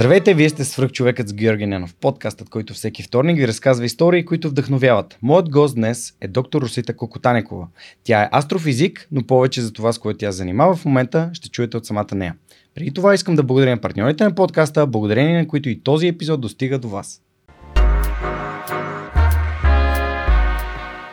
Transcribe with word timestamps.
Здравейте, 0.00 0.34
вие 0.34 0.48
сте 0.48 0.64
свръх 0.64 0.92
човекът 0.92 1.28
с 1.28 1.32
Георги 1.32 1.66
Ненов, 1.66 1.94
подкастът, 1.94 2.48
който 2.48 2.74
всеки 2.74 3.02
вторник 3.02 3.36
ви 3.36 3.48
разказва 3.48 3.84
истории, 3.84 4.24
които 4.24 4.48
вдъхновяват. 4.48 5.18
Моят 5.22 5.50
гост 5.50 5.74
днес 5.74 6.14
е 6.20 6.28
доктор 6.28 6.62
Русита 6.62 6.96
Кокотанекова. 6.96 7.66
Тя 8.04 8.22
е 8.22 8.28
астрофизик, 8.32 9.08
но 9.12 9.26
повече 9.26 9.60
за 9.60 9.72
това, 9.72 9.92
с 9.92 9.98
което 9.98 10.18
тя 10.18 10.32
занимава 10.32 10.76
в 10.76 10.84
момента, 10.84 11.30
ще 11.32 11.50
чуете 11.50 11.76
от 11.76 11.86
самата 11.86 12.14
нея. 12.14 12.34
Преди 12.74 12.90
това 12.90 13.14
искам 13.14 13.36
да 13.36 13.42
благодаря 13.42 13.70
на 13.70 13.80
партньорите 13.80 14.24
на 14.24 14.34
подкаста, 14.34 14.86
благодарение 14.86 15.38
на 15.38 15.48
които 15.48 15.68
и 15.68 15.82
този 15.82 16.06
епизод 16.06 16.40
достига 16.40 16.78
до 16.78 16.88
вас. 16.88 17.22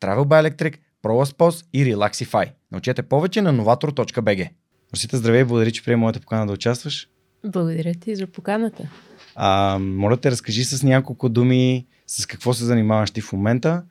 Travel 0.00 0.24
by 0.24 0.50
Electric, 0.50 0.76
ProLaspos 1.02 1.66
и 1.72 1.84
Relaxify. 1.84 2.50
Научете 2.72 3.02
повече 3.02 3.42
на 3.42 3.54
novator.bg. 3.54 4.50
Русита, 4.92 5.16
здравей, 5.16 5.44
благодаря, 5.44 5.70
че 5.70 5.84
приема 5.84 6.00
моята 6.00 6.20
покана 6.20 6.46
да 6.46 6.52
участваш. 6.52 7.08
Благодаря 7.46 7.94
ти 7.94 8.16
за 8.16 8.26
поканата. 8.26 8.88
А, 9.34 9.78
моля 9.80 10.16
те, 10.16 10.30
разкажи 10.30 10.64
с 10.64 10.82
няколко 10.82 11.28
думи 11.28 11.86
с 12.06 12.26
какво 12.26 12.54
се 12.54 12.64
занимаваш 12.64 13.10
ти 13.10 13.20
в 13.20 13.32
момента 13.32 13.82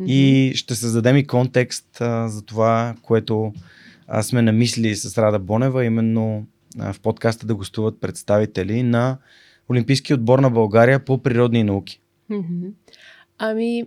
mm-hmm. 0.00 0.06
и 0.06 0.52
ще 0.54 0.74
създадем 0.74 1.16
и 1.16 1.26
контекст 1.26 2.00
а, 2.00 2.28
за 2.28 2.42
това, 2.42 2.94
което 3.02 3.52
а, 4.06 4.22
сме 4.22 4.42
намислили 4.42 4.96
с 4.96 5.18
Рада 5.18 5.38
Бонева, 5.38 5.84
именно 5.84 6.46
а, 6.78 6.92
в 6.92 7.00
подкаста 7.00 7.46
да 7.46 7.54
гостуват 7.54 8.00
представители 8.00 8.82
на 8.82 9.18
Олимпийски 9.70 10.14
отбор 10.14 10.38
на 10.38 10.50
България 10.50 11.04
по 11.04 11.22
природни 11.22 11.64
науки. 11.64 12.00
Mm-hmm. 12.30 12.70
Ами, 13.38 13.84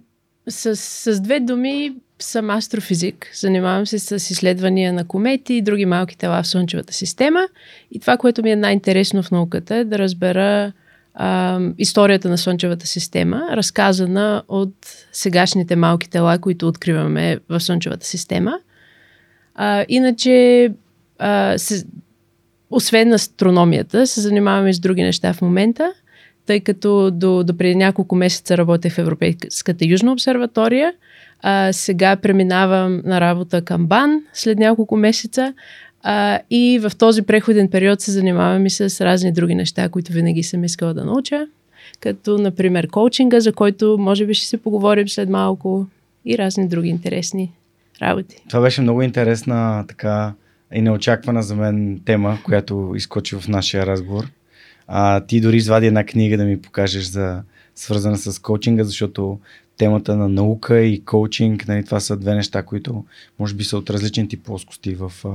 с, 0.49 0.75
с 0.75 1.21
две 1.21 1.39
думи 1.39 1.95
съм 2.19 2.49
астрофизик. 2.49 3.31
Занимавам 3.33 3.85
се 3.85 3.99
с 3.99 4.31
изследвания 4.31 4.93
на 4.93 5.07
комети 5.07 5.53
и 5.53 5.61
други 5.61 5.85
малки 5.85 6.17
тела 6.17 6.43
в 6.43 6.47
Слънчевата 6.47 6.93
система. 6.93 7.47
И 7.91 7.99
това, 7.99 8.17
което 8.17 8.43
ми 8.43 8.51
е 8.51 8.55
най-интересно 8.55 9.23
в 9.23 9.31
науката 9.31 9.75
е 9.75 9.83
да 9.83 9.99
разбера 9.99 10.71
а, 11.13 11.59
историята 11.77 12.29
на 12.29 12.37
Слънчевата 12.37 12.87
система, 12.87 13.49
разказана 13.51 14.43
от 14.47 14.73
сегашните 15.11 15.75
малки 15.75 16.09
тела, 16.09 16.39
които 16.39 16.67
откриваме 16.67 17.39
в 17.49 17.59
Слънчевата 17.59 18.05
система. 18.05 18.59
А, 19.55 19.85
иначе, 19.89 20.69
а, 21.19 21.57
се, 21.57 21.83
освен 22.69 23.13
астрономията, 23.13 24.07
се 24.07 24.21
занимаваме 24.21 24.73
с 24.73 24.79
други 24.79 25.03
неща 25.03 25.33
в 25.33 25.41
момента– 25.41 25.93
тъй 26.49 26.59
като 26.59 27.11
до, 27.11 27.43
до 27.43 27.57
преди 27.57 27.75
няколко 27.75 28.15
месеца 28.15 28.57
работех 28.57 28.93
в 28.93 28.97
Европейската 28.97 29.85
Южна 29.85 30.11
обсерватория. 30.11 30.93
А, 31.41 31.73
сега 31.73 32.15
преминавам 32.15 33.01
на 33.05 33.21
работа 33.21 33.61
към 33.61 33.87
БАН 33.87 34.21
след 34.33 34.57
няколко 34.57 34.95
месеца. 34.95 35.53
А, 36.03 36.39
и 36.49 36.79
в 36.79 36.91
този 36.97 37.21
преходен 37.21 37.69
период 37.69 38.01
се 38.01 38.11
занимавам 38.11 38.65
и 38.65 38.69
с 38.69 39.05
разни 39.05 39.31
други 39.31 39.55
неща, 39.55 39.89
които 39.89 40.13
винаги 40.13 40.43
съм 40.43 40.63
искала 40.63 40.93
да 40.93 41.05
науча. 41.05 41.47
Като, 41.99 42.37
например, 42.37 42.87
коучинга, 42.87 43.39
за 43.39 43.53
който 43.53 43.97
може 43.99 44.25
би 44.25 44.33
ще 44.33 44.47
се 44.47 44.57
поговорим 44.57 45.09
след 45.09 45.29
малко 45.29 45.87
и 46.25 46.37
разни 46.37 46.67
други 46.67 46.89
интересни 46.89 47.51
работи. 48.01 48.35
Това 48.49 48.61
беше 48.61 48.81
много 48.81 49.01
интересна 49.01 49.85
така 49.87 50.33
и 50.73 50.81
неочаквана 50.81 51.43
за 51.43 51.55
мен 51.55 52.01
тема, 52.05 52.37
която 52.43 52.93
изкочи 52.95 53.35
в 53.35 53.47
нашия 53.47 53.85
разговор. 53.85 54.25
А, 54.91 55.21
ти 55.21 55.41
дори 55.41 55.57
извади 55.57 55.87
една 55.87 56.03
книга 56.03 56.37
да 56.37 56.45
ми 56.45 56.61
покажеш 56.61 57.03
за 57.03 57.41
свързана 57.75 58.17
с 58.17 58.39
коучинга, 58.39 58.83
защото 58.83 59.39
темата 59.77 60.15
на 60.15 60.29
наука 60.29 60.81
и 60.81 61.05
коучинг, 61.05 61.67
нали, 61.67 61.85
това 61.85 61.99
са 61.99 62.17
две 62.17 62.35
неща, 62.35 62.63
които 62.63 63.05
може 63.39 63.55
би 63.55 63.63
са 63.63 63.77
от 63.77 63.89
различни 63.89 64.27
тип 64.27 64.43
плоскости 64.43 64.95
в 64.95 65.11
а, 65.25 65.29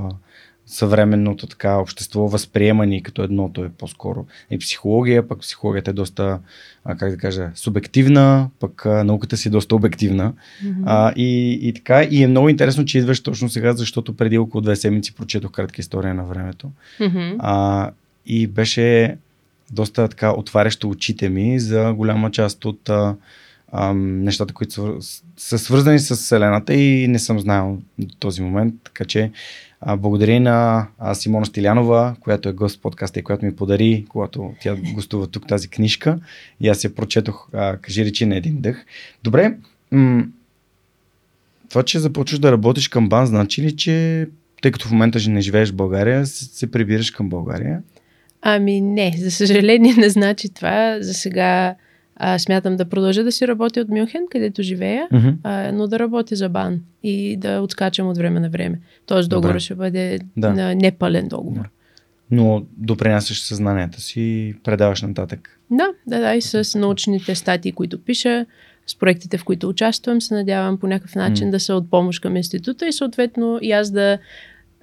съвременното 0.66 1.47
така 1.47 1.76
общество, 1.76 2.28
възприемани 2.28 3.03
като 3.03 3.22
едното 3.22 3.64
е 3.64 3.69
по-скоро 3.69 4.26
и 4.50 4.59
психология, 4.59 5.28
пък 5.28 5.41
психологията 5.41 5.91
е 5.91 5.94
доста, 5.94 6.38
а, 6.84 6.97
как 6.97 7.10
да 7.10 7.16
кажа, 7.16 7.50
субективна, 7.54 8.50
пък 8.60 8.87
а, 8.87 9.04
науката 9.04 9.37
си 9.37 9.48
е 9.48 9.50
доста 9.50 9.76
обективна. 9.76 10.32
Mm-hmm. 10.32 10.82
А, 10.87 11.12
и, 11.16 11.59
и 11.62 11.72
така, 11.72 12.03
и 12.03 12.22
е 12.22 12.28
много 12.28 12.48
интересно, 12.48 12.84
че 12.84 12.98
идваш 12.98 13.20
точно 13.20 13.48
сега, 13.48 13.72
защото 13.72 14.16
преди 14.16 14.38
около 14.38 14.60
две 14.60 14.76
седмици 14.76 15.14
прочетох 15.14 15.50
кратка 15.50 15.81
история 15.81 16.14
на 16.14 16.25
времето. 16.25 16.70
Mm-hmm. 17.00 17.37
А, 17.38 17.91
и 18.26 18.47
беше 18.47 19.16
доста 19.74 20.08
така 20.08 20.30
отварящо 20.30 20.88
очите 20.88 21.28
ми 21.28 21.60
за 21.60 21.92
голяма 21.92 22.30
част 22.30 22.64
от 22.64 22.88
а, 22.88 23.16
а, 23.72 23.94
нещата, 23.94 24.54
които 24.54 25.02
са, 25.02 25.22
са 25.36 25.58
свързани 25.58 25.98
с 25.98 26.16
Вселената 26.16 26.74
и 26.74 27.08
не 27.08 27.18
съм 27.18 27.40
знаел 27.40 27.78
до 27.98 28.14
този 28.18 28.42
момент. 28.42 28.74
Така 28.84 29.04
че 29.04 29.30
а, 29.80 29.96
благодаря 29.96 30.40
на 30.40 30.86
а, 30.98 31.14
Симона 31.14 31.46
Стилянова, 31.46 32.16
която 32.20 32.48
е 32.48 32.52
гост 32.52 32.78
в 32.78 32.80
подкаста 32.80 33.20
и 33.20 33.22
която 33.22 33.44
ми 33.44 33.56
подари, 33.56 34.04
когато 34.08 34.54
тя 34.60 34.76
гостува 34.94 35.26
тук 35.26 35.46
тази 35.46 35.68
книжка. 35.68 36.18
И 36.60 36.68
аз 36.68 36.84
я 36.84 36.94
прочетох, 36.94 37.48
а, 37.52 37.76
кажи 37.76 38.04
речи 38.04 38.26
на 38.26 38.36
един 38.36 38.60
дъх. 38.60 38.84
Добре, 39.24 39.56
м- 39.90 40.24
това, 41.68 41.82
че 41.82 41.98
започваш 41.98 42.38
да 42.38 42.52
работиш 42.52 42.88
към 42.88 43.08
бан, 43.08 43.26
значи 43.26 43.62
ли, 43.62 43.76
че 43.76 44.26
тъй 44.62 44.70
като 44.72 44.88
в 44.88 44.90
момента 44.90 45.18
не 45.28 45.40
живееш 45.40 45.70
в 45.70 45.76
България, 45.76 46.26
се, 46.26 46.44
се 46.44 46.70
прибираш 46.70 47.10
към 47.10 47.28
България? 47.28 47.82
Ами 48.47 48.81
не, 48.81 49.15
за 49.19 49.31
съжаление 49.31 49.94
не 49.97 50.09
значи 50.09 50.55
това. 50.55 50.99
За 51.00 51.15
сега 51.15 51.75
а, 52.16 52.38
смятам 52.38 52.77
да 52.77 52.84
продължа 52.84 53.25
да 53.25 53.32
си 53.32 53.49
работя 53.49 53.81
от 53.81 53.88
Мюнхен, 53.88 54.22
където 54.31 54.62
живея, 54.62 55.09
mm-hmm. 55.12 55.37
а, 55.43 55.72
но 55.72 55.87
да 55.87 55.99
работя 55.99 56.37
за 56.37 56.49
бан 56.49 56.81
и 57.03 57.37
да 57.37 57.60
отскачам 57.60 58.09
от 58.09 58.16
време 58.16 58.41
на 58.41 58.50
време. 58.50 58.81
Тоест 59.06 59.31
договор 59.31 59.59
ще 59.59 59.75
бъде 59.75 60.19
да. 60.37 60.53
на 60.53 60.75
непълен 60.75 61.28
договор. 61.28 61.62
Да. 61.62 61.69
Но 62.31 62.62
допринасяш 62.77 63.43
съзнанията 63.43 64.00
си 64.00 64.21
и 64.21 64.55
предаваш 64.65 65.03
нататък. 65.03 65.61
Да, 65.71 65.88
да, 66.06 66.21
да, 66.21 66.34
и 66.34 66.43
с 66.43 66.78
научните 66.78 67.34
статии, 67.34 67.72
които 67.72 68.05
пиша, 68.05 68.47
с 68.87 68.99
проектите, 68.99 69.38
в 69.38 69.44
които 69.44 69.69
участвам, 69.69 70.20
се 70.20 70.35
надявам 70.35 70.79
по 70.79 70.87
някакъв 70.87 71.14
начин 71.14 71.49
mm. 71.49 71.50
да 71.50 71.61
са 71.61 71.75
от 71.75 71.90
помощ 71.90 72.23
към 72.23 72.37
института 72.37 72.88
и 72.88 72.93
съответно 72.93 73.58
и 73.62 73.73
аз 73.73 73.90
да, 73.90 74.19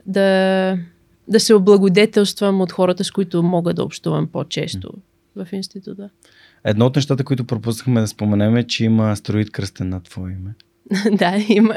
да 0.06 0.78
да 1.28 1.40
се 1.40 1.54
облагодетелствам 1.54 2.62
от 2.62 2.72
хората, 2.72 3.04
с 3.04 3.12
които 3.12 3.44
мога 3.44 3.74
да 3.74 3.84
общувам 3.84 4.28
по-често 4.28 4.94
в 5.36 5.48
института. 5.52 6.10
Едно 6.64 6.86
от 6.86 6.96
нещата, 6.96 7.24
които 7.24 7.46
пропуснахме 7.46 8.02
да 8.02 8.08
споменем 8.08 8.56
е, 8.56 8.68
че 8.68 8.86
има 8.86 9.12
астероид 9.12 9.52
кръстен 9.52 9.90
на 9.90 10.04
твое 10.04 10.32
име. 10.32 10.54
да, 11.18 11.46
има. 11.50 11.76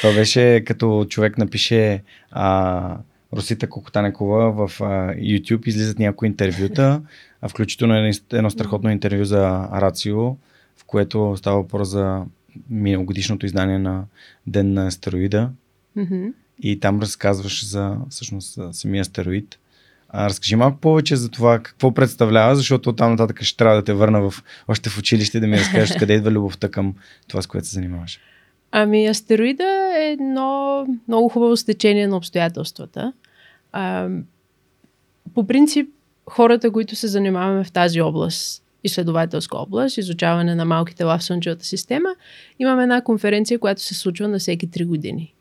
Това 0.00 0.14
беше 0.14 0.62
като 0.66 1.06
човек 1.08 1.38
напише 1.38 2.02
а, 2.30 2.98
Русита 3.32 3.68
Кокотанекова 3.68 4.68
в 4.68 4.80
а, 4.80 4.84
YouTube, 5.14 5.66
излизат 5.66 5.98
някои 5.98 6.28
интервюта, 6.28 7.02
а 7.40 7.48
включително 7.48 7.94
едно, 7.94 8.10
едно 8.32 8.50
страхотно 8.50 8.90
интервю 8.90 9.24
за 9.24 9.68
Рацио, 9.72 10.18
в 10.76 10.84
което 10.86 11.34
става 11.36 11.56
въпрос 11.56 11.88
за 11.88 12.22
миналогодишното 12.70 13.46
издание 13.46 13.78
на 13.78 14.04
Ден 14.46 14.72
на 14.72 14.86
астероида. 14.86 15.50
Mm-hmm 15.96 16.32
и 16.62 16.80
там 16.80 17.00
разказваш 17.00 17.66
за 17.66 17.96
всъщност 18.10 18.58
самия 18.72 19.00
астероид. 19.00 19.58
А, 20.08 20.28
разкажи 20.28 20.56
малко 20.56 20.78
повече 20.78 21.16
за 21.16 21.28
това 21.28 21.58
какво 21.58 21.94
представлява, 21.94 22.56
защото 22.56 22.92
там 22.92 23.10
нататък 23.10 23.42
ще 23.42 23.56
трябва 23.56 23.76
да 23.76 23.84
те 23.84 23.92
върна 23.92 24.30
в, 24.30 24.42
още 24.68 24.90
в 24.90 24.98
училище 24.98 25.40
да 25.40 25.46
ми 25.46 25.58
разкажеш 25.58 25.96
къде 25.96 26.14
идва 26.14 26.30
любовта 26.30 26.68
към 26.68 26.94
това, 27.28 27.42
с 27.42 27.46
което 27.46 27.66
се 27.66 27.74
занимаваш. 27.74 28.20
Ами 28.72 29.06
астероида 29.06 29.92
е 29.98 30.12
едно 30.12 30.86
много 31.08 31.28
хубаво 31.28 31.56
стечение 31.56 32.06
на 32.06 32.16
обстоятелствата. 32.16 33.12
А, 33.72 34.08
по 35.34 35.46
принцип, 35.46 35.88
хората, 36.30 36.70
които 36.70 36.96
се 36.96 37.08
занимаваме 37.08 37.64
в 37.64 37.72
тази 37.72 38.00
област, 38.00 38.62
изследователска 38.84 39.58
област, 39.58 39.98
изучаване 39.98 40.54
на 40.54 40.64
малки 40.64 40.94
тела 40.94 41.18
в 41.18 41.24
Слънчевата 41.24 41.64
система, 41.64 42.08
имаме 42.58 42.82
една 42.82 43.00
конференция, 43.00 43.58
която 43.58 43.82
се 43.82 43.94
случва 43.94 44.28
на 44.28 44.38
всеки 44.38 44.68
3 44.68 44.86
години. 44.86 45.34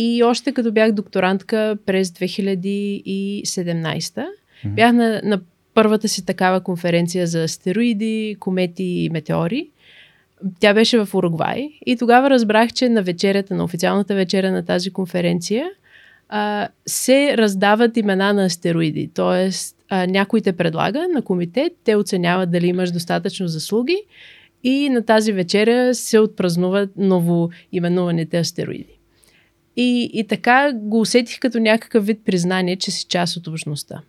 И 0.00 0.22
още 0.22 0.52
като 0.52 0.72
бях 0.72 0.92
докторантка 0.92 1.76
през 1.86 2.10
2017, 2.10 3.44
mm-hmm. 3.44 4.26
бях 4.64 4.92
на, 4.92 5.20
на 5.24 5.40
първата 5.74 6.08
си 6.08 6.26
такава 6.26 6.60
конференция 6.60 7.26
за 7.26 7.42
астероиди, 7.42 8.36
комети 8.40 8.84
и 8.84 9.10
метеори. 9.10 9.70
Тя 10.60 10.74
беше 10.74 11.04
в 11.04 11.14
Уругвай 11.14 11.68
и 11.86 11.96
тогава 11.96 12.30
разбрах, 12.30 12.72
че 12.72 12.88
на 12.88 13.02
вечерята, 13.02 13.54
на 13.54 13.64
официалната 13.64 14.14
вечеря 14.14 14.52
на 14.52 14.64
тази 14.64 14.90
конференция, 14.90 15.66
а, 16.28 16.68
се 16.86 17.38
раздават 17.38 17.96
имена 17.96 18.32
на 18.32 18.44
астероиди. 18.44 19.10
Тоест, 19.14 19.76
а, 19.88 20.06
някой 20.06 20.40
те 20.40 20.52
предлага 20.52 21.08
на 21.14 21.22
комитет, 21.22 21.72
те 21.84 21.96
оценяват 21.96 22.50
дали 22.50 22.66
имаш 22.66 22.90
достатъчно 22.90 23.48
заслуги 23.48 23.96
и 24.64 24.88
на 24.88 25.02
тази 25.02 25.32
вечеря 25.32 25.94
се 25.94 26.18
отпразнуват 26.18 26.90
ново 26.96 27.50
именуваните 27.72 28.38
астероиди. 28.38 28.97
И, 29.80 30.10
и 30.12 30.24
така 30.26 30.72
го 30.74 31.00
усетих 31.00 31.38
като 31.38 31.58
някакъв 31.58 32.06
вид 32.06 32.20
признание, 32.24 32.76
че 32.76 32.90
си 32.90 33.04
част 33.04 33.36
от 33.36 33.46
общността. 33.46 34.00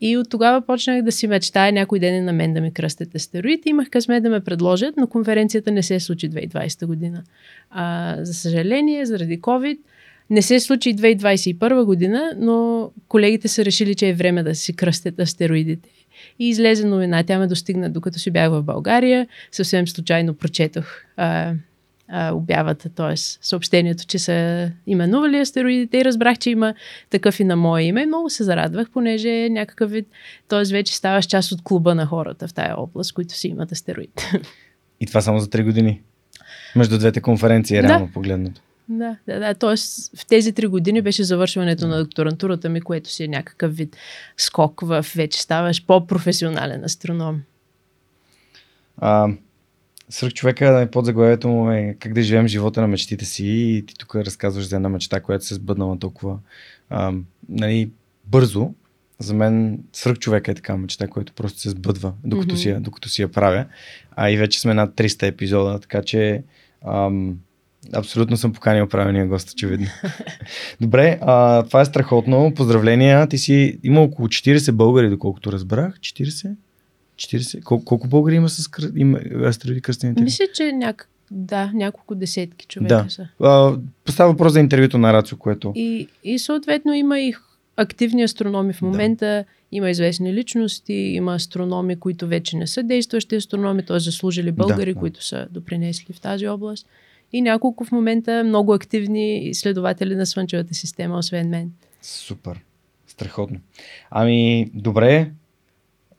И 0.00 0.16
от 0.16 0.30
тогава 0.30 0.60
почнах 0.60 1.02
да 1.02 1.12
си 1.12 1.26
мечтая 1.26 1.72
някой 1.72 1.98
ден 1.98 2.24
на 2.24 2.32
мен 2.32 2.54
да 2.54 2.60
ми 2.60 2.72
кръстят 2.72 3.14
астероид. 3.14 3.66
Имах 3.66 3.90
късмет 3.90 4.22
да 4.22 4.30
ме 4.30 4.40
предложат, 4.40 4.94
но 4.96 5.06
конференцията 5.06 5.70
не 5.70 5.82
се 5.82 6.00
случи 6.00 6.30
2020 6.30 6.86
година. 6.86 7.22
А, 7.70 8.16
за 8.20 8.34
съжаление, 8.34 9.06
заради 9.06 9.40
COVID, 9.40 9.78
не 10.30 10.42
се 10.42 10.60
случи 10.60 10.96
2021 10.96 11.84
година, 11.84 12.32
но 12.36 12.90
колегите 13.08 13.48
са 13.48 13.64
решили, 13.64 13.94
че 13.94 14.08
е 14.08 14.14
време 14.14 14.42
да 14.42 14.54
си 14.54 14.72
кръстят 14.72 15.20
астероидите. 15.20 15.88
И 16.38 16.48
излезе 16.48 16.86
новина. 16.86 17.22
Тя 17.22 17.38
ме 17.38 17.46
достигна 17.46 17.90
докато 17.90 18.18
си 18.18 18.30
бях 18.30 18.50
в 18.50 18.62
България. 18.62 19.26
Съвсем 19.52 19.88
случайно 19.88 20.34
прочетох 20.34 20.86
а, 21.16 21.52
а, 22.08 22.32
обявата, 22.32 22.88
т.е. 22.88 23.16
съобщението, 23.16 24.06
че 24.06 24.18
са 24.18 24.70
именували 24.86 25.38
астероидите 25.38 25.98
и 25.98 26.04
разбрах, 26.04 26.38
че 26.38 26.50
има 26.50 26.74
такъв 27.10 27.40
и 27.40 27.44
на 27.44 27.56
мое 27.56 27.82
име. 27.82 28.06
Много 28.06 28.30
се 28.30 28.44
зарадвах, 28.44 28.90
понеже 28.90 29.44
е 29.44 29.50
някакъв 29.50 29.90
вид, 29.90 30.06
т.е. 30.48 30.72
вече 30.72 30.96
ставаш 30.96 31.26
част 31.26 31.52
от 31.52 31.62
клуба 31.62 31.94
на 31.94 32.06
хората 32.06 32.48
в 32.48 32.54
тая 32.54 32.74
област, 32.80 33.12
които 33.12 33.34
си 33.34 33.48
имат 33.48 33.72
астероид. 33.72 34.22
И 35.00 35.06
това 35.06 35.20
само 35.20 35.38
за 35.38 35.46
3 35.46 35.64
години? 35.64 36.02
Между 36.76 36.98
двете 36.98 37.20
конференции, 37.20 37.82
реално 37.82 38.06
да. 38.06 38.12
погледнато. 38.12 38.60
Да, 38.88 39.16
да, 39.26 39.38
да. 39.38 39.54
Тоест 39.54 40.16
в 40.18 40.26
тези 40.26 40.52
три 40.52 40.66
години 40.66 41.02
беше 41.02 41.24
завършването 41.24 41.86
на 41.86 41.98
докторантурата 41.98 42.68
ми, 42.68 42.80
което 42.80 43.10
си 43.10 43.24
е 43.24 43.28
някакъв 43.28 43.76
вид 43.76 43.96
скок 44.36 44.80
в 44.80 45.06
вече 45.16 45.42
ставаш 45.42 45.86
по-професионален 45.86 46.84
астроном. 46.84 47.42
А, 48.96 49.28
Сръх 50.10 50.32
човека 50.32 50.88
под 50.92 51.04
заглавието 51.04 51.48
му 51.48 51.70
е 51.70 51.96
как 52.00 52.12
да 52.12 52.22
живеем 52.22 52.48
живота 52.48 52.80
на 52.80 52.88
мечтите 52.88 53.24
си 53.24 53.46
и 53.46 53.86
ти 53.86 53.94
тук 53.94 54.14
разказваш 54.14 54.68
за 54.68 54.76
една 54.76 54.88
мечта, 54.88 55.20
която 55.20 55.44
се 55.44 55.54
сбъднала 55.54 55.98
толкова 55.98 56.38
а, 56.90 57.12
нали, 57.48 57.90
бързо. 58.24 58.74
За 59.18 59.34
мен 59.34 59.78
свръх 59.92 60.18
човека 60.18 60.50
е 60.50 60.54
такава 60.54 60.78
мечта, 60.78 61.08
която 61.08 61.32
просто 61.32 61.60
се 61.60 61.70
сбъдва, 61.70 62.12
докато, 62.24 62.54
mm-hmm. 62.54 62.58
си, 62.58 62.68
я, 62.68 62.80
докато 62.80 63.08
си 63.08 63.22
я 63.22 63.28
правя. 63.28 63.64
А 64.16 64.30
и 64.30 64.36
вече 64.36 64.60
сме 64.60 64.74
над 64.74 64.94
300 64.94 65.22
епизода, 65.26 65.78
така 65.78 66.02
че 66.02 66.42
ам, 66.86 67.38
абсолютно 67.92 68.36
съм 68.36 68.52
поканил 68.52 68.88
правилния 68.88 69.26
гост, 69.26 69.50
очевидно. 69.50 69.86
Добре, 70.80 71.18
а, 71.22 71.62
това 71.62 71.80
е 71.80 71.84
страхотно. 71.84 72.52
Поздравления. 72.56 73.26
Ти 73.26 73.38
си 73.38 73.78
има 73.82 74.00
около 74.00 74.28
40 74.28 74.72
българи, 74.72 75.10
доколкото 75.10 75.52
разбрах. 75.52 75.94
40? 75.94 76.54
40? 77.18 77.62
Кол- 77.62 77.84
колко 77.84 78.08
българи 78.08 78.34
има 78.34 78.48
с 78.48 78.68
има 78.96 79.20
астероиди 79.44 79.80
кръстените? 79.80 80.22
Мисля, 80.22 80.44
че 80.54 80.72
няк... 80.72 81.08
да, 81.30 81.70
няколко 81.74 82.14
десетки 82.14 82.66
човека 82.66 83.04
да. 83.04 83.10
са. 83.10 83.28
А, 83.40 83.78
поставя 84.04 84.32
въпрос 84.32 84.52
за 84.52 84.60
интервюто 84.60 84.98
на 84.98 85.12
Рацио, 85.12 85.38
което... 85.38 85.72
И, 85.74 86.08
и 86.24 86.38
съответно 86.38 86.92
има 86.92 87.20
и 87.20 87.34
активни 87.76 88.22
астрономи 88.22 88.72
в 88.72 88.82
момента. 88.82 89.26
Да. 89.26 89.44
Има 89.72 89.90
известни 89.90 90.34
личности, 90.34 90.92
има 90.92 91.34
астрономи, 91.34 92.00
които 92.00 92.26
вече 92.26 92.56
не 92.56 92.66
са 92.66 92.82
действащи 92.82 93.36
астрономи, 93.36 93.82
т.е. 93.86 93.98
заслужили 93.98 94.52
българи, 94.52 94.94
да, 94.94 95.00
които 95.00 95.24
са 95.24 95.46
допринесли 95.50 96.14
в 96.14 96.20
тази 96.20 96.48
област. 96.48 96.86
И 97.32 97.42
няколко 97.42 97.84
в 97.84 97.92
момента 97.92 98.44
много 98.44 98.72
активни 98.72 99.38
изследователи 99.38 100.14
на 100.14 100.26
Слънчевата 100.26 100.74
система, 100.74 101.18
освен 101.18 101.48
мен. 101.48 101.72
Супер. 102.02 102.60
Страхотно. 103.06 103.58
Ами, 104.10 104.70
добре, 104.74 105.30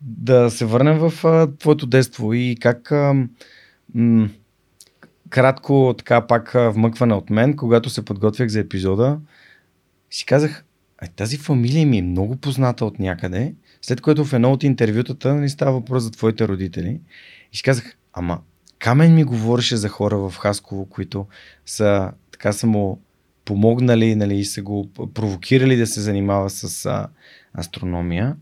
да 0.01 0.49
се 0.49 0.65
върнем 0.65 0.97
в 0.97 1.25
а, 1.25 1.57
твоето 1.57 1.85
детство 1.85 2.33
и 2.33 2.57
как 2.61 2.91
а, 2.91 3.27
м- 3.93 4.29
кратко 5.29 5.95
така 5.97 6.27
пак 6.27 6.55
а, 6.55 6.69
вмъкване 6.69 7.13
от 7.13 7.29
мен, 7.29 7.55
когато 7.55 7.89
се 7.89 8.05
подготвях 8.05 8.49
за 8.49 8.59
епизода, 8.59 9.19
си 10.11 10.25
казах, 10.25 10.65
а 10.97 11.07
тази 11.07 11.37
фамилия 11.37 11.87
ми 11.87 11.97
е 11.97 12.01
много 12.01 12.35
позната 12.35 12.85
от 12.85 12.99
някъде, 12.99 13.53
след 13.81 14.01
което 14.01 14.25
в 14.25 14.33
едно 14.33 14.51
от 14.51 14.63
интервютата 14.63 15.33
не 15.33 15.39
нали, 15.39 15.49
става 15.49 15.71
въпрос 15.71 16.03
за 16.03 16.11
твоите 16.11 16.47
родители. 16.47 16.99
И 17.53 17.57
си 17.57 17.63
казах, 17.63 17.97
ама 18.13 18.39
Камен 18.79 19.15
ми 19.15 19.23
говореше 19.23 19.77
за 19.77 19.89
хора 19.89 20.17
в 20.17 20.37
Хасково, 20.37 20.85
които 20.85 21.25
са 21.65 22.11
така 22.31 22.53
са 22.53 22.67
му 22.67 23.01
помогнали 23.45 24.15
нали, 24.15 24.35
и 24.35 24.45
са 24.45 24.61
го 24.61 24.89
провокирали 25.13 25.75
да 25.75 25.87
се 25.87 26.01
занимава 26.01 26.49
с 26.49 26.85
а, 26.85 27.07
астрономия. 27.59 28.35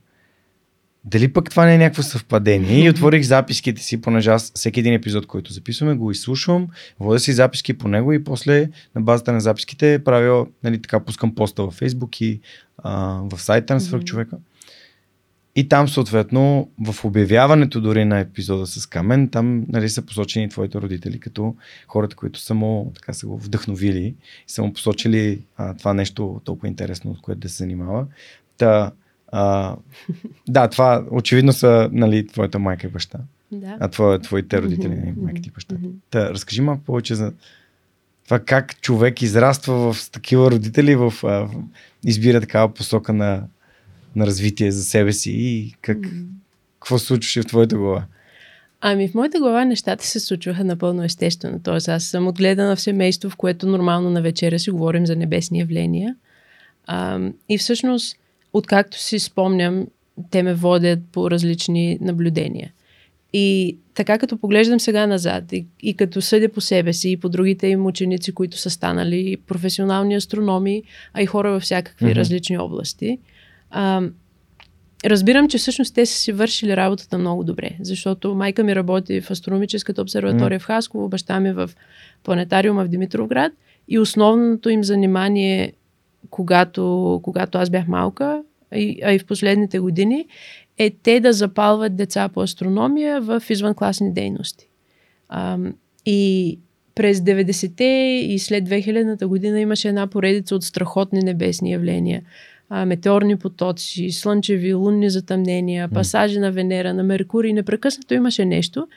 Дали 1.12 1.33
пък 1.33 1.50
това 1.50 1.65
не 1.65 1.75
е 1.75 1.77
някакво 1.77 2.04
съвпадение? 2.04 2.86
И 2.86 2.89
отворих 2.89 3.24
записките 3.24 3.83
си, 3.83 4.01
понеже 4.01 4.30
аз 4.30 4.51
всеки 4.56 4.80
един 4.80 4.94
епизод, 4.94 5.25
който 5.25 5.54
записваме, 5.54 5.94
го 5.94 6.12
изслушвам, 6.12 6.68
водя 7.00 7.19
си 7.19 7.33
записки 7.33 7.77
по 7.77 7.88
него 7.88 8.13
и 8.13 8.24
после 8.24 8.69
на 8.95 9.01
базата 9.01 9.33
на 9.33 9.42
записките 9.42 10.04
правя, 10.04 10.48
нали, 10.63 10.81
така 10.81 11.00
пускам 11.00 11.36
поста 11.36 11.63
във 11.63 11.80
Facebook 11.80 12.21
и 12.21 12.39
а, 12.77 13.21
в 13.31 13.42
сайта 13.42 13.74
на 13.74 13.81
свърх 13.81 14.04
човека. 14.04 14.38
И 15.56 15.69
там 15.69 15.88
съответно 15.88 16.69
в 16.88 17.06
обявяването 17.06 17.81
дори 17.81 18.06
на 18.06 18.19
епизода 18.19 18.68
с 18.68 18.86
Камен, 18.86 19.30
там 19.30 19.65
нали, 19.69 19.89
са 19.89 20.01
посочени 20.01 20.50
твоите 20.50 20.81
родители 20.81 21.19
като 21.19 21.56
хората, 21.88 22.15
които 22.15 22.39
са 22.39 22.53
му 22.53 22.91
така 22.96 23.13
са 23.13 23.27
го 23.27 23.38
вдъхновили 23.38 24.05
и 24.05 24.15
са 24.48 24.63
му 24.63 24.74
посочили 24.74 25.41
а, 25.58 25.74
това 25.74 25.93
нещо 25.93 26.41
толкова 26.43 26.67
интересно, 26.67 27.12
от 27.12 27.22
което 27.22 27.39
да 27.39 27.50
се 27.50 27.58
занимава. 27.58 28.05
Та, 28.58 28.91
а, 29.31 29.75
да, 30.48 30.67
това 30.67 31.05
очевидно 31.12 31.53
са 31.53 31.89
нали, 31.91 32.27
твоята 32.27 32.60
майка 32.60 32.88
и 32.88 32.89
баща. 32.89 33.19
Да. 33.51 33.77
А 33.79 33.88
твоя, 33.88 34.19
твоите 34.19 34.62
родители, 34.62 34.93
mm-hmm. 34.93 35.22
майка 35.22 35.41
и 35.48 35.51
баща. 35.51 35.75
Mm-hmm. 35.75 35.91
Та, 36.10 36.29
разкажи 36.29 36.62
малко 36.62 36.84
повече 36.84 37.15
за 37.15 37.34
това 38.25 38.39
как 38.39 38.81
човек 38.81 39.22
израства 39.22 39.93
в 39.93 40.12
такива 40.12 40.51
родители, 40.51 40.96
в, 40.96 41.13
в 41.22 41.50
избира 42.05 42.41
такава 42.41 42.74
посока 42.74 43.13
на, 43.13 43.43
на 44.15 44.27
развитие 44.27 44.72
за 44.72 44.84
себе 44.84 45.13
си 45.13 45.31
и 45.31 45.75
как, 45.81 45.98
mm-hmm. 45.98 46.25
какво 46.79 47.00
се 47.00 47.05
случваше 47.05 47.41
в 47.41 47.46
твоята 47.46 47.77
глава? 47.77 48.03
Ами 48.81 49.07
в 49.07 49.13
моята 49.13 49.39
глава 49.39 49.65
нещата 49.65 50.05
се 50.05 50.19
случваха 50.19 50.63
напълно 50.63 51.03
естествено. 51.03 51.60
Тоест 51.63 51.88
аз 51.88 52.03
съм 52.03 52.27
отгледана 52.27 52.75
в 52.75 52.81
семейство, 52.81 53.29
в 53.29 53.36
което 53.36 53.67
нормално 53.67 54.10
на 54.10 54.22
вечеря 54.22 54.60
си 54.60 54.72
говорим 54.72 55.05
за 55.05 55.15
небесни 55.15 55.60
явления. 55.60 56.15
А, 56.88 57.19
и 57.50 57.57
всъщност 57.57 58.17
откакто 58.58 59.00
си 59.00 59.20
спомням, 59.20 59.88
те 60.32 60.44
ме 60.44 60.54
водят 60.54 61.00
по 61.12 61.32
различни 61.32 61.98
наблюдения. 62.02 62.72
И 63.34 63.78
така 63.94 64.18
като 64.18 64.38
поглеждам 64.38 64.80
сега 64.80 65.08
назад 65.08 65.52
и, 65.52 65.66
и 65.80 65.94
като 65.94 66.22
съдя 66.22 66.50
по 66.50 66.62
себе 66.62 66.94
си 66.94 67.12
и 67.12 67.18
по 67.18 67.30
другите 67.30 67.68
им 67.68 67.86
ученици, 67.86 68.32
които 68.32 68.58
са 68.58 68.70
станали 68.70 69.38
професионални 69.48 70.16
астрономи, 70.16 70.84
а 71.14 71.22
и 71.22 71.26
хора 71.26 71.52
във 71.52 71.64
всякакви 71.64 72.06
mm-hmm. 72.06 72.16
различни 72.16 72.58
области, 72.58 73.20
а, 73.70 74.02
разбирам, 75.06 75.50
че 75.50 75.58
всъщност 75.58 75.96
те 75.96 76.06
са 76.06 76.18
си 76.18 76.32
вършили 76.32 76.78
работата 76.78 77.18
много 77.18 77.44
добре, 77.44 77.70
защото 77.82 78.36
майка 78.36 78.64
ми 78.64 78.76
работи 78.76 79.22
в 79.22 79.32
астрономическата 79.32 80.02
обсерватория 80.02 80.60
mm-hmm. 80.60 80.64
в 80.64 80.68
Хасково, 80.68 81.10
баща 81.10 81.40
ми 81.40 81.52
в 81.52 81.70
планетариума 82.24 82.86
в 82.86 82.88
Димитровград 82.88 83.52
и 83.88 84.00
основното 84.00 84.70
им 84.70 84.84
занимание 84.84 85.74
когато, 86.30 87.20
когато 87.24 87.58
аз 87.58 87.70
бях 87.70 87.88
малка, 87.88 88.44
а 88.71 89.13
и, 89.13 89.19
в 89.19 89.25
последните 89.25 89.79
години, 89.79 90.27
е 90.77 90.89
те 90.89 91.19
да 91.19 91.33
запалват 91.33 91.95
деца 91.95 92.29
по 92.29 92.41
астрономия 92.41 93.21
в 93.21 93.43
извънкласни 93.50 94.13
дейности. 94.13 94.69
А, 95.29 95.57
и 96.05 96.59
през 96.95 97.19
90-те 97.19 97.83
и 98.29 98.39
след 98.39 98.69
2000-та 98.69 99.27
година 99.27 99.59
имаше 99.59 99.88
една 99.88 100.07
поредица 100.07 100.55
от 100.55 100.63
страхотни 100.63 101.19
небесни 101.19 101.71
явления. 101.71 102.21
А, 102.69 102.86
метеорни 102.86 103.38
потоци, 103.38 104.12
слънчеви, 104.12 104.74
лунни 104.74 105.09
затъмнения, 105.09 105.89
пасажи 105.89 106.39
на 106.39 106.51
Венера, 106.51 106.93
на 106.93 107.03
Меркурий. 107.03 107.53
Непрекъснато 107.53 108.13
имаше 108.13 108.45
нещо. 108.45 108.88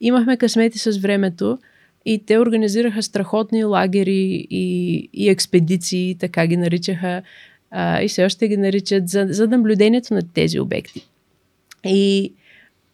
Имахме 0.00 0.36
късмети 0.36 0.78
с 0.78 0.98
времето 0.98 1.58
и 2.04 2.24
те 2.26 2.38
организираха 2.38 3.02
страхотни 3.02 3.64
лагери 3.64 4.46
и, 4.50 5.08
и 5.12 5.28
експедиции, 5.28 6.16
така 6.20 6.46
ги 6.46 6.56
наричаха, 6.56 7.22
а, 7.76 8.02
и 8.02 8.08
все 8.08 8.24
още 8.24 8.48
ги 8.48 8.56
наричат, 8.56 9.08
за, 9.08 9.26
за 9.30 9.48
наблюдението 9.48 10.14
на 10.14 10.22
тези 10.34 10.60
обекти. 10.60 11.08
И 11.84 12.32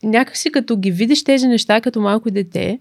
някакси 0.02 0.52
като 0.52 0.76
ги 0.76 0.90
видиш 0.90 1.24
тези 1.24 1.48
неща 1.48 1.80
като 1.80 2.00
малко 2.00 2.30
дете, 2.30 2.78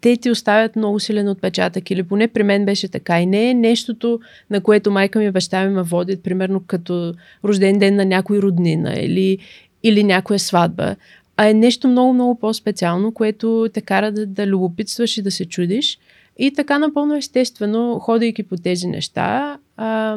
те 0.00 0.16
ти 0.16 0.30
оставят 0.30 0.76
много 0.76 1.00
силен 1.00 1.28
отпечатък. 1.28 1.90
Или 1.90 2.02
поне 2.02 2.28
при 2.28 2.42
мен 2.42 2.64
беше 2.64 2.88
така. 2.88 3.20
И 3.20 3.26
не 3.26 3.50
е 3.50 3.54
нещото, 3.54 4.20
на 4.50 4.60
което 4.60 4.90
майка 4.90 5.18
ми 5.18 5.24
и 5.24 5.30
баща 5.30 5.64
ми 5.64 5.74
ме 5.74 5.82
водят, 5.82 6.22
примерно 6.22 6.62
като 6.66 7.14
рожден 7.44 7.78
ден 7.78 7.96
на 7.96 8.04
някой 8.04 8.38
роднина 8.38 8.94
или, 9.00 9.38
или 9.82 10.04
някоя 10.04 10.38
сватба. 10.38 10.96
А 11.36 11.48
е 11.48 11.54
нещо 11.54 11.88
много, 11.88 12.12
много 12.12 12.38
по-специално, 12.38 13.12
което 13.12 13.68
те 13.74 13.80
кара 13.80 14.12
да, 14.12 14.26
да 14.26 14.46
любопитстваш 14.46 15.18
и 15.18 15.22
да 15.22 15.30
се 15.30 15.44
чудиш. 15.44 15.98
И 16.38 16.52
така 16.52 16.78
напълно 16.78 17.16
естествено, 17.16 17.98
ходейки 17.98 18.42
по 18.42 18.56
тези 18.56 18.86
неща, 18.86 19.58
а, 19.76 20.16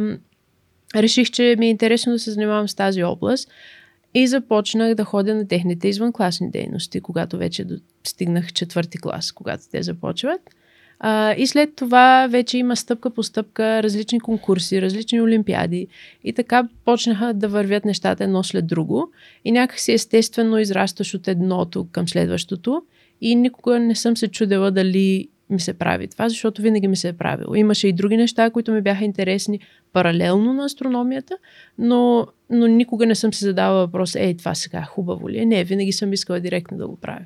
реших, 0.95 1.31
че 1.31 1.55
ми 1.59 1.65
е 1.65 1.69
интересно 1.69 2.13
да 2.13 2.19
се 2.19 2.31
занимавам 2.31 2.69
с 2.69 2.75
тази 2.75 3.03
област. 3.03 3.49
И 4.13 4.27
започнах 4.27 4.95
да 4.95 5.03
ходя 5.03 5.35
на 5.35 5.47
техните 5.47 5.87
извънкласни 5.87 6.51
дейности, 6.51 7.01
когато 7.01 7.37
вече 7.37 7.65
стигнах 8.03 8.53
четвърти 8.53 8.97
клас, 8.97 9.31
когато 9.31 9.63
те 9.71 9.83
започват. 9.83 10.41
А, 11.03 11.35
и 11.37 11.47
след 11.47 11.75
това 11.75 12.27
вече 12.29 12.57
има 12.57 12.75
стъпка 12.75 13.09
по 13.09 13.23
стъпка 13.23 13.83
различни 13.83 14.19
конкурси, 14.19 14.81
различни 14.81 15.21
олимпиади. 15.21 15.87
И 16.23 16.33
така 16.33 16.67
почнаха 16.85 17.33
да 17.33 17.47
вървят 17.47 17.85
нещата 17.85 18.23
едно 18.23 18.43
след 18.43 18.67
друго. 18.67 19.11
И 19.45 19.51
някакси 19.51 19.91
естествено 19.91 20.59
израстваш 20.59 21.13
от 21.13 21.27
едното 21.27 21.87
към 21.91 22.07
следващото. 22.07 22.83
И 23.21 23.35
никога 23.35 23.79
не 23.79 23.95
съм 23.95 24.17
се 24.17 24.27
чудела 24.27 24.71
дали 24.71 25.27
ми 25.51 25.59
се 25.59 25.73
прави 25.73 26.07
това, 26.07 26.29
защото 26.29 26.61
винаги 26.61 26.87
ми 26.87 26.95
се 26.95 27.07
е 27.07 27.13
правило. 27.13 27.55
Имаше 27.55 27.87
и 27.87 27.93
други 27.93 28.17
неща, 28.17 28.49
които 28.49 28.71
ми 28.71 28.81
бяха 28.81 29.05
интересни 29.05 29.59
паралелно 29.93 30.53
на 30.53 30.65
астрономията, 30.65 31.37
но, 31.77 32.27
но 32.49 32.67
никога 32.67 33.05
не 33.05 33.15
съм 33.15 33.33
се 33.33 33.45
задавала 33.45 33.85
въпрос, 33.85 34.15
ей, 34.15 34.37
това 34.37 34.55
сега 34.55 34.81
хубаво 34.81 35.29
ли 35.29 35.39
е? 35.39 35.45
Не, 35.45 35.63
винаги 35.63 35.91
съм 35.91 36.13
искала 36.13 36.39
директно 36.39 36.77
да 36.77 36.87
го 36.87 36.95
правя. 36.95 37.25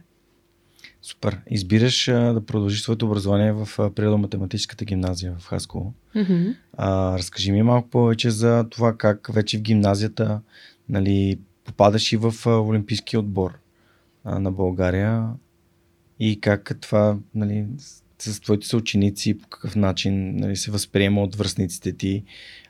Супер. 1.02 1.38
Избираш 1.50 2.08
а, 2.08 2.34
да 2.34 2.46
продължиш 2.46 2.82
своето 2.82 3.06
образование 3.06 3.52
в 3.52 3.70
природо-математическата 3.78 4.86
гимназия 4.86 5.36
в 5.40 5.48
Хасково. 5.48 5.94
Mm-hmm. 6.16 6.56
А, 6.78 7.18
разкажи 7.18 7.52
ми 7.52 7.64
малко 7.64 7.90
повече 7.90 8.30
за 8.30 8.66
това 8.70 8.98
как 8.98 9.30
вече 9.34 9.58
в 9.58 9.62
гимназията 9.62 10.42
нали, 10.90 11.40
попадаш 11.64 12.14
и 12.14 12.18
в 12.18 12.34
Олимпийския 12.46 13.20
отбор 13.20 13.60
а, 14.24 14.40
на 14.40 14.52
България 14.52 15.28
и 16.20 16.42
как 16.42 16.78
това 16.82 17.18
нали, 17.36 17.66
с 18.20 18.42
твоите 18.42 18.68
съученици, 18.68 19.38
по 19.38 19.48
какъв 19.48 19.76
начин 19.76 20.36
нали, 20.36 20.56
се 20.56 20.72
възприема 20.72 21.24
от 21.24 21.36
връзниците 21.36 21.94
ти, 21.94 22.24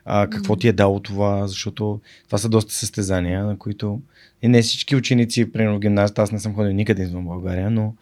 а, 0.04 0.26
какво 0.30 0.56
ти 0.56 0.68
е 0.68 0.72
дало 0.72 1.00
това, 1.00 1.46
защото 1.46 2.00
това 2.26 2.38
са 2.38 2.48
доста 2.48 2.74
състезания, 2.74 3.44
на 3.44 3.58
които 3.58 4.00
и 4.42 4.48
не 4.48 4.62
всички 4.62 4.96
ученици, 4.96 5.52
примерно 5.52 5.76
в 5.76 5.80
гимназията, 5.80 6.22
аз 6.22 6.32
не 6.32 6.38
съм 6.40 6.54
ходил 6.54 6.72
никъде 6.72 7.02
извън 7.02 7.24
България, 7.24 7.70
но 7.70 7.94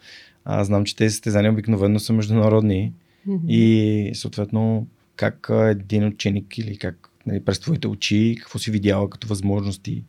а, 0.45 0.63
знам, 0.63 0.85
че 0.85 0.95
тези 0.95 1.11
състезания 1.11 1.51
обикновено 1.51 1.99
са 1.99 2.13
международни 2.13 2.93
Mm-hmm. 3.27 3.47
и 3.47 4.15
съответно 4.15 4.87
как 5.15 5.49
един 5.51 6.07
ученик 6.07 6.57
или 6.57 6.77
как 6.77 7.09
нали, 7.25 7.39
през 7.39 7.59
твоите 7.59 7.87
очи, 7.87 8.35
какво 8.39 8.59
си 8.59 8.71
видяла 8.71 9.09
като 9.09 9.27
възможности? 9.27 10.03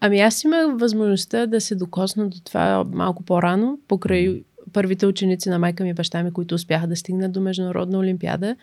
Ами 0.00 0.20
аз 0.20 0.44
имах 0.44 0.80
възможността 0.80 1.46
да 1.46 1.60
се 1.60 1.74
докосна 1.74 2.28
до 2.28 2.40
това 2.40 2.84
малко 2.84 3.22
по-рано, 3.22 3.78
покрай 3.88 4.42
първите 4.72 5.06
ученици 5.06 5.48
на 5.48 5.58
майка 5.58 5.84
ми 5.84 5.90
и 5.90 5.94
баща 5.94 6.22
ми, 6.22 6.32
които 6.32 6.54
успяха 6.54 6.86
да 6.86 6.96
стигнат 6.96 7.32
до 7.32 7.40
Международна 7.40 7.98
олимпиада. 7.98 8.56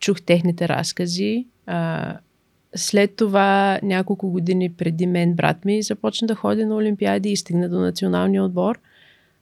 Чух 0.00 0.22
техните 0.22 0.68
разкази. 0.68 1.46
А, 1.66 2.16
след 2.76 3.16
това, 3.16 3.80
няколко 3.82 4.30
години 4.30 4.72
преди 4.72 5.06
мен, 5.06 5.34
брат 5.34 5.64
ми 5.64 5.82
започна 5.82 6.26
да 6.26 6.34
ходи 6.34 6.64
на 6.64 6.76
олимпиади 6.76 7.28
и 7.28 7.36
стигна 7.36 7.68
до 7.68 7.78
националния 7.78 8.44
отбор. 8.44 8.78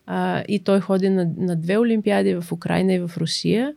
А, 0.07 0.45
и 0.49 0.59
той 0.59 0.81
ходи 0.81 1.09
на, 1.09 1.31
на 1.37 1.57
две 1.57 1.79
олимпиади 1.79 2.35
в 2.35 2.53
Украина 2.53 2.93
и 2.93 2.99
в 2.99 3.11
Русия. 3.17 3.75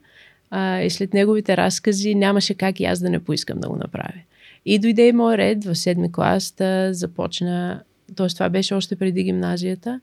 А, 0.50 0.82
и 0.82 0.90
след 0.90 1.14
неговите 1.14 1.58
разкази 1.58 2.16
нямаше 2.16 2.54
как 2.54 2.80
и 2.80 2.86
аз 2.86 3.00
да 3.00 3.10
не 3.10 3.20
поискам 3.20 3.60
да 3.60 3.70
го 3.70 3.76
направя. 3.76 4.22
И 4.66 4.80
дойде 4.80 5.08
и 5.08 5.14
мой 5.14 5.38
ред 5.38 5.66
в 5.66 5.76
седми 5.76 6.12
клас 6.12 6.56
започна, 6.92 7.84
т.е. 8.16 8.28
това 8.28 8.50
беше 8.50 8.74
още 8.74 8.96
преди 8.96 9.24
гимназията, 9.24 10.02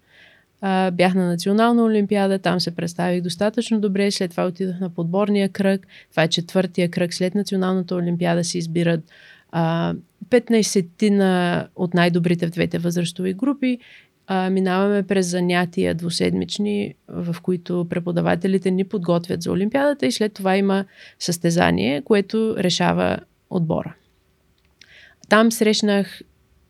бях 0.93 1.15
на 1.15 1.27
национална 1.27 1.85
олимпиада, 1.85 2.39
там 2.39 2.61
се 2.61 2.77
представих 2.77 3.23
достатъчно 3.23 3.81
добре, 3.81 4.11
след 4.11 4.31
това 4.31 4.47
отидох 4.47 4.81
на 4.81 4.91
подборния 4.91 5.49
кръг, 5.49 5.87
това 6.11 6.23
е 6.23 6.29
четвъртия 6.29 6.91
кръг, 6.91 7.15
след 7.15 7.35
националната 7.35 7.95
олимпиада 7.95 8.45
се 8.45 8.59
избират 8.59 9.01
а, 9.51 9.95
15 10.29 11.69
от 11.77 11.95
най-добрите 11.95 12.47
в 12.47 12.51
двете 12.51 12.79
възрастови 12.79 13.35
групи. 13.35 13.79
А, 14.27 14.51
минаваме 14.51 15.03
през 15.03 15.27
занятия 15.27 15.95
двуседмични, 15.95 16.95
в 17.09 17.37
които 17.43 17.87
преподавателите 17.91 18.71
ни 18.71 18.85
подготвят 18.85 19.43
за 19.43 19.53
олимпиадата 19.53 20.07
и 20.07 20.13
след 20.13 20.33
това 20.33 20.57
има 20.57 20.85
състезание, 21.19 22.03
което 22.03 22.57
решава 22.59 23.19
отбора. 23.51 23.95
Там 25.29 25.53
срещнах 25.53 26.21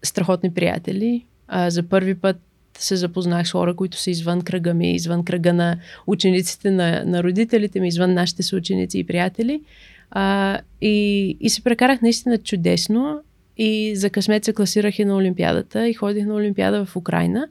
страхотни 0.02 0.55
приятели. 0.55 1.26
А, 1.49 1.71
за 1.71 1.83
първи 1.83 2.14
път 2.14 2.37
се 2.78 2.97
запознах 2.97 3.49
с 3.49 3.52
хора, 3.52 3.76
които 3.76 3.99
са 3.99 4.11
извън 4.11 4.42
кръга 4.42 4.75
ми, 4.75 4.95
извън 4.95 5.25
кръга 5.25 5.52
на 5.52 5.78
учениците, 6.06 6.71
на, 6.71 7.04
на 7.04 7.23
родителите 7.23 7.80
ми, 7.80 7.88
извън 7.88 8.14
нашите 8.14 8.42
съученици 8.42 8.99
и 8.99 9.04
приятели. 9.04 9.62
А, 10.11 10.59
и, 10.80 11.37
и 11.40 11.50
се 11.50 11.62
прекарах 11.62 12.02
наистина 12.02 12.38
чудесно 12.38 13.21
и 13.56 13.97
за 13.97 14.11
късмет 14.11 14.45
се 14.45 14.52
класирах 14.52 14.99
и 14.99 15.04
на 15.04 15.16
Олимпиадата 15.16 15.88
и 15.88 15.95
ходих 15.95 16.26
на 16.26 16.35
Олимпиада 16.35 16.85
в 16.85 16.97
Украина, 16.97 17.49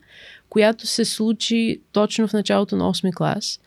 която 0.49 0.87
се 0.87 1.05
случи 1.05 1.81
точно 1.91 2.27
в 2.27 2.33
началото 2.33 2.75
на 2.75 2.93
8 2.93 3.13
клас. 3.13 3.59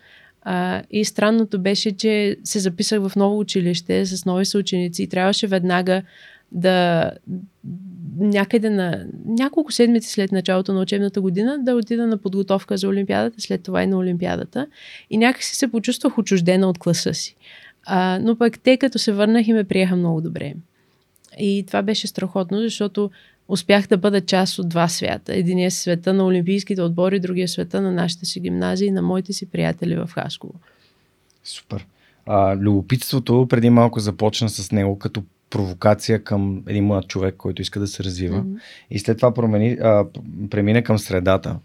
А, 0.43 0.83
и 0.91 1.05
странното 1.05 1.59
беше, 1.59 1.97
че 1.97 2.37
се 2.45 2.59
записах 2.59 3.09
в 3.09 3.17
ново 3.17 3.39
училище 3.39 4.07
с 4.07 4.25
нови 4.25 4.45
съученици 4.45 5.03
и 5.03 5.09
трябваше 5.09 5.47
веднага 5.47 6.03
да 6.53 7.11
някъде 8.19 8.71
на 8.71 9.07
няколко 9.27 9.73
седмици 9.73 10.11
след 10.11 10.33
началото 10.33 10.73
на 10.73 10.81
учебната 10.81 11.21
година 11.21 11.59
да 11.63 11.75
отида 11.75 12.07
на 12.07 12.19
подготовка 12.19 12.77
за 12.77 12.89
Олимпиадата, 12.89 13.41
след 13.41 13.63
това 13.63 13.83
и 13.83 13.87
на 13.87 13.99
Олимпиадата. 13.99 14.67
И 15.11 15.17
някакси 15.19 15.57
се 15.57 15.71
почувствах 15.71 16.19
отчуждена 16.19 16.69
от 16.69 16.79
класа 16.79 17.15
си. 17.15 17.37
А, 17.87 18.19
но 18.23 18.37
пък 18.37 18.61
те, 18.61 18.77
като 18.77 18.99
се 18.99 19.13
върнах 19.13 19.49
и 19.49 19.53
ме 19.53 19.65
приеха 19.65 19.97
много 19.97 20.21
добре. 20.21 20.55
И 21.39 21.65
това 21.67 21.83
беше 21.83 22.07
страхотно, 22.07 22.59
защото 22.59 23.11
успях 23.49 23.87
да 23.87 23.97
бъда 23.97 24.21
част 24.21 24.59
от 24.59 24.69
два 24.69 24.89
свята. 24.89 25.35
Единият 25.35 25.73
е 25.73 25.77
света 25.77 26.15
на 26.15 26.25
олимпийските 26.25 26.83
отбори, 26.83 27.21
другия 27.21 27.49
света 27.49 27.81
на 27.81 27.93
нашите 27.93 28.27
си 28.27 28.41
гимназии 28.41 28.89
и 28.89 28.91
на 28.91 29.03
моите 29.03 29.33
си 29.33 29.47
приятели 29.47 29.97
в 29.97 30.11
Хасково. 30.15 30.55
Супер. 31.45 31.87
А, 32.27 32.57
любопитството 32.57 33.47
преди 33.51 33.71
малко 33.71 34.01
започна 34.01 34.49
с 34.49 34.73
него 34.73 34.99
като 34.99 35.23
провокация 35.51 36.25
към 36.25 36.63
един 36.67 36.85
млад 36.85 37.09
човек, 37.09 37.35
който 37.37 37.63
иска 37.63 37.81
да 37.81 37.87
се 37.87 38.05
развива. 38.05 38.43
Mm-hmm. 38.43 38.61
И 38.91 38.99
след 38.99 39.17
това 39.17 39.35
промени, 39.35 39.73
а, 39.73 40.05
премина 40.51 40.83
към 40.83 40.99
средата, 40.99 41.59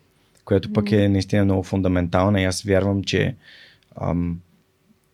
която 0.45 0.73
пък 0.73 0.85
mm-hmm. 0.85 1.05
е 1.05 1.09
наистина 1.09 1.45
много 1.45 1.63
фундаментална. 1.63 2.41
И 2.41 2.45
аз 2.45 2.61
вярвам, 2.61 3.03
че 3.03 3.35
ам, 4.01 4.39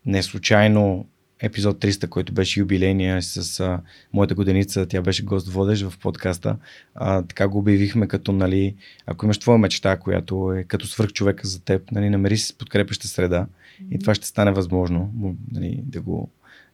не 0.06 0.24
случайно 0.24 1.06
епизод 1.40 1.80
300, 1.80 2.08
който 2.08 2.34
беше 2.34 2.60
юбилейния 2.60 3.22
с 3.22 3.60
а, 3.60 3.82
моята 4.14 4.36
годеница, 4.36 4.86
тя 4.86 5.02
беше 5.02 5.24
гост 5.24 5.48
водеж 5.48 5.82
в 5.82 6.00
подкаста. 6.00 6.58
А, 6.96 7.22
така 7.22 7.48
го 7.48 7.58
обявихме 7.58 8.08
като, 8.08 8.32
нали, 8.32 8.76
ако 9.06 9.26
имаш 9.26 9.38
твоя 9.38 9.58
мечта, 9.58 9.98
която 9.98 10.54
е 10.54 10.64
като 10.64 10.88
свърх 10.88 11.12
човека 11.12 11.48
за 11.48 11.64
теб, 11.64 11.92
нали, 11.92 12.10
намери 12.10 12.38
си 12.38 12.58
подкрепеща 12.58 13.08
среда 13.08 13.46
mm-hmm. 13.46 13.96
и 13.96 14.00
това 14.00 14.16
ще 14.16 14.28
стане 14.28 14.52
възможно 14.52 15.14
нали, 15.52 15.80
да 15.84 16.02
го 16.02 16.30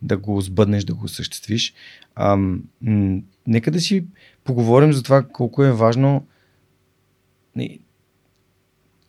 да 0.06 0.18
го 0.18 0.42
сбъднеш, 0.42 0.84
да 0.84 0.94
го 0.94 1.06
осъществиш. 1.06 1.74
А, 2.16 2.36
м- 2.36 3.22
нека 3.48 3.72
да 3.72 3.80
си 3.80 4.06
поговорим 4.44 4.94
за 4.94 5.04
това 5.04 5.24
колко 5.24 5.64
е 5.64 5.72
важно 5.72 6.28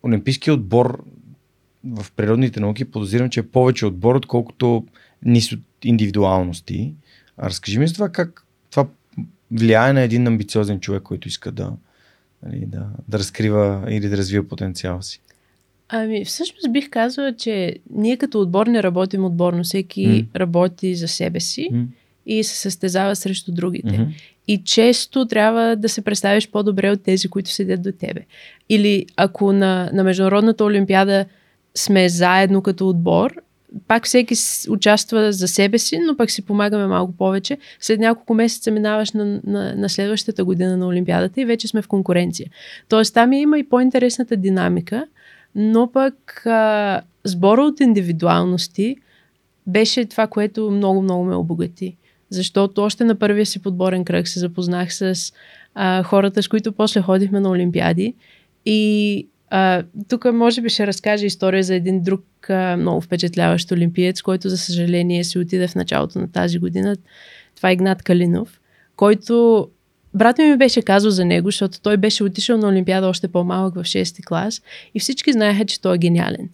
Олимпийския 0.02 0.54
отбор 0.54 1.04
в 1.84 2.06
природните 2.16 2.60
науки 2.60 2.84
подозирам, 2.84 3.30
че 3.30 3.40
е 3.40 3.48
повече 3.48 3.86
отбор, 3.86 4.14
отколкото 4.14 4.86
нищо 5.24 5.58
индивидуалности. 5.84 6.94
А 7.36 7.48
разкажи 7.48 7.78
ми 7.78 7.88
за 7.88 7.94
това 7.94 8.08
как 8.08 8.46
това 8.70 8.86
влияе 9.50 9.92
на 9.92 10.00
един 10.00 10.26
амбициозен 10.26 10.80
човек, 10.80 11.02
който 11.02 11.28
иска 11.28 11.52
да, 11.52 11.72
нали, 12.42 12.66
да, 12.66 12.86
да 13.08 13.18
разкрива 13.18 13.84
или 13.88 14.08
да 14.08 14.16
развива 14.16 14.48
потенциала 14.48 15.02
си. 15.02 15.20
Ами, 15.88 16.24
всъщност 16.24 16.72
бих 16.72 16.90
казала, 16.90 17.32
че 17.32 17.76
ние 17.90 18.16
като 18.16 18.40
отбор 18.40 18.66
не 18.66 18.82
работим 18.82 19.24
отборно. 19.24 19.64
Всеки 19.64 20.06
mm. 20.06 20.26
работи 20.36 20.94
за 20.94 21.08
себе 21.08 21.40
си 21.40 21.68
mm. 21.72 21.86
и 22.26 22.44
се 22.44 22.56
състезава 22.56 23.16
срещу 23.16 23.52
другите. 23.52 23.88
Mm-hmm. 23.88 24.08
И 24.48 24.62
често 24.64 25.26
трябва 25.26 25.76
да 25.76 25.88
се 25.88 26.02
представиш 26.02 26.50
по-добре 26.50 26.90
от 26.90 27.02
тези, 27.02 27.28
които 27.28 27.50
седят 27.50 27.82
до 27.82 27.92
тебе. 27.92 28.20
Или 28.68 29.06
ако 29.16 29.52
на, 29.52 29.90
на 29.92 30.04
Международната 30.04 30.64
олимпиада 30.64 31.24
сме 31.74 32.08
заедно 32.08 32.62
като 32.62 32.88
отбор, 32.88 33.34
пак 33.88 34.04
всеки 34.06 34.34
участва 34.68 35.32
за 35.32 35.48
себе 35.48 35.78
си, 35.78 35.98
но 35.98 36.16
пък 36.16 36.30
си 36.30 36.42
помагаме 36.42 36.86
малко 36.86 37.12
повече. 37.12 37.58
След 37.80 38.00
няколко 38.00 38.34
месеца 38.34 38.70
минаваш 38.70 39.12
на, 39.12 39.40
на, 39.44 39.74
на 39.74 39.88
следващата 39.88 40.44
година 40.44 40.76
на 40.76 40.86
Олимпиадата 40.86 41.40
и 41.40 41.44
вече 41.44 41.68
сме 41.68 41.82
в 41.82 41.88
конкуренция. 41.88 42.50
Тоест 42.88 43.14
там 43.14 43.32
има 43.32 43.58
и 43.58 43.68
по-интересната 43.68 44.36
динамика, 44.36 45.06
но 45.56 45.92
пък 45.92 46.46
а, 46.46 47.00
сбора 47.24 47.62
от 47.62 47.80
индивидуалности 47.80 48.96
беше 49.66 50.04
това, 50.04 50.26
което 50.26 50.70
много-много 50.70 51.24
ме 51.24 51.34
обогати. 51.34 51.96
Защото 52.30 52.82
още 52.82 53.04
на 53.04 53.14
първия 53.14 53.46
си 53.46 53.62
подборен 53.62 54.04
кръг 54.04 54.28
се 54.28 54.38
запознах 54.38 54.94
с 54.94 55.32
а, 55.74 56.02
хората, 56.02 56.42
с 56.42 56.48
които 56.48 56.72
после 56.72 57.00
ходихме 57.00 57.40
на 57.40 57.50
Олимпиади. 57.50 58.14
И 58.66 59.28
а, 59.50 59.82
тук 60.08 60.24
може 60.32 60.60
би 60.60 60.68
ще 60.68 60.86
разкажа 60.86 61.26
история 61.26 61.62
за 61.62 61.74
един 61.74 62.02
друг 62.02 62.50
а, 62.50 62.76
много 62.76 63.00
впечатляващ 63.00 63.72
олимпиец, 63.72 64.22
който 64.22 64.48
за 64.48 64.58
съжаление 64.58 65.24
си 65.24 65.38
отиде 65.38 65.68
в 65.68 65.74
началото 65.74 66.18
на 66.18 66.32
тази 66.32 66.58
година. 66.58 66.96
Това 67.56 67.70
е 67.70 67.72
Игнат 67.72 68.02
Калинов, 68.02 68.60
който 68.96 69.68
брат 70.14 70.38
ми 70.38 70.56
беше 70.56 70.82
казал 70.82 71.10
за 71.10 71.24
него, 71.24 71.48
защото 71.48 71.80
той 71.80 71.96
беше 71.96 72.24
отишъл 72.24 72.58
на 72.58 72.68
Олимпиада 72.68 73.06
още 73.06 73.28
по-малък 73.28 73.74
в 73.74 73.84
6-ти 73.84 74.22
клас 74.22 74.62
и 74.94 75.00
всички 75.00 75.32
знаеха, 75.32 75.64
че 75.64 75.80
той 75.80 75.94
е 75.94 75.98
гениален. 75.98 76.48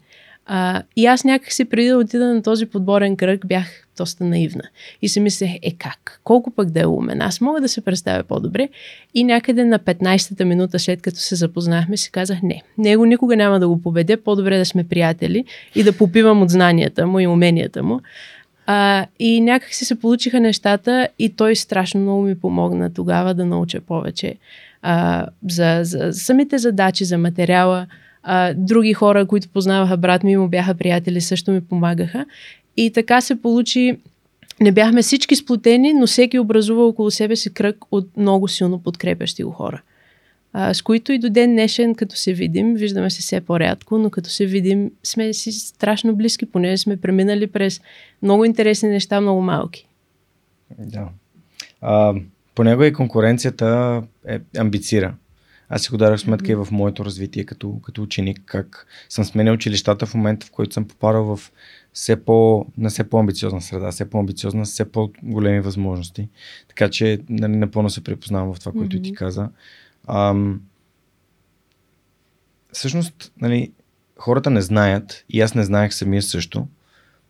А, 0.46 0.82
и 0.96 1.06
аз 1.06 1.24
някакси 1.24 1.64
преди 1.64 1.88
да 1.88 1.96
отида 1.96 2.34
на 2.34 2.42
този 2.42 2.66
подборен 2.66 3.16
кръг 3.16 3.46
бях 3.46 3.86
доста 3.96 4.24
наивна. 4.24 4.62
И 5.02 5.08
си 5.08 5.20
мислех, 5.20 5.50
е 5.62 5.70
как? 5.78 6.20
Колко 6.24 6.50
пък 6.50 6.70
да 6.70 6.80
е 6.80 6.86
умен? 6.86 7.22
Аз 7.22 7.40
мога 7.40 7.60
да 7.60 7.68
се 7.68 7.80
представя 7.80 8.22
по-добре. 8.22 8.68
И 9.14 9.24
някъде 9.24 9.64
на 9.64 9.78
15-та 9.78 10.44
минута 10.44 10.78
след 10.78 11.02
като 11.02 11.18
се 11.18 11.34
запознахме, 11.34 11.96
си 11.96 12.10
казах, 12.10 12.42
не, 12.42 12.62
него 12.78 13.04
никога 13.04 13.36
няма 13.36 13.60
да 13.60 13.68
го 13.68 13.82
победя, 13.82 14.16
по-добре 14.16 14.58
да 14.58 14.64
сме 14.64 14.84
приятели 14.84 15.44
и 15.74 15.82
да 15.82 15.92
попивам 15.92 16.42
от 16.42 16.50
знанията 16.50 17.06
му 17.06 17.20
и 17.20 17.26
уменията 17.26 17.82
му. 17.82 18.00
А, 18.66 19.06
и 19.18 19.40
някак 19.40 19.74
си 19.74 19.84
се 19.84 20.00
получиха 20.00 20.40
нещата 20.40 21.08
и 21.18 21.28
той 21.28 21.56
страшно 21.56 22.00
много 22.00 22.22
ми 22.22 22.40
помогна 22.40 22.94
тогава 22.94 23.34
да 23.34 23.46
науча 23.46 23.80
повече 23.80 24.36
а, 24.82 25.26
за, 25.50 25.80
за 25.82 26.12
самите 26.12 26.58
задачи, 26.58 27.04
за 27.04 27.18
материала. 27.18 27.86
А, 28.22 28.54
други 28.54 28.92
хора, 28.92 29.26
които 29.26 29.48
познаваха 29.48 29.96
брат 29.96 30.24
ми, 30.24 30.36
му 30.36 30.48
бяха 30.48 30.74
приятели, 30.74 31.20
също 31.20 31.50
ми 31.50 31.60
помагаха. 31.60 32.26
И 32.76 32.92
така 32.92 33.20
се 33.20 33.42
получи, 33.42 33.98
не 34.60 34.72
бяхме 34.72 35.02
всички 35.02 35.36
сплотени, 35.36 35.92
но 35.92 36.06
всеки 36.06 36.38
образува 36.38 36.84
около 36.84 37.10
себе 37.10 37.36
си 37.36 37.54
кръг 37.54 37.76
от 37.90 38.16
много 38.16 38.48
силно 38.48 38.78
подкрепящи 38.78 39.44
го 39.44 39.50
хора. 39.50 39.82
А, 40.52 40.74
с 40.74 40.82
които 40.82 41.12
и 41.12 41.18
до 41.18 41.30
ден 41.30 41.50
днешен, 41.50 41.94
като 41.94 42.16
се 42.16 42.32
видим, 42.32 42.74
виждаме 42.74 43.10
се 43.10 43.20
все 43.20 43.40
по-рядко, 43.40 43.98
но 43.98 44.10
като 44.10 44.30
се 44.30 44.46
видим, 44.46 44.90
сме 45.02 45.32
си 45.32 45.52
страшно 45.52 46.16
близки, 46.16 46.46
понеже 46.46 46.76
сме 46.76 46.96
преминали 46.96 47.46
през 47.46 47.80
много 48.22 48.44
интересни 48.44 48.88
неща, 48.88 49.20
много 49.20 49.40
малки. 49.40 49.88
Да. 50.78 51.08
А, 51.80 52.14
понякога 52.54 52.86
и 52.86 52.92
конкуренцията 52.92 54.02
е, 54.28 54.40
амбицира. 54.58 55.14
Аз 55.68 55.82
си 55.82 55.90
го 55.90 55.96
дадах 55.96 56.20
сметка 56.20 56.52
и 56.52 56.54
в 56.54 56.68
моето 56.70 57.04
развитие 57.04 57.44
като, 57.44 57.80
като 57.82 58.02
ученик, 58.02 58.42
как 58.46 58.86
съм 59.08 59.24
сменял 59.24 59.54
училищата 59.54 60.06
в 60.06 60.14
момента, 60.14 60.46
в 60.46 60.50
който 60.50 60.74
съм 60.74 60.88
попадал 60.88 61.36
в 61.36 61.52
все 61.92 62.24
по, 62.24 62.66
на 62.78 62.88
все 62.88 63.04
по-амбициозна 63.04 63.60
среда, 63.60 63.90
все 63.90 64.10
по-амбициозна, 64.10 64.64
все 64.64 64.84
по-големи 64.92 65.60
възможности. 65.60 66.28
Така 66.68 66.88
че 66.88 67.20
нали, 67.28 67.56
напълно 67.56 67.90
се 67.90 68.04
препознавам 68.04 68.54
в 68.54 68.60
това, 68.60 68.72
което 68.72 68.96
mm-hmm. 68.96 69.04
ти 69.04 69.14
каза. 69.14 69.48
Ам, 70.08 70.60
всъщност, 72.72 73.32
нали, 73.40 73.72
хората 74.18 74.50
не 74.50 74.62
знаят, 74.62 75.24
и 75.28 75.40
аз 75.40 75.54
не 75.54 75.64
знаех 75.64 75.94
самия 75.94 76.22
също, 76.22 76.66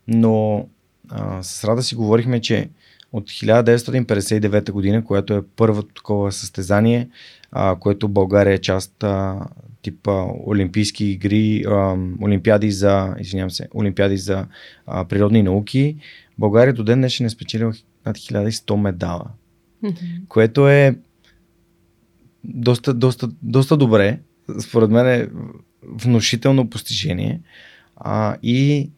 но 0.08 0.66
а, 1.08 1.42
с 1.42 1.64
Рада 1.64 1.82
си 1.82 1.94
говорихме, 1.94 2.40
че 2.40 2.70
от 3.12 3.30
1959 3.30 4.70
година, 4.70 5.04
което 5.04 5.34
е 5.34 5.42
първото 5.56 5.94
такова 5.94 6.32
състезание, 6.32 7.08
а, 7.52 7.76
което 7.76 8.08
България 8.08 8.54
е 8.54 8.58
част 8.58 9.04
а, 9.04 9.40
типа 9.82 10.24
Олимпийски 10.46 11.04
игри, 11.04 11.64
а, 11.66 11.96
Олимпиади 12.22 12.70
за, 12.70 13.14
извинявам 13.18 13.50
се, 13.50 13.68
Олимпиади 13.74 14.16
за 14.16 14.46
а, 14.86 15.04
природни 15.04 15.42
науки. 15.42 15.96
България 16.38 16.74
до 16.74 16.84
ден 16.84 16.98
днешен 16.98 17.26
е 17.26 17.30
спечелила 17.30 17.72
над 18.06 18.16
1100 18.16 18.76
медала, 18.76 19.26
mm-hmm. 19.84 20.28
което 20.28 20.68
е 20.68 20.96
доста, 22.44 22.94
доста, 22.94 23.28
доста 23.42 23.76
добре. 23.76 24.20
Според 24.60 24.90
мен 24.90 25.06
е 25.06 25.28
внушително 25.82 26.70
постижение. 26.70 27.40
А, 27.96 28.36
и 28.42 28.90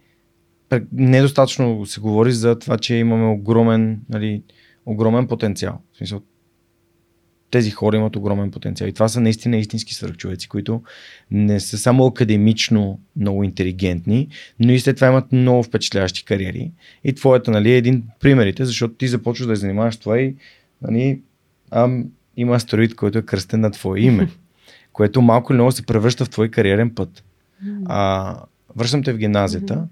недостатъчно 0.93 1.87
се 1.87 2.01
говори 2.01 2.33
за 2.33 2.59
това, 2.59 2.79
че 2.79 2.95
имаме 2.95 3.27
огромен, 3.27 4.01
нали, 4.09 4.43
огромен 4.87 5.27
потенциал. 5.27 5.81
В 5.93 5.97
смисъл, 5.97 6.21
тези 7.51 7.71
хора 7.71 7.97
имат 7.97 8.17
огромен 8.17 8.51
потенциал. 8.51 8.89
И 8.89 8.93
това 8.93 9.09
са 9.09 9.21
наистина 9.21 9.57
истински 9.57 9.95
свърхчовеци, 9.95 10.49
които 10.49 10.83
не 11.31 11.61
са 11.61 11.79
само 11.79 12.07
академично 12.07 13.01
много 13.17 13.45
интелигентни, 13.45 14.29
но 14.61 14.73
и 14.73 14.81
след 14.81 14.97
това 14.97 15.09
имат 15.09 15.33
много 15.33 15.63
впечатляващи 15.63 16.25
кариери. 16.25 16.73
И 17.05 17.13
твоята 17.13 17.51
нали, 17.51 17.73
е 17.73 17.77
един 17.77 18.03
примерите, 18.21 18.65
защото 18.65 18.95
ти 18.95 19.09
започваш 19.09 19.47
да 19.47 19.57
занимаваш 19.57 19.97
това 19.97 20.19
и 20.19 20.35
нали, 20.83 21.21
ам, 21.71 22.05
има 22.37 22.55
астероид, 22.55 22.95
който 22.95 23.19
е 23.19 23.23
кръстен 23.23 23.61
на 23.61 23.71
твое 23.71 24.01
име, 24.01 24.29
което 24.93 25.23
малко 25.23 25.53
или 25.53 25.57
много 25.57 25.73
се 25.73 25.87
превръща 25.87 26.25
в 26.25 26.31
твой 26.31 26.49
кариерен 26.49 26.95
път. 26.95 27.25
А, 27.87 28.37
връщам 28.77 29.03
те 29.03 29.13
в 29.13 29.19
гимназията. 29.19 29.87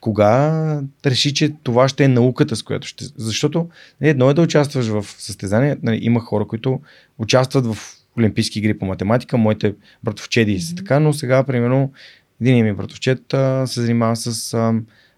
Кога 0.00 0.80
реши, 1.06 1.34
че 1.34 1.54
това 1.62 1.88
ще 1.88 2.04
е 2.04 2.08
науката, 2.08 2.56
с 2.56 2.62
която 2.62 2.86
ще. 2.86 3.04
Защото 3.16 3.68
нали, 4.00 4.10
едно 4.10 4.30
е 4.30 4.34
да 4.34 4.42
участваш 4.42 4.86
в 4.86 5.04
състезание. 5.18 5.76
Нали, 5.82 5.98
има 6.02 6.20
хора, 6.20 6.46
които 6.46 6.80
участват 7.18 7.66
в 7.66 7.76
Олимпийски 8.18 8.58
игри 8.58 8.78
по 8.78 8.86
математика. 8.86 9.36
Моите 9.36 9.74
братовчеди 10.04 10.60
са 10.60 10.74
така, 10.74 11.00
но 11.00 11.12
сега, 11.12 11.44
примерно, 11.44 11.92
един 12.40 12.64
ми 12.64 12.72
братовчет 12.72 13.34
а, 13.34 13.66
се 13.66 13.80
занимава 13.80 14.16
с 14.16 14.54
а, 14.54 14.74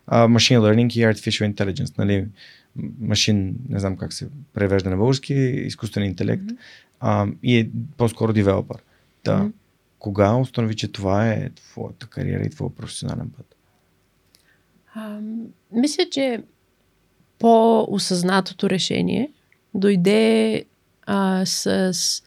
а, 0.07 0.29
machine 0.29 0.59
learning 0.59 0.95
и 0.95 1.15
artificial 1.15 1.55
intelligence. 1.55 1.99
Нали, 1.99 2.27
машин, 3.01 3.57
не 3.69 3.79
знам 3.79 3.97
как 3.97 4.13
се 4.13 4.29
превежда 4.53 4.91
на 4.91 4.97
български, 4.97 5.35
изкуствен 5.35 6.05
интелект 6.05 6.45
mm-hmm. 6.45 6.57
а, 7.01 7.27
и 7.43 7.59
е 7.59 7.71
по-скоро 7.97 8.33
девелопър. 8.33 8.83
Да. 9.25 9.39
Mm-hmm. 9.39 9.53
Кога 9.99 10.37
установи, 10.37 10.77
че 10.77 10.93
това 10.93 11.29
е 11.29 11.51
твоята 11.51 12.07
кариера 12.07 12.43
и 12.43 12.51
твоя 12.51 12.75
професионален 12.75 13.31
път? 13.37 13.57
А, 14.95 15.21
мисля, 15.73 16.05
че 16.11 16.43
по-осъзнатото 17.39 18.71
решение 18.71 19.31
дойде 19.75 20.65
а, 21.07 21.47
с 21.47 22.23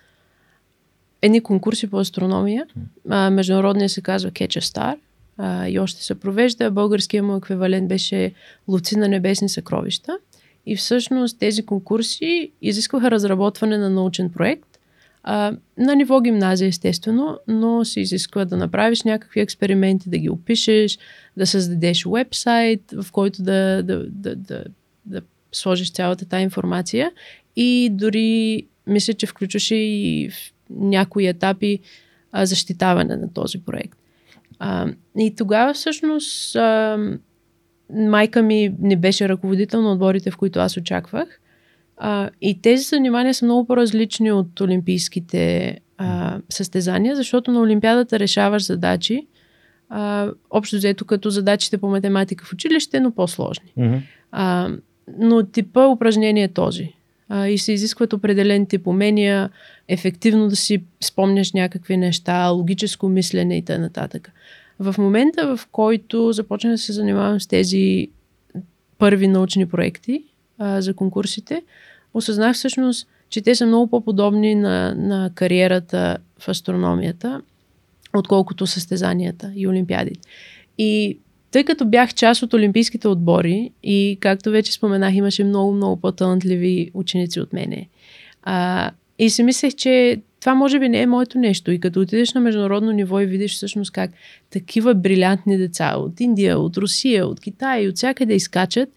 едни 1.21 1.41
конкурси 1.41 1.88
по 1.88 1.99
астрономия. 1.99 2.65
А, 3.09 3.29
международният 3.29 3.91
се 3.91 4.01
казва 4.01 4.31
Catch 4.31 4.59
a 4.59 4.62
Star 4.62 4.99
а, 5.38 5.67
и 5.67 5.79
още 5.79 6.03
се 6.03 6.19
провежда. 6.19 6.71
Българският 6.71 7.25
му 7.25 7.35
еквивалент 7.35 7.88
беше 7.88 8.33
Ловци 8.67 8.97
на 8.97 9.07
небесни 9.07 9.49
съкровища. 9.49 10.17
И 10.69 10.75
всъщност 10.75 11.39
тези 11.39 11.65
конкурси 11.65 12.51
изискваха 12.62 13.12
разработване 13.12 13.77
на 13.77 13.89
научен 13.89 14.29
проект. 14.29 14.79
А, 15.23 15.53
на 15.77 15.95
ниво 15.95 16.21
гимназия, 16.21 16.67
естествено, 16.67 17.39
но 17.47 17.86
се 17.86 17.99
изисква 17.99 18.45
да 18.45 18.58
направиш 18.58 19.03
някакви 19.03 19.39
експерименти, 19.39 20.10
да 20.10 20.17
ги 20.17 20.29
опишеш, 20.29 20.97
да 21.38 21.47
създадеш 21.47 22.05
вебсайт, 22.05 22.82
в 22.91 23.12
който 23.12 23.43
да, 23.43 23.84
да, 23.84 24.05
да, 24.10 24.36
да, 24.36 24.63
да 25.05 25.21
сложиш 25.51 25.91
цялата 25.91 26.25
тази 26.25 26.43
информация. 26.43 27.12
И 27.55 27.89
дори 27.91 28.67
мисля, 28.88 29.13
че 29.13 29.27
включваше 29.27 29.75
и 29.75 30.29
в 30.29 30.53
някои 30.69 31.27
етапи 31.27 31.79
а, 32.32 32.45
защитаване 32.45 33.15
на 33.15 33.34
този 33.34 33.58
проект. 33.58 33.99
А, 34.60 34.88
и 35.17 35.36
тогава 35.36 35.73
всъщност 35.73 36.55
а, 36.55 36.97
майка 37.93 38.41
ми 38.41 38.73
не 38.80 38.95
беше 38.95 39.30
ръководител 39.30 39.82
на 39.82 39.91
отборите, 39.91 40.32
в 40.32 40.38
които 40.38 40.60
аз 40.60 40.78
очаквах. 40.78 41.39
А, 41.97 42.30
и 42.41 42.62
тези 42.62 42.84
занимания 42.84 43.34
са 43.34 43.45
много 43.45 43.67
по-различни 43.67 44.32
от 44.32 44.62
олимпийските 44.62 45.78
а, 45.97 46.39
състезания, 46.49 47.15
защото 47.15 47.52
на 47.52 47.62
Олимпиадата 47.62 48.19
решаваш 48.19 48.65
задачи, 48.65 49.28
а, 49.89 50.32
общо 50.49 50.75
взето 50.75 51.06
като 51.06 51.30
задачите 51.30 51.78
по 51.78 51.88
математика 51.88 52.45
в 52.45 52.54
училище, 52.54 52.99
но 52.99 53.12
по-сложни. 53.12 53.73
Mm-hmm. 53.78 54.02
А, 54.32 54.69
но 55.17 55.43
типа 55.43 55.88
упражнение 55.88 56.43
е 56.43 56.54
този. 56.54 56.93
А, 57.30 57.47
и 57.47 57.58
се 57.58 57.71
изискват 57.71 58.13
определен 58.13 58.65
тип 58.65 58.88
умения, 58.88 59.49
ефективно 59.88 60.47
да 60.47 60.56
си 60.56 60.84
спомняш 61.04 61.54
някакви 61.54 61.97
неща, 61.97 62.47
логическо 62.47 63.10
мислене 63.10 63.58
и 63.58 63.62
т.н. 63.62 63.89
В 64.79 64.95
момента, 64.97 65.57
в 65.57 65.67
който 65.71 66.31
започна 66.31 66.71
да 66.71 66.77
се 66.77 66.93
занимавам 66.93 67.39
с 67.39 67.47
тези 67.47 68.07
първи 68.97 69.27
научни 69.27 69.65
проекти 69.65 70.23
а, 70.57 70.81
за 70.81 70.93
конкурсите, 70.93 71.63
осъзнах 72.13 72.55
всъщност, 72.55 73.07
че 73.29 73.41
те 73.41 73.55
са 73.55 73.65
много 73.65 73.87
по-подобни 73.87 74.55
на, 74.55 74.95
на 74.95 75.31
кариерата 75.35 76.17
в 76.39 76.47
астрономията, 76.47 77.41
отколкото 78.15 78.67
състезанията 78.67 79.51
и 79.55 79.67
олимпиадите. 79.67 80.29
И 80.77 81.17
тъй 81.51 81.63
като 81.63 81.85
бях 81.85 82.13
част 82.13 82.43
от 82.43 82.53
олимпийските 82.53 83.07
отбори 83.07 83.71
и, 83.83 84.17
както 84.19 84.51
вече 84.51 84.73
споменах, 84.73 85.15
имаше 85.15 85.43
много, 85.43 85.73
много 85.73 86.01
по-талантливи 86.01 86.91
ученици 86.93 87.39
от 87.39 87.53
мене. 87.53 87.87
А, 88.43 88.91
и 89.19 89.29
си 89.29 89.43
мислех, 89.43 89.75
че 89.75 90.21
това 90.39 90.56
може 90.56 90.80
би 90.80 90.89
не 90.89 91.02
е 91.02 91.08
моето 91.08 91.38
нещо. 91.38 91.71
И 91.71 91.80
като 91.80 91.99
отидеш 91.99 92.34
на 92.34 92.41
международно 92.41 92.91
ниво 92.91 93.19
и 93.19 93.25
видиш 93.25 93.56
всъщност 93.56 93.91
как 93.91 94.12
такива 94.49 94.95
брилянтни 94.95 95.58
деца 95.58 95.93
от 95.97 96.19
Индия, 96.19 96.60
от 96.60 96.78
Русия, 96.78 97.28
от 97.28 97.39
Китай, 97.39 97.88
от 97.88 97.95
всякъде 97.95 98.34
изкачат, 98.34 98.89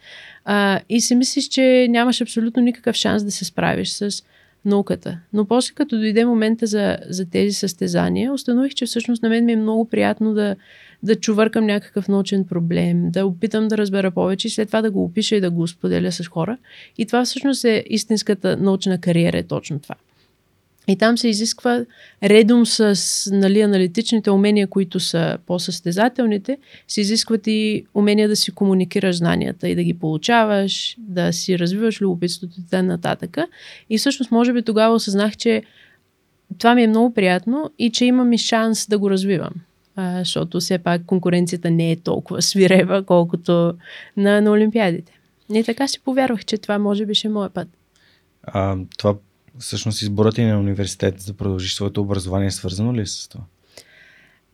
а, 0.44 0.80
и 0.88 1.00
си 1.00 1.14
мислиш, 1.14 1.48
че 1.48 1.86
нямаш 1.90 2.20
абсолютно 2.20 2.62
никакъв 2.62 2.96
шанс 2.96 3.24
да 3.24 3.30
се 3.30 3.44
справиш 3.44 3.90
с 3.90 4.22
науката. 4.64 5.18
Но 5.32 5.44
после 5.44 5.74
като 5.74 5.98
дойде 5.98 6.24
момента 6.24 6.66
за, 6.66 6.98
за 7.08 7.30
тези 7.30 7.52
състезания, 7.52 8.32
установих, 8.32 8.74
че 8.74 8.86
всъщност 8.86 9.22
на 9.22 9.28
мен 9.28 9.44
ми 9.44 9.52
е 9.52 9.56
много 9.56 9.84
приятно 9.84 10.34
да, 10.34 10.56
да 11.02 11.16
чувъркам 11.16 11.66
някакъв 11.66 12.08
научен 12.08 12.44
проблем, 12.44 13.10
да 13.10 13.26
опитам 13.26 13.68
да 13.68 13.78
разбера 13.78 14.10
повече 14.10 14.48
и 14.48 14.50
след 14.50 14.68
това 14.68 14.82
да 14.82 14.90
го 14.90 15.04
опиша 15.04 15.36
и 15.36 15.40
да 15.40 15.50
го 15.50 15.68
споделя 15.68 16.12
с 16.12 16.28
хора. 16.28 16.58
И 16.98 17.06
това 17.06 17.24
всъщност 17.24 17.64
е 17.64 17.84
истинската 17.86 18.56
научна 18.56 19.00
кариера, 19.00 19.38
е 19.38 19.42
точно 19.42 19.78
това. 19.78 19.94
И 20.88 20.96
там 20.96 21.18
се 21.18 21.28
изисква 21.28 21.84
редом 22.22 22.66
с 22.66 23.30
нали, 23.32 23.60
аналитичните 23.60 24.30
умения, 24.30 24.66
които 24.66 25.00
са 25.00 25.38
по-състезателните, 25.46 26.58
се 26.88 27.00
изискват 27.00 27.46
и 27.46 27.84
умения 27.94 28.28
да 28.28 28.36
си 28.36 28.52
комуникираш 28.52 29.16
знанията 29.16 29.68
и 29.68 29.74
да 29.74 29.82
ги 29.82 29.94
получаваш, 29.94 30.96
да 30.98 31.32
си 31.32 31.58
развиваш 31.58 32.00
любопитството 32.00 32.54
и 32.60 32.70
т.н. 32.70 32.82
нататък. 32.82 33.36
И 33.90 33.98
всъщност, 33.98 34.30
може 34.30 34.52
би 34.52 34.62
тогава 34.62 34.94
осъзнах, 34.94 35.36
че 35.36 35.62
това 36.58 36.74
ми 36.74 36.82
е 36.82 36.88
много 36.88 37.14
приятно 37.14 37.70
и 37.78 37.90
че 37.90 38.04
имам 38.04 38.32
и 38.32 38.38
шанс 38.38 38.86
да 38.88 38.98
го 38.98 39.10
развивам. 39.10 39.52
А, 39.96 40.18
защото 40.18 40.60
все 40.60 40.78
пак 40.78 41.04
конкуренцията 41.06 41.70
не 41.70 41.92
е 41.92 41.96
толкова 41.96 42.42
свирева, 42.42 43.02
колкото 43.02 43.74
на, 44.16 44.40
на 44.40 44.50
Олимпиадите. 44.50 45.12
И 45.54 45.64
така 45.64 45.88
си 45.88 46.00
повярвах, 46.00 46.44
че 46.44 46.58
това 46.58 46.78
може 46.78 47.06
би 47.06 47.14
ще 47.14 47.28
е 47.28 47.30
моят 47.30 47.54
път. 47.54 47.68
А, 48.42 48.76
това 48.98 49.14
всъщност 49.58 50.02
изборът 50.02 50.34
ти 50.34 50.42
на 50.42 50.58
университет 50.58 51.14
да 51.26 51.32
продължиш 51.32 51.74
своето 51.74 52.00
образование 52.00 52.50
свързано 52.50 52.94
ли 52.94 53.00
е 53.00 53.06
с 53.06 53.28
това? 53.28 53.44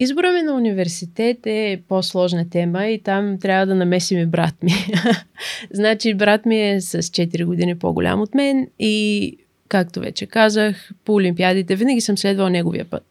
Избора 0.01 0.33
ми 0.33 0.43
на 0.43 0.55
университет 0.55 1.47
е 1.47 1.83
по-сложна 1.89 2.51
тема 2.51 2.87
и 2.87 3.03
там 3.03 3.39
трябва 3.41 3.67
да 3.67 3.75
намесим 3.75 4.19
и 4.19 4.27
брат 4.27 4.63
ми. 4.63 4.73
значи 5.71 6.15
брат 6.15 6.47
ми 6.47 6.71
е 6.71 6.81
с 6.81 7.03
4 7.03 7.45
години 7.45 7.79
по-голям 7.79 8.21
от 8.21 8.35
мен 8.35 8.69
и, 8.79 9.37
както 9.69 10.01
вече 10.01 10.27
казах, 10.27 10.91
по 11.05 11.15
Олимпиадите 11.15 11.77
винаги 11.77 12.01
съм 12.01 12.19
следвал 12.19 12.49
неговия 12.49 12.85
път. 12.85 13.03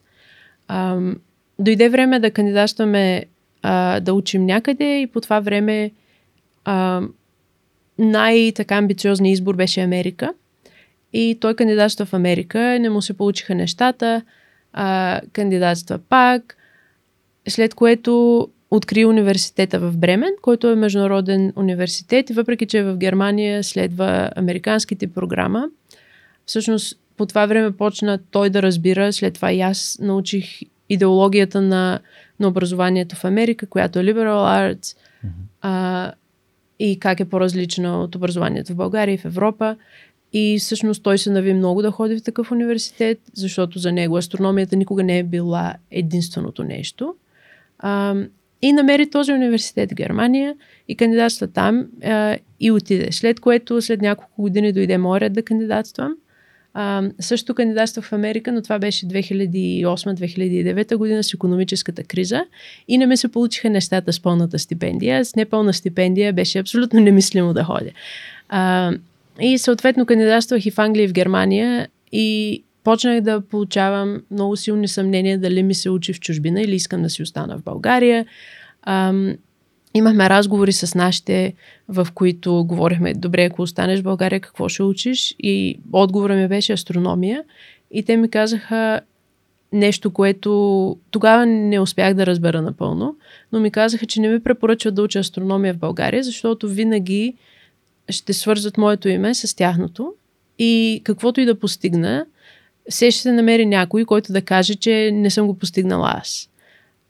Ам, 0.67 1.15
дойде 1.59 1.89
време 1.89 2.19
да 2.19 2.31
кандидатстваме 2.31 3.25
а, 3.61 3.99
да 3.99 4.13
учим 4.13 4.45
някъде 4.45 4.99
и 4.99 5.07
по 5.07 5.21
това 5.21 5.39
време 5.39 5.91
а, 6.65 7.01
най-така 7.97 8.75
амбициозният 8.75 9.33
избор 9.33 9.55
беше 9.55 9.81
Америка– 9.81 10.33
и 11.13 11.37
той 11.41 11.53
кандидатства 11.53 12.05
в 12.05 12.13
Америка, 12.13 12.59
не 12.59 12.89
му 12.89 13.01
се 13.01 13.13
получиха 13.13 13.55
нещата, 13.55 14.21
а, 14.73 15.21
кандидатства 15.33 15.99
пак, 16.09 16.57
след 17.47 17.73
което 17.73 18.47
откри 18.71 19.05
университета 19.05 19.79
в 19.79 19.97
Бремен, 19.97 20.31
който 20.41 20.67
е 20.67 20.75
международен 20.75 21.53
университет 21.55 22.29
и 22.29 22.33
въпреки, 22.33 22.65
че 22.65 22.77
е 22.77 22.83
в 22.83 22.97
Германия 22.97 23.63
следва 23.63 24.29
американските 24.35 25.07
програма, 25.07 25.69
всъщност 26.45 26.99
по 27.17 27.25
това 27.25 27.45
време 27.45 27.71
почна 27.71 28.19
той 28.31 28.49
да 28.49 28.61
разбира, 28.61 29.13
след 29.13 29.33
това 29.33 29.51
и 29.51 29.61
аз 29.61 29.97
научих 30.01 30.59
идеологията 30.89 31.61
на, 31.61 31.99
на 32.39 32.47
образованието 32.47 33.15
в 33.15 33.25
Америка, 33.25 33.67
която 33.67 33.99
е 33.99 34.03
liberal 34.03 34.73
arts 34.73 34.83
mm-hmm. 34.85 35.29
а, 35.61 36.11
и 36.79 36.99
как 36.99 37.19
е 37.19 37.29
по-различна 37.29 38.01
от 38.01 38.15
образованието 38.15 38.73
в 38.73 38.75
България 38.75 39.13
и 39.13 39.17
в 39.17 39.25
Европа. 39.25 39.75
И 40.37 40.59
всъщност 40.59 41.03
той 41.03 41.17
се 41.17 41.31
нави 41.31 41.53
много 41.53 41.81
да 41.81 41.91
ходи 41.91 42.15
в 42.15 42.23
такъв 42.23 42.51
университет, 42.51 43.19
защото 43.33 43.79
за 43.79 43.91
него 43.91 44.17
астрономията 44.17 44.75
никога 44.75 45.03
не 45.03 45.19
е 45.19 45.23
била 45.23 45.73
единственото 45.91 46.63
нещо. 46.63 47.15
А, 47.79 48.15
и 48.61 48.73
намери 48.73 49.09
този 49.09 49.31
университет 49.31 49.91
в 49.91 49.95
Германия 49.95 50.55
и 50.87 50.95
кандидатства 50.95 51.47
там 51.47 51.85
а, 52.03 52.37
и 52.59 52.71
отиде. 52.71 53.11
След 53.11 53.39
което, 53.39 53.81
след 53.81 54.01
няколко 54.01 54.41
години 54.41 54.73
дойде 54.73 54.97
моят 54.97 55.33
да 55.33 55.43
кандидатствам. 55.43 56.15
А, 56.73 57.03
също 57.19 57.55
кандидатствах 57.55 58.05
в 58.05 58.13
Америка, 58.13 58.51
но 58.51 58.61
това 58.61 58.79
беше 58.79 59.05
2008-2009 59.05 60.95
година 60.95 61.23
с 61.23 61.33
економическата 61.33 62.03
криза 62.03 62.45
и 62.87 62.97
не 62.97 63.05
ми 63.05 63.17
се 63.17 63.27
получиха 63.27 63.69
нещата 63.69 64.13
с 64.13 64.19
пълната 64.19 64.59
стипендия. 64.59 65.25
С 65.25 65.35
непълна 65.35 65.73
стипендия 65.73 66.33
беше 66.33 66.59
абсолютно 66.59 66.99
немислимо 66.99 67.53
да 67.53 67.63
ходя. 67.63 67.91
А, 68.49 68.91
и 69.41 69.57
съответно 69.57 70.05
кандидатствах 70.05 70.65
и 70.65 70.71
в 70.71 70.79
Англия 70.79 71.03
и 71.03 71.07
в 71.07 71.13
Германия 71.13 71.87
и 72.11 72.63
почнах 72.83 73.21
да 73.21 73.41
получавам 73.41 74.21
много 74.31 74.55
силни 74.55 74.87
съмнения 74.87 75.39
дали 75.39 75.63
ми 75.63 75.73
се 75.73 75.89
учи 75.89 76.13
в 76.13 76.19
чужбина 76.19 76.61
или 76.61 76.75
искам 76.75 77.01
да 77.01 77.09
си 77.09 77.23
остана 77.23 77.57
в 77.57 77.63
България. 77.63 78.25
Ам, 78.83 79.35
имахме 79.93 80.29
разговори 80.29 80.71
с 80.71 80.95
нашите, 80.95 81.53
в 81.89 82.07
които 82.13 82.65
говорихме, 82.67 83.13
добре, 83.13 83.43
ако 83.45 83.61
останеш 83.61 83.99
в 83.99 84.03
България, 84.03 84.39
какво 84.39 84.69
ще 84.69 84.83
учиш? 84.83 85.35
И 85.39 85.79
отговора 85.93 86.35
ми 86.35 86.47
беше 86.47 86.73
астрономия. 86.73 87.43
И 87.91 88.03
те 88.03 88.17
ми 88.17 88.29
казаха 88.29 89.01
нещо, 89.73 90.11
което 90.11 90.97
тогава 91.11 91.45
не 91.45 91.79
успях 91.79 92.13
да 92.13 92.25
разбера 92.25 92.61
напълно, 92.61 93.15
но 93.51 93.59
ми 93.59 93.71
казаха, 93.71 94.05
че 94.05 94.21
не 94.21 94.29
ми 94.29 94.43
препоръчват 94.43 94.95
да 94.95 95.03
уча 95.03 95.19
астрономия 95.19 95.73
в 95.73 95.77
България, 95.77 96.23
защото 96.23 96.69
винаги 96.69 97.35
ще 98.09 98.33
свързват 98.33 98.77
моето 98.77 99.09
име 99.09 99.33
с 99.33 99.55
тяхното 99.55 100.13
и 100.59 101.01
каквото 101.03 101.41
и 101.41 101.45
да 101.45 101.59
постигна, 101.59 102.25
все 102.89 103.11
ще 103.11 103.21
се 103.21 103.31
намери 103.31 103.65
някой, 103.65 104.05
който 104.05 104.33
да 104.33 104.41
каже, 104.41 104.75
че 104.75 105.11
не 105.13 105.29
съм 105.29 105.47
го 105.47 105.57
постигнала 105.57 106.13
аз. 106.15 106.49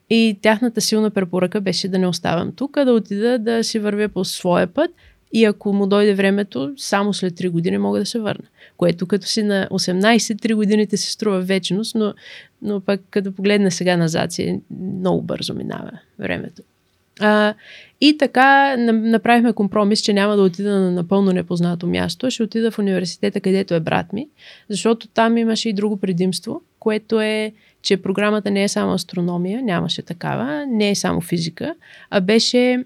И 0.10 0.38
тяхната 0.42 0.82
силна 0.82 1.10
препоръка 1.10 1.62
беше 1.62 1.88
да 1.88 2.00
не 2.00 2.08
оставам 2.08 2.52
тук, 2.52 2.78
а 2.78 2.86
да 2.86 2.94
отида 2.94 3.40
да 3.40 3.64
си 3.64 3.80
вървя 3.80 4.10
по 4.10 4.26
своя 4.26 4.68
път 4.68 4.92
и 5.34 5.46
ако 5.46 5.74
му 5.74 5.88
дойде 5.88 6.14
времето, 6.14 6.74
само 6.78 7.14
след 7.14 7.34
3 7.34 7.50
години 7.50 7.78
мога 7.78 8.00
да 8.00 8.06
се 8.06 8.20
върна. 8.20 8.46
Което 8.78 9.08
като 9.08 9.28
си 9.28 9.44
на 9.44 9.68
18, 9.72 10.18
3 10.18 10.56
годините 10.56 10.98
се 10.98 11.12
струва 11.12 11.40
вечност, 11.42 11.96
но, 11.96 12.14
но 12.62 12.82
пък 12.82 13.02
като 13.10 13.32
погледна 13.32 13.72
сега 13.72 13.98
назад 13.98 14.32
си, 14.32 14.62
много 14.80 15.22
бързо 15.22 15.54
минава 15.54 15.92
времето. 16.20 16.62
А, 17.20 17.54
и 18.02 18.18
така 18.18 18.78
направихме 18.78 19.54
компромис, 19.54 20.02
че 20.02 20.14
няма 20.14 20.36
да 20.36 20.42
отида 20.42 20.80
на 20.80 20.92
напълно 20.92 21.32
непознато 21.32 21.88
място, 21.88 22.32
ще 22.32 22.44
отида 22.44 22.72
в 22.72 22.80
университета, 22.80 23.42
където 23.42 23.74
е 23.74 23.80
брат 23.80 24.14
ми, 24.14 24.28
защото 24.70 25.08
там 25.08 25.38
имаше 25.38 25.70
и 25.70 25.74
друго 25.74 25.98
предимство, 25.98 26.62
което 26.80 27.22
е, 27.22 27.54
че 27.82 27.98
програмата 27.98 28.52
не 28.52 28.64
е 28.64 28.68
само 28.68 28.94
астрономия, 28.94 29.62
нямаше 29.62 30.02
такава, 30.02 30.66
не 30.68 30.90
е 30.90 30.96
само 30.96 31.22
физика, 31.22 31.76
а 32.10 32.22
беше 32.22 32.84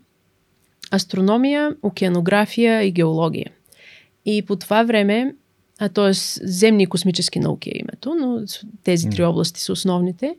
астрономия, 0.91 1.75
океанография 1.83 2.83
и 2.83 2.91
геология. 2.91 3.51
И 4.25 4.41
по 4.41 4.55
това 4.55 4.83
време, 4.83 5.35
а 5.79 5.89
т.е. 5.89 6.11
земни 6.13 6.83
и 6.83 6.87
космически 6.87 7.39
науки 7.39 7.69
е 7.69 7.79
името, 7.79 8.15
но 8.15 8.39
тези 8.83 9.09
три 9.09 9.23
области 9.23 9.61
са 9.61 9.71
основните. 9.71 10.35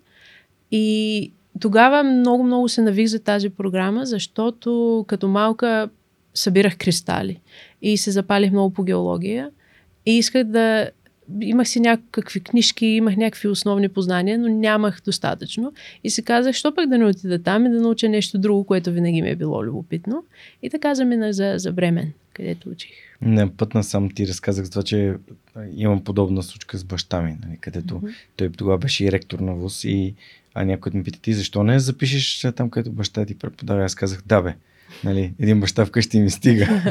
И 0.70 1.32
тогава 1.60 2.02
много-много 2.02 2.68
се 2.68 2.82
навих 2.82 3.06
за 3.06 3.20
тази 3.20 3.50
програма, 3.50 4.06
защото 4.06 5.04
като 5.08 5.28
малка 5.28 5.88
събирах 6.34 6.78
кристали 6.78 7.40
и 7.82 7.96
се 7.96 8.10
запалих 8.10 8.52
много 8.52 8.74
по 8.74 8.82
геология 8.82 9.50
и 10.06 10.18
исках 10.18 10.44
да... 10.44 10.90
Имах 11.40 11.68
си 11.68 11.80
някакви 11.80 12.40
книжки, 12.40 12.86
имах 12.86 13.16
някакви 13.16 13.48
основни 13.48 13.88
познания, 13.88 14.38
но 14.38 14.48
нямах 14.48 15.00
достатъчно. 15.04 15.72
И 16.04 16.10
се 16.10 16.22
казах, 16.22 16.54
що 16.54 16.74
пък 16.74 16.88
да 16.88 16.98
не 16.98 17.04
отида 17.04 17.42
там 17.42 17.66
и 17.66 17.70
да 17.70 17.80
науча 17.80 18.08
нещо 18.08 18.38
друго, 18.38 18.64
което 18.64 18.92
винаги 18.92 19.22
ми 19.22 19.30
е 19.30 19.36
било 19.36 19.64
любопитно. 19.64 20.24
И 20.62 20.70
така 20.70 20.94
замина 20.94 21.32
за, 21.32 21.54
за 21.56 21.72
Бремен, 21.72 22.12
където 22.34 22.68
учих. 22.68 22.90
Не, 23.20 23.56
път 23.56 23.72
сам 23.82 24.10
ти 24.10 24.26
разказах 24.26 24.64
за 24.64 24.70
това, 24.70 24.82
че 24.82 25.14
имам 25.76 26.04
подобна 26.04 26.42
случка 26.42 26.78
с 26.78 26.84
баща 26.84 27.22
ми, 27.22 27.36
нали, 27.46 27.58
където 27.60 27.94
mm-hmm. 27.94 28.14
той 28.36 28.50
тогава 28.50 28.78
беше 28.78 29.04
и 29.04 29.12
ректор 29.12 29.38
на 29.38 29.54
ВУЗ 29.54 29.84
и 29.84 30.14
а 30.54 30.64
някой 30.64 30.92
ме 30.94 31.02
пита, 31.02 31.20
ти 31.20 31.32
защо 31.32 31.62
не 31.62 31.78
запишеш 31.78 32.46
там, 32.56 32.70
където 32.70 32.92
баща 32.92 33.26
ти 33.26 33.38
преподава? 33.38 33.84
Аз 33.84 33.94
казах, 33.94 34.22
да 34.26 34.42
бе, 34.42 34.54
нали, 35.04 35.34
един 35.38 35.60
баща 35.60 35.86
вкъщи 35.86 36.20
ми 36.20 36.30
стига. 36.30 36.82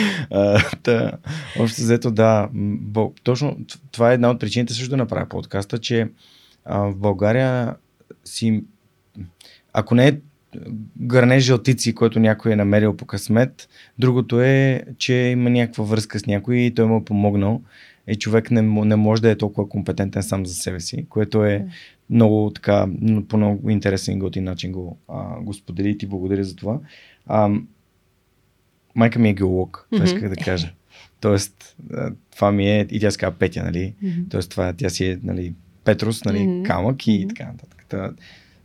а, 0.30 0.62
та, 0.82 1.12
общо 1.58 1.82
взето, 1.82 2.10
да, 2.10 2.48
бо, 2.52 3.12
точно 3.22 3.58
това 3.92 4.10
е 4.10 4.14
една 4.14 4.30
от 4.30 4.40
причините 4.40 4.74
също 4.74 4.90
да 4.90 4.96
направя 4.96 5.28
подкаста, 5.28 5.78
че 5.78 6.08
а, 6.64 6.78
в 6.78 6.96
България 6.96 7.74
си, 8.24 8.64
ако 9.72 9.94
не 9.94 10.08
е 10.08 10.18
гърне 11.00 11.40
жълтици, 11.40 11.94
който 11.94 12.20
някой 12.20 12.52
е 12.52 12.56
намерил 12.56 12.96
по 12.96 13.04
късмет, 13.04 13.68
другото 13.98 14.40
е, 14.40 14.84
че 14.98 15.14
има 15.14 15.50
някаква 15.50 15.84
връзка 15.84 16.18
с 16.18 16.26
някой 16.26 16.56
и 16.56 16.74
той 16.74 16.86
му 16.86 16.96
е 16.96 17.04
помогнал 17.04 17.62
и 18.08 18.16
човек 18.16 18.50
не, 18.50 18.62
не 18.62 18.96
може 18.96 19.22
да 19.22 19.30
е 19.30 19.38
толкова 19.38 19.68
компетентен 19.68 20.22
сам 20.22 20.46
за 20.46 20.54
себе 20.54 20.80
си, 20.80 21.06
което 21.08 21.44
е 21.44 21.66
много 22.10 22.50
така, 22.50 22.86
по 23.28 23.36
много 23.36 23.70
интересен 23.70 24.16
и 24.16 24.18
готин 24.18 24.44
начин 24.44 24.72
го, 24.72 24.98
а, 25.08 25.40
го 25.40 25.54
сподели 25.54 25.90
и 25.90 25.98
ти 25.98 26.06
благодаря 26.06 26.44
за 26.44 26.56
това. 26.56 26.78
А, 27.26 27.50
майка 28.94 29.18
ми 29.18 29.28
е 29.28 29.34
геолог, 29.34 29.86
това 29.92 30.04
mm-hmm. 30.04 30.14
исках 30.14 30.28
да 30.28 30.36
кажа. 30.36 30.72
Тоест, 31.20 31.76
това 32.30 32.52
ми 32.52 32.70
е, 32.70 32.86
и 32.90 33.00
тя 33.00 33.10
се 33.10 33.18
казва 33.18 33.38
Петя, 33.38 33.62
нали? 33.62 33.94
Mm-hmm. 34.04 34.30
Тоест, 34.30 34.50
това, 34.50 34.72
тя 34.72 34.90
си 34.90 35.06
е, 35.06 35.18
нали, 35.22 35.54
Петрус, 35.84 36.24
нали, 36.24 36.38
mm-hmm. 36.38 36.66
камък 36.66 37.06
и 37.06 37.10
mm-hmm. 37.10 37.28
така 37.28 37.44
нататък. 37.44 37.84
Та, 37.88 38.12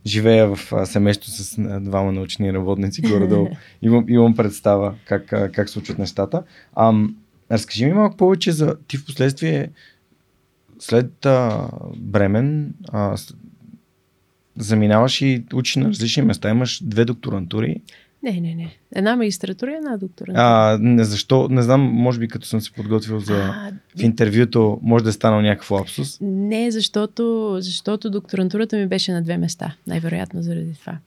живея 0.06 0.56
в 0.56 0.86
семейство 0.86 1.30
с 1.30 1.56
двама 1.80 2.12
научни 2.12 2.52
работници, 2.52 3.02
горе-долу. 3.02 3.48
имам, 3.82 4.04
имам 4.08 4.36
представа 4.36 4.94
как, 5.04 5.26
как 5.28 5.68
случват 5.68 5.98
нещата. 5.98 6.42
Ам, 6.76 7.16
разкажи 7.50 7.86
ми 7.86 7.92
малко 7.92 8.16
повече 8.16 8.52
за 8.52 8.76
ти 8.88 8.96
в 8.96 9.06
последствие 9.06 9.68
след 10.78 11.26
а, 11.26 11.68
Бремен 11.96 12.74
а, 12.88 13.16
заминаваш 14.58 15.22
и 15.22 15.44
учиш 15.54 15.76
на 15.76 15.88
различни 15.88 16.22
места. 16.22 16.50
Имаш 16.50 16.82
две 16.84 17.04
докторантури. 17.04 17.80
Не, 18.22 18.32
не, 18.32 18.54
не. 18.54 18.76
Една 18.94 19.16
магистратура 19.16 19.70
и 19.70 19.74
една 19.74 19.96
докторантура. 19.96 20.42
А, 20.44 20.78
не, 20.80 21.04
защо? 21.04 21.48
Не 21.48 21.62
знам, 21.62 21.80
може 21.80 22.18
би 22.18 22.28
като 22.28 22.46
съм 22.46 22.60
се 22.60 22.72
подготвил 22.72 23.20
за 23.20 23.34
а, 23.34 23.72
в 23.98 24.02
интервюто, 24.02 24.80
може 24.82 25.04
да 25.04 25.10
е 25.10 25.12
станал 25.12 25.40
някакъв 25.40 25.70
лапсус. 25.70 26.18
Не, 26.20 26.70
защото, 26.70 27.56
защото 27.60 28.10
докторантурата 28.10 28.76
ми 28.76 28.86
беше 28.86 29.12
на 29.12 29.22
две 29.22 29.36
места. 29.36 29.74
Най-вероятно 29.86 30.42
заради 30.42 30.74
това. 30.74 30.98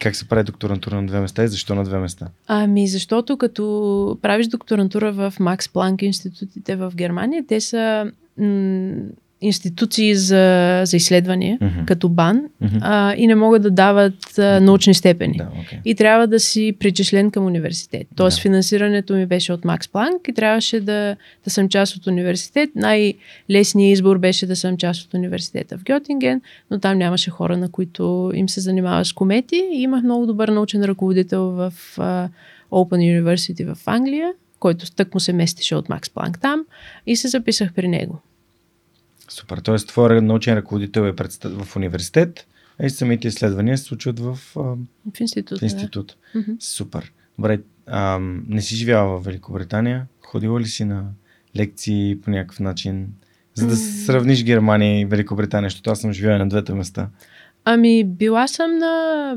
Как 0.00 0.16
се 0.16 0.28
прави 0.28 0.44
докторантура 0.44 1.00
на 1.00 1.06
две 1.06 1.20
места 1.20 1.44
и 1.44 1.48
защо 1.48 1.74
на 1.74 1.84
две 1.84 1.98
места? 1.98 2.28
Ами, 2.46 2.88
защото 2.88 3.36
като 3.36 4.18
правиш 4.22 4.46
докторантура 4.46 5.12
в 5.12 5.34
Макс 5.40 5.68
Планк 5.68 6.02
институтите 6.02 6.76
в 6.76 6.92
Германия, 6.94 7.44
те 7.48 7.60
са 7.60 8.12
институции 9.40 10.14
за, 10.14 10.82
за 10.84 10.96
изследвания, 10.96 11.58
mm-hmm. 11.58 11.84
като 11.84 12.08
БАН, 12.08 12.42
mm-hmm. 12.62 12.78
а, 12.80 13.14
и 13.16 13.26
не 13.26 13.34
могат 13.34 13.62
да 13.62 13.70
дават 13.70 14.38
а, 14.38 14.60
научни 14.60 14.94
степени. 14.94 15.36
Да, 15.36 15.44
okay. 15.44 15.80
И 15.84 15.94
трябва 15.94 16.26
да 16.26 16.40
си 16.40 16.76
причислен 16.80 17.30
към 17.30 17.46
университет. 17.46 18.06
Тоест, 18.16 18.36
да. 18.36 18.42
финансирането 18.42 19.14
ми 19.14 19.26
беше 19.26 19.52
от 19.52 19.64
Макс 19.64 19.88
Планк 19.88 20.28
и 20.28 20.32
трябваше 20.32 20.80
да, 20.80 21.16
да 21.44 21.50
съм 21.50 21.68
част 21.68 21.96
от 21.96 22.06
университет. 22.06 22.70
Най-лесният 22.74 23.92
избор 23.92 24.18
беше 24.18 24.46
да 24.46 24.56
съм 24.56 24.76
част 24.76 25.06
от 25.06 25.14
университета 25.14 25.78
в 25.78 25.84
Гьотинген, 25.84 26.40
но 26.70 26.78
там 26.78 26.98
нямаше 26.98 27.30
хора, 27.30 27.56
на 27.56 27.68
които 27.68 28.32
им 28.34 28.48
се 28.48 28.60
занимава 28.60 29.04
с 29.04 29.12
комети. 29.12 29.68
И 29.72 29.82
имах 29.82 30.02
много 30.02 30.26
добър 30.26 30.48
научен 30.48 30.84
ръководител 30.84 31.42
в 31.50 31.72
а, 31.98 32.28
Open 32.70 33.22
University 33.22 33.74
в 33.74 33.78
Англия, 33.86 34.32
който 34.60 34.90
тък 34.90 35.14
му 35.14 35.20
се 35.20 35.32
местеше 35.32 35.74
от 35.74 35.88
Макс 35.88 36.10
Планк 36.10 36.40
там 36.40 36.64
и 37.06 37.16
се 37.16 37.28
записах 37.28 37.74
при 37.74 37.88
него. 37.88 38.20
Супер. 39.28 39.58
Тоест, 39.58 39.88
твой 39.88 40.20
научен 40.20 40.54
ръководител 40.54 41.00
е 41.00 41.12
в 41.44 41.76
университет, 41.76 42.46
а 42.80 42.86
и 42.86 42.90
самите 42.90 43.28
изследвания 43.28 43.78
се 43.78 43.84
случват 43.84 44.20
в, 44.20 44.38
в 44.54 45.20
институт. 45.20 45.58
В 45.58 45.62
институт. 45.62 46.16
Да. 46.34 46.44
Супер. 46.60 47.12
Добре, 47.38 47.60
а, 47.86 48.18
не 48.48 48.62
си 48.62 48.76
живяла 48.76 49.18
в 49.18 49.24
Великобритания? 49.24 50.06
Ходила 50.26 50.60
ли 50.60 50.66
си 50.66 50.84
на 50.84 51.04
лекции 51.56 52.18
по 52.24 52.30
някакъв 52.30 52.60
начин? 52.60 53.08
За 53.54 53.66
да 53.66 53.76
mm. 53.76 54.04
сравниш 54.04 54.44
Германия 54.44 55.00
и 55.00 55.04
Великобритания, 55.04 55.70
защото 55.70 55.90
аз 55.90 56.00
съм 56.00 56.12
живяла 56.12 56.38
на 56.38 56.48
двете 56.48 56.74
места. 56.74 57.08
Ами, 57.64 58.04
била 58.04 58.48
съм 58.48 58.78
на 58.78 59.36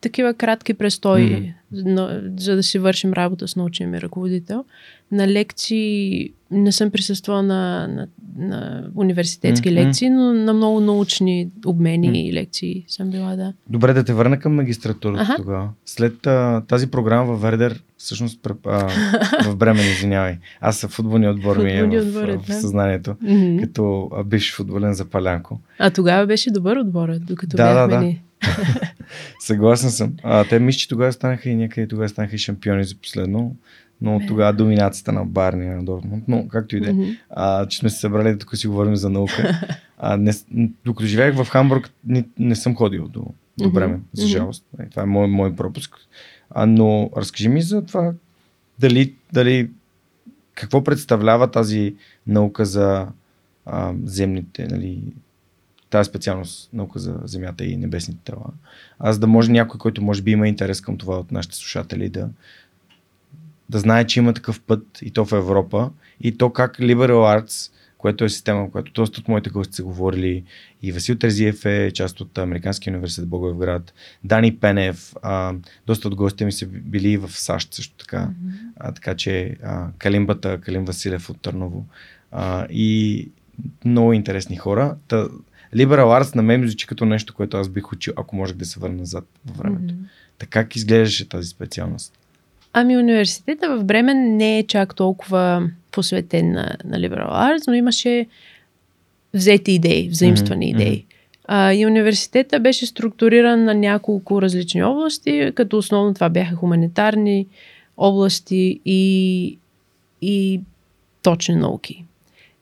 такива 0.00 0.34
кратки 0.34 0.74
престои, 0.74 1.30
mm-hmm. 1.30 1.54
На, 1.84 2.22
за 2.38 2.56
да 2.56 2.62
си 2.62 2.78
вършим 2.78 3.12
работа 3.12 3.48
с 3.48 3.56
научния 3.56 3.88
ми 3.88 4.00
ръководител. 4.00 4.64
На 5.12 5.28
лекции 5.28 6.30
не 6.50 6.72
съм 6.72 6.90
присъствала 6.90 7.42
на, 7.42 7.88
на, 7.88 8.06
на 8.38 8.84
университетски 8.94 9.68
mm-hmm. 9.68 9.86
лекции, 9.86 10.10
но 10.10 10.32
на 10.32 10.52
много 10.52 10.80
научни 10.80 11.48
обмени 11.66 12.08
mm-hmm. 12.08 12.28
и 12.28 12.32
лекции 12.32 12.84
съм 12.88 13.10
била, 13.10 13.36
да. 13.36 13.52
Добре, 13.70 13.92
да 13.92 14.04
те 14.04 14.12
върна 14.12 14.38
към 14.38 14.54
магистратурата 14.54 15.22
ага. 15.22 15.34
тогава. 15.36 15.70
След 15.86 16.26
а, 16.26 16.62
тази 16.68 16.90
програма 16.90 17.24
във 17.24 17.42
Вердер, 17.42 17.82
всъщност 17.98 18.46
а, 18.66 18.88
в 19.44 19.56
Бремен, 19.56 19.86
извинявай, 19.86 20.38
аз 20.60 20.78
съм 20.78 20.90
футболния 20.90 21.30
отбор 21.30 21.56
ми 21.56 21.72
е 21.72 21.82
в, 21.82 22.06
отбор, 22.06 22.28
в, 22.28 22.42
в 22.48 22.54
съзнанието, 22.54 23.10
mm-hmm. 23.10 23.60
като 23.60 24.10
биш 24.26 24.56
футболен 24.56 24.94
запалянко. 24.94 25.60
А 25.78 25.90
тогава 25.90 26.26
беше 26.26 26.50
добър 26.50 26.76
отбор, 26.76 27.08
докато 27.20 27.56
да, 27.56 27.74
бяхме 27.74 27.96
да, 27.96 28.06
да. 28.06 28.14
Съгласен 29.40 29.90
съм. 29.90 30.12
А, 30.22 30.44
те 30.44 30.58
мисля, 30.58 30.78
че 30.78 30.88
тогава 30.88 31.12
станаха 31.12 31.48
и 31.48 31.56
някъде 31.56 31.88
тогава 31.88 32.08
станаха 32.08 32.34
и 32.34 32.38
шампиони 32.38 32.84
за 32.84 32.94
последно. 32.94 33.56
Но 34.00 34.20
тогава 34.28 34.52
доминацията 34.52 35.12
на 35.12 35.24
Барния 35.24 35.76
на 35.76 35.84
Дортмунд. 35.84 36.24
Но 36.28 36.48
както 36.48 36.76
и 36.76 36.80
да 36.80 36.90
е. 36.90 36.94
Че 37.68 37.78
сме 37.78 37.90
се 37.90 38.00
събрали 38.00 38.38
тук 38.38 38.56
си 38.56 38.66
говорим 38.66 38.96
за 38.96 39.10
наука. 39.10 39.60
А, 39.98 40.16
не, 40.16 40.32
докато 40.84 41.06
живеех 41.06 41.34
в 41.34 41.44
Хамбург, 41.50 41.90
не, 42.06 42.24
не 42.38 42.56
съм 42.56 42.76
ходил 42.76 43.08
до, 43.08 43.26
до 43.58 43.70
време, 43.70 43.96
mm-hmm. 43.96 44.20
за 44.20 44.26
жалост. 44.26 44.64
Mm-hmm. 44.76 44.90
Това 44.90 45.02
е 45.02 45.06
мой, 45.06 45.26
мой 45.26 45.56
пропуск. 45.56 45.96
А, 46.50 46.66
но 46.66 47.10
разкажи 47.16 47.48
ми 47.48 47.62
за 47.62 47.86
това 47.86 48.12
дали, 48.78 49.14
дали 49.32 49.70
какво 50.54 50.84
представлява 50.84 51.50
тази 51.50 51.94
наука 52.26 52.64
за 52.64 53.06
а, 53.66 53.94
земните, 54.04 54.66
нали, 54.70 55.02
тази 55.94 56.08
специалност 56.08 56.72
наука 56.72 56.98
за 56.98 57.20
Земята 57.24 57.64
и 57.64 57.76
небесните 57.76 58.20
тела. 58.24 58.46
Аз 58.98 59.18
да 59.18 59.26
може 59.26 59.52
някой, 59.52 59.78
който 59.78 60.02
може 60.02 60.22
би 60.22 60.30
има 60.30 60.48
интерес 60.48 60.80
към 60.80 60.98
това 60.98 61.18
от 61.18 61.32
нашите 61.32 61.56
слушатели, 61.56 62.08
да, 62.08 62.28
да 63.68 63.78
знае, 63.78 64.06
че 64.06 64.20
има 64.20 64.34
такъв 64.34 64.60
път 64.60 64.86
и 65.02 65.10
то 65.10 65.24
в 65.24 65.32
Европа 65.32 65.90
и 66.20 66.38
то 66.38 66.50
как 66.50 66.78
Liberal 66.78 67.42
Arts, 67.42 67.72
което 67.98 68.24
е 68.24 68.28
система, 68.28 68.70
която 68.70 68.92
доста 68.92 69.20
от 69.20 69.28
моите 69.28 69.50
гости 69.50 69.74
са 69.74 69.84
говорили 69.84 70.44
и 70.82 70.92
Васил 70.92 71.16
Терзиев 71.16 71.64
е 71.64 71.90
част 71.94 72.20
от 72.20 72.38
Американския 72.38 72.90
университет 72.90 73.28
Благоевград, 73.28 73.94
Дани 74.24 74.56
Пенев, 74.56 75.14
а, 75.22 75.54
доста 75.86 76.08
от 76.08 76.14
гостите 76.14 76.44
ми 76.44 76.52
са 76.52 76.66
били 76.66 77.16
в 77.16 77.30
САЩ 77.30 77.74
също 77.74 77.96
така, 77.96 78.18
mm-hmm. 78.18 78.72
а, 78.76 78.92
така 78.92 79.14
че 79.14 79.56
а, 79.62 79.88
Калимбата, 79.98 80.60
Калим 80.60 80.84
Василев 80.84 81.30
от 81.30 81.40
Търново 81.40 81.86
а, 82.32 82.66
и 82.70 83.28
много 83.84 84.12
интересни 84.12 84.56
хора. 84.56 84.96
Та, 85.08 85.28
Liberal 85.76 86.22
Arts 86.22 86.36
на 86.36 86.42
мен 86.42 86.68
звучи 86.68 86.86
като 86.86 87.04
нещо, 87.04 87.34
което 87.34 87.56
аз 87.56 87.68
бих 87.68 87.92
учил, 87.92 88.12
ако 88.16 88.36
можех 88.36 88.56
да 88.56 88.64
се 88.64 88.80
върна 88.80 88.96
назад 88.96 89.24
във 89.46 89.56
времето. 89.56 89.94
Mm-hmm. 89.94 90.08
Така 90.38 90.64
как 90.64 90.76
изглеждаше 90.76 91.28
тази 91.28 91.48
специалност? 91.48 92.18
Ами 92.72 92.96
университета 92.96 93.76
в 93.76 93.84
Бремен 93.84 94.36
не 94.36 94.58
е 94.58 94.66
чак 94.66 94.94
толкова 94.94 95.70
посветен 95.92 96.52
на, 96.52 96.76
на 96.84 96.98
Liberal 96.98 97.30
Arts, 97.30 97.66
но 97.66 97.74
имаше 97.74 98.26
взети 99.34 99.72
идеи, 99.72 100.08
взаимствани 100.08 100.66
mm-hmm. 100.66 100.82
идеи. 100.82 101.06
А, 101.44 101.74
и 101.74 101.86
университета 101.86 102.60
беше 102.60 102.86
структуриран 102.86 103.64
на 103.64 103.74
няколко 103.74 104.42
различни 104.42 104.82
области, 104.82 105.52
като 105.54 105.78
основно 105.78 106.14
това 106.14 106.28
бяха 106.28 106.56
хуманитарни 106.56 107.46
области 107.96 108.80
и, 108.84 109.58
и 110.22 110.60
точни 111.22 111.54
науки. 111.56 112.04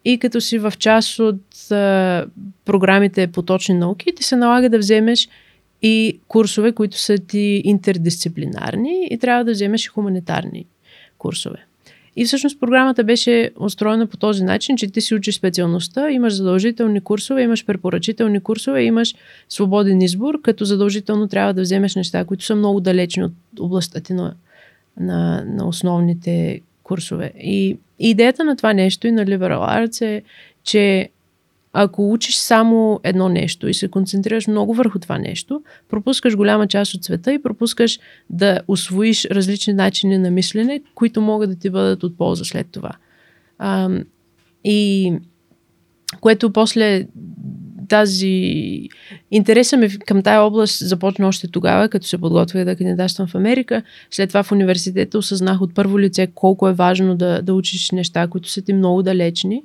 И 0.05 0.19
като 0.19 0.41
си 0.41 0.59
в 0.59 0.73
част 0.79 1.19
от 1.19 1.71
а, 1.71 2.27
програмите 2.65 3.27
по 3.27 3.43
точни 3.43 3.75
науки, 3.75 4.15
ти 4.17 4.23
се 4.23 4.37
налага 4.37 4.69
да 4.69 4.79
вземеш 4.79 5.29
и 5.83 6.19
курсове, 6.29 6.73
които 6.73 6.99
са 6.99 7.19
ти 7.19 7.63
интердисциплинарни 7.65 9.09
и 9.11 9.19
трябва 9.19 9.45
да 9.45 9.53
вземеш 9.53 9.85
и 9.85 9.89
хуманитарни 9.89 10.67
курсове. 11.19 11.67
И 12.17 12.25
всъщност 12.25 12.61
програмата 12.61 13.05
беше 13.05 13.51
устроена 13.61 14.07
по 14.07 14.17
този 14.17 14.45
начин, 14.45 14.77
че 14.77 14.87
ти 14.87 15.01
си 15.01 15.15
учиш 15.15 15.37
специалността, 15.37 16.11
имаш 16.11 16.35
задължителни 16.35 17.01
курсове, 17.01 17.43
имаш 17.43 17.67
препоръчителни 17.67 18.41
курсове, 18.41 18.83
имаш 18.83 19.15
свободен 19.49 20.03
избор, 20.03 20.41
като 20.43 20.65
задължително 20.65 21.29
трябва 21.29 21.55
да 21.55 21.63
вземеш 21.63 21.95
неща, 21.95 22.25
които 22.25 22.45
са 22.45 22.55
много 22.55 22.81
далечни 22.81 23.25
от 23.25 23.33
областта 23.61 24.01
ти 24.01 24.13
на, 24.13 24.35
на, 25.01 25.45
на 25.47 25.69
основните 25.69 26.61
курсове. 26.83 27.33
И 27.39 27.77
идеята 27.99 28.45
на 28.45 28.57
това 28.57 28.73
нещо 28.73 29.07
и 29.07 29.13
на 29.13 29.25
Liberal 29.25 29.87
Arts 29.87 30.03
е, 30.03 30.23
че 30.65 31.09
ако 31.73 32.13
учиш 32.13 32.37
само 32.37 33.01
едно 33.03 33.29
нещо 33.29 33.69
и 33.69 33.75
се 33.75 33.89
концентрираш 33.89 34.47
много 34.47 34.75
върху 34.75 34.99
това 34.99 35.19
нещо, 35.19 35.63
пропускаш 35.89 36.37
голяма 36.37 36.67
част 36.67 36.95
от 36.95 37.05
света 37.05 37.33
и 37.33 37.43
пропускаш 37.43 37.99
да 38.31 38.61
освоиш 38.69 39.25
различни 39.25 39.73
начини 39.73 40.19
на 40.19 40.31
мислене, 40.31 40.83
които 40.95 41.21
могат 41.21 41.51
да 41.51 41.57
ти 41.57 41.71
бъдат 41.71 42.03
от 42.03 42.19
полза 42.19 42.45
след 42.45 42.67
това. 42.73 42.91
А, 43.59 43.91
и 44.65 45.13
което 46.21 46.53
после 46.53 47.07
тази... 47.93 48.89
Интереса 49.31 49.77
ми 49.77 49.99
към 49.99 50.23
тая 50.23 50.43
област 50.43 50.89
започна 50.89 51.29
още 51.29 51.49
тогава, 51.49 51.89
като 51.89 52.07
се 52.07 52.19
подготвях 52.19 52.65
да 52.65 52.77
кандидатствам 52.77 53.29
в 53.29 53.35
Америка. 53.35 53.83
След 54.11 54.29
това 54.29 54.43
в 54.43 54.53
университета 54.53 55.19
осъзнах 55.19 55.61
от 55.61 55.75
първо 55.75 56.01
лице 56.01 56.29
колко 56.35 56.69
е 56.69 56.73
важно 56.73 57.17
да, 57.17 57.43
да 57.43 57.55
учиш 57.55 57.91
неща, 57.91 58.27
които 58.27 58.49
са 58.49 58.63
ти 58.63 58.73
много 58.73 59.03
далечни. 59.03 59.63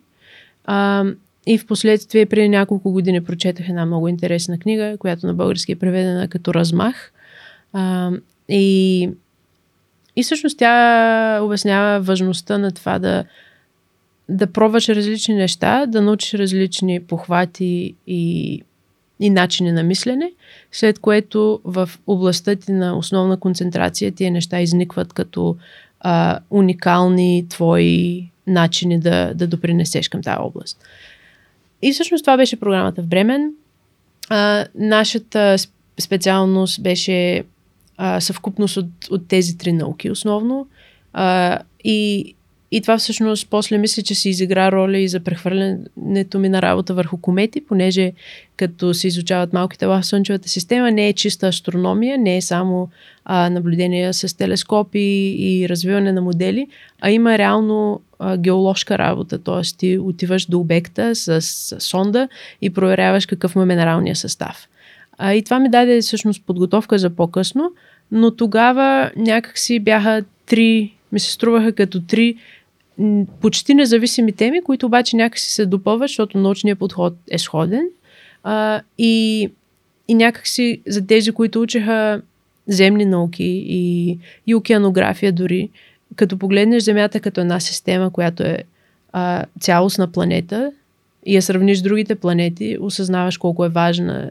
А, 0.65 1.05
и 1.47 1.57
в 1.57 1.67
последствие, 1.67 2.25
преди 2.25 2.49
няколко 2.49 2.91
години, 2.91 3.23
прочетах 3.23 3.69
една 3.69 3.85
много 3.85 4.07
интересна 4.07 4.59
книга, 4.59 4.97
която 4.99 5.27
на 5.27 5.33
български 5.33 5.71
е 5.71 5.75
преведена 5.75 6.27
като 6.27 6.53
Размах. 6.53 7.11
А, 7.73 8.11
и, 8.49 9.09
и 10.15 10.23
всъщност 10.23 10.57
тя 10.57 11.39
обяснява 11.41 11.99
важността 11.99 12.57
на 12.57 12.71
това 12.71 12.99
да, 12.99 13.23
да 14.29 14.47
пробваш 14.47 14.89
различни 14.89 15.35
неща, 15.35 15.85
да 15.85 16.01
научиш 16.01 16.33
различни 16.33 16.99
похвати 16.99 17.95
и, 18.07 18.61
и 19.19 19.29
начини 19.29 19.71
на 19.71 19.83
мислене, 19.83 20.31
след 20.71 20.99
което 20.99 21.59
в 21.63 21.89
областта 22.07 22.55
ти 22.55 22.71
на 22.71 22.97
основна 22.97 23.39
концентрация 23.39 24.11
тия 24.11 24.31
неща 24.31 24.61
изникват 24.61 25.13
като 25.13 25.55
а, 25.99 26.39
уникални 26.49 27.45
твои 27.49 28.23
начини 28.47 28.99
да, 28.99 29.33
да 29.33 29.47
допринесеш 29.47 30.09
към 30.09 30.23
тази 30.23 30.39
област. 30.39 30.79
И 31.81 31.93
всъщност 31.93 32.23
това 32.23 32.37
беше 32.37 32.59
програмата 32.59 33.01
в 33.01 33.07
Бремен. 33.07 33.51
А, 34.29 34.65
нашата 34.75 35.55
специалност 35.99 36.83
беше 36.83 37.43
а, 37.97 38.19
съвкупност 38.21 38.77
от, 38.77 38.87
от 39.11 39.27
тези 39.27 39.57
три 39.57 39.73
науки 39.73 40.11
основно. 40.11 40.67
А, 41.13 41.59
и 41.83 42.35
и 42.71 42.82
това 42.82 42.97
всъщност 42.97 43.47
после 43.49 43.77
мисля, 43.77 44.03
че 44.03 44.15
се 44.15 44.30
изигра 44.30 44.71
роля 44.71 44.97
и 44.97 45.08
за 45.08 45.19
прехвърлянето 45.19 46.39
ми 46.39 46.49
на 46.49 46.62
работа 46.62 46.93
върху 46.93 47.17
комети, 47.17 47.62
понеже 47.62 48.12
като 48.58 48.93
се 48.93 49.08
изучават 49.08 49.53
малките 49.53 49.80
тела 49.80 50.01
в 50.01 50.06
Слънчевата 50.06 50.49
система, 50.49 50.91
не 50.91 51.08
е 51.08 51.13
чиста 51.13 51.47
астрономия, 51.47 52.17
не 52.17 52.38
е 52.38 52.41
само 52.41 52.89
а, 53.25 53.49
наблюдения 53.49 54.13
с 54.13 54.38
телескопи 54.38 55.36
и 55.39 55.69
развиване 55.69 56.12
на 56.12 56.21
модели, 56.21 56.67
а 57.01 57.12
има 57.12 57.38
реално 57.38 58.01
а, 58.19 58.38
геоложка 58.38 58.97
работа, 58.97 59.38
т.е. 59.38 59.62
ти 59.77 59.97
отиваш 59.97 60.45
до 60.45 60.60
обекта 60.60 61.15
с, 61.15 61.41
с 61.41 61.80
сонда 61.80 62.27
и 62.62 62.69
проверяваш 62.69 63.25
какъв 63.25 63.56
му 63.56 63.62
е 63.62 63.65
минералния 63.65 64.15
състав. 64.15 64.67
А, 65.17 65.34
и 65.34 65.43
това 65.43 65.60
ми 65.60 65.69
даде 65.69 66.01
всъщност 66.01 66.43
подготовка 66.45 66.97
за 66.97 67.10
по-късно, 67.10 67.71
но 68.12 68.36
тогава 68.36 69.12
някакси 69.15 69.80
бяха 69.80 70.23
три, 70.45 70.93
ми 71.12 71.19
се 71.19 71.32
струваха 71.32 71.71
като 71.71 72.01
три 72.01 72.36
почти 73.41 73.73
независими 73.73 74.31
теми, 74.31 74.63
които 74.63 74.86
обаче 74.86 75.15
някакси 75.15 75.51
се 75.51 75.65
допълват, 75.65 76.10
защото 76.10 76.38
научният 76.38 76.79
подход 76.79 77.13
е 77.31 77.38
сходен. 77.38 77.88
А, 78.43 78.81
и, 78.97 79.49
и 80.07 80.13
някакси 80.13 80.81
за 80.88 81.07
тези, 81.07 81.31
които 81.31 81.62
учеха 81.62 82.21
земни 82.67 83.05
науки 83.05 83.65
и, 83.67 84.17
и 84.47 84.55
океанография 84.55 85.31
дори, 85.31 85.69
като 86.15 86.38
погледнеш 86.38 86.83
Земята 86.83 87.19
като 87.19 87.41
една 87.41 87.60
система, 87.60 88.12
която 88.12 88.43
е 88.43 88.63
а, 89.13 89.45
цялостна 89.60 90.12
планета 90.12 90.71
и 91.25 91.36
я 91.36 91.41
сравниш 91.41 91.77
с 91.77 91.81
другите 91.81 92.15
планети, 92.15 92.77
осъзнаваш 92.81 93.38
колко 93.38 93.65
е 93.65 93.69
важна 93.69 94.29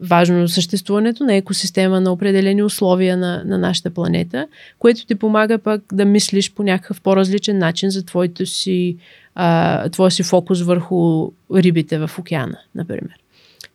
важно 0.00 0.48
съществуването 0.48 1.24
на 1.24 1.34
екосистема 1.34 2.00
на 2.00 2.12
определени 2.12 2.62
условия 2.62 3.16
на, 3.16 3.42
на 3.44 3.58
нашата 3.58 3.90
планета, 3.90 4.46
което 4.78 5.06
ти 5.06 5.14
помага 5.14 5.58
пък 5.58 5.82
да 5.92 6.04
мислиш 6.04 6.52
по 6.52 6.62
някакъв 6.62 7.00
по-различен 7.00 7.58
начин 7.58 7.90
за 7.90 8.04
твоето 8.04 8.46
си, 8.46 8.96
а, 9.34 9.88
твоя 9.88 10.10
си 10.10 10.22
фокус 10.22 10.62
върху 10.62 11.30
рибите 11.54 11.98
в 11.98 12.10
океана, 12.18 12.58
например. 12.74 13.22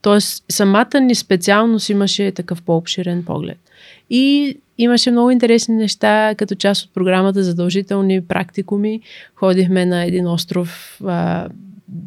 Тоест, 0.02 0.44
самата 0.50 1.00
ни 1.02 1.16
специалност 1.16 1.90
имаше 1.90 2.32
такъв 2.32 2.62
по-обширен 2.62 3.24
поглед. 3.24 3.58
И 4.10 4.58
имаше 4.78 5.12
много 5.12 5.32
интересни 5.32 5.76
неща, 5.76 6.36
като 6.38 6.56
част 6.56 6.86
от 6.86 6.94
програмата 6.94 7.44
задължителни 7.44 8.28
практикуми. 8.28 9.02
Ходихме 9.36 9.86
на 9.86 10.06
един 10.06 10.28
остров 10.28 11.02
а, 11.06 11.48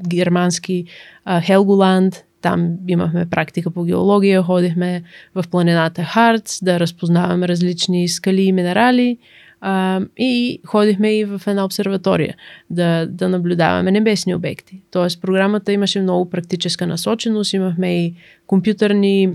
германски 0.09 0.85
а, 1.25 1.41
Хелголанд, 1.41 2.25
там 2.41 2.77
имахме 2.89 3.27
практика 3.27 3.71
по 3.71 3.85
геология, 3.85 4.43
ходихме 4.43 5.03
в 5.35 5.45
планината 5.51 6.05
Харц 6.05 6.59
да 6.63 6.81
разпознаваме 6.81 7.49
различни 7.49 8.09
скали 8.09 8.43
и 8.43 8.53
минерали 8.53 9.19
а, 9.61 10.01
и 10.17 10.61
ходихме 10.67 11.19
и 11.19 11.25
в 11.25 11.43
една 11.47 11.65
обсерватория 11.65 12.35
да, 12.71 13.07
да 13.07 13.29
наблюдаваме 13.29 13.91
небесни 13.91 14.35
обекти. 14.35 14.83
Тоест 14.91 15.23
програмата 15.23 15.73
имаше 15.73 16.01
много 16.01 16.31
практическа 16.31 16.87
насоченост, 16.87 17.53
имахме 17.53 18.05
и 18.05 18.15
компютърни 18.47 19.33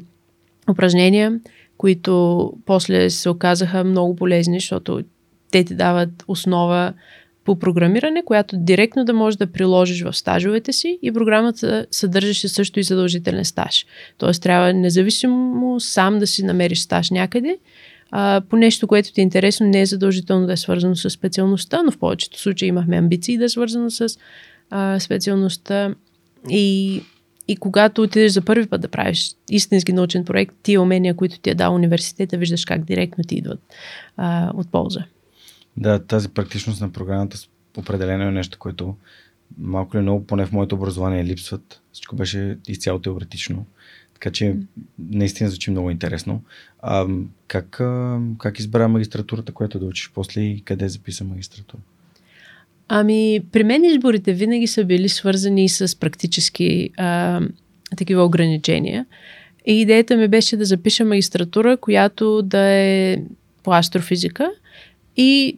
упражнения, 0.72 1.40
които 1.78 2.54
после 2.66 3.10
се 3.10 3.30
оказаха 3.30 3.84
много 3.84 4.16
полезни, 4.16 4.60
защото 4.60 5.04
те 5.52 5.64
ти 5.64 5.76
дават 5.76 6.24
основа 6.28 6.94
по 7.46 7.60
програмиране, 7.60 8.24
която 8.26 8.58
директно 8.58 9.06
да 9.06 9.14
можеш 9.14 9.38
да 9.38 9.48
приложиш 9.48 10.04
в 10.04 10.14
стажовете 10.14 10.74
си 10.74 11.00
и 11.02 11.12
програмата 11.12 11.86
съдържаше 11.92 12.48
също 12.48 12.80
и 12.80 12.84
задължителен 12.84 13.46
стаж. 13.46 13.86
Тоест 14.18 14.44
трябва 14.44 14.74
независимо 14.74 15.80
сам 15.80 16.20
да 16.20 16.28
си 16.28 16.46
намериш 16.46 16.80
стаж 16.80 17.10
някъде, 17.10 17.58
а, 18.12 18.42
по 18.50 18.58
нещо, 18.58 18.88
което 18.88 19.14
ти 19.14 19.22
е 19.22 19.24
интересно, 19.24 19.68
не 19.68 19.82
е 19.82 19.86
задължително 19.86 20.48
да 20.48 20.54
е 20.54 20.58
свързано 20.58 20.96
с 20.96 21.10
специалността, 21.10 21.84
но 21.84 21.92
в 21.92 21.98
повечето 21.98 22.40
случаи 22.40 22.68
имахме 22.68 22.98
амбиции 22.98 23.38
да 23.38 23.46
е 23.46 23.50
свързано 23.50 23.90
с 23.90 24.08
а, 24.70 25.00
специалността 25.00 25.96
и 26.50 27.02
и 27.48 27.56
когато 27.56 28.02
отидеш 28.02 28.32
за 28.32 28.42
първи 28.42 28.68
път 28.68 28.82
да 28.82 28.88
правиш 28.88 29.32
истински 29.50 29.94
научен 29.94 30.26
проект, 30.26 30.56
тия 30.64 30.82
умения, 30.82 31.14
които 31.14 31.40
ти 31.40 31.50
е 31.50 31.56
дал 31.56 31.76
университета, 31.76 32.38
виждаш 32.38 32.66
как 32.66 32.84
директно 32.84 33.24
ти 33.24 33.36
идват 33.36 33.60
а, 34.18 34.52
от 34.54 34.72
полза. 34.72 35.04
Да, 35.78 36.00
тази 36.00 36.30
практичност 36.30 36.82
на 36.82 36.92
програмата 36.92 37.38
определено 37.78 38.24
е 38.24 38.32
нещо, 38.32 38.60
което 38.60 38.96
малко 39.58 39.98
или 39.98 40.02
много, 40.02 40.28
поне 40.28 40.46
в 40.46 40.52
моето 40.52 40.76
образование, 40.76 41.26
липсват. 41.26 41.82
Всичко 41.94 42.16
беше 42.16 42.58
изцяло 42.68 43.00
теоретично. 43.00 43.66
Така 44.14 44.32
че 44.32 44.56
наистина 45.00 45.50
звучи 45.50 45.72
много 45.72 45.92
интересно. 45.92 46.42
А, 46.80 47.08
как, 47.48 47.80
а, 47.80 48.20
как 48.40 48.60
избра 48.60 48.88
магистратурата, 48.88 49.52
която 49.52 49.80
да 49.80 49.86
учиш 49.86 50.12
после 50.14 50.42
и 50.42 50.62
къде 50.62 50.90
записа 50.90 51.24
магистратура? 51.24 51.82
Ами, 52.88 53.42
при 53.52 53.64
мен 53.64 53.84
изборите 53.84 54.34
винаги 54.34 54.68
са 54.68 54.84
били 54.84 55.10
свързани 55.10 55.70
с 55.70 56.00
практически 56.00 56.90
а, 56.98 57.42
такива 57.98 58.24
ограничения. 58.24 59.06
И 59.66 59.82
идеята 59.82 60.18
ми 60.18 60.28
беше 60.28 60.58
да 60.58 60.66
запиша 60.66 61.06
магистратура, 61.06 61.78
която 61.78 62.42
да 62.42 62.62
е 62.62 63.18
по 63.64 63.74
астрофизика 63.74 64.52
и 65.18 65.58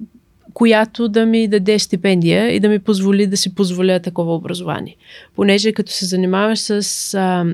която 0.53 1.07
да 1.07 1.25
ми 1.25 1.47
даде 1.47 1.79
стипендия 1.79 2.51
и 2.51 2.59
да 2.59 2.69
ми 2.69 2.79
позволи 2.79 3.27
да 3.27 3.37
си 3.37 3.55
позволя 3.55 3.99
такова 3.99 4.35
образование. 4.35 4.95
Понеже 5.35 5.71
като 5.71 5.91
се 5.91 6.05
занимаваш 6.05 6.59
с 6.59 7.13
а, 7.13 7.45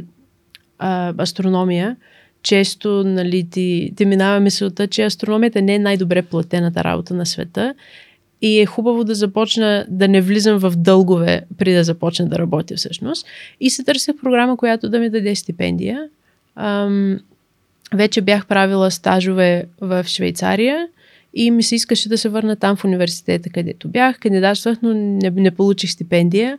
а, 0.80 1.14
астрономия, 1.18 1.96
често 2.44 3.04
нали, 3.06 3.48
ти, 3.50 3.94
ти 3.96 4.06
минава 4.06 4.40
мисълта, 4.40 4.88
че 4.88 5.06
астрономията 5.06 5.62
не 5.62 5.76
е 5.76 5.80
най-добре 5.80 6.22
платената 6.22 6.84
работа 6.84 7.14
на 7.14 7.26
света 7.26 7.74
и 8.42 8.60
е 8.60 8.66
хубаво 8.66 9.04
да 9.04 9.16
започна 9.16 9.86
да 9.90 10.08
не 10.08 10.22
влизам 10.22 10.58
в 10.58 10.74
дългове 10.78 11.42
при 11.58 11.74
да 11.74 11.84
започна 11.84 12.28
да 12.28 12.40
работя 12.40 12.76
всъщност. 12.76 13.28
И 13.60 13.70
се 13.70 13.84
търся 13.84 14.14
програма, 14.22 14.58
която 14.58 14.90
да 14.90 15.00
ми 15.00 15.10
даде 15.10 15.36
стипендия. 15.36 16.10
Ам, 16.56 17.20
вече 17.94 18.22
бях 18.22 18.46
правила 18.46 18.92
стажове 18.92 19.66
в 19.82 20.04
Швейцария 20.08 20.88
и 21.34 21.52
ми 21.52 21.64
се 21.64 21.76
искаше 21.76 22.10
да 22.10 22.18
се 22.18 22.30
върна 22.30 22.56
там 22.56 22.76
в 22.76 22.86
университета, 22.86 23.50
където 23.50 23.88
бях. 23.88 24.20
Кандидатствах, 24.20 24.78
но 24.82 24.94
не, 24.94 25.30
не 25.30 25.52
получих 25.52 25.92
стипендия. 25.92 26.58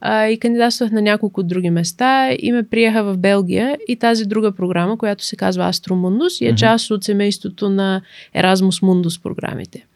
А, 0.00 0.26
и 0.26 0.38
кандидатствах 0.38 0.90
на 0.90 1.02
няколко 1.02 1.42
други 1.42 1.70
места 1.70 2.36
и 2.38 2.52
ме 2.52 2.62
приеха 2.62 3.04
в 3.04 3.18
Белгия 3.18 3.78
и 3.88 3.96
тази 3.96 4.24
друга 4.24 4.52
програма, 4.52 4.98
която 4.98 5.24
се 5.24 5.36
казва 5.36 5.68
Астромундус 5.68 6.40
и 6.40 6.46
е 6.46 6.52
mm-hmm. 6.52 6.56
част 6.56 6.90
от 6.90 7.04
семейството 7.04 7.68
на 7.70 8.02
Erasmus 8.36 8.82
Mundus 8.82 9.22
програмите. 9.22 9.86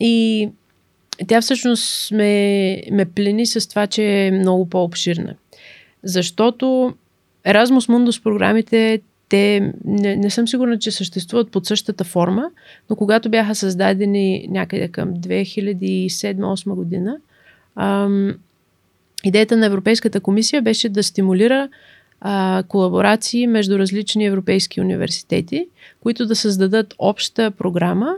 И 0.00 0.48
тя 1.28 1.40
всъщност 1.40 2.12
ме, 2.12 2.82
ме 2.92 3.04
плени 3.04 3.46
с 3.46 3.68
това, 3.68 3.86
че 3.86 4.26
е 4.26 4.30
много 4.30 4.68
по-обширна. 4.68 5.34
Защото 6.02 6.94
Erasmus 7.46 7.90
Mundus 7.90 8.22
програмите 8.22 9.00
те 9.28 9.72
не, 9.84 10.16
не 10.16 10.30
съм 10.30 10.48
сигурна, 10.48 10.78
че 10.78 10.90
съществуват 10.90 11.50
под 11.50 11.66
същата 11.66 12.04
форма, 12.04 12.50
но 12.90 12.96
когато 12.96 13.30
бяха 13.30 13.54
създадени 13.54 14.46
някъде 14.50 14.88
към 14.88 15.14
2007-2008 15.14 16.74
година, 16.74 17.16
ам, 17.76 18.34
идеята 19.24 19.56
на 19.56 19.66
Европейската 19.66 20.20
комисия 20.20 20.62
беше 20.62 20.88
да 20.88 21.02
стимулира 21.02 21.68
а, 22.20 22.62
колаборации 22.68 23.46
между 23.46 23.78
различни 23.78 24.26
европейски 24.26 24.80
университети, 24.80 25.68
които 26.00 26.26
да 26.26 26.36
създадат 26.36 26.94
обща 26.98 27.50
програма, 27.50 28.14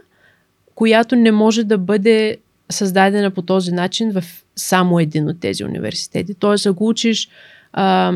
която 0.74 1.16
не 1.16 1.32
може 1.32 1.64
да 1.64 1.78
бъде 1.78 2.36
създадена 2.70 3.30
по 3.30 3.42
този 3.42 3.72
начин 3.72 4.12
в 4.12 4.24
само 4.56 5.00
един 5.00 5.28
от 5.28 5.40
тези 5.40 5.64
университети. 5.64 6.34
Тоест, 6.34 6.66
ако 6.66 6.88
учиш 6.88 7.28
а, 7.72 8.12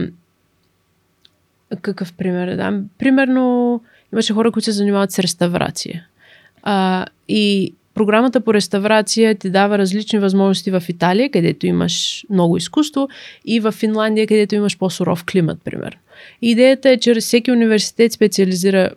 какъв 1.83 2.13
пример 2.13 2.51
да 2.51 2.57
дам? 2.57 2.85
Примерно, 2.99 3.81
имаше 4.13 4.33
хора, 4.33 4.53
които 4.53 4.65
се 4.65 4.73
занимават 4.73 5.13
с 5.13 5.19
реставрация. 5.19 6.07
А, 6.63 7.07
и 7.29 7.75
програмата 7.95 8.41
по 8.41 8.55
реставрация 8.55 9.35
ти 9.35 9.51
дава 9.51 9.79
различни 9.79 10.19
възможности 10.19 10.71
в 10.71 10.83
Италия, 10.89 11.31
където 11.31 11.67
имаш 11.67 12.25
много 12.31 12.57
изкуство, 12.57 13.09
и 13.45 13.61
в 13.61 13.73
Финландия, 13.73 14.27
където 14.27 14.55
имаш 14.55 14.79
по-суров 14.79 15.25
климат, 15.25 15.59
примерно. 15.65 15.99
Идеята 16.43 16.91
е, 16.91 16.97
че 16.97 17.15
всеки 17.15 17.53
университет 17.53 18.13
специализира 18.13 18.91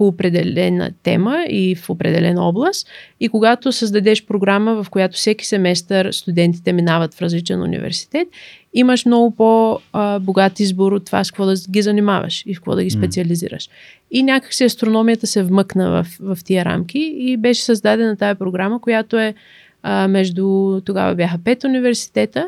по 0.00 0.06
определена 0.06 0.90
тема 1.02 1.44
и 1.48 1.74
в 1.74 1.90
определена 1.90 2.48
област. 2.48 2.88
И 3.20 3.28
когато 3.28 3.72
създадеш 3.72 4.26
програма, 4.26 4.82
в 4.82 4.90
която 4.90 5.16
всеки 5.16 5.46
семестър 5.46 6.12
студентите 6.12 6.72
минават 6.72 7.14
в 7.14 7.22
различен 7.22 7.62
университет, 7.62 8.28
имаш 8.74 9.06
много 9.06 9.30
по-богат 9.30 10.60
избор 10.60 10.92
от 10.92 11.04
това 11.04 11.24
с 11.24 11.30
какво 11.30 11.46
да 11.46 11.54
ги 11.70 11.82
занимаваш 11.82 12.42
и 12.46 12.54
в 12.54 12.58
какво 12.58 12.74
да 12.74 12.84
ги 12.84 12.90
специализираш. 12.90 13.68
И 14.10 14.22
някакси 14.22 14.64
астрономията 14.64 15.26
се 15.26 15.42
вмъкна 15.42 15.90
в, 15.90 16.06
в 16.20 16.44
тия 16.44 16.64
рамки 16.64 17.14
и 17.18 17.36
беше 17.36 17.62
създадена 17.62 18.16
тази 18.16 18.38
програма, 18.38 18.80
която 18.80 19.18
е 19.18 19.34
а, 19.82 20.08
между 20.08 20.80
тогава 20.84 21.14
бяха 21.14 21.38
пет 21.44 21.64
университета 21.64 22.46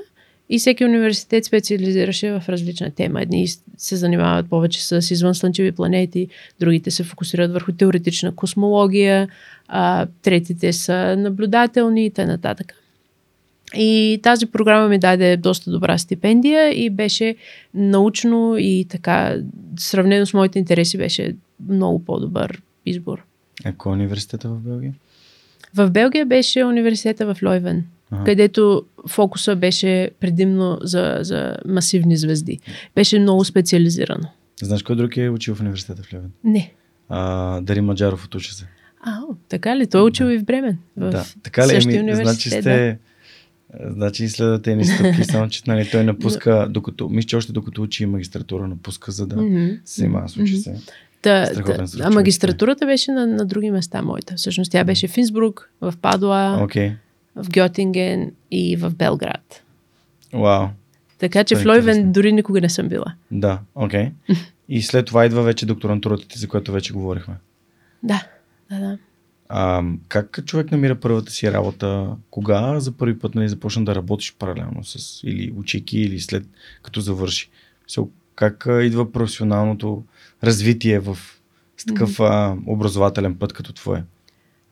и 0.52 0.58
всеки 0.58 0.84
университет 0.84 1.44
специализираше 1.44 2.30
в 2.30 2.48
различна 2.48 2.90
тема. 2.90 3.22
Едни 3.22 3.46
се 3.76 3.96
занимават 3.96 4.48
повече 4.48 4.86
с 4.86 5.10
извънслънчеви 5.10 5.72
планети, 5.72 6.28
другите 6.60 6.90
се 6.90 7.04
фокусират 7.04 7.52
върху 7.52 7.72
теоретична 7.72 8.34
космология, 8.34 9.28
а, 9.68 10.06
третите 10.22 10.72
са 10.72 11.16
наблюдателни 11.18 12.06
и 12.06 12.10
т.н. 12.10 12.54
И 13.76 14.20
тази 14.22 14.46
програма 14.46 14.88
ми 14.88 14.98
даде 14.98 15.36
доста 15.36 15.70
добра 15.70 15.98
стипендия 15.98 16.84
и 16.84 16.90
беше 16.90 17.36
научно 17.74 18.56
и 18.58 18.86
така, 18.88 19.36
сравнено 19.78 20.26
с 20.26 20.34
моите 20.34 20.58
интереси, 20.58 20.98
беше 20.98 21.36
много 21.68 22.04
по-добър 22.04 22.62
избор. 22.86 23.24
А 23.64 23.72
кой 23.72 23.92
е 23.92 23.94
университета 23.94 24.48
в 24.48 24.58
Белгия? 24.58 24.94
В 25.74 25.90
Белгия 25.90 26.26
беше 26.26 26.64
университета 26.64 27.34
в 27.34 27.42
Лойвен, 27.42 27.84
ага. 28.12 28.24
където 28.24 28.84
фокуса 29.08 29.56
беше 29.56 30.10
предимно 30.20 30.78
за, 30.82 31.18
за 31.20 31.56
масивни 31.66 32.16
звезди. 32.16 32.58
Беше 32.94 33.18
много 33.18 33.44
специализирано. 33.44 34.28
Знаеш 34.62 34.82
кой 34.82 34.96
друг 34.96 35.16
е 35.16 35.30
учил 35.30 35.54
в 35.54 35.60
университета 35.60 36.02
в 36.02 36.12
Лойвен? 36.12 36.30
Не. 36.44 36.72
А, 37.08 37.60
Дари 37.60 37.80
Маджаров 37.80 38.24
от 38.24 38.42
се. 38.42 38.66
А, 39.00 39.20
така 39.48 39.76
ли? 39.76 39.86
Той 39.86 40.00
е 40.00 40.04
учил 40.04 40.26
да. 40.26 40.34
и 40.34 40.38
в 40.38 40.44
Бремен. 40.44 40.78
В 40.96 41.10
да. 41.10 41.24
Така 41.42 41.66
ли? 41.66 41.96
Еми, 41.98 42.14
значи 42.14 42.50
сте... 42.50 42.62
Да. 42.62 42.96
Значи 43.90 44.28
следвате 44.28 44.76
ни 44.76 44.84
стъпки, 44.84 45.24
само 45.24 45.48
че 45.48 45.62
нали, 45.66 45.88
той 45.90 46.04
напуска, 46.04 46.66
докато, 46.70 47.08
мисля, 47.08 47.26
че 47.26 47.36
още 47.36 47.52
докато 47.52 47.82
учи 47.82 48.06
магистратура, 48.06 48.68
напуска, 48.68 49.12
за 49.12 49.26
да 49.26 49.36
mm-hmm. 49.36 49.80
се 49.84 50.00
занимава 50.00 50.28
с 50.28 50.36
учи 50.36 50.56
се. 50.56 50.74
Та, 51.22 51.46
та, 51.46 51.86
а 52.00 52.10
магистратурата 52.10 52.86
беше 52.86 53.10
на, 53.10 53.26
на 53.26 53.46
други 53.46 53.70
места 53.70 54.02
моята. 54.02 54.34
Всъщност 54.36 54.72
тя 54.72 54.84
беше 54.84 55.08
в 55.08 55.16
Инсбрук, 55.16 55.70
в 55.80 55.94
Падуа, 56.02 56.66
okay. 56.66 56.92
В 57.36 57.48
Гьотинген 57.50 58.32
и 58.50 58.76
в 58.76 58.90
Белград. 58.90 59.62
Вау. 60.32 60.68
Така 61.18 61.44
че 61.44 61.56
в 61.56 61.66
Лойвен 61.66 62.12
дори 62.12 62.32
никога 62.32 62.60
не 62.60 62.68
съм 62.68 62.88
била. 62.88 63.14
Да, 63.30 63.60
окей. 63.74 64.10
Okay. 64.28 64.36
И 64.68 64.82
след 64.82 65.06
това 65.06 65.26
идва 65.26 65.42
вече 65.42 65.66
докторантурата 65.66 66.28
ти, 66.28 66.38
за 66.38 66.48
която 66.48 66.72
вече 66.72 66.92
говорихме. 66.92 67.34
Да, 68.02 68.26
да, 68.70 68.80
да. 68.80 68.98
А, 69.48 69.82
как 70.08 70.38
човек 70.46 70.70
намира 70.70 71.00
първата 71.00 71.32
си 71.32 71.52
работа? 71.52 72.16
Кога 72.30 72.80
за 72.80 72.92
първи 72.92 73.18
път 73.18 73.34
нали, 73.34 73.48
започна 73.48 73.84
да 73.84 73.94
работиш 73.94 74.34
паралелно 74.38 74.84
с 74.84 75.20
или 75.24 75.52
учейки, 75.56 75.98
или 76.00 76.20
след 76.20 76.44
като 76.82 77.00
завърши? 77.00 77.50
Как 78.34 78.68
идва 78.82 79.12
професионалното 79.12 80.04
развитие 80.44 80.98
в 80.98 81.18
с 81.76 81.84
такъв 81.84 82.20
а, 82.20 82.56
образователен 82.66 83.34
път 83.34 83.52
като 83.52 83.72
твое? 83.72 84.04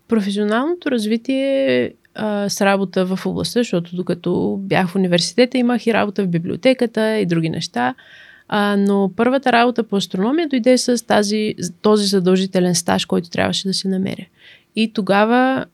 Професионалното 0.09 0.91
развитие 0.91 1.93
а, 2.15 2.49
с 2.49 2.61
работа 2.61 3.07
в 3.07 3.27
областта, 3.27 3.61
защото 3.61 3.97
докато 3.97 4.59
бях 4.61 4.89
в 4.89 4.97
университета 4.97 5.59
имах 5.59 5.87
и 5.87 5.95
работа 5.95 6.25
в 6.25 6.29
библиотеката 6.29 7.19
и 7.19 7.27
други 7.27 7.51
неща. 7.51 7.95
А, 8.49 8.77
но 8.77 9.11
първата 9.17 9.53
работа 9.53 9.83
по 9.83 9.97
астрономия 9.97 10.49
дойде 10.49 10.79
с 10.79 11.07
тази, 11.07 11.55
този 11.83 12.07
задължителен 12.07 12.75
стаж, 12.75 13.05
който 13.05 13.31
трябваше 13.31 13.69
да 13.69 13.75
се 13.75 13.89
намеря. 13.89 14.27
И 14.77 14.93
тогава 14.93 15.65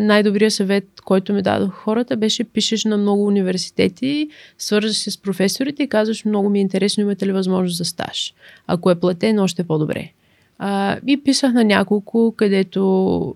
най-добрият 0.00 0.52
съвет, 0.52 0.84
който 1.04 1.32
ми 1.32 1.42
дадох 1.42 1.74
хората, 1.74 2.16
беше 2.16 2.44
пишеш 2.44 2.84
на 2.84 2.96
много 2.96 3.26
университети, 3.26 4.28
свързваш 4.58 4.96
се 4.96 5.10
с 5.10 5.18
професорите 5.18 5.82
и 5.82 5.88
казваш 5.88 6.24
много 6.24 6.50
ми 6.50 6.58
е 6.58 6.62
интересно, 6.62 7.02
имате 7.02 7.26
ли 7.26 7.32
възможност 7.32 7.76
за 7.76 7.84
стаж. 7.84 8.34
Ако 8.66 8.90
е 8.90 9.00
платен, 9.00 9.38
още 9.38 9.64
по-добре. 9.64 10.10
А, 10.58 10.98
и 11.06 11.22
писах 11.24 11.52
на 11.52 11.64
няколко, 11.64 12.34
където 12.36 13.34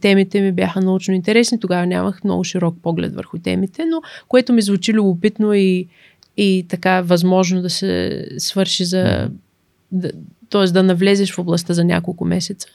темите 0.00 0.40
ми 0.40 0.52
бяха 0.52 0.80
научно 0.80 1.14
интересни. 1.14 1.60
Тогава 1.60 1.86
нямах 1.86 2.24
много 2.24 2.44
широк 2.44 2.76
поглед 2.82 3.14
върху 3.14 3.38
темите, 3.38 3.84
но 3.84 4.02
което 4.28 4.52
ми 4.52 4.62
звучи 4.62 4.92
любопитно 4.92 5.54
и, 5.54 5.88
и 6.36 6.66
така 6.68 7.00
възможно 7.00 7.62
да 7.62 7.70
се 7.70 8.24
свърши 8.38 8.84
за... 8.84 9.30
Да, 9.92 10.10
т.е. 10.50 10.64
да 10.64 10.82
навлезеш 10.82 11.32
в 11.32 11.38
областта 11.38 11.74
за 11.74 11.84
няколко 11.84 12.24
месеца. 12.24 12.68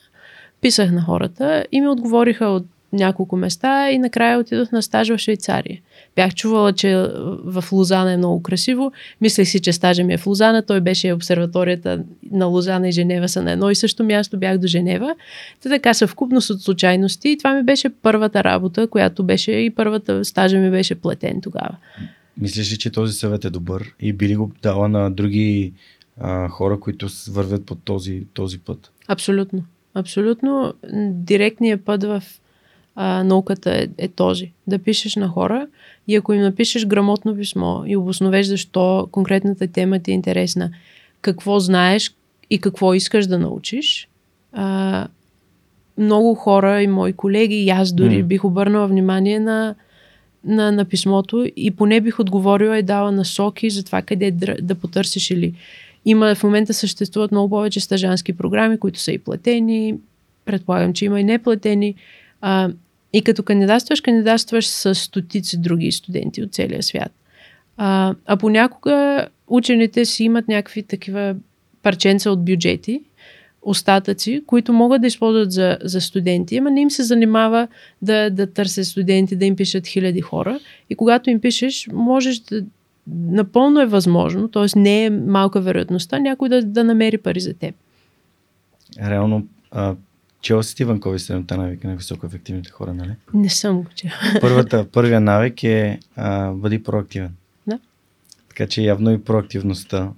Писах 0.60 0.92
на 0.92 1.02
хората 1.02 1.66
и 1.72 1.80
ми 1.80 1.88
отговориха 1.88 2.46
от 2.46 2.66
няколко 2.92 3.36
места 3.36 3.90
и 3.90 3.98
накрая 3.98 4.38
отидох 4.38 4.72
на 4.72 4.82
стаж 4.82 5.08
в 5.08 5.18
Швейцария. 5.18 5.80
Бях 6.16 6.34
чувала, 6.34 6.72
че 6.72 6.96
в 7.44 7.64
Лозана 7.72 8.12
е 8.12 8.16
много 8.16 8.42
красиво. 8.42 8.92
Мислех 9.20 9.48
си, 9.48 9.60
че 9.60 9.72
стажа 9.72 10.04
ми 10.04 10.14
е 10.14 10.18
в 10.18 10.26
Лозана. 10.26 10.62
Той 10.62 10.80
беше 10.80 11.12
обсерваторията 11.12 12.04
на 12.30 12.46
Лозана 12.46 12.88
и 12.88 12.92
Женева 12.92 13.28
са 13.28 13.42
на 13.42 13.52
едно 13.52 13.70
и 13.70 13.74
също 13.74 14.04
място. 14.04 14.38
Бях 14.38 14.58
до 14.58 14.66
Женева. 14.66 15.14
Та 15.62 15.68
така 15.68 15.94
съвкупност 15.94 16.50
от 16.50 16.62
случайности. 16.62 17.28
И 17.28 17.38
това 17.38 17.54
ми 17.54 17.62
беше 17.62 17.88
първата 17.88 18.44
работа, 18.44 18.86
която 18.86 19.24
беше 19.24 19.52
и 19.52 19.70
първата 19.70 20.24
стажа 20.24 20.58
ми 20.58 20.70
беше 20.70 20.94
платен 20.94 21.40
тогава. 21.40 21.76
Мислиш 22.40 22.72
ли, 22.72 22.78
че 22.78 22.90
този 22.90 23.12
съвет 23.12 23.44
е 23.44 23.50
добър 23.50 23.94
и 24.00 24.12
би 24.12 24.28
ли 24.28 24.36
го 24.36 24.52
дала 24.62 24.88
на 24.88 25.10
други 25.10 25.72
а, 26.20 26.48
хора, 26.48 26.80
които 26.80 27.08
вървят 27.30 27.66
по 27.66 27.74
този, 27.74 28.22
този 28.34 28.58
път? 28.58 28.90
Абсолютно. 29.08 29.64
Абсолютно 29.94 30.74
директният 31.10 31.84
път 31.84 32.04
в 32.04 32.22
а, 32.94 33.24
науката 33.24 33.70
е, 33.70 33.88
е 33.98 34.08
този. 34.08 34.52
Да 34.66 34.78
пишеш 34.78 35.16
на 35.16 35.28
хора 35.28 35.66
и 36.08 36.16
ако 36.16 36.32
им 36.32 36.42
напишеш 36.42 36.86
грамотно 36.86 37.36
писмо 37.36 37.84
и 37.86 37.96
обосновеш 37.96 38.46
защо 38.46 39.08
конкретната 39.12 39.66
тема 39.66 39.98
ти 39.98 40.10
е 40.10 40.14
интересна, 40.14 40.70
какво 41.20 41.60
знаеш 41.60 42.14
и 42.50 42.58
какво 42.58 42.94
искаш 42.94 43.26
да 43.26 43.38
научиш, 43.38 44.08
а, 44.52 45.06
много 45.98 46.34
хора 46.34 46.82
и 46.82 46.86
мои 46.86 47.12
колеги 47.12 47.54
и 47.54 47.70
аз 47.70 47.92
дори 47.92 48.24
mm. 48.24 48.26
бих 48.26 48.44
обърнала 48.44 48.86
внимание 48.86 49.40
на, 49.40 49.74
на, 50.44 50.72
на 50.72 50.84
писмото 50.84 51.46
и 51.56 51.70
поне 51.70 52.00
бих 52.00 52.20
отговорила 52.20 52.78
и 52.78 52.82
дала 52.82 53.12
насоки 53.12 53.70
за 53.70 53.84
това 53.84 54.02
къде 54.02 54.30
да, 54.30 54.56
да 54.62 54.74
потърсиш 54.74 55.30
или 55.30 55.54
има 56.04 56.34
в 56.34 56.42
момента 56.42 56.74
съществуват 56.74 57.32
много 57.32 57.50
повече 57.50 57.80
стажански 57.80 58.32
програми, 58.32 58.78
които 58.78 59.00
са 59.00 59.12
и 59.12 59.18
платени. 59.18 59.94
Предполагам, 60.44 60.92
че 60.92 61.04
има 61.04 61.20
и 61.20 61.24
неплатени. 61.24 61.94
А, 62.42 62.70
и 63.12 63.22
като 63.22 63.42
кандидатстваш, 63.42 64.00
кандидатстваш 64.00 64.66
с 64.66 64.94
стотици 64.94 65.58
други 65.58 65.92
студенти 65.92 66.42
от 66.42 66.52
целия 66.52 66.82
свят. 66.82 67.12
А, 67.76 68.14
а 68.26 68.36
понякога 68.36 69.26
учените 69.48 70.04
си 70.04 70.24
имат 70.24 70.48
някакви 70.48 70.82
такива 70.82 71.36
парченца 71.82 72.30
от 72.30 72.44
бюджети, 72.44 73.02
остатъци, 73.62 74.42
които 74.46 74.72
могат 74.72 75.00
да 75.00 75.06
използват 75.06 75.52
за, 75.52 75.78
за 75.82 76.00
студенти, 76.00 76.56
ама 76.56 76.70
не 76.70 76.80
им 76.80 76.90
се 76.90 77.02
занимава 77.02 77.68
да, 78.02 78.30
да 78.30 78.52
търсят 78.52 78.86
студенти, 78.86 79.36
да 79.36 79.44
им 79.44 79.56
пишат 79.56 79.86
хиляди 79.86 80.20
хора. 80.20 80.60
И 80.90 80.94
когато 80.94 81.30
им 81.30 81.40
пишеш, 81.40 81.88
можеш 81.92 82.38
да, 82.38 82.62
напълно 83.06 83.80
е 83.80 83.86
възможно, 83.86 84.48
т.е. 84.48 84.78
не 84.78 85.04
е 85.04 85.10
малка 85.10 85.60
вероятността 85.60 86.18
някой 86.18 86.48
да, 86.48 86.62
да 86.62 86.84
намери 86.84 87.18
пари 87.18 87.40
за 87.40 87.54
теб. 87.54 87.74
Реално, 89.00 89.46
а, 89.70 89.94
чела 90.42 90.62
си 90.62 90.76
ти 90.76 90.84
Ванкови 90.84 91.18
седемта 91.18 91.56
навика 91.56 91.88
на 91.88 91.96
високоефективните 91.96 92.70
хора, 92.70 92.94
нали? 92.94 93.12
Не 93.34 93.50
съм 93.50 93.82
го 93.82 93.86
чела. 93.94 94.12
Първата, 94.40 94.86
първия 94.92 95.20
навик 95.20 95.62
е 95.62 96.00
а, 96.16 96.50
бъди 96.50 96.82
проактивен. 96.82 97.34
Да. 97.66 97.78
Така 98.48 98.66
че 98.66 98.82
явно 98.82 99.10
и 99.10 99.24
проактивността. 99.24 100.10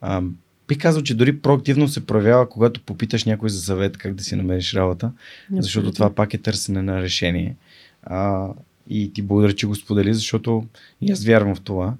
А, 0.00 0.22
бих 0.68 0.78
казал, 0.78 1.02
че 1.02 1.14
дори 1.14 1.38
проактивно 1.38 1.88
се 1.88 2.06
проявява, 2.06 2.48
когато 2.48 2.80
попиташ 2.80 3.24
някой 3.24 3.48
за 3.48 3.60
съвет 3.60 3.96
как 3.96 4.14
да 4.14 4.24
си 4.24 4.36
намериш 4.36 4.74
работа, 4.74 5.06
Абсолютно. 5.06 5.62
защото 5.62 5.92
това 5.92 6.14
пак 6.14 6.34
е 6.34 6.38
търсене 6.38 6.82
на 6.82 7.02
решение. 7.02 7.56
А, 8.02 8.48
и 8.88 9.12
ти 9.12 9.22
благодаря, 9.22 9.52
че 9.52 9.66
го 9.66 9.74
сподели, 9.74 10.14
защото 10.14 10.66
и 11.00 11.12
аз 11.12 11.24
вярвам 11.24 11.54
в 11.54 11.60
това. 11.60 11.94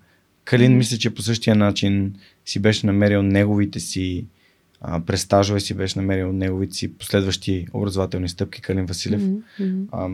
Калин 0.44 0.76
мисля, 0.76 0.96
че 0.96 1.14
по 1.14 1.22
същия 1.22 1.56
начин 1.56 2.14
си 2.44 2.60
беше 2.60 2.86
намерил 2.86 3.22
неговите 3.22 3.80
си 3.80 4.24
а, 4.87 5.01
през 5.01 5.22
стажове 5.22 5.61
си 5.61 5.74
беше 5.74 5.99
намерил 5.99 6.32
неговите 6.32 6.74
си 6.74 6.95
последващи 6.95 7.66
образователни 7.72 8.28
стъпки, 8.28 8.61
Калин 8.61 8.87
Василев. 8.87 9.22
Mm-hmm. 9.22 9.87
А, 9.93 10.09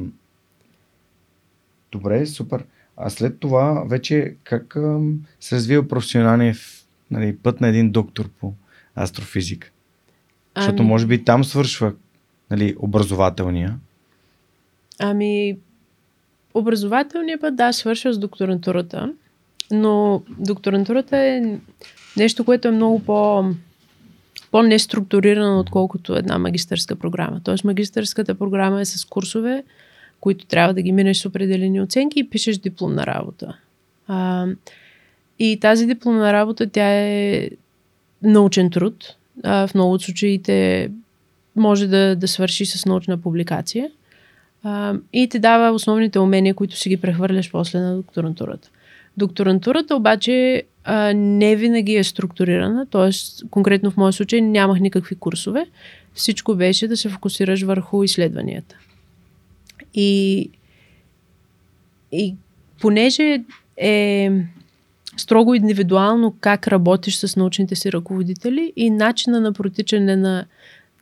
добре, 1.93 2.27
супер. 2.27 2.65
А 2.97 3.11
след 3.11 3.41
това 3.41 3.85
вече 3.87 4.35
как 4.45 4.77
а, 4.77 5.01
се 5.41 5.57
развива 5.57 5.89
професионалния 5.89 6.55
нали, 7.11 7.37
път 7.37 7.61
на 7.61 7.69
един 7.69 7.91
доктор 7.91 8.29
по 8.29 8.53
астрофизика? 8.95 9.71
Ами... 10.55 10.63
Защото 10.63 10.83
може 10.83 11.07
би 11.07 11.25
там 11.25 11.45
свършва 11.45 11.93
нали, 12.51 12.77
образователния. 12.79 13.79
Ами, 14.99 15.59
образователния 16.55 17.41
път, 17.41 17.57
да, 17.57 17.73
свършва 17.73 18.13
с 18.13 18.19
докторантурата. 18.19 19.13
Но 19.71 20.23
докторантурата 20.39 21.17
е 21.17 21.59
нещо, 22.17 22.45
което 22.45 22.69
е 22.69 22.71
много 22.71 23.05
по 23.05 23.45
по-неструктурирана, 24.51 25.61
отколкото 25.61 26.15
една 26.15 26.39
магистърска 26.39 26.97
програма. 26.97 27.41
Тоест 27.45 27.65
магистърската 27.65 28.35
програма 28.35 28.81
е 28.81 28.85
с 28.85 29.05
курсове, 29.05 29.65
които 30.21 30.47
трябва 30.47 30.75
да 30.75 30.83
ги 30.83 30.93
минеш 30.93 31.19
с 31.19 31.27
определени 31.27 31.81
оценки 31.81 32.21
и 32.21 32.31
пишеш 32.31 32.59
дипломна 32.59 33.07
работа. 33.07 33.57
А, 34.07 34.47
и 35.39 35.59
тази 35.61 35.87
дипломна 35.87 36.33
работа, 36.33 36.71
тя 36.71 36.93
е 36.93 37.49
научен 38.23 38.71
труд. 38.71 39.17
А, 39.43 39.67
в 39.67 39.75
много 39.75 39.93
от 39.93 40.03
случаите 40.03 40.91
може 41.57 41.87
да, 41.87 42.17
да 42.17 42.29
свърши 42.29 42.67
с 42.67 42.87
научна 42.87 43.19
публикация. 43.19 43.91
А, 44.63 44.95
и 45.13 45.29
те 45.29 45.39
дава 45.39 45.71
основните 45.71 46.19
умения, 46.19 46.55
които 46.55 46.77
си 46.77 46.89
ги 46.89 46.97
прехвърляш 46.97 47.51
после 47.51 47.79
на 47.81 47.97
докторантурата. 47.97 48.71
Докторантурата 49.17 49.97
обаче 49.97 50.63
а, 50.85 51.13
не 51.15 51.57
винаги 51.57 51.97
е 51.97 52.05
структурирана, 52.05 52.87
т.е. 52.87 53.11
конкретно 53.51 53.91
в 53.91 53.97
моя 53.97 54.13
случай 54.13 54.41
нямах 54.41 54.81
никакви 54.81 55.15
курсове. 55.15 55.67
Всичко 56.15 56.55
беше 56.55 56.89
да 56.89 56.97
се 56.97 57.09
фокусираш 57.09 57.63
върху 57.63 58.03
изследванията. 58.03 58.77
И, 59.95 60.51
и 62.13 62.35
понеже 62.81 63.43
е 63.77 64.31
строго 65.17 65.55
индивидуално 65.55 66.35
как 66.41 66.69
работиш 66.69 67.17
с 67.17 67.37
научните 67.37 67.77
си 67.77 67.93
ръководители 67.93 68.73
и 68.77 68.91
начина 68.91 69.41
на 69.41 69.53
протичане 69.53 70.17
на, 70.17 70.45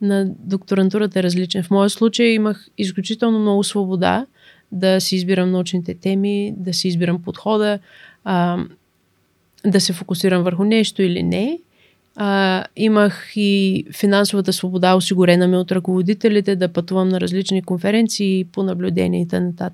на 0.01 0.25
докторантурата 0.39 1.19
е 1.19 1.23
различен. 1.23 1.63
В 1.63 1.71
моя 1.71 1.89
случай 1.89 2.27
имах 2.27 2.67
изключително 2.77 3.39
много 3.39 3.63
свобода 3.63 4.25
да 4.71 5.01
си 5.01 5.15
избирам 5.15 5.51
научните 5.51 5.93
теми, 5.93 6.53
да 6.57 6.73
си 6.73 6.87
избирам 6.87 7.21
подхода, 7.21 7.79
а, 8.23 8.65
да 9.65 9.81
се 9.81 9.93
фокусирам 9.93 10.43
върху 10.43 10.63
нещо 10.63 11.01
или 11.01 11.23
не. 11.23 11.59
А, 12.15 12.63
имах 12.75 13.31
и 13.35 13.85
финансовата 13.97 14.53
свобода, 14.53 14.95
осигурена 14.95 15.47
ми 15.47 15.57
от 15.57 15.71
ръководителите, 15.71 16.55
да 16.55 16.67
пътувам 16.67 17.09
на 17.09 17.21
различни 17.21 17.61
конференции 17.61 18.45
по 18.51 18.63
наблюдение 18.63 19.21
и 19.21 19.27
т.н. 19.27 19.71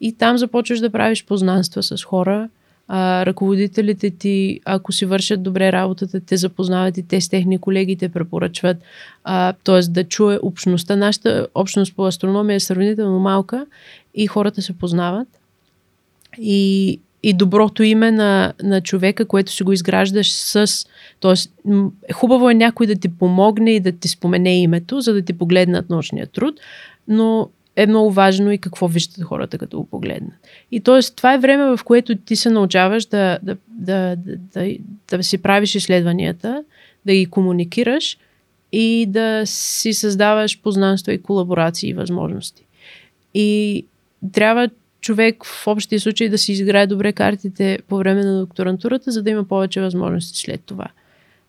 И 0.00 0.12
там 0.12 0.38
започваш 0.38 0.80
да 0.80 0.90
правиш 0.90 1.24
познанства 1.24 1.82
с 1.82 2.04
хора. 2.04 2.48
А, 2.88 3.26
ръководителите 3.26 4.10
ти, 4.10 4.60
ако 4.64 4.92
си 4.92 5.06
вършат 5.06 5.42
добре 5.42 5.72
работата, 5.72 6.20
те 6.20 6.36
запознават 6.36 6.96
и 6.96 7.08
те 7.08 7.20
с 7.20 7.28
техни 7.28 7.58
колеги, 7.58 7.96
те 7.96 8.08
препоръчват. 8.08 8.76
т.е. 9.64 9.80
да 9.88 10.04
чуе 10.04 10.38
общността. 10.42 10.96
Нашата 10.96 11.46
общност 11.54 11.96
по 11.96 12.06
астрономия 12.06 12.56
е 12.56 12.60
сравнително 12.60 13.18
малка 13.18 13.66
и 14.14 14.26
хората 14.26 14.62
се 14.62 14.72
познават. 14.72 15.28
И 16.38 17.00
и 17.26 17.32
доброто 17.32 17.82
име 17.82 18.10
на, 18.10 18.52
на 18.62 18.80
човека, 18.80 19.24
което 19.24 19.52
си 19.52 19.62
го 19.62 19.72
изграждаш 19.72 20.32
с... 20.32 20.86
Тоест, 21.20 21.52
хубаво 22.12 22.50
е 22.50 22.54
някой 22.54 22.86
да 22.86 22.94
ти 22.94 23.08
помогне 23.08 23.70
и 23.70 23.80
да 23.80 23.92
ти 23.92 24.08
спомене 24.08 24.60
името, 24.60 25.00
за 25.00 25.12
да 25.12 25.22
ти 25.22 25.32
погледнат 25.32 25.90
научния 25.90 26.26
труд, 26.26 26.60
но 27.08 27.48
е 27.76 27.86
много 27.86 28.12
важно 28.12 28.52
и 28.52 28.58
какво 28.58 28.88
виждат 28.88 29.24
хората, 29.24 29.58
като 29.58 29.78
го 29.78 29.86
погледнат. 29.86 30.34
И 30.72 30.80
т.е. 30.80 31.00
това 31.16 31.34
е 31.34 31.38
време, 31.38 31.76
в 31.76 31.84
което 31.84 32.16
ти 32.16 32.36
се 32.36 32.50
научаваш 32.50 33.06
да, 33.06 33.38
да, 33.42 33.56
да, 33.68 34.16
да, 34.16 34.36
да, 34.54 34.76
да 35.16 35.22
си 35.22 35.38
правиш 35.38 35.74
изследванията, 35.74 36.64
да 37.06 37.12
ги 37.12 37.26
комуникираш 37.26 38.18
и 38.72 39.06
да 39.08 39.42
си 39.44 39.92
създаваш 39.92 40.60
познанства 40.60 41.12
и 41.12 41.22
колаборации 41.22 41.90
и 41.90 41.94
възможности. 41.94 42.66
И 43.34 43.84
трябва 44.32 44.68
човек 45.06 45.44
в 45.44 45.66
общия 45.66 46.00
случай 46.00 46.28
да 46.28 46.38
си 46.38 46.52
изиграе 46.52 46.86
добре 46.86 47.12
картите 47.12 47.78
по 47.88 47.96
време 47.96 48.24
на 48.24 48.40
докторантурата, 48.40 49.10
за 49.10 49.22
да 49.22 49.30
има 49.30 49.44
повече 49.44 49.80
възможности 49.80 50.38
след 50.38 50.60
това. 50.66 50.86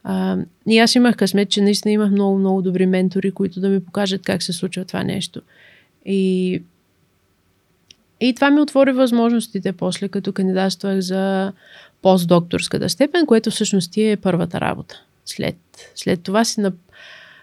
А, 0.03 0.37
и 0.67 0.79
аз 0.79 0.95
имах 0.95 1.15
късмет, 1.15 1.49
че 1.49 1.61
наистина 1.61 1.91
имах 1.91 2.11
много, 2.11 2.37
много 2.37 2.61
добри 2.61 2.85
ментори, 2.85 3.31
които 3.31 3.59
да 3.59 3.69
ми 3.69 3.85
покажат 3.85 4.21
как 4.21 4.43
се 4.43 4.53
случва 4.53 4.85
това 4.85 5.03
нещо. 5.03 5.41
И, 6.05 6.61
и 8.19 8.33
това 8.35 8.49
ми 8.49 8.61
отвори 8.61 8.91
възможностите 8.91 9.71
после, 9.71 10.07
като 10.07 10.33
кандидатствах 10.33 10.99
за 10.99 11.53
постдокторската 12.01 12.89
степен, 12.89 13.25
което 13.25 13.51
всъщност 13.51 13.97
е 13.97 14.17
първата 14.21 14.61
работа. 14.61 15.03
След, 15.25 15.55
след 15.95 16.21
това 16.23 16.45
си 16.45 16.61
на, 16.61 16.71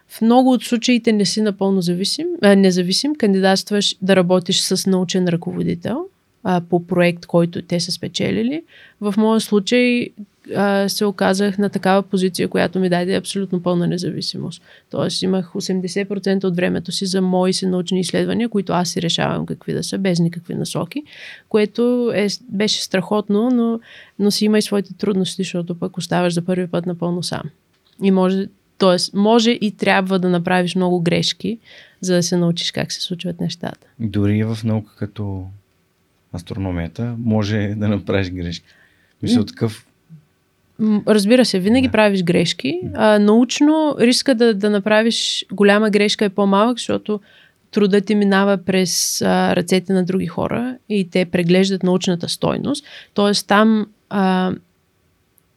в 0.09 0.21
много 0.21 0.53
от 0.53 0.65
случаите 0.65 1.13
не 1.13 1.25
си 1.25 1.41
напълно 1.41 1.83
зависим, 1.83 2.27
а, 2.43 2.57
независим, 2.57 3.15
кандидатстваш 3.15 3.97
да 4.03 4.17
работиш 4.17 4.61
с 4.61 4.91
научен 4.91 5.29
ръководител 5.29 6.07
а, 6.45 6.61
по 6.71 6.87
проект, 6.87 7.27
който 7.27 7.63
те 7.63 7.81
са 7.81 7.93
спечелили. 7.93 8.63
В 9.01 9.15
моя 9.17 9.41
случай 9.41 10.09
а, 10.57 10.89
се 10.89 11.05
оказах 11.05 11.59
на 11.59 11.69
такава 11.69 12.03
позиция, 12.03 12.49
която 12.49 12.81
ми 12.81 12.89
даде 12.89 13.15
абсолютно 13.15 13.63
пълна 13.63 13.87
независимост. 13.87 14.63
Тоест 14.91 15.23
имах 15.23 15.53
80% 15.53 16.45
от 16.45 16.57
времето 16.57 16.93
си 16.93 17.07
за 17.07 17.23
мои 17.23 17.53
си 17.53 17.67
научни 17.67 18.01
изследвания, 18.01 18.49
които 18.49 18.73
аз 18.73 18.89
си 18.89 19.03
решавам 19.03 19.47
какви 19.47 19.73
да 19.73 19.85
са, 19.85 19.99
без 19.99 20.19
никакви 20.19 20.55
насоки, 20.55 21.03
което 21.49 22.13
е, 22.15 22.27
беше 22.49 22.83
страхотно, 22.83 23.51
но, 23.51 23.81
но 24.19 24.31
си 24.31 24.45
има 24.45 24.59
и 24.59 24.63
своите 24.63 24.95
трудности, 24.95 25.43
защото 25.43 25.75
пък 25.75 25.97
оставаш 25.97 26.35
за 26.35 26.43
първи 26.43 26.67
път 26.67 26.87
напълно 26.87 27.23
сам. 27.23 27.43
И 28.03 28.11
може 28.11 28.47
Тоест, 28.79 29.15
може 29.15 29.51
и 29.51 29.73
трябва 29.77 30.19
да 30.19 30.29
направиш 30.29 30.75
много 30.75 31.01
грешки, 31.01 31.59
за 32.01 32.15
да 32.15 32.23
се 32.23 32.37
научиш 32.37 32.71
как 32.71 32.93
се 32.93 33.01
случват 33.01 33.41
нещата. 33.41 33.87
Дори 33.99 34.45
в 34.45 34.59
наука 34.65 34.93
като 34.97 35.47
астрономията 36.35 37.15
може 37.19 37.75
да 37.77 37.89
направиш 37.89 38.31
грешки. 38.31 38.67
Мисля, 39.23 39.47
такъв 39.47 39.87
Разбира 41.07 41.45
се, 41.45 41.59
винаги 41.59 41.89
да. 41.89 41.93
правиш 41.93 42.23
грешки. 42.23 42.81
А, 42.95 43.19
научно 43.19 43.97
риска 44.01 44.35
да, 44.35 44.55
да 44.55 44.71
направиш 44.71 45.47
голяма 45.53 45.91
грешка 45.91 46.25
е 46.25 46.29
по-малък, 46.29 46.79
защото 46.79 47.21
трудът 47.71 48.07
ти 48.07 48.15
минава 48.15 48.57
през 48.57 49.23
а, 49.23 49.57
ръцете 49.57 49.93
на 49.93 50.05
други 50.05 50.27
хора 50.27 50.77
и 50.89 51.11
те 51.11 51.25
преглеждат 51.25 51.83
научната 51.83 52.29
стойност. 52.29 52.87
Тоест 53.15 53.49
там 53.49 53.87
а, 54.11 54.53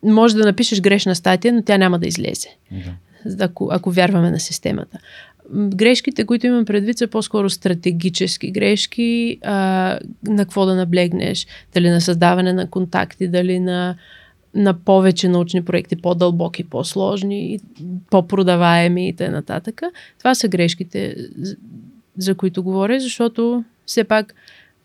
може 0.04 0.36
да 0.36 0.46
напишеш 0.46 0.82
грешна 0.82 1.16
статия, 1.16 1.54
но 1.54 1.62
тя 1.62 1.78
няма 1.78 2.00
да 2.00 2.08
излезе. 2.08 2.50
Да 2.72 2.94
ако, 3.40 3.70
ако 3.72 3.92
вярваме 3.92 4.32
на 4.32 4.40
системата. 4.40 5.00
Грешките, 5.54 6.26
които 6.26 6.48
имам 6.48 6.66
предвид, 6.66 6.98
са 6.98 7.08
по-скоро 7.08 7.50
стратегически 7.50 8.52
грешки, 8.52 9.40
а, 9.44 10.00
на 10.28 10.46
какво 10.46 10.66
да 10.66 10.76
наблегнеш, 10.76 11.48
дали 11.74 11.90
на 11.90 12.02
създаване 12.02 12.54
на 12.54 12.70
контакти, 12.70 13.28
дали 13.28 13.60
на, 13.60 13.96
на 14.56 14.74
повече 14.74 15.30
научни 15.30 15.66
проекти, 15.66 15.96
по-дълбоки, 15.96 16.64
по-сложни, 16.64 17.60
по-продаваеми 18.10 19.08
и 19.10 19.16
т.н. 19.16 19.62
Това 20.20 20.36
са 20.36 20.48
грешките, 20.48 21.16
за 22.18 22.36
които 22.36 22.64
говоря, 22.64 23.00
защото 23.00 23.64
все 23.86 24.04
пак 24.04 24.36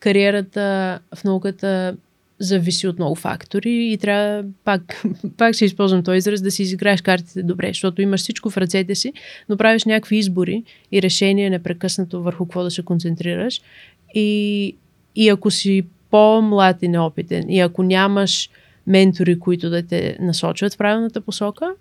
кариерата 0.01 0.99
в 1.15 1.25
науката 1.25 1.97
зависи 2.43 2.89
от 2.89 2.99
много 2.99 3.15
фактори 3.15 3.93
и 3.93 3.99
трябва, 3.99 4.45
пак, 4.65 5.03
пак 5.37 5.55
ще 5.55 5.65
използвам 5.65 6.03
този 6.03 6.19
израз, 6.19 6.43
да 6.43 6.51
си 6.51 6.63
изиграеш 6.63 7.03
картите 7.03 7.43
добре, 7.43 7.69
защото 7.69 8.03
имаш 8.03 8.21
всичко 8.21 8.51
в 8.51 8.57
ръцете 8.57 8.95
си, 8.95 9.13
но 9.49 9.57
правиш 9.57 9.85
някакви 9.85 10.17
избори 10.17 10.65
и 10.93 11.03
решения 11.03 11.51
непрекъснато 11.51 12.23
върху 12.23 12.47
какво 12.47 12.63
да 12.63 12.71
се 12.71 12.83
концентрираш. 12.83 13.61
И, 14.15 14.77
и 15.17 15.29
ако 15.29 15.51
си 15.51 15.83
по-млад 16.11 16.83
и 16.83 16.89
неопитен 16.89 17.51
и 17.51 17.61
ако 17.61 17.83
нямаш 17.83 18.51
ментори, 18.87 19.39
които 19.39 19.71
да 19.71 19.83
те 19.83 20.17
насочват 20.21 20.75
в 20.75 20.79
правилната 20.79 21.21
посока, 21.21 21.75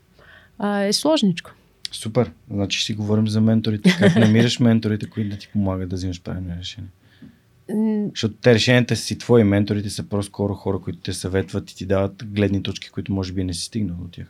а, 0.60 0.80
е 0.84 0.94
сложничко. 0.94 1.52
Супер. 1.92 2.32
Значи 2.52 2.84
си 2.84 2.94
говорим 2.94 3.28
за 3.28 3.42
менторите. 3.42 3.96
Как 4.00 4.16
намираш 4.16 4.60
менторите, 4.60 5.10
които 5.10 5.30
да 5.30 5.36
ти 5.38 5.48
помагат 5.54 5.90
да 5.90 5.96
взимаш 5.96 6.22
правилни 6.22 6.54
решения? 6.60 6.90
Защото 8.10 8.34
те 8.42 8.54
решенията 8.54 8.96
си 8.96 9.18
твои, 9.18 9.44
менторите 9.44 9.90
са 9.90 10.04
по-скоро 10.04 10.54
хора, 10.54 10.80
които 10.80 11.00
те 11.00 11.14
съветват 11.14 11.72
и 11.72 11.76
ти 11.76 11.86
дават 11.86 12.26
гледни 12.26 12.64
точки, 12.64 12.90
които 12.90 13.14
може 13.14 13.34
би 13.34 13.44
не 13.44 13.54
си 13.54 13.66
стигнал 13.66 13.98
до 14.02 14.08
тях. 14.08 14.28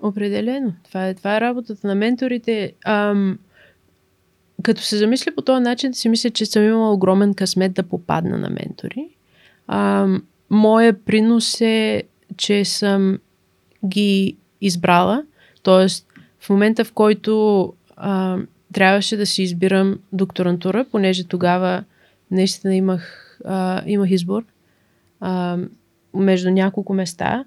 Определено. 0.00 0.72
Това 0.84 1.08
е, 1.08 1.14
това 1.14 1.36
е 1.36 1.40
работата 1.40 1.86
на 1.86 1.94
менторите. 1.94 2.72
Ам, 2.84 3.38
като 4.62 4.82
се 4.82 4.96
замисля 4.96 5.32
по 5.36 5.42
този 5.42 5.62
начин, 5.62 5.94
си 5.94 6.08
мисля, 6.08 6.30
че 6.30 6.46
съм 6.46 6.64
имала 6.64 6.92
огромен 6.92 7.34
късмет 7.34 7.72
да 7.72 7.82
попадна 7.82 8.38
на 8.38 8.50
ментори. 8.50 9.08
Ам, 9.68 10.22
моя 10.50 11.04
принос 11.04 11.60
е, 11.60 12.02
че 12.36 12.64
съм 12.64 13.18
ги 13.86 14.36
избрала. 14.60 15.24
Тоест, 15.62 16.06
в 16.40 16.50
момента, 16.50 16.84
в 16.84 16.92
който 16.92 17.72
ам, 17.96 18.46
трябваше 18.72 19.16
да 19.16 19.26
си 19.26 19.42
избирам 19.42 19.98
докторантура, 20.12 20.86
понеже 20.90 21.24
тогава 21.24 21.84
наистина 22.34 22.76
имах, 22.76 23.38
а, 23.44 23.82
имах 23.86 24.10
избор 24.10 24.44
а, 25.20 25.58
между 26.14 26.50
няколко 26.50 26.94
места. 26.94 27.44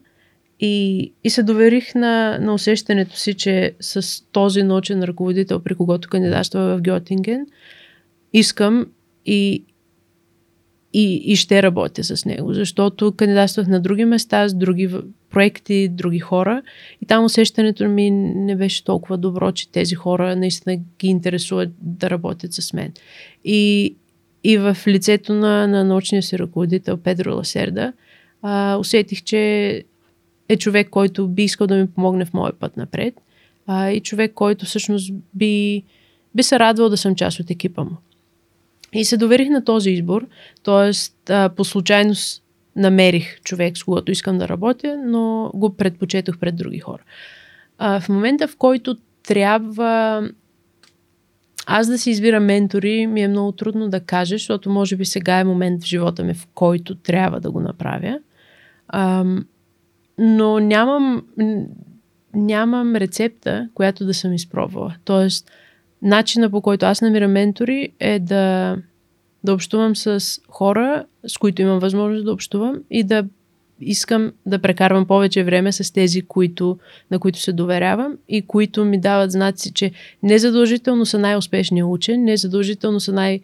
И, 0.60 1.14
и 1.24 1.30
се 1.30 1.44
доверих 1.44 1.96
на, 1.96 2.38
на 2.42 2.54
усещането 2.54 3.18
си, 3.18 3.34
че 3.34 3.76
с 3.80 4.24
този 4.32 4.64
научен 4.64 5.04
ръководител, 5.04 5.60
при 5.60 5.76
когото 5.76 6.10
кандидатства 6.10 6.78
в 6.78 6.82
Гьотинген, 6.82 7.48
искам 8.34 8.86
и, 9.26 9.64
и, 10.94 11.16
и 11.16 11.36
ще 11.36 11.64
работя 11.64 12.04
с 12.04 12.26
него, 12.26 12.54
защото 12.54 13.12
кандидатствах 13.12 13.68
на 13.68 13.80
други 13.80 14.06
места, 14.06 14.48
с 14.48 14.54
други 14.54 14.90
проекти, 15.30 15.88
други 15.88 16.20
хора. 16.20 16.62
И 17.02 17.06
там 17.06 17.24
усещането 17.24 17.88
ми 17.88 18.12
не 18.12 18.56
беше 18.56 18.84
толкова 18.84 19.18
добро, 19.18 19.52
че 19.52 19.72
тези 19.72 19.96
хора 19.96 20.36
наистина 20.36 20.76
ги 20.76 21.08
интересуват 21.08 21.70
да 21.82 22.10
работят 22.10 22.54
с 22.54 22.74
мен. 22.74 22.94
И, 23.46 23.96
и 24.48 24.58
в 24.58 24.78
лицето 24.88 25.34
на, 25.34 25.68
на 25.68 25.84
научния 25.84 26.24
си 26.24 26.40
ръководител 26.40 26.98
Педро 26.98 27.36
Ласерда 27.36 27.94
а, 28.42 28.78
усетих, 28.78 29.24
че 29.24 29.84
е 30.50 30.58
човек, 30.58 30.90
който 30.90 31.28
би 31.28 31.44
искал 31.44 31.68
да 31.68 31.76
ми 31.76 31.88
помогне 31.88 32.26
в 32.26 32.34
моя 32.34 32.54
път 32.54 32.78
напред 32.78 33.14
а, 33.66 33.90
и 33.90 34.00
човек, 34.00 34.34
който 34.34 34.66
всъщност 34.66 35.14
би, 35.34 35.84
би 36.36 36.44
се 36.44 36.60
радвал 36.60 36.90
да 36.90 36.98
съм 36.98 37.16
част 37.16 37.40
от 37.40 37.50
екипа 37.50 37.84
му. 37.84 37.98
И 38.94 39.06
се 39.06 39.18
доверих 39.18 39.50
на 39.50 39.64
този 39.64 39.90
избор, 39.90 40.28
т.е. 40.64 41.50
по 41.56 41.66
случайност 41.66 42.44
намерих 42.76 43.42
човек, 43.42 43.78
с 43.78 43.84
когото 43.84 44.12
искам 44.12 44.38
да 44.38 44.48
работя, 44.48 45.02
но 45.06 45.52
го 45.54 45.78
предпочетох 45.78 46.38
пред 46.38 46.56
други 46.56 46.80
хора. 46.80 47.02
А, 47.78 48.00
в 48.00 48.10
момента, 48.10 48.48
в 48.48 48.58
който 48.58 48.98
трябва 49.24 50.24
аз 51.70 51.88
да 51.88 51.98
си 51.98 52.10
избирам 52.10 52.46
ментори, 52.46 53.08
ми 53.08 53.22
е 53.22 53.28
много 53.28 53.52
трудно 53.52 53.90
да 53.90 54.00
кажа, 54.00 54.36
защото 54.36 54.70
може 54.70 54.96
би 54.96 55.06
сега 55.06 55.40
е 55.40 55.44
момент 55.44 55.84
в 55.84 55.88
живота 55.88 56.24
ми, 56.24 56.34
в 56.34 56.48
който 56.54 56.96
трябва 56.96 57.40
да 57.40 57.52
го 57.52 57.60
направя. 57.60 58.20
А, 58.88 59.26
но 60.18 60.60
нямам, 60.60 61.24
нямам 62.34 62.96
рецепта, 62.96 63.70
която 63.74 64.06
да 64.06 64.14
съм 64.14 64.34
изпробвала. 64.34 64.96
Тоест, 65.06 65.52
начина 66.02 66.50
по 66.50 66.62
който 66.62 66.86
аз 66.86 67.02
намирам 67.02 67.32
ментори 67.32 67.90
е 68.00 68.20
да, 68.20 68.76
да 69.44 69.54
общувам 69.54 69.96
с 69.96 70.42
хора, 70.50 71.06
с 71.28 71.38
които 71.38 71.62
имам 71.62 71.80
възможност 71.80 72.26
да 72.26 72.34
общувам 72.34 72.76
и 72.90 73.04
да 73.04 73.26
искам 73.82 74.32
да 74.46 74.60
прекарвам 74.60 75.06
повече 75.06 75.44
време 75.44 75.72
с 75.72 75.94
тези, 75.94 76.22
които, 76.22 76.80
на 77.12 77.20
които 77.20 77.40
се 77.40 77.54
доверявам 77.54 78.18
и 78.30 78.42
които 78.42 78.86
ми 78.86 79.00
дават 79.00 79.32
знаци, 79.32 79.74
че 79.74 79.92
незадължително 80.24 81.06
са 81.06 81.20
най-успешния 81.20 81.88
учен, 81.88 82.24
незадължително 82.24 83.00
са 83.00 83.14
най- 83.14 83.40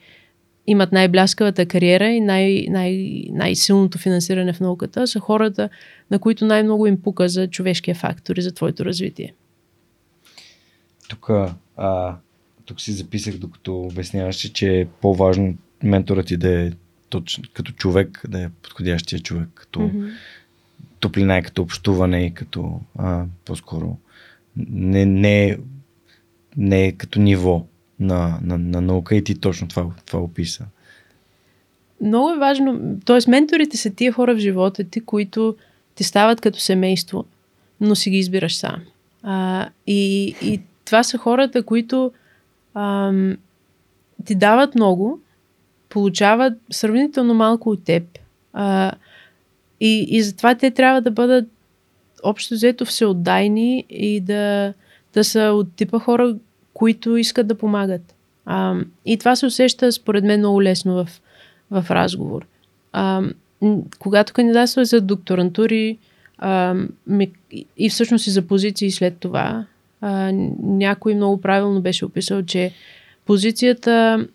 имат 0.68 0.92
най-бляскавата 0.92 1.66
кариера 1.66 2.08
и 2.08 2.22
най- 2.22 2.66
най- 2.70 3.24
най-силното 3.30 3.98
финансиране 3.98 4.54
в 4.54 4.60
науката, 4.60 5.08
са 5.08 5.20
хората, 5.20 5.70
на 6.12 6.20
които 6.20 6.46
най-много 6.46 6.88
им 6.88 7.02
пука 7.02 7.30
за 7.30 7.48
човешкия 7.48 7.96
фактор 7.96 8.36
и 8.36 8.42
за 8.42 8.52
твоето 8.52 8.86
развитие. 8.86 9.34
Тук, 11.10 11.30
а, 11.78 12.16
тук 12.66 12.82
си 12.82 12.92
записах, 12.92 13.38
докато 13.38 13.80
обясняваше, 13.80 14.54
че 14.54 14.80
е 14.80 14.86
по-важно 14.86 15.54
менторът 15.84 16.28
ти 16.28 16.38
да 16.38 16.62
е 16.62 16.72
точно 17.22 17.44
като 17.54 17.72
човек, 17.72 18.22
да 18.28 18.42
е 18.42 18.50
подходящия 18.62 19.20
човек, 19.20 19.50
като 19.56 19.80
mm-hmm. 19.80 20.14
топлина 21.00 21.38
и 21.38 21.44
като 21.44 21.62
общуване 21.62 22.26
и 22.26 22.34
като 22.34 22.80
а, 23.00 23.26
по-скоро 23.46 23.98
не, 24.58 25.06
не, 25.06 25.58
не 26.58 26.92
като 26.92 27.20
ниво 27.20 27.66
на, 28.00 28.40
на, 28.42 28.58
на 28.58 28.82
наука 28.82 29.16
и 29.16 29.24
ти 29.24 29.40
точно 29.40 29.68
това, 29.68 29.86
това 30.06 30.20
описа. 30.20 30.66
Много 32.02 32.30
е 32.30 32.38
важно, 32.38 33.00
т.е. 33.06 33.30
менторите 33.30 33.78
са 33.78 33.90
тия 33.90 34.12
хора 34.12 34.36
в 34.36 34.40
живота 34.40 34.84
ти, 34.84 35.02
които 35.02 35.56
ти 35.96 36.04
стават 36.04 36.42
като 36.42 36.60
семейство, 36.60 37.26
но 37.82 37.96
си 37.96 38.10
ги 38.10 38.18
избираш 38.18 38.58
сам. 38.58 38.82
А, 39.24 39.70
и, 39.88 40.36
и 40.42 40.62
това 40.86 41.04
са 41.04 41.18
хората, 41.18 41.64
които 41.64 42.12
ам, 42.74 43.38
ти 44.26 44.36
дават 44.36 44.76
много, 44.76 45.20
получават 45.94 46.54
сравнително 46.72 47.34
малко 47.34 47.70
от 47.70 47.84
теб. 47.84 48.04
А, 48.54 48.92
и, 49.80 50.06
и 50.10 50.22
затова 50.22 50.56
те 50.56 50.72
трябва 50.72 51.02
да 51.02 51.12
бъдат 51.12 51.46
общо 52.24 52.54
взето 52.54 52.86
всеотдайни 52.86 53.86
и 53.90 54.20
да, 54.20 54.74
да 55.14 55.24
са 55.24 55.40
от 55.40 55.76
типа 55.76 56.00
хора, 56.00 56.36
които 56.74 57.18
искат 57.18 57.48
да 57.48 57.56
помагат. 57.56 58.16
А, 58.46 58.76
и 59.06 59.18
това 59.18 59.36
се 59.36 59.46
усеща, 59.46 59.92
според 59.92 60.24
мен, 60.24 60.40
много 60.40 60.64
лесно 60.64 60.96
в, 60.96 61.10
в 61.72 61.92
разговор. 61.92 62.46
А, 62.94 63.22
когато 64.00 64.34
кандидатствах 64.34 64.86
за 64.86 65.02
докторантури 65.02 65.98
а, 66.38 66.76
ми, 67.08 67.32
и 67.78 67.90
всъщност 67.90 68.28
и 68.28 68.32
за 68.32 68.42
позиции 68.42 68.92
след 68.92 69.18
това, 69.18 69.66
а, 70.02 70.32
някой 70.64 71.16
много 71.16 71.42
правилно 71.42 71.82
беше 71.82 72.06
описал, 72.06 72.44
че 72.44 72.72
позицията 73.26 74.28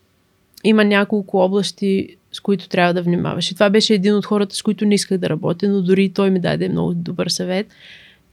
има 0.69 0.85
няколко 0.85 1.39
области, 1.39 2.17
с 2.33 2.41
които 2.41 2.69
трябва 2.69 2.95
да 2.95 3.03
внимаваш. 3.03 3.51
И 3.51 3.55
това 3.55 3.71
беше 3.71 3.95
един 3.95 4.15
от 4.15 4.27
хората, 4.27 4.57
с 4.57 4.63
които 4.63 4.85
не 4.85 4.95
исках 4.95 5.19
да 5.19 5.29
работя, 5.29 5.69
но 5.69 5.83
дори 5.83 6.09
той 6.09 6.31
ми 6.31 6.41
даде 6.41 6.69
много 6.69 6.95
добър 6.95 7.29
съвет, 7.29 7.67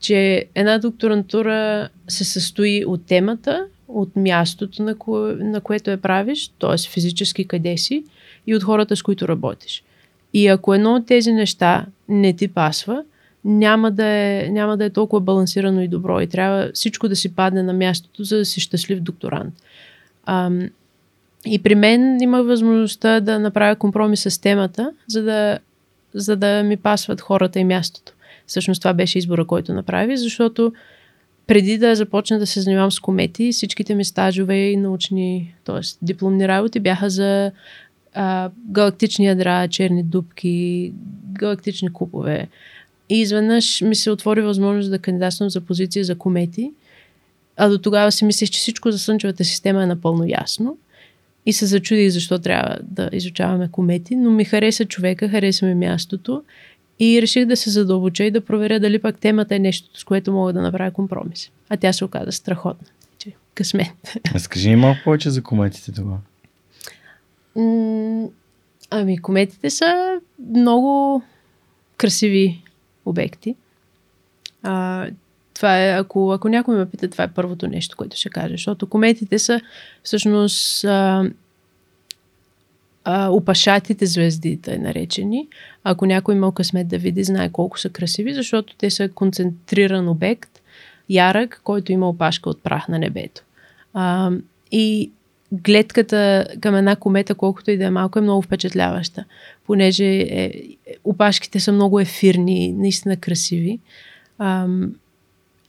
че 0.00 0.44
една 0.54 0.78
докторантура 0.78 1.88
се 2.08 2.24
състои 2.24 2.84
от 2.84 3.06
темата, 3.06 3.66
от 3.88 4.16
мястото, 4.16 4.82
на, 4.82 4.94
кое, 4.94 5.34
на 5.34 5.60
което 5.60 5.90
я 5.90 6.00
правиш, 6.00 6.50
т.е. 6.58 6.90
физически 6.90 7.44
къде 7.44 7.76
си, 7.76 8.04
и 8.46 8.54
от 8.54 8.62
хората, 8.62 8.96
с 8.96 9.02
които 9.02 9.28
работиш. 9.28 9.82
И 10.32 10.46
ако 10.46 10.74
едно 10.74 10.94
от 10.94 11.06
тези 11.06 11.32
неща 11.32 11.86
не 12.08 12.32
ти 12.32 12.48
пасва, 12.48 13.02
няма 13.44 13.90
да, 13.90 14.06
е, 14.06 14.48
няма 14.50 14.76
да 14.76 14.84
е 14.84 14.90
толкова 14.90 15.20
балансирано 15.20 15.80
и 15.80 15.88
добро 15.88 16.20
и 16.20 16.26
трябва 16.26 16.70
всичко 16.74 17.08
да 17.08 17.16
си 17.16 17.34
падне 17.34 17.62
на 17.62 17.72
мястото, 17.72 18.24
за 18.24 18.36
да 18.36 18.44
си 18.44 18.60
щастлив 18.60 19.00
докторант. 19.00 19.54
Ам, 20.26 20.68
и 21.46 21.62
при 21.62 21.74
мен 21.74 22.20
има 22.22 22.42
възможността 22.42 23.20
да 23.20 23.38
направя 23.38 23.76
компромис 23.76 24.22
с 24.22 24.40
темата, 24.40 24.92
за 25.08 25.22
да, 25.22 25.58
за 26.14 26.36
да 26.36 26.62
ми 26.62 26.76
пасват 26.76 27.20
хората 27.20 27.58
и 27.58 27.64
мястото. 27.64 28.12
Всъщност 28.46 28.82
това 28.82 28.94
беше 28.94 29.18
избора, 29.18 29.44
който 29.44 29.74
направи, 29.74 30.16
защото 30.16 30.72
преди 31.46 31.78
да 31.78 31.94
започна 31.94 32.38
да 32.38 32.46
се 32.46 32.60
занимавам 32.60 32.92
с 32.92 33.00
комети, 33.00 33.52
всичките 33.52 33.94
ми 33.94 34.04
стажове 34.04 34.56
и 34.56 34.76
научни, 34.76 35.54
т.е. 35.64 35.80
дипломни 36.02 36.48
работи 36.48 36.80
бяха 36.80 37.10
за 37.10 37.52
а, 38.14 38.50
галактични 38.68 39.26
ядра, 39.26 39.68
черни 39.68 40.02
дубки, 40.02 40.92
галактични 41.32 41.92
купове. 41.92 42.48
И 43.08 43.20
изведнъж 43.20 43.80
ми 43.80 43.94
се 43.94 44.10
отвори 44.10 44.42
възможност 44.42 44.90
да 44.90 44.98
кандидатствам 44.98 45.50
за 45.50 45.60
позиция 45.60 46.04
за 46.04 46.18
комети. 46.18 46.72
А 47.56 47.68
до 47.68 47.78
тогава 47.78 48.12
си 48.12 48.24
мислех, 48.24 48.50
че 48.50 48.58
всичко 48.58 48.90
за 48.90 48.98
Слънчевата 48.98 49.44
система 49.44 49.82
е 49.82 49.86
напълно 49.86 50.24
ясно. 50.28 50.76
И 51.46 51.52
се 51.52 51.66
зачудих 51.66 52.10
защо 52.10 52.38
трябва 52.38 52.76
да 52.82 53.10
изучаваме 53.12 53.68
комети, 53.68 54.16
но 54.16 54.30
ми 54.30 54.44
хареса 54.44 54.84
човека, 54.84 55.28
хареса 55.28 55.66
ми 55.66 55.74
мястото 55.74 56.42
и 57.00 57.22
реших 57.22 57.46
да 57.46 57.56
се 57.56 57.70
задълбоча 57.70 58.24
и 58.24 58.30
да 58.30 58.40
проверя 58.40 58.80
дали 58.80 58.98
пак 58.98 59.18
темата 59.18 59.54
е 59.54 59.58
нещо, 59.58 60.00
с 60.00 60.04
което 60.04 60.32
мога 60.32 60.52
да 60.52 60.62
направя 60.62 60.90
компромис. 60.90 61.50
А 61.68 61.76
тя 61.76 61.92
се 61.92 62.04
оказа 62.04 62.32
страхотна. 62.32 62.88
Че, 63.18 63.32
късмет. 63.54 64.18
А 64.34 64.38
скажи 64.38 64.68
ни 64.68 64.76
малко 64.76 65.00
повече 65.04 65.30
за 65.30 65.42
кометите 65.42 65.92
това. 65.92 66.18
ами, 68.90 69.18
кометите 69.18 69.70
са 69.70 70.20
много 70.56 71.22
красиви 71.96 72.62
обекти. 73.04 73.56
А, 74.62 75.06
това 75.56 75.84
е, 75.84 75.90
ако, 75.90 76.32
ако 76.32 76.48
някой 76.48 76.76
ме 76.76 76.90
пита, 76.90 77.08
това 77.08 77.24
е 77.24 77.32
първото 77.32 77.68
нещо, 77.68 77.96
което 77.96 78.16
ще 78.16 78.28
кажа, 78.28 78.54
защото 78.54 78.86
кометите 78.86 79.38
са 79.38 79.60
всъщност 80.02 80.84
а, 80.84 81.30
а, 83.04 83.28
опашатите 83.28 84.06
звезди, 84.06 84.60
тъй 84.62 84.78
наречени. 84.78 85.48
Ако 85.84 86.06
някой 86.06 86.34
има 86.34 86.54
късмет 86.54 86.88
да 86.88 86.98
види, 86.98 87.24
знае 87.24 87.50
колко 87.52 87.78
са 87.78 87.88
красиви, 87.88 88.34
защото 88.34 88.76
те 88.76 88.90
са 88.90 89.08
концентриран 89.08 90.08
обект, 90.08 90.60
ярък, 91.08 91.60
който 91.64 91.92
има 91.92 92.08
опашка 92.08 92.50
от 92.50 92.62
прах 92.62 92.88
на 92.88 92.98
небето. 92.98 93.42
А, 93.94 94.30
и 94.72 95.10
гледката 95.52 96.46
към 96.60 96.74
една 96.74 96.96
комета, 96.96 97.34
колкото 97.34 97.70
и 97.70 97.76
да 97.76 97.84
е 97.84 97.90
малко, 97.90 98.18
е 98.18 98.22
много 98.22 98.42
впечатляваща, 98.42 99.24
понеже 99.66 100.04
е, 100.04 100.52
опашките 101.04 101.60
са 101.60 101.72
много 101.72 102.00
ефирни, 102.00 102.72
наистина 102.72 103.16
красиви. 103.16 103.78
А, 104.38 104.66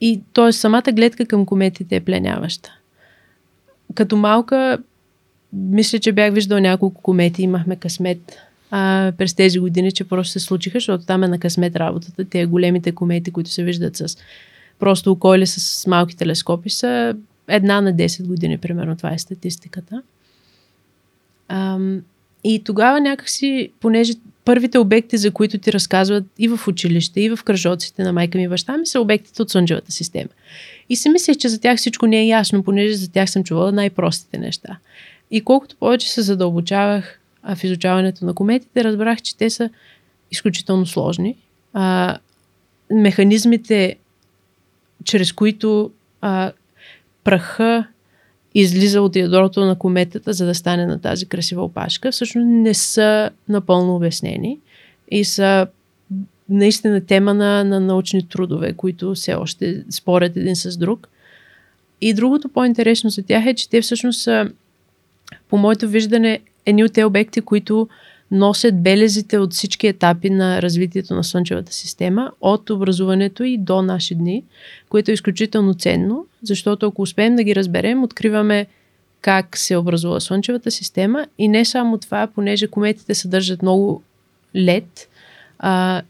и 0.02 0.22
т.е. 0.34 0.52
самата 0.52 0.92
гледка 0.92 1.26
към 1.26 1.46
кометите 1.46 1.96
е 1.96 2.04
пленяваща. 2.04 2.74
Като 3.94 4.18
малка, 4.18 4.78
мисля, 5.54 6.00
че 6.00 6.12
бях 6.12 6.34
виждал 6.34 6.60
няколко 6.60 7.02
комети, 7.02 7.42
имахме 7.42 7.76
късмет 7.76 8.38
а, 8.72 9.12
през 9.18 9.34
тези 9.34 9.60
години, 9.60 9.92
че 9.92 10.04
просто 10.04 10.32
се 10.32 10.40
случиха, 10.40 10.78
защото 10.78 11.06
там 11.06 11.24
е 11.24 11.28
на 11.28 11.40
късмет 11.40 11.76
работата. 11.76 12.26
Те 12.26 12.46
големите 12.46 12.92
комети, 12.92 13.32
които 13.32 13.50
се 13.50 13.64
виждат 13.64 13.96
с 13.96 14.18
просто 14.80 15.12
око 15.12 15.36
или 15.36 15.48
с 15.48 15.88
малки 15.88 16.18
телескопи, 16.18 16.70
са 16.70 17.16
една 17.48 17.82
на 17.82 17.94
10 17.94 18.28
години, 18.28 18.58
примерно. 18.58 18.98
Това 18.98 19.14
е 19.14 19.18
статистиката. 19.18 20.02
Ам, 21.48 22.02
и 22.44 22.64
тогава 22.64 23.02
някакси, 23.02 23.72
понеже 23.80 24.14
първите 24.48 24.78
обекти, 24.78 25.18
за 25.18 25.32
които 25.32 25.58
ти 25.58 25.74
разказват 25.74 26.24
и 26.40 26.48
в 26.48 26.68
училище, 26.68 27.22
и 27.22 27.30
в 27.30 27.40
кръжоците 27.44 28.04
на 28.04 28.14
майка 28.14 28.38
ми 28.38 28.44
и 28.44 28.48
баща 28.48 28.78
ми, 28.78 28.86
са 28.86 29.02
обектите 29.02 29.42
от 29.42 29.50
Слънчевата 29.50 29.92
система. 29.92 30.30
И 30.90 30.96
си 30.96 31.10
мислех, 31.10 31.38
че 31.38 31.50
за 31.50 31.62
тях 31.62 31.78
всичко 31.78 32.08
не 32.08 32.22
е 32.22 32.28
ясно, 32.28 32.64
понеже 32.64 32.96
за 32.96 33.12
тях 33.12 33.30
съм 33.30 33.44
чувала 33.44 33.72
най-простите 33.72 34.38
неща. 34.38 34.78
И 35.32 35.42
колкото 35.42 35.76
повече 35.76 36.12
се 36.12 36.22
задълбочавах, 36.22 37.20
в 37.56 37.64
изучаването 37.64 38.26
на 38.26 38.34
кометите, 38.34 38.84
разбрах, 38.84 39.22
че 39.22 39.38
те 39.38 39.50
са 39.50 39.70
изключително 40.32 40.86
сложни. 40.86 41.36
А, 41.74 42.18
механизмите, 42.92 43.96
чрез 45.04 45.32
които 45.32 45.92
а, 46.22 46.52
праха 47.24 47.88
излиза 48.62 49.02
от 49.02 49.16
ядрото 49.16 49.66
на 49.66 49.76
кометата, 49.76 50.34
за 50.34 50.46
да 50.46 50.56
стане 50.56 50.86
на 50.86 51.02
тази 51.02 51.26
красива 51.26 51.64
опашка, 51.64 52.12
всъщност 52.12 52.48
не 52.48 52.74
са 52.74 53.30
напълно 53.50 53.96
обяснени 53.96 54.60
и 55.12 55.26
са 55.26 55.68
наистина 56.50 57.02
тема 57.02 57.34
на, 57.34 57.64
на 57.64 57.80
научни 57.80 58.28
трудове, 58.28 58.74
които 58.74 59.14
все 59.14 59.34
още 59.34 59.84
спорят 59.90 60.38
един 60.38 60.56
с 60.56 60.78
друг. 60.78 61.08
И 62.02 62.14
другото 62.14 62.50
по-интересно 62.50 63.10
за 63.10 63.24
тях 63.24 63.46
е, 63.46 63.54
че 63.54 63.70
те 63.70 63.82
всъщност 63.82 64.22
са, 64.22 64.50
по 65.50 65.58
моето 65.58 65.88
виждане, 65.88 66.40
едни 66.66 66.84
от 66.84 66.94
те 66.94 67.04
обекти, 67.04 67.42
които 67.42 67.88
носят 68.32 68.84
белезите 68.84 69.38
от 69.38 69.54
всички 69.54 69.88
етапи 69.88 70.30
на 70.30 70.62
развитието 70.62 71.16
на 71.16 71.24
Слънчевата 71.24 71.74
система, 71.74 72.32
от 72.42 72.70
образуването 72.70 73.44
и 73.44 73.58
до 73.58 73.82
наши 73.82 74.16
дни, 74.16 74.44
което 74.90 75.12
е 75.12 75.14
изключително 75.14 75.74
ценно, 75.74 76.26
защото 76.44 76.88
ако 76.88 77.02
успеем 77.02 77.36
да 77.36 77.44
ги 77.44 77.56
разберем, 77.56 78.04
откриваме 78.04 78.68
как 79.22 79.58
се 79.58 79.78
образува 79.78 80.20
Слънчевата 80.20 80.72
система 80.72 81.28
и 81.38 81.48
не 81.48 81.66
само 81.66 81.98
това, 81.98 82.28
понеже 82.36 82.68
кометите 82.68 83.16
съдържат 83.16 83.62
много 83.62 84.04
лед, 84.56 85.10
а, 85.60 86.02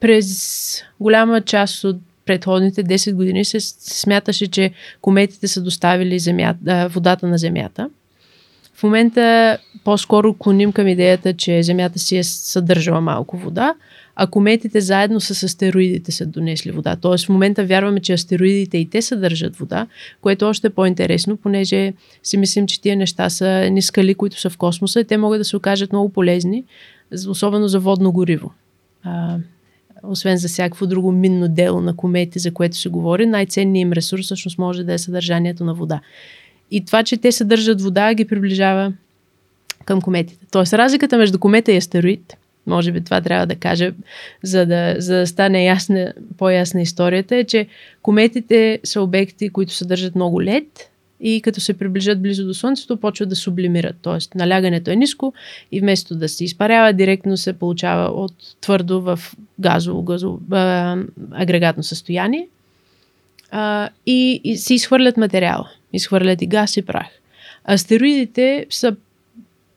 през 0.00 0.82
голяма 1.00 1.40
част 1.40 1.84
от 1.84 1.96
предходните 2.26 2.84
10 2.84 3.14
години 3.14 3.44
се 3.44 3.60
смяташе, 3.60 4.46
че 4.46 4.72
кометите 5.00 5.48
са 5.48 5.62
доставили 5.62 6.18
земята, 6.18 6.88
водата 6.90 7.26
на 7.26 7.38
Земята. 7.38 7.90
В 8.76 8.82
момента 8.82 9.58
по-скоро 9.84 10.34
клоним 10.34 10.72
към 10.72 10.88
идеята, 10.88 11.32
че 11.32 11.62
Земята 11.62 11.98
си 11.98 12.16
е 12.16 12.24
съдържала 12.24 13.00
малко 13.00 13.36
вода, 13.36 13.74
а 14.16 14.26
кометите 14.26 14.80
заедно 14.80 15.20
с 15.20 15.42
астероидите 15.42 16.12
са 16.12 16.26
донесли 16.26 16.70
вода. 16.70 16.96
Тоест 16.96 17.26
в 17.26 17.28
момента 17.28 17.64
вярваме, 17.64 18.00
че 18.00 18.12
астероидите 18.12 18.78
и 18.78 18.90
те 18.90 19.02
съдържат 19.02 19.56
вода, 19.56 19.86
което 20.20 20.44
е 20.44 20.48
още 20.48 20.70
по-интересно, 20.70 21.36
понеже 21.36 21.92
си 22.22 22.36
мислим, 22.36 22.66
че 22.66 22.80
тия 22.80 22.96
неща 22.96 23.30
са 23.30 23.70
ни 23.70 23.82
скали, 23.82 24.14
които 24.14 24.40
са 24.40 24.50
в 24.50 24.58
космоса 24.58 25.00
и 25.00 25.04
те 25.04 25.16
могат 25.16 25.40
да 25.40 25.44
се 25.44 25.56
окажат 25.56 25.92
много 25.92 26.08
полезни, 26.08 26.64
особено 27.28 27.68
за 27.68 27.80
водно 27.80 28.12
гориво. 28.12 28.52
А, 29.02 29.36
освен 30.02 30.36
за 30.36 30.48
всякакво 30.48 30.86
друго 30.86 31.12
минно 31.12 31.48
дело 31.48 31.80
на 31.80 31.96
комети, 31.96 32.38
за 32.38 32.54
което 32.54 32.76
се 32.76 32.88
говори, 32.88 33.26
най-ценният 33.26 33.82
им 33.82 33.92
ресурс 33.92 34.24
всъщност 34.24 34.58
може 34.58 34.84
да 34.84 34.92
е 34.92 34.98
съдържанието 34.98 35.64
на 35.64 35.74
вода. 35.74 36.00
И 36.70 36.84
това, 36.84 37.02
че 37.02 37.16
те 37.16 37.32
съдържат 37.32 37.82
вода, 37.82 38.14
ги 38.14 38.24
приближава 38.24 38.92
към 39.84 40.00
кометите. 40.00 40.46
Тоест, 40.50 40.72
разликата 40.72 41.18
между 41.18 41.38
комета 41.38 41.72
и 41.72 41.76
астероид, 41.76 42.36
може 42.66 42.92
би 42.92 43.00
това 43.00 43.20
трябва 43.20 43.46
да 43.46 43.54
кажа, 43.54 43.92
за 44.42 44.66
да, 44.66 44.94
за 44.98 45.14
да 45.14 45.26
стане 45.26 45.64
ясна, 45.64 46.12
по-ясна 46.38 46.82
историята, 46.82 47.36
е, 47.36 47.44
че 47.44 47.66
кометите 48.02 48.80
са 48.84 49.02
обекти, 49.02 49.48
които 49.48 49.72
съдържат 49.72 50.14
много 50.14 50.42
лед 50.42 50.90
и 51.20 51.40
като 51.42 51.60
се 51.60 51.78
приближат 51.78 52.22
близо 52.22 52.46
до 52.46 52.54
Слънцето, 52.54 52.96
почват 52.96 53.28
да 53.28 53.36
сублимират. 53.36 53.96
Тоест, 54.02 54.34
налягането 54.34 54.90
е 54.90 54.96
ниско 54.96 55.34
и 55.72 55.80
вместо 55.80 56.14
да 56.14 56.28
се 56.28 56.44
изпарява, 56.44 56.92
директно 56.92 57.36
се 57.36 57.52
получава 57.52 58.08
от 58.08 58.34
твърдо 58.60 59.00
в 59.00 59.18
газово, 59.60 60.02
газово 60.02 60.40
а, 60.50 60.96
агрегатно 61.30 61.82
състояние 61.82 62.48
а, 63.50 63.88
и, 64.06 64.40
и 64.44 64.56
се 64.56 64.74
изхвърлят 64.74 65.16
материала. 65.16 65.70
Изхвърлят 65.92 66.42
и 66.42 66.46
газ 66.46 66.76
и 66.76 66.82
прах. 66.82 67.06
Астероидите 67.70 68.66
са 68.70 68.96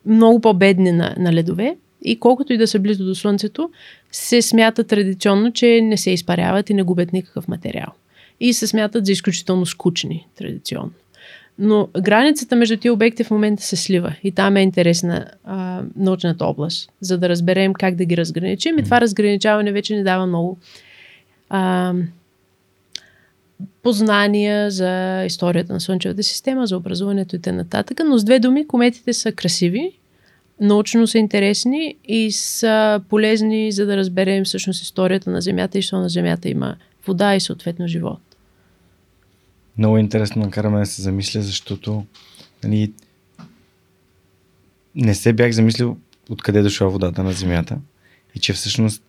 много 0.06 0.40
по-бедни 0.40 0.92
на, 0.92 1.16
на 1.18 1.34
ледове 1.34 1.76
и 2.04 2.20
колкото 2.20 2.54
и 2.54 2.58
да 2.58 2.68
са 2.68 2.80
близо 2.80 3.06
до 3.06 3.16
Слънцето, 3.16 3.70
се 4.12 4.42
смята 4.42 4.84
традиционно, 4.84 5.52
че 5.52 5.82
не 5.82 5.98
се 5.98 6.12
изпаряват 6.12 6.70
и 6.70 6.74
не 6.74 6.84
губят 6.84 7.14
никакъв 7.14 7.48
материал. 7.48 7.88
И 8.40 8.54
се 8.54 8.68
смятат 8.68 9.06
за 9.06 9.12
изключително 9.12 9.66
скучни 9.66 10.28
традиционно. 10.38 10.92
Но 11.60 11.88
границата 12.02 12.56
между 12.56 12.78
тези 12.78 12.90
обекти 12.90 13.24
в 13.24 13.32
момента 13.32 13.64
се 13.64 13.76
слива 13.76 14.16
и 14.24 14.32
там 14.32 14.58
е 14.58 14.62
интересна 14.62 15.26
а, 15.44 15.82
научната 15.96 16.46
област, 16.46 16.92
за 17.02 17.18
да 17.18 17.30
разберем 17.30 17.74
как 17.74 17.96
да 17.96 18.06
ги 18.06 18.18
разграничим. 18.18 18.80
И 18.80 18.84
това 18.84 19.02
разграничаване 19.02 19.72
вече 19.72 19.96
ни 19.96 20.04
дава 20.04 20.26
много 20.26 20.58
а, 21.50 21.94
познания 23.84 24.72
за 24.72 25.24
историята 25.26 25.74
на 25.74 25.80
Слънчевата 25.80 26.24
система, 26.24 26.68
за 26.68 26.78
образуването 26.78 27.36
и 27.36 27.40
т.н. 27.40 27.66
Но 28.06 28.18
с 28.18 28.24
две 28.24 28.40
думи, 28.40 28.68
кометите 28.68 29.14
са 29.14 29.32
красиви, 29.32 29.92
научно 30.62 31.08
са 31.08 31.18
интересни 31.18 31.96
и 32.06 32.32
са 32.32 33.02
полезни, 33.10 33.72
за 33.72 33.86
да 33.86 33.98
разберем 33.98 34.46
всъщност 34.46 34.84
историята 34.84 35.30
на 35.30 35.42
Земята 35.42 35.78
и 35.78 35.82
що 35.82 35.98
на 35.98 36.10
Земята 36.10 36.50
има 36.50 36.76
вода 37.08 37.36
и 37.36 37.40
съответно 37.40 37.88
живот. 37.88 38.20
Много 39.78 39.98
интересно 39.98 40.42
накараме 40.42 40.80
да 40.80 40.86
се 40.86 41.02
замисля, 41.02 41.42
защото 41.42 42.06
нали, 42.64 42.94
не 44.96 45.16
се 45.16 45.34
бях 45.34 45.52
замислил 45.52 45.98
откъде 46.30 46.62
дошла 46.62 46.90
водата 46.90 47.24
на 47.24 47.32
Земята 47.32 47.78
и 48.36 48.40
че 48.40 48.54
всъщност 48.54 49.04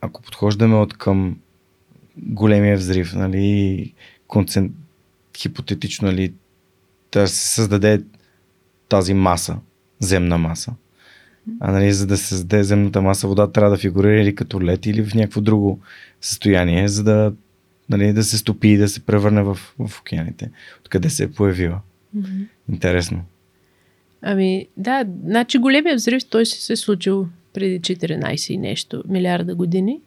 ако 0.00 0.22
подхождаме 0.22 0.76
от 0.76 0.94
към 0.94 1.38
големия 2.16 2.76
взрив, 2.76 3.14
нали, 3.14 3.92
концент... 4.26 4.72
хипотетично, 5.36 6.08
нали, 6.08 6.32
да 7.12 7.28
се 7.28 7.54
създаде 7.54 8.02
тази 8.88 9.14
маса, 9.14 9.56
земна 10.00 10.38
маса. 10.38 10.72
А 11.60 11.72
нали, 11.72 11.92
за 11.92 12.06
да 12.06 12.16
се 12.16 12.26
създаде 12.26 12.64
земната 12.64 13.02
маса, 13.02 13.28
вода 13.28 13.52
трябва 13.52 13.70
да 13.70 13.76
фигурира 13.76 14.20
или 14.20 14.34
като 14.34 14.62
лед, 14.62 14.86
или 14.86 15.02
в 15.02 15.14
някакво 15.14 15.40
друго 15.40 15.80
състояние, 16.20 16.88
за 16.88 17.04
да, 17.04 17.32
нали, 17.88 18.12
да 18.12 18.24
се 18.24 18.38
стопи 18.38 18.68
и 18.68 18.76
да 18.76 18.88
се 18.88 19.00
превърне 19.00 19.42
в, 19.42 19.58
в 19.78 20.00
океаните. 20.00 20.50
Откъде 20.80 21.10
се 21.10 21.24
е 21.24 21.30
появила. 21.30 21.80
Mm-hmm. 22.16 22.46
Интересно. 22.72 23.24
Ами, 24.22 24.66
да, 24.76 25.04
значи 25.24 25.58
големия 25.58 25.96
взрив, 25.96 26.22
той 26.30 26.46
се 26.46 26.72
е 26.72 26.76
случил 26.76 27.28
преди 27.52 27.80
14 27.80 28.52
и 28.52 28.58
нещо 28.58 29.04
милиарда 29.08 29.54
години 29.54 30.00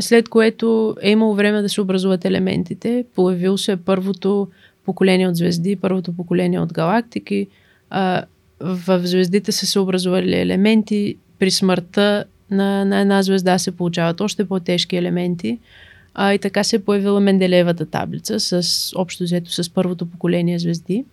след 0.00 0.28
което 0.28 0.96
е 1.02 1.10
имало 1.10 1.34
време 1.34 1.62
да 1.62 1.68
се 1.68 1.80
образуват 1.80 2.24
елементите. 2.24 3.04
Появил 3.14 3.58
се 3.58 3.76
първото 3.76 4.48
поколение 4.84 5.28
от 5.28 5.36
звезди, 5.36 5.76
първото 5.76 6.12
поколение 6.12 6.60
от 6.60 6.72
галактики. 6.72 7.46
А, 7.90 8.24
в 8.60 9.00
звездите 9.06 9.52
са 9.52 9.66
се 9.66 9.78
образували 9.78 10.34
елементи. 10.34 11.16
При 11.38 11.50
смъртта 11.50 12.24
на, 12.50 12.84
на 12.84 13.00
една 13.00 13.22
звезда 13.22 13.58
се 13.58 13.70
получават 13.70 14.20
още 14.20 14.44
по-тежки 14.44 14.96
елементи. 14.96 15.58
А, 16.14 16.34
и 16.34 16.38
така 16.38 16.64
се 16.64 16.76
е 16.76 16.78
появила 16.78 17.20
Менделеевата 17.20 17.86
таблица 17.86 18.40
с 18.40 18.92
общо 18.96 19.24
взето 19.24 19.52
с 19.52 19.70
първото 19.70 20.06
поколение 20.06 20.58
звезди, 20.58 21.04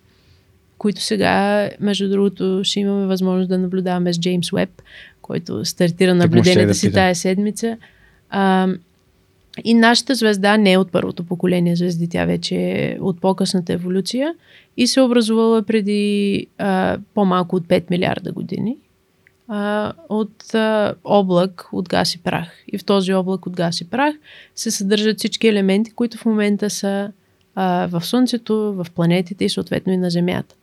които 0.77 1.01
сега, 1.01 1.69
между 1.79 2.09
другото, 2.09 2.61
ще 2.63 2.79
имаме 2.79 3.05
възможност 3.05 3.49
да 3.49 3.57
наблюдаваме 3.57 4.13
с 4.13 4.19
Джеймс 4.19 4.53
Уеб, 4.53 4.81
който 5.21 5.65
стартира 5.65 6.15
наблюденията 6.15 6.73
си 6.73 6.91
тая 6.91 7.15
седмица. 7.15 7.77
А, 8.29 8.67
и 9.63 9.73
нашата 9.73 10.15
звезда 10.15 10.57
не 10.57 10.71
е 10.71 10.77
от 10.77 10.91
първото 10.91 11.23
поколение 11.23 11.75
звезди, 11.75 12.07
тя 12.07 12.25
вече 12.25 12.55
е 12.55 12.97
от 13.01 13.21
по-късната 13.21 13.73
еволюция 13.73 14.33
и 14.77 14.87
се 14.87 14.99
е 14.99 15.03
образувала 15.03 15.63
преди 15.63 16.47
а, 16.57 16.97
по-малко 17.13 17.55
от 17.55 17.63
5 17.63 17.83
милиарда 17.89 18.31
години 18.31 18.77
а, 19.47 19.93
от 20.09 20.53
а, 20.55 20.95
облак 21.03 21.69
от 21.71 21.89
газ 21.89 22.15
и 22.15 22.23
прах. 22.23 22.63
И 22.67 22.77
в 22.77 22.85
този 22.85 23.13
облак 23.13 23.45
от 23.45 23.55
газ 23.55 23.81
и 23.81 23.89
прах 23.89 24.15
се 24.55 24.71
съдържат 24.71 25.17
всички 25.17 25.47
елементи, 25.47 25.91
които 25.91 26.17
в 26.17 26.25
момента 26.25 26.69
са 26.69 27.11
а, 27.55 27.87
в 27.87 28.05
Слънцето, 28.05 28.55
в 28.73 28.87
планетите 28.95 29.45
и 29.45 29.49
съответно 29.49 29.93
и 29.93 29.97
на 29.97 30.09
Земята. 30.09 30.55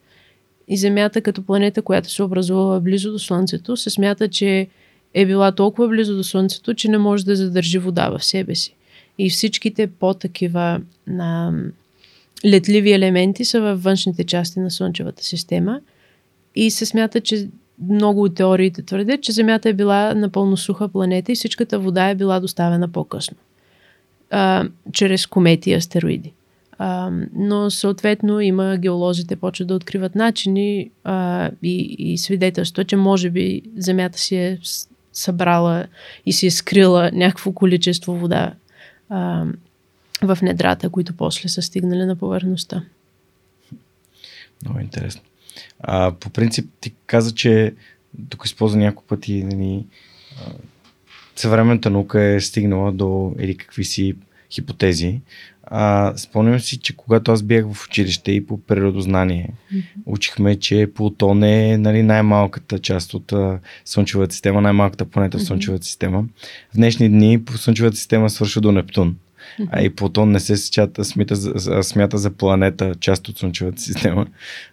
И 0.69 0.77
Земята 0.77 1.21
като 1.21 1.43
планета, 1.43 1.83
която 1.83 2.11
се 2.11 2.23
образува 2.23 2.81
близо 2.81 3.13
до 3.13 3.19
Слънцето, 3.19 3.77
се 3.77 3.91
смята, 3.91 4.29
че 4.29 4.69
е 5.15 5.27
била 5.27 5.53
толкова 5.53 5.89
близо 5.89 6.17
до 6.17 6.25
Слънцето, 6.25 6.75
че 6.75 6.89
не 6.89 6.99
може 6.99 7.25
да 7.25 7.37
задържи 7.37 7.79
вода 7.79 8.11
в 8.11 8.25
себе 8.25 8.55
си. 8.55 8.75
И 9.19 9.31
всичките 9.31 9.87
по-такива 9.87 10.81
на 11.07 11.53
летливи 12.45 12.93
елементи 12.93 13.45
са 13.45 13.61
във 13.61 13.83
външните 13.83 14.25
части 14.25 14.61
на 14.61 14.71
Слънчевата 14.71 15.25
система. 15.25 15.81
И 16.55 16.71
се 16.71 16.87
смята, 16.87 17.21
че 17.21 17.49
много 17.91 18.23
от 18.23 18.35
теориите 18.35 18.83
твърдят, 18.83 19.23
че 19.23 19.33
Земята 19.33 19.69
е 19.69 19.73
била 19.73 20.15
напълно 20.15 20.57
суха 20.57 20.89
планета 20.89 21.33
и 21.33 21.35
всичката 21.35 21.79
вода 21.79 22.09
е 22.09 22.15
била 22.15 22.41
доставена 22.41 22.89
по-късно. 22.89 23.37
А, 24.31 24.69
чрез 24.93 25.27
комети 25.27 25.71
и 25.71 25.75
астероиди. 25.75 26.33
А, 26.79 27.11
но 27.35 27.71
съответно 27.71 28.41
има 28.41 28.77
геолозите 28.77 29.37
почват 29.37 29.69
да 29.69 29.75
откриват 29.75 30.15
начини 30.15 30.91
а, 31.05 31.51
и, 31.63 31.97
и 31.99 32.19
свидетелства, 32.19 32.85
че 32.85 32.97
може 32.97 33.31
би 33.31 33.63
Земята 33.77 34.19
си 34.19 34.37
е 34.37 34.59
събрала 35.15 35.87
и 36.27 36.33
си 36.33 36.47
е 36.47 36.51
скрила 36.51 37.11
някакво 37.13 37.53
количество 37.53 38.17
вода 38.17 38.55
а, 39.09 39.45
в 40.23 40.39
недрата, 40.43 40.91
които 40.91 41.17
после 41.17 41.49
са 41.49 41.63
стигнали 41.63 42.05
на 42.05 42.17
повърхността. 42.17 42.85
Много 44.65 44.81
интересно. 44.81 45.23
А, 45.81 46.13
по 46.13 46.31
принцип 46.31 46.71
ти 46.81 46.93
каза, 47.07 47.35
че 47.35 47.75
тук 48.29 48.43
използва 48.47 48.79
няколко 48.79 49.09
пъти 49.09 49.45
нали, 49.45 49.85
съвременната 51.37 51.91
наука 51.91 52.23
е 52.23 52.41
стигнала 52.41 52.93
до 52.93 53.35
или 53.39 53.57
какви 53.57 53.85
си 53.85 54.17
хипотези. 54.55 55.21
А, 55.67 56.13
спомням 56.17 56.61
си, 56.61 56.79
че 56.79 56.97
когато 56.97 57.33
аз 57.33 57.43
бях 57.43 57.73
в 57.73 57.87
училище 57.87 58.33
и 58.33 58.47
по 58.47 58.61
природознание, 58.61 59.51
mm-hmm. 59.73 59.83
учихме, 60.07 60.57
че 60.57 60.91
Плутон 60.95 61.43
е 61.43 61.79
нали, 61.79 62.03
най-малката 62.03 62.79
част 62.79 63.15
от 63.15 63.33
а, 63.33 63.59
Слънчевата 63.85 64.33
система, 64.33 64.61
най-малката 64.61 65.05
планета 65.05 65.39
mm-hmm. 65.39 65.43
в 65.43 65.45
Слънчевата 65.45 65.85
система. 65.85 66.25
В 66.73 66.77
днешни 66.77 67.09
дни 67.09 67.45
по 67.45 67.53
Слънчевата 67.53 67.97
система 67.97 68.31
свършва 68.31 68.61
до 68.61 68.73
Нептун. 68.73 69.17
Mm-hmm. 69.61 69.69
А 69.73 69.83
и 69.83 69.91
Плутон 69.91 70.31
не 70.31 70.41
се 70.41 70.57
смята, 70.57 71.05
смята, 71.05 71.37
за, 71.37 71.83
смята 71.83 72.19
за 72.19 72.31
планета, 72.31 72.95
част 73.01 73.29
от 73.29 73.39
Слънчевата 73.39 73.83
система. 73.83 74.27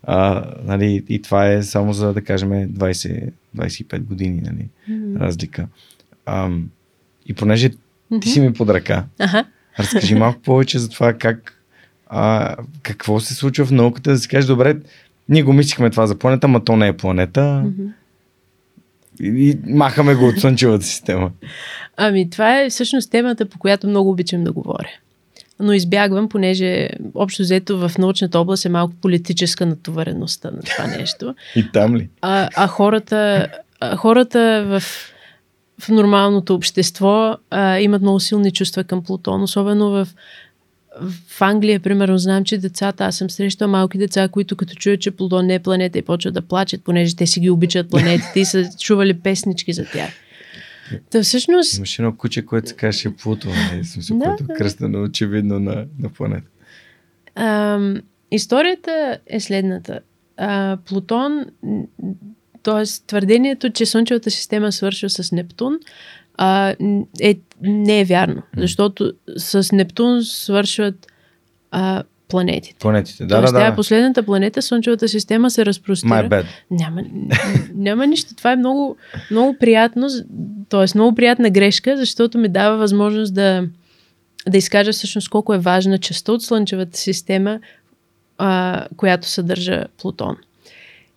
А, 0.03 0.45
нали, 0.63 1.03
и 1.09 1.21
това 1.21 1.47
е 1.47 1.63
само 1.63 1.93
за, 1.93 2.13
да 2.13 2.21
кажем, 2.21 2.49
20-25 2.49 3.99
години 3.99 4.41
нали, 4.41 4.67
mm-hmm. 4.89 5.19
разлика. 5.19 5.67
А, 6.25 6.49
и 7.25 7.33
понеже 7.33 7.69
ти 8.21 8.29
си 8.29 8.39
ми 8.39 8.53
под 8.53 8.69
ръка, 8.69 9.05
uh-huh. 9.19 9.45
Разкажи 9.79 10.15
малко 10.15 10.41
повече 10.41 10.79
за 10.79 10.89
това 10.89 11.13
как, 11.13 11.63
а, 12.07 12.55
какво 12.81 13.19
се 13.19 13.35
случва 13.35 13.65
в 13.65 13.71
науката, 13.71 14.11
да 14.11 14.17
си 14.17 14.27
кажеш, 14.27 14.47
добре, 14.47 14.75
ние 15.29 15.43
го 15.43 15.53
мислихме 15.53 15.89
това 15.89 16.07
за 16.07 16.19
планета, 16.19 16.47
ма 16.47 16.63
то 16.63 16.75
не 16.75 16.87
е 16.87 16.97
планета. 16.97 17.39
Mm-hmm. 17.39 17.91
И, 19.21 19.49
и 19.49 19.57
махаме 19.73 20.15
го 20.15 20.27
от 20.27 20.39
Слънчевата 20.39 20.85
система. 20.85 21.31
Ами, 21.97 22.29
това 22.29 22.61
е 22.61 22.69
всъщност 22.69 23.11
темата, 23.11 23.45
по 23.45 23.59
която 23.59 23.87
много 23.87 24.09
обичам 24.09 24.43
да 24.43 24.51
говоря. 24.51 24.89
Но 25.59 25.73
избягвам, 25.73 26.29
понеже 26.29 26.89
общо 27.15 27.43
взето 27.43 27.77
в 27.77 27.91
научната 27.97 28.39
област 28.39 28.65
е 28.65 28.69
малко 28.69 28.93
политическа 29.01 29.65
натовареността 29.65 30.51
на 30.51 30.61
това 30.61 30.87
нещо. 30.87 31.35
И 31.55 31.71
там 31.71 31.95
ли? 31.95 32.09
А, 32.21 32.49
а 32.55 32.67
хората, 32.67 33.47
а 33.79 33.95
хората 33.95 34.63
в, 34.67 34.83
в 35.81 35.89
нормалното 35.89 36.55
общество 36.55 37.37
а, 37.49 37.79
имат 37.79 38.01
много 38.01 38.19
силни 38.19 38.51
чувства 38.51 38.83
към 38.83 39.03
Плутон, 39.03 39.43
особено 39.43 39.89
в, 39.89 40.07
в 41.01 41.41
Англия, 41.41 41.79
примерно, 41.79 42.17
знам, 42.17 42.43
че 42.43 42.57
децата, 42.57 43.05
аз 43.05 43.17
съм 43.17 43.29
срещал 43.29 43.67
малки 43.67 43.97
деца, 43.97 44.27
които 44.27 44.55
като 44.55 44.75
чуят, 44.75 45.01
че 45.01 45.11
Плутон 45.11 45.45
не 45.45 45.53
е 45.53 45.59
планета 45.59 45.99
и 45.99 46.01
почват 46.01 46.33
да 46.33 46.41
плачат, 46.41 46.83
понеже 46.83 47.15
те 47.15 47.27
си 47.27 47.39
ги 47.39 47.49
обичат 47.49 47.89
планетите 47.89 48.39
и 48.39 48.45
са 48.45 48.69
чували 48.79 49.13
песнички 49.13 49.73
за 49.73 49.85
тях. 49.85 50.09
Та 51.09 51.23
всъщност... 51.23 51.77
Имаше 51.77 52.01
едно 52.01 52.17
куче, 52.17 52.45
което 52.45 52.69
се 52.69 52.75
казваше 52.75 53.15
Плуто, 53.15 53.49
нали? 53.49 53.85
смисъл, 53.85 54.17
да, 54.17 54.25
което 54.25 54.43
да. 54.43 54.53
кръстено 54.53 55.03
очевидно 55.03 55.59
на, 55.59 55.85
на 55.99 56.09
планета. 56.09 56.47
А, 57.35 57.79
историята 58.31 59.17
е 59.27 59.39
следната. 59.39 59.99
А, 60.37 60.77
Плутон, 60.85 61.45
т.е. 62.63 62.83
твърдението, 63.07 63.69
че 63.69 63.85
Слънчевата 63.85 64.31
система 64.31 64.71
свършва 64.71 65.09
с 65.09 65.31
Нептун, 65.31 65.79
а, 66.37 66.75
е, 67.21 67.35
не 67.61 67.99
е 67.99 68.05
вярно. 68.05 68.41
Защото 68.57 69.13
с 69.37 69.71
Нептун 69.71 70.23
свършват 70.23 71.07
а, 71.71 72.03
планетите. 72.27 72.75
Планетите, 72.79 73.25
да, 73.25 73.35
Тоест, 73.35 73.53
да, 73.53 73.59
да. 73.59 73.65
Тя 73.65 73.73
е 73.73 73.75
последната 73.75 74.23
планета, 74.23 74.61
Слънчевата 74.61 75.07
система 75.07 75.51
се 75.51 75.65
разпростира. 75.65 76.11
My 76.13 76.29
bad. 76.29 76.45
Няма, 76.71 77.01
няма 77.73 78.07
нищо. 78.07 78.35
Това 78.35 78.51
е 78.51 78.55
много, 78.55 78.97
много 79.31 79.57
приятно, 79.59 80.07
т.е. 80.69 80.85
много 80.95 81.15
приятна 81.15 81.49
грешка, 81.49 81.97
защото 81.97 82.37
ми 82.37 82.49
дава 82.49 82.77
възможност 82.77 83.33
да, 83.33 83.67
да 84.47 84.57
изкажа 84.57 84.91
всъщност 84.91 85.29
колко 85.29 85.53
е 85.53 85.59
важна 85.59 85.97
частта 85.97 86.31
от 86.31 86.43
Слънчевата 86.43 86.97
система, 86.97 87.59
а, 88.37 88.85
която 88.97 89.27
съдържа 89.27 89.85
Плутон. 89.97 90.37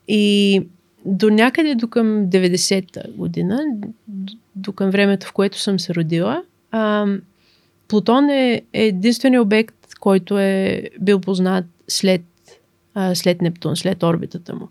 И 0.09 0.63
до 1.05 1.31
някъде 1.31 1.75
до 1.75 1.89
към 1.89 2.07
90-та 2.27 3.03
година, 3.17 3.61
до 4.57 4.73
към 4.73 4.91
времето, 4.91 5.27
в 5.27 5.33
което 5.33 5.61
съм 5.61 5.79
се 5.79 5.95
родила, 5.95 6.43
а, 6.71 7.07
Плутон 7.89 8.31
е, 8.31 8.63
е 8.73 8.85
единственият 8.85 9.45
обект, 9.45 9.75
който 10.01 10.39
е 10.39 10.83
бил 11.01 11.21
познат 11.21 11.65
след, 11.89 12.23
а, 12.95 13.15
след 13.15 13.43
Нептун, 13.43 13.77
след 13.77 14.03
орбитата 14.03 14.55
му. 14.55 14.69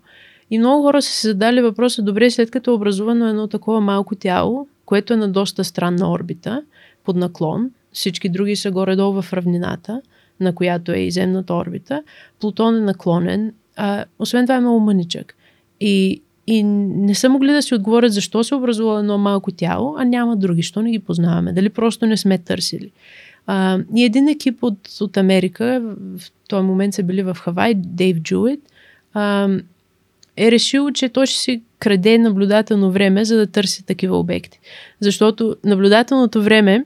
И 0.50 0.58
много 0.58 0.82
хора 0.82 1.02
са 1.02 1.10
се 1.10 1.28
задали 1.28 1.62
въпроса, 1.62 2.02
добре, 2.02 2.30
след 2.30 2.50
като 2.50 2.70
е 2.70 2.74
образувано 2.74 3.28
едно 3.28 3.48
такова 3.48 3.80
малко 3.80 4.14
тяло, 4.14 4.68
което 4.84 5.12
е 5.12 5.16
на 5.16 5.28
доста 5.28 5.64
странна 5.64 6.10
орбита, 6.10 6.62
под 7.04 7.16
наклон, 7.16 7.70
всички 7.92 8.28
други 8.28 8.56
са 8.56 8.70
горе-долу 8.70 9.22
в 9.22 9.32
равнината, 9.32 10.02
на 10.40 10.54
която 10.54 10.92
е 10.92 10.98
и 10.98 11.10
земната 11.10 11.54
орбита, 11.54 12.02
Плутон 12.40 12.76
е 12.76 12.80
наклонен, 12.80 13.52
а, 13.76 14.04
освен 14.18 14.46
това 14.46 14.56
е 14.56 14.60
много 14.60 14.80
мъничък. 14.80 15.34
И, 15.80 16.22
и 16.46 16.62
не 16.62 17.14
са 17.14 17.28
могли 17.28 17.52
да 17.52 17.62
си 17.62 17.74
отговорят 17.74 18.12
защо 18.12 18.44
се 18.44 18.54
образува 18.54 18.98
едно 18.98 19.18
малко 19.18 19.52
тяло, 19.52 19.94
а 19.98 20.04
няма 20.04 20.36
други, 20.36 20.62
що 20.62 20.82
не 20.82 20.90
ги 20.90 20.98
познаваме, 20.98 21.52
дали 21.52 21.70
просто 21.70 22.06
не 22.06 22.16
сме 22.16 22.38
търсили. 22.38 22.90
А, 23.46 23.78
и 23.96 24.04
един 24.04 24.28
екип 24.28 24.62
от, 24.62 24.78
от 25.00 25.16
Америка, 25.16 25.82
в 26.18 26.30
този 26.48 26.66
момент 26.66 26.94
са 26.94 27.02
били 27.02 27.22
в 27.22 27.36
Хавай, 27.40 27.74
Дейв 27.74 28.20
Джуит, 28.20 28.60
а, 29.14 29.48
е 30.36 30.50
решил, 30.50 30.90
че 30.90 31.08
той 31.08 31.26
ще 31.26 31.38
си 31.38 31.62
краде 31.78 32.18
наблюдателно 32.18 32.90
време, 32.90 33.24
за 33.24 33.36
да 33.36 33.46
търси 33.46 33.86
такива 33.86 34.18
обекти. 34.18 34.60
Защото 35.00 35.56
наблюдателното 35.64 36.42
време 36.42 36.84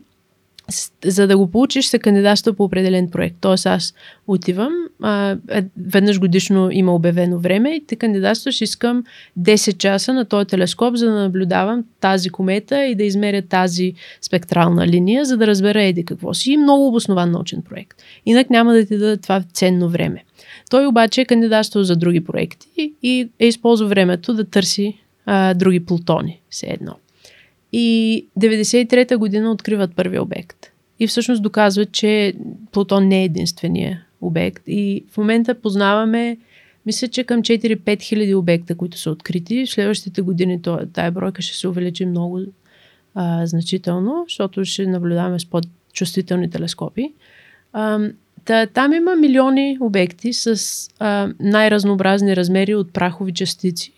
за 1.05 1.27
да 1.27 1.39
го 1.39 1.51
получиш, 1.51 1.87
се 1.87 1.99
кандидатства 1.99 2.53
по 2.53 2.65
определен 2.65 3.09
проект. 3.09 3.37
Тоест 3.41 3.67
аз 3.67 3.95
отивам, 4.27 4.73
а, 5.03 5.37
е, 5.51 5.65
веднъж 5.87 6.21
годишно 6.21 6.71
има 6.73 6.95
обявено 6.95 7.39
време 7.39 7.71
и 7.71 7.87
те 7.87 7.97
кандидатстваш, 7.97 8.61
искам 8.61 9.05
10 9.41 9.77
часа 9.77 10.15
на 10.15 10.25
този 10.25 10.47
телескоп, 10.47 10.95
за 10.95 11.07
да 11.07 11.13
наблюдавам 11.13 11.85
тази 12.01 12.31
комета 12.31 12.85
и 12.85 12.95
да 12.95 13.05
измеря 13.05 13.43
тази 13.43 13.95
спектрална 14.21 14.87
линия, 14.87 15.25
за 15.25 15.37
да 15.37 15.47
разбера 15.47 15.83
еди 15.83 16.05
какво 16.05 16.35
си. 16.35 16.53
И 16.53 16.57
много 16.57 16.89
обоснован 16.89 17.31
научен 17.31 17.63
проект. 17.63 18.03
Инак 18.27 18.51
няма 18.51 18.73
да 18.73 18.87
ти 18.87 18.99
даде 18.99 19.17
това 19.17 19.43
ценно 19.53 19.89
време. 19.89 20.25
Той 20.71 20.87
обаче 20.87 21.21
е 21.21 21.25
кандидатствал 21.25 21.85
за 21.85 21.97
други 21.97 22.25
проекти 22.25 22.93
и 23.03 23.29
е 23.39 23.47
използвал 23.47 23.89
времето 23.89 24.35
да 24.35 24.45
търси 24.45 24.99
а, 25.27 25.55
други 25.55 25.85
плутони, 25.85 26.41
все 26.51 26.67
едно. 26.67 26.95
И 27.73 28.27
93-та 28.39 29.19
година 29.19 29.51
откриват 29.51 29.95
първи 29.97 30.19
обект. 30.19 30.73
И 31.01 31.07
всъщност 31.07 31.43
доказват, 31.43 31.93
че 31.93 32.35
Плутон 32.73 33.09
не 33.09 33.21
е 33.21 33.25
единствения 33.25 34.05
обект. 34.21 34.63
И 34.67 35.05
в 35.11 35.17
момента 35.17 35.55
познаваме, 35.55 36.37
мисля, 36.87 37.09
че 37.09 37.25
към 37.25 37.43
4-5 37.43 38.03
хиляди 38.03 38.35
обекта, 38.35 38.75
които 38.75 38.99
са 38.99 39.11
открити. 39.11 39.67
В 39.67 39.71
следващите 39.71 40.23
години 40.23 40.61
тая 40.93 41.13
бройка 41.13 41.43
ще 41.43 41.57
се 41.57 41.69
увеличи 41.69 42.07
много 42.07 42.41
а, 43.15 43.47
значително, 43.47 44.25
защото 44.29 44.65
ще 44.65 44.87
наблюдаваме 44.87 45.39
с 45.39 45.47
по-чувствителни 45.47 46.51
телескопи. 46.51 47.13
А, 47.73 48.01
та, 48.45 48.67
там 48.67 48.93
има 48.93 49.17
милиони 49.17 49.79
обекти 49.81 50.33
с 50.33 50.59
а, 50.99 51.33
най-разнообразни 51.41 52.37
размери 52.37 52.75
от 52.75 52.93
прахови 52.93 53.35
частици 53.35 53.93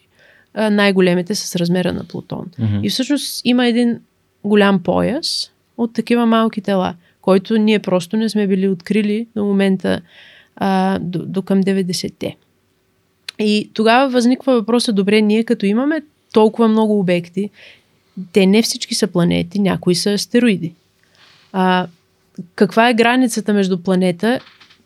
най-големите 0.55 1.35
с 1.35 1.57
размера 1.57 1.93
на 1.93 2.05
Плутон. 2.05 2.47
Mm-hmm. 2.61 2.81
И 2.83 2.91
всъщност 2.91 3.41
има 3.45 3.67
един 3.67 4.01
голям 4.45 4.83
пояс 4.83 5.51
от 5.77 5.93
такива 5.93 6.27
малки 6.27 6.61
тела, 6.61 6.95
който 7.21 7.57
ние 7.57 7.79
просто 7.79 8.17
не 8.17 8.29
сме 8.29 8.47
били 8.47 8.69
открили 8.69 9.27
до 9.37 9.45
момента 9.45 10.01
а, 10.57 10.99
до, 10.99 11.19
до 11.27 11.43
към 11.43 11.63
90-те. 11.63 12.37
И 13.39 13.71
тогава 13.75 14.11
възниква 14.11 14.55
въпроса, 14.55 14.93
добре, 14.93 15.21
ние 15.21 15.45
като 15.45 15.67
имаме 15.67 16.03
толкова 16.33 16.69
много 16.69 16.99
обекти, 17.01 17.51
те 18.33 18.47
не 18.47 18.63
всички 18.63 18.95
са 18.95 19.07
планети, 19.07 19.59
някои 19.59 19.95
са 19.95 20.13
астероиди. 20.13 20.75
А, 21.53 21.87
каква 22.55 22.89
е 22.89 22.95
границата 22.95 23.53
между 23.53 23.79
планета 23.79 24.41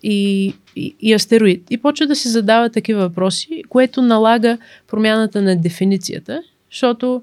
и, 0.07 0.55
и, 1.01 1.15
астероид. 1.15 1.71
И 1.71 1.79
почва 1.79 2.07
да 2.07 2.17
се 2.17 2.29
задава 2.29 2.71
такива 2.71 3.01
въпроси, 3.01 3.63
което 3.69 4.03
налага 4.03 4.59
промяната 4.87 5.43
на 5.43 5.57
дефиницията, 5.57 6.43
защото 6.71 7.23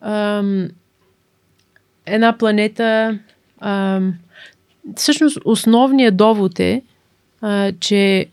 ам, 0.00 0.68
една 2.06 2.38
планета. 2.38 3.18
Ам, 3.60 4.14
всъщност, 4.96 5.38
основният 5.44 6.16
довод 6.16 6.60
е, 6.60 6.82
а, 7.40 7.72
че 7.80 8.26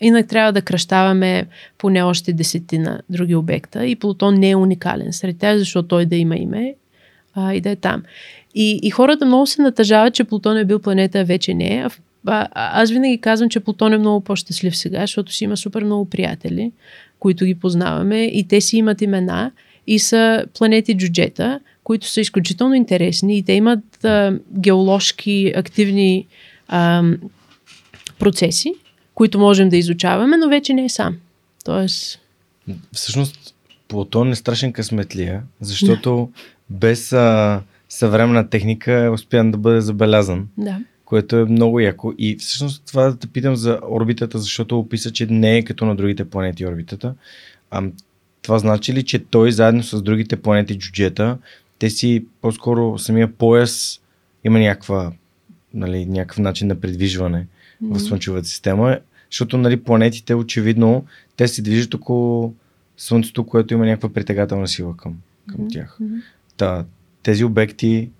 инак 0.00 0.28
трябва 0.28 0.52
да 0.52 0.62
кръщаваме 0.62 1.46
поне 1.78 2.02
още 2.02 2.32
десетина 2.32 3.00
други 3.10 3.34
обекта 3.34 3.86
и 3.86 3.96
Плутон 3.96 4.34
не 4.34 4.50
е 4.50 4.56
уникален 4.56 5.12
сред 5.12 5.38
тях, 5.38 5.58
защото 5.58 5.88
той 5.88 6.06
да 6.06 6.16
има 6.16 6.36
име 6.36 6.74
а, 7.34 7.54
и 7.54 7.60
да 7.60 7.70
е 7.70 7.76
там. 7.76 8.02
И, 8.54 8.80
и 8.82 8.90
хората 8.90 9.26
много 9.26 9.46
се 9.46 9.62
натъжават, 9.62 10.14
че 10.14 10.24
Плутон 10.24 10.56
е 10.56 10.64
бил 10.64 10.78
планета, 10.78 11.20
а 11.20 11.24
вече 11.24 11.54
не 11.54 11.76
е. 11.76 11.86
А, 12.26 12.48
аз 12.54 12.90
винаги 12.90 13.20
казвам, 13.20 13.50
че 13.50 13.60
Плутон 13.60 13.92
е 13.92 13.98
много 13.98 14.20
по-щастлив 14.20 14.76
сега, 14.76 15.00
защото 15.00 15.32
си 15.32 15.44
има 15.44 15.56
супер 15.56 15.84
много 15.84 16.10
приятели, 16.10 16.72
които 17.18 17.44
ги 17.44 17.54
познаваме 17.54 18.24
и 18.24 18.48
те 18.48 18.60
си 18.60 18.76
имат 18.76 19.02
имена 19.02 19.52
и 19.86 19.98
са 19.98 20.44
планети 20.58 20.96
джуджета, 20.96 21.60
които 21.84 22.06
са 22.06 22.20
изключително 22.20 22.74
интересни 22.74 23.38
и 23.38 23.42
те 23.42 23.52
имат 23.52 24.04
а, 24.04 24.38
геоложки 24.58 25.52
активни 25.56 26.26
а, 26.68 27.02
процеси, 28.18 28.74
които 29.14 29.38
можем 29.38 29.68
да 29.68 29.76
изучаваме, 29.76 30.36
но 30.36 30.48
вече 30.48 30.74
не 30.74 30.84
е 30.84 30.88
сам. 30.88 31.16
Тоест, 31.64 32.20
Всъщност, 32.92 33.54
Плутон 33.88 34.32
е 34.32 34.34
страшен 34.34 34.72
късметлия, 34.72 35.42
защото 35.60 36.30
без 36.70 37.12
а, 37.12 37.62
съвременна 37.88 38.50
техника 38.50 38.92
е 38.92 39.08
успян 39.08 39.50
да 39.50 39.58
бъде 39.58 39.80
забелязан. 39.80 40.48
Да. 40.58 40.78
Което 41.14 41.36
е 41.36 41.44
много 41.44 41.80
яко. 41.80 42.12
И 42.18 42.36
всъщност 42.36 42.82
това 42.86 43.02
да 43.02 43.16
те 43.16 43.26
питам 43.26 43.56
за 43.56 43.80
орбитата, 43.90 44.38
защото 44.38 44.78
описа, 44.78 45.10
че 45.10 45.26
не 45.26 45.56
е 45.56 45.64
като 45.64 45.84
на 45.84 45.96
другите 45.96 46.24
планети 46.24 46.66
орбитата. 46.66 47.14
А, 47.70 47.82
това 48.42 48.58
значи 48.58 48.92
ли, 48.92 49.02
че 49.02 49.18
той 49.18 49.52
заедно 49.52 49.82
с 49.82 50.02
другите 50.02 50.36
планети 50.36 50.78
джуджета, 50.78 51.38
те 51.78 51.90
си 51.90 52.24
по-скоро 52.40 52.98
самия 52.98 53.32
пояс 53.32 54.00
има 54.44 54.58
някаква, 54.58 55.12
нали, 55.74 56.06
някакъв 56.06 56.38
начин 56.38 56.68
на 56.68 56.74
придвижване 56.74 57.46
mm-hmm. 57.82 57.94
в 57.94 58.02
Слънчевата 58.02 58.48
система, 58.48 58.98
защото 59.30 59.58
нали, 59.58 59.76
планетите 59.76 60.34
очевидно 60.34 61.04
те 61.36 61.48
се 61.48 61.62
движат 61.62 61.94
около 61.94 62.54
Слънцето, 62.96 63.46
което 63.46 63.74
има 63.74 63.86
някаква 63.86 64.08
притегателна 64.08 64.68
сила 64.68 64.96
към, 64.96 65.16
към 65.46 65.60
mm-hmm. 65.60 65.72
тях. 65.72 65.98
Та, 66.56 66.84
тези 67.22 67.44
обекти, 67.44 68.10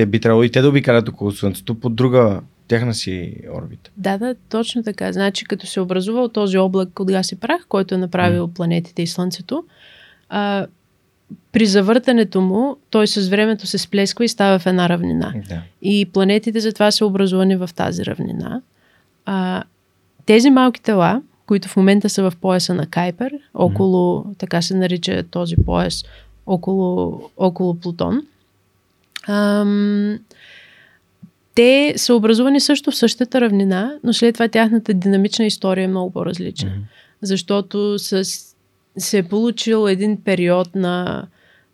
те 0.00 0.06
би 0.06 0.20
трябвало 0.20 0.44
и 0.44 0.50
те 0.50 0.60
да 0.60 0.68
обикалят 0.68 1.08
около 1.08 1.32
Слънцето 1.32 1.74
по 1.74 1.88
друга 1.88 2.40
тяхна 2.68 2.94
си 2.94 3.34
орбита. 3.56 3.90
Да, 3.96 4.18
да, 4.18 4.34
точно 4.48 4.82
така. 4.82 5.12
Значи, 5.12 5.44
като 5.44 5.66
се 5.66 5.80
образувал 5.80 6.28
този 6.28 6.58
облак 6.58 7.00
от 7.00 7.12
газ 7.12 7.32
и 7.32 7.36
прах, 7.36 7.66
който 7.68 7.94
е 7.94 7.98
направил 7.98 8.48
mm. 8.48 8.52
планетите 8.52 9.02
и 9.02 9.06
Слънцето, 9.06 9.64
а, 10.28 10.66
при 11.52 11.66
завъртането 11.66 12.40
му, 12.40 12.76
той 12.90 13.06
с 13.06 13.28
времето 13.28 13.66
се 13.66 13.78
сплесква 13.78 14.24
и 14.24 14.28
става 14.28 14.58
в 14.58 14.66
една 14.66 14.88
равнина. 14.88 15.34
Да. 15.48 15.62
И 15.82 16.06
планетите 16.12 16.60
затова 16.60 16.90
са 16.90 17.06
образувани 17.06 17.56
в 17.56 17.70
тази 17.74 18.04
равнина. 18.04 18.62
А, 19.26 19.62
тези 20.26 20.50
малки 20.50 20.82
тела, 20.82 21.22
които 21.46 21.68
в 21.68 21.76
момента 21.76 22.08
са 22.08 22.30
в 22.30 22.36
пояса 22.40 22.74
на 22.74 22.86
Кайпер, 22.86 23.32
около, 23.54 24.24
mm-hmm. 24.24 24.38
така 24.38 24.62
се 24.62 24.76
нарича 24.76 25.22
този 25.30 25.56
пояс, 25.56 26.04
около, 26.46 27.22
около 27.36 27.74
Плутон, 27.74 28.22
ам, 29.28 30.18
те 31.54 31.94
са 31.96 32.14
образувани 32.14 32.60
също 32.60 32.90
в 32.90 32.96
същата 32.96 33.40
равнина, 33.40 33.92
но 34.04 34.12
след 34.12 34.34
това 34.34 34.48
тяхната 34.48 34.94
динамична 34.94 35.44
история 35.44 35.84
е 35.84 35.88
много 35.88 36.10
по-различна. 36.10 36.70
Mm-hmm. 36.70 37.22
Защото 37.22 37.98
с, 37.98 38.24
се 38.98 39.18
е 39.18 39.22
получил 39.22 39.88
един 39.88 40.20
период 40.20 40.74
на, 40.74 41.26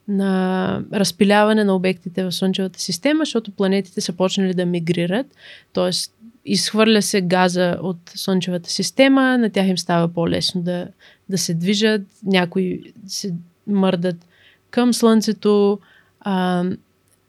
на 0.08 0.82
разпиляване 0.92 1.64
на 1.64 1.74
обектите 1.74 2.24
в 2.24 2.32
Слънчевата 2.32 2.80
система, 2.80 3.24
защото 3.24 3.50
планетите 3.50 4.00
са 4.00 4.12
почнали 4.12 4.54
да 4.54 4.66
мигрират, 4.66 5.26
т.е. 5.72 5.90
изхвърля 6.44 7.02
се 7.02 7.20
газа 7.20 7.76
от 7.80 7.98
Слънчевата 8.14 8.70
система, 8.70 9.38
на 9.38 9.50
тях 9.50 9.66
им 9.66 9.78
става 9.78 10.08
по-лесно 10.08 10.62
да, 10.62 10.88
да 11.28 11.38
се 11.38 11.54
движат, 11.54 12.02
някои 12.24 12.92
се 13.06 13.34
мърдат 13.66 14.16
към 14.70 14.94
Слънцето, 14.94 15.78
а, 16.20 16.64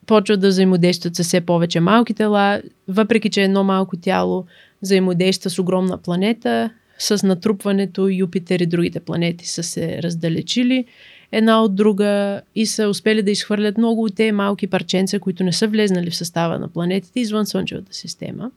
почват 0.07 0.39
да 0.39 0.47
взаимодействат 0.47 1.15
с 1.15 1.23
все 1.23 1.41
повече 1.41 1.79
малки 1.79 2.13
тела, 2.13 2.61
въпреки 2.87 3.29
че 3.29 3.43
едно 3.43 3.63
малко 3.63 3.97
тяло 3.97 4.45
взаимодейства 4.81 5.49
с 5.49 5.59
огромна 5.59 5.97
планета, 5.97 6.69
с 6.99 7.27
натрупването 7.27 8.09
Юпитер 8.09 8.59
и 8.59 8.65
другите 8.65 8.99
планети 8.99 9.47
са 9.47 9.63
се 9.63 10.03
раздалечили 10.03 10.85
една 11.31 11.63
от 11.63 11.75
друга 11.75 12.41
и 12.55 12.65
са 12.65 12.89
успели 12.89 13.21
да 13.21 13.31
изхвърлят 13.31 13.77
много 13.77 14.03
от 14.03 14.15
тези 14.15 14.31
малки 14.31 14.67
парченца, 14.67 15.19
които 15.19 15.43
не 15.43 15.53
са 15.53 15.67
влезнали 15.67 16.09
в 16.09 16.15
състава 16.15 16.59
на 16.59 16.67
планетите 16.67 17.19
извън 17.19 17.45
Слънчевата 17.45 17.93
система. 17.93 18.51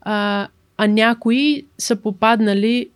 А, 0.00 0.48
а 0.76 0.86
някои 0.86 1.64
са 1.78 1.96
попаднали 1.96 2.88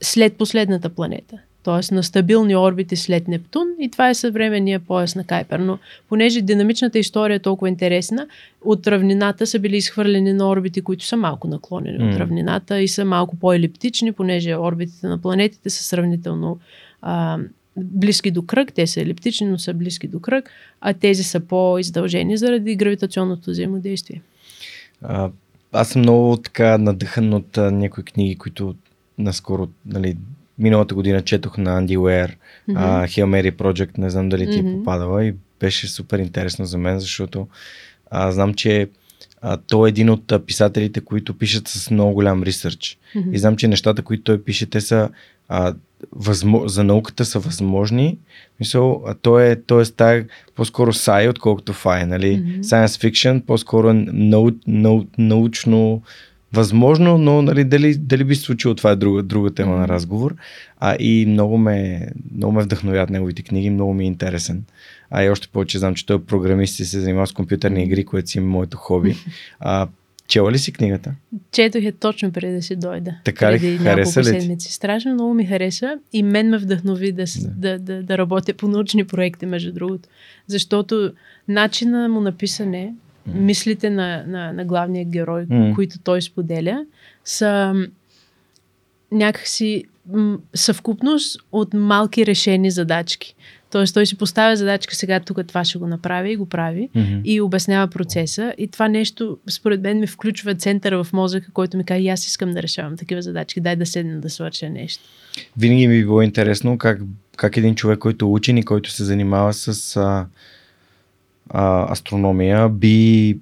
след 0.00 0.36
последната 0.36 0.88
планета 0.88 1.38
т.е. 1.68 1.94
на 1.94 2.02
стабилни 2.02 2.56
орбити 2.56 2.96
след 2.96 3.28
Нептун 3.28 3.68
и 3.80 3.90
това 3.90 4.08
е 4.08 4.14
съвременния 4.14 4.80
пояс 4.80 5.14
на 5.14 5.24
Кайпер. 5.24 5.58
Но 5.58 5.78
понеже 6.08 6.42
динамичната 6.42 6.98
история 6.98 7.34
е 7.34 7.38
толкова 7.38 7.68
интересна, 7.68 8.26
от 8.64 8.86
равнината 8.86 9.46
са 9.46 9.58
били 9.58 9.76
изхвърлени 9.76 10.32
на 10.32 10.48
орбити, 10.48 10.82
които 10.82 11.04
са 11.04 11.16
малко 11.16 11.48
наклонени 11.48 11.98
mm. 11.98 12.10
от 12.10 12.16
равнината 12.16 12.80
и 12.80 12.88
са 12.88 13.04
малко 13.04 13.36
по-елиптични, 13.36 14.12
понеже 14.12 14.56
орбитите 14.56 15.06
на 15.06 15.18
планетите 15.18 15.70
са 15.70 15.84
сравнително 15.84 16.58
а, 17.02 17.38
близки 17.76 18.30
до 18.30 18.42
кръг, 18.42 18.72
те 18.74 18.86
са 18.86 19.00
елиптични, 19.00 19.46
но 19.46 19.58
са 19.58 19.74
близки 19.74 20.08
до 20.08 20.20
кръг, 20.20 20.50
а 20.80 20.92
тези 20.92 21.24
са 21.24 21.40
по-издължени 21.40 22.36
заради 22.36 22.76
гравитационното 22.76 23.50
взаимодействие. 23.50 24.22
А, 25.02 25.30
аз 25.72 25.88
съм 25.88 26.02
много 26.02 26.36
така 26.36 26.78
надъхан 26.78 27.34
от 27.34 27.58
а, 27.58 27.70
някои 27.70 28.04
книги, 28.04 28.36
които 28.36 28.74
наскоро 29.18 29.68
нали, 29.86 30.16
миналата 30.58 30.94
година 30.94 31.22
четох 31.22 31.58
на 31.58 31.78
Анди 31.78 31.98
Уер 31.98 32.36
mm-hmm. 32.70 33.04
Hail 33.04 33.24
Mary 33.24 33.52
Project, 33.52 33.98
не 33.98 34.10
знам 34.10 34.28
дали 34.28 34.46
ти 34.46 34.62
mm-hmm. 34.62 34.74
е 34.74 34.78
попадала 34.78 35.24
и 35.24 35.34
беше 35.60 35.88
супер 35.88 36.18
интересно 36.18 36.64
за 36.64 36.78
мен, 36.78 36.98
защото 36.98 37.48
а, 38.10 38.32
знам, 38.32 38.54
че 38.54 38.88
а, 39.42 39.56
той 39.56 39.88
е 39.88 39.90
един 39.90 40.10
от 40.10 40.32
а, 40.32 40.38
писателите, 40.38 41.00
които 41.00 41.38
пишат 41.38 41.68
с 41.68 41.90
много 41.90 42.12
голям 42.12 42.42
ресърч. 42.42 42.98
Mm-hmm. 43.16 43.32
И 43.32 43.38
знам, 43.38 43.56
че 43.56 43.68
нещата, 43.68 44.02
които 44.02 44.22
той 44.22 44.42
пише, 44.42 44.66
те 44.66 44.80
са 44.80 45.08
а, 45.48 45.74
възмо... 46.12 46.68
за 46.68 46.84
науката 46.84 47.24
са 47.24 47.38
възможни. 47.38 48.18
Мисъл, 48.60 49.02
а 49.06 49.14
той 49.14 49.50
е, 49.50 49.62
той 49.62 49.82
е 49.82 49.84
стар, 49.84 50.24
по-скоро 50.54 50.92
сай, 50.92 51.28
отколкото 51.28 51.72
фай, 51.72 52.06
нали? 52.06 52.26
Mm-hmm. 52.26 52.60
Science 52.60 53.10
fiction, 53.10 53.44
по-скоро 53.44 53.92
нау, 53.92 54.50
нау, 54.66 55.04
научно 55.18 56.02
Възможно, 56.52 57.18
но 57.18 57.42
нали, 57.42 57.64
дали, 57.64 57.94
дали 57.94 58.24
би 58.24 58.34
се 58.34 58.42
случило, 58.42 58.74
това 58.74 58.90
е 58.90 58.96
друга, 58.96 59.22
друга 59.22 59.50
тема 59.50 59.76
на 59.76 59.88
разговор. 59.88 60.34
А, 60.78 60.96
и 61.00 61.26
много 61.26 61.58
ме, 61.58 62.08
много 62.34 62.52
ме 62.52 62.62
вдъхновят 62.62 63.10
неговите 63.10 63.42
книги, 63.42 63.70
много 63.70 63.94
ми 63.94 64.04
е 64.04 64.06
интересен. 64.06 64.64
А 65.10 65.24
и 65.24 65.30
още 65.30 65.48
повече 65.48 65.78
знам, 65.78 65.94
че 65.94 66.06
той 66.06 66.16
е 66.16 66.24
програмист 66.24 66.80
и 66.80 66.84
се 66.84 67.00
занимава 67.00 67.26
с 67.26 67.32
компютърни 67.32 67.84
игри, 67.84 68.04
което 68.04 68.28
си 68.28 68.38
е 68.38 68.40
моето 68.40 68.76
хоби. 68.76 69.16
А, 69.60 69.88
чела 70.28 70.52
ли 70.52 70.58
си 70.58 70.72
книгата? 70.72 71.14
Четох 71.52 71.82
я 71.82 71.92
точно 71.92 72.32
преди 72.32 72.52
да 72.52 72.62
си 72.62 72.76
дойда. 72.76 73.14
Така 73.24 73.52
ли? 73.52 73.58
Преди 73.58 73.78
хареса 73.78 74.20
ли 74.20 74.24
седмици. 74.24 74.72
Страшно 74.72 75.14
много 75.14 75.34
ми 75.34 75.46
хареса 75.46 75.98
и 76.12 76.22
мен 76.22 76.48
ме 76.48 76.58
вдъхнови 76.58 77.12
да, 77.12 77.24
да. 77.24 77.48
Да, 77.56 77.78
да, 77.78 78.02
да 78.02 78.18
работя 78.18 78.54
по 78.54 78.68
научни 78.68 79.04
проекти, 79.04 79.46
между 79.46 79.72
другото. 79.72 80.08
Защото 80.46 81.12
начина 81.48 82.08
му 82.08 82.20
написане 82.20 82.94
мислите 83.34 83.90
на, 83.90 84.24
на, 84.26 84.52
на 84.52 84.64
главния 84.64 85.04
герой, 85.04 85.46
mm. 85.46 85.74
които 85.74 85.98
той 85.98 86.22
споделя, 86.22 86.84
са 87.24 87.74
някакси 89.12 89.84
съвкупност 90.54 91.40
от 91.52 91.74
малки 91.74 92.26
решени 92.26 92.70
задачки. 92.70 93.34
Тоест 93.70 93.94
той 93.94 94.06
си 94.06 94.18
поставя 94.18 94.56
задачка 94.56 94.94
сега 94.94 95.20
тук 95.20 95.46
това 95.48 95.64
ще 95.64 95.78
го 95.78 95.86
направи 95.86 96.32
и 96.32 96.36
го 96.36 96.46
прави 96.46 96.88
mm-hmm. 96.96 97.22
и 97.24 97.40
обяснява 97.40 97.86
процеса 97.86 98.54
и 98.58 98.68
това 98.68 98.88
нещо 98.88 99.38
според 99.50 99.80
мен 99.80 100.00
ми 100.00 100.06
включва 100.06 100.54
центъра 100.54 101.04
в 101.04 101.12
мозъка, 101.12 101.52
който 101.52 101.76
ми 101.76 101.84
казва 101.84 102.02
и 102.02 102.08
аз 102.08 102.26
искам 102.26 102.50
да 102.50 102.62
решавам 102.62 102.96
такива 102.96 103.22
задачки, 103.22 103.60
дай 103.60 103.76
да 103.76 103.86
седна 103.86 104.20
да 104.20 104.30
свърша 104.30 104.70
нещо. 104.70 105.04
Винаги 105.56 105.88
ми 105.88 105.96
е 105.96 106.02
било 106.02 106.22
интересно 106.22 106.78
как, 106.78 107.00
как 107.36 107.56
един 107.56 107.74
човек, 107.74 107.98
който 107.98 108.24
е 108.24 108.28
учен 108.28 108.56
и 108.56 108.62
който 108.62 108.90
се 108.90 109.04
занимава 109.04 109.52
с 109.52 109.96
а, 109.96 110.26
а, 111.50 111.92
астрономия 111.92 112.68
би, 112.68 113.38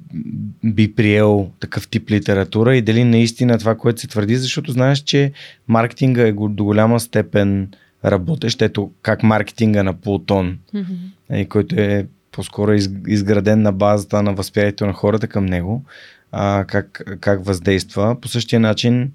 би 0.65 0.95
приел 0.95 1.51
такъв 1.61 1.89
тип 1.89 2.11
литература 2.11 2.77
и 2.77 2.83
дали 2.83 3.05
наистина 3.05 3.59
това, 3.59 3.75
което 3.75 4.01
се 4.01 4.09
твърди, 4.09 4.37
защото 4.37 4.73
знаеш, 4.73 4.99
че 4.99 5.33
маркетинга 5.69 6.23
е 6.23 6.33
до 6.33 6.65
голяма 6.65 7.01
степен 7.01 7.69
работещ, 8.05 8.63
ето 8.63 8.91
как 9.03 9.23
маркетинга 9.23 9.83
на 9.83 9.93
Плутон, 9.93 10.59
mm-hmm. 10.75 11.49
който 11.49 11.75
е 11.79 12.07
по-скоро 12.33 12.73
изграден 13.07 13.63
на 13.63 13.73
базата 13.73 14.23
на 14.23 14.35
възприятието 14.35 14.87
на 14.87 14.93
хората 14.93 15.29
към 15.29 15.47
него, 15.47 15.85
а, 16.33 16.65
как, 16.69 17.19
как 17.21 17.45
въздейства. 17.45 18.17
По 18.21 18.29
същия 18.29 18.61
начин 18.61 19.13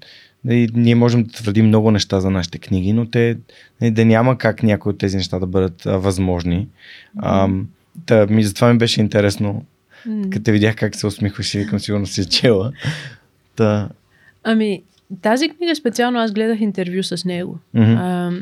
и 0.50 0.68
ние 0.74 0.94
можем 0.94 1.22
да 1.22 1.30
твърдим 1.30 1.66
много 1.66 1.90
неща 1.90 2.20
за 2.20 2.30
нашите 2.30 2.58
книги, 2.58 2.92
но 2.92 3.06
те 3.06 3.36
да 3.82 4.04
няма 4.04 4.38
как 4.38 4.62
някои 4.62 4.90
от 4.90 4.98
тези 4.98 5.16
неща 5.16 5.38
да 5.38 5.46
бъдат 5.46 5.86
а, 5.86 5.98
възможни. 5.98 6.68
Mm-hmm. 7.16 7.64
А, 7.96 8.26
да, 8.26 8.26
ми, 8.26 8.44
затова 8.44 8.72
ми 8.72 8.78
беше 8.78 9.00
интересно. 9.00 9.64
Mm. 10.08 10.30
Като 10.30 10.50
видях 10.50 10.76
как 10.76 10.96
се 10.96 11.06
усмихваш 11.06 11.54
и 11.54 11.58
викам 11.58 11.80
сигурно 11.80 12.06
си 12.06 12.28
чела. 12.28 12.72
Та... 13.56 13.88
Ами, 14.44 14.82
тази 15.22 15.48
книга 15.48 15.76
специално 15.76 16.18
аз 16.18 16.32
гледах 16.32 16.60
интервю 16.60 17.02
с 17.02 17.24
него. 17.24 17.58
Mm-hmm. 17.76 17.96
А, 18.00 18.32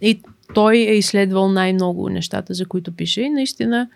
и 0.00 0.20
той 0.54 0.76
е 0.76 0.94
изследвал 0.94 1.48
най-много 1.48 2.08
нещата, 2.08 2.54
за 2.54 2.66
които 2.66 2.92
пише. 2.92 3.20
И 3.20 3.30
наистина, 3.30 3.88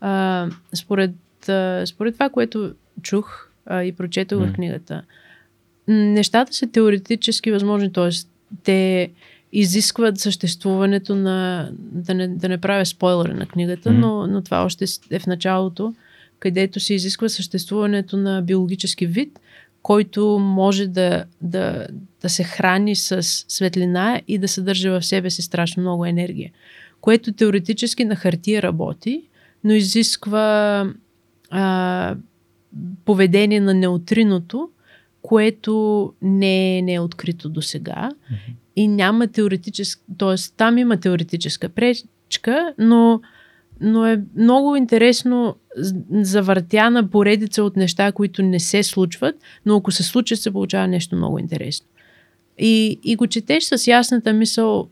а, 0.00 0.46
според, 0.74 1.48
а, 1.48 1.86
според 1.86 2.14
това, 2.14 2.28
което 2.28 2.74
чух 3.02 3.48
а, 3.66 3.82
и 3.82 3.92
прочетох 3.92 4.40
mm-hmm. 4.40 4.52
в 4.52 4.54
книгата, 4.54 5.02
нещата 5.88 6.52
са 6.52 6.66
теоретически 6.66 7.50
възможни, 7.50 7.92
т.е. 7.92 8.10
те 8.62 9.10
изискват 9.54 10.18
съществуването 10.18 11.14
на, 11.14 11.68
да 11.78 12.14
не, 12.14 12.28
да 12.28 12.48
не 12.48 12.58
правя 12.58 12.86
спойлери 12.86 13.34
на 13.34 13.46
книгата, 13.46 13.88
mm-hmm. 13.88 13.98
но, 13.98 14.26
но 14.26 14.42
това 14.42 14.64
още 14.64 14.84
е 15.10 15.18
в 15.18 15.26
началото, 15.26 15.94
където 16.38 16.80
се 16.80 16.94
изисква 16.94 17.28
съществуването 17.28 18.16
на 18.16 18.42
биологически 18.42 19.06
вид, 19.06 19.40
който 19.82 20.38
може 20.38 20.86
да, 20.86 21.24
да, 21.40 21.86
да 22.22 22.28
се 22.28 22.44
храни 22.44 22.96
с 22.96 23.22
светлина 23.48 24.20
и 24.28 24.38
да 24.38 24.48
съдържа 24.48 25.00
в 25.00 25.04
себе 25.04 25.30
си 25.30 25.42
страшно 25.42 25.80
много 25.80 26.06
енергия. 26.06 26.50
Което 27.00 27.32
теоретически 27.32 28.04
на 28.04 28.16
хартия 28.16 28.62
работи, 28.62 29.22
но 29.64 29.72
изисква 29.72 30.86
а, 31.50 32.16
поведение 33.04 33.60
на 33.60 33.74
неутриното, 33.74 34.70
което 35.22 36.12
не, 36.22 36.82
не 36.82 36.94
е 36.94 37.00
открито 37.00 37.48
до 37.48 37.62
сега. 37.62 38.10
Mm-hmm. 38.32 38.54
И 38.76 38.88
няма 38.88 39.26
теоретическа, 39.26 40.02
т.е. 40.18 40.34
там 40.56 40.78
има 40.78 40.96
теоретическа 40.96 41.68
пречка, 41.68 42.74
но, 42.78 43.20
но 43.80 44.06
е 44.06 44.22
много 44.36 44.76
интересно 44.76 45.56
завъртяна 46.10 47.10
поредица 47.10 47.62
от 47.62 47.76
неща, 47.76 48.12
които 48.12 48.42
не 48.42 48.60
се 48.60 48.82
случват, 48.82 49.34
но 49.66 49.76
ако 49.76 49.92
се 49.92 50.02
случат, 50.02 50.40
се 50.40 50.50
получава 50.50 50.88
нещо 50.88 51.16
много 51.16 51.38
интересно. 51.38 51.86
И, 52.58 53.00
и 53.04 53.16
го 53.16 53.26
четеш 53.26 53.64
с 53.64 53.86
ясната 53.86 54.32
мисъл. 54.32 54.88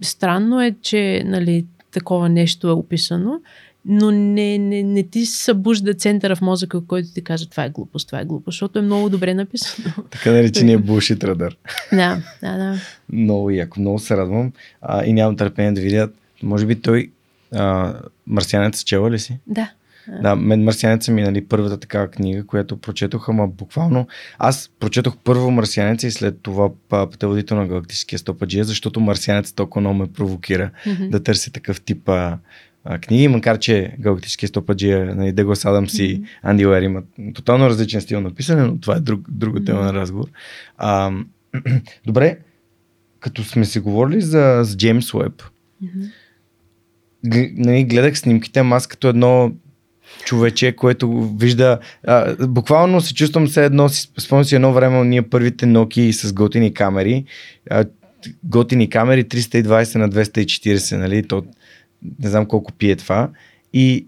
Странно 0.00 0.62
е, 0.62 0.74
че 0.82 1.22
нали, 1.26 1.66
такова 1.90 2.28
нещо 2.28 2.68
е 2.68 2.72
описано, 2.72 3.40
но 3.84 4.10
не, 4.10 4.58
не, 4.58 4.82
не 4.82 5.02
ти 5.02 5.26
събужда 5.26 5.94
центъра 5.94 6.36
в 6.36 6.40
мозъка, 6.40 6.86
който 6.86 7.08
ти 7.14 7.24
казва 7.24 7.50
това 7.50 7.64
е 7.64 7.70
глупост, 7.70 8.06
това 8.08 8.20
е 8.20 8.24
глупост, 8.24 8.54
защото 8.54 8.78
е 8.78 8.82
много 8.82 9.08
добре 9.08 9.34
написано. 9.34 9.94
Така 10.10 10.32
наречения 10.32 10.78
bullshit 10.78 11.24
радър. 11.24 11.56
Да, 11.92 12.22
да, 12.42 12.58
да. 12.58 12.78
Много 13.12 13.50
яко, 13.50 13.80
много 13.80 13.98
се 13.98 14.16
радвам 14.16 14.52
а, 14.82 15.04
и 15.04 15.12
нямам 15.12 15.36
търпение 15.36 15.72
да 15.72 15.80
видя. 15.80 16.08
Може 16.42 16.66
би 16.66 16.80
той 16.80 17.10
а, 17.54 17.94
Марсианец 18.26 18.82
чела 18.82 19.10
ли 19.10 19.18
си? 19.18 19.38
Да. 19.46 19.70
Да, 20.22 20.36
мен 20.36 20.64
Марсианеца 20.64 21.12
ми 21.12 21.22
е 21.22 21.24
нали, 21.24 21.44
първата 21.46 21.76
такава 21.76 22.08
книга, 22.08 22.46
която 22.46 22.76
прочетох, 22.76 23.28
ама 23.28 23.48
буквално 23.48 24.06
аз 24.38 24.70
прочетох 24.80 25.16
първо 25.24 25.50
Марсианеца 25.50 26.06
и 26.06 26.10
след 26.10 26.42
това 26.42 26.70
пътеводител 26.88 27.56
на 27.56 27.66
галактическия 27.66 28.18
стопаджия, 28.18 28.64
защото 28.64 29.00
Марсианец 29.00 29.52
толкова 29.52 29.80
много 29.80 29.96
ме 29.96 30.12
провокира 30.12 30.70
mm-hmm. 30.86 31.08
да 31.08 31.22
търси 31.22 31.52
такъв 31.52 31.80
тип 31.80 32.08
а, 32.08 32.38
а, 32.84 32.98
книги, 32.98 33.28
макар 33.28 33.58
че 33.58 33.94
Галактическия 33.98 34.48
стопаджия, 34.48 35.14
нали, 35.14 35.32
Деглас 35.32 35.64
Адамс 35.64 35.94
и 35.94 35.98
mm-hmm. 35.98 36.26
Анди 36.42 36.66
Уер 36.66 36.82
имат 36.82 37.04
тотално 37.34 37.66
различен 37.66 38.00
стил 38.00 38.20
на 38.20 38.34
писане, 38.34 38.62
но 38.62 38.80
това 38.80 38.96
е 38.96 39.00
друг, 39.00 39.30
друга 39.30 39.60
mm-hmm. 39.60 39.66
тема 39.66 39.80
на 39.80 39.92
разговор. 39.92 40.28
А, 40.76 41.12
добре, 42.06 42.38
като 43.20 43.44
сме 43.44 43.64
си 43.64 43.80
говорили 43.80 44.20
за, 44.20 44.60
за 44.62 44.76
Джеймс 44.76 45.14
Уеб, 45.14 45.42
mm-hmm. 45.84 47.52
нали, 47.56 47.84
гледах 47.84 48.18
снимките, 48.18 48.60
ама 48.60 48.76
аз 48.76 48.86
като 48.86 49.08
едно 49.08 49.52
човече, 50.24 50.72
което 50.72 51.34
вижда. 51.38 51.78
А, 52.06 52.46
буквално 52.46 53.00
се 53.00 53.14
чувствам 53.14 53.46
все 53.46 53.64
едно, 53.64 53.88
спомням 53.88 54.44
си 54.44 54.54
едно 54.54 54.72
време, 54.72 55.04
ние 55.04 55.22
първите 55.22 55.66
ноки 55.66 56.12
с 56.12 56.32
готини 56.32 56.74
камери, 56.74 57.24
а, 57.70 57.84
готини 58.44 58.90
камери 58.90 59.24
320 59.24 59.98
на 59.98 60.10
240, 60.10 60.96
нали, 60.96 61.22
то 61.28 61.44
не 62.18 62.28
знам 62.28 62.46
колко 62.46 62.72
пие 62.72 62.96
това. 62.96 63.30
И 63.72 64.06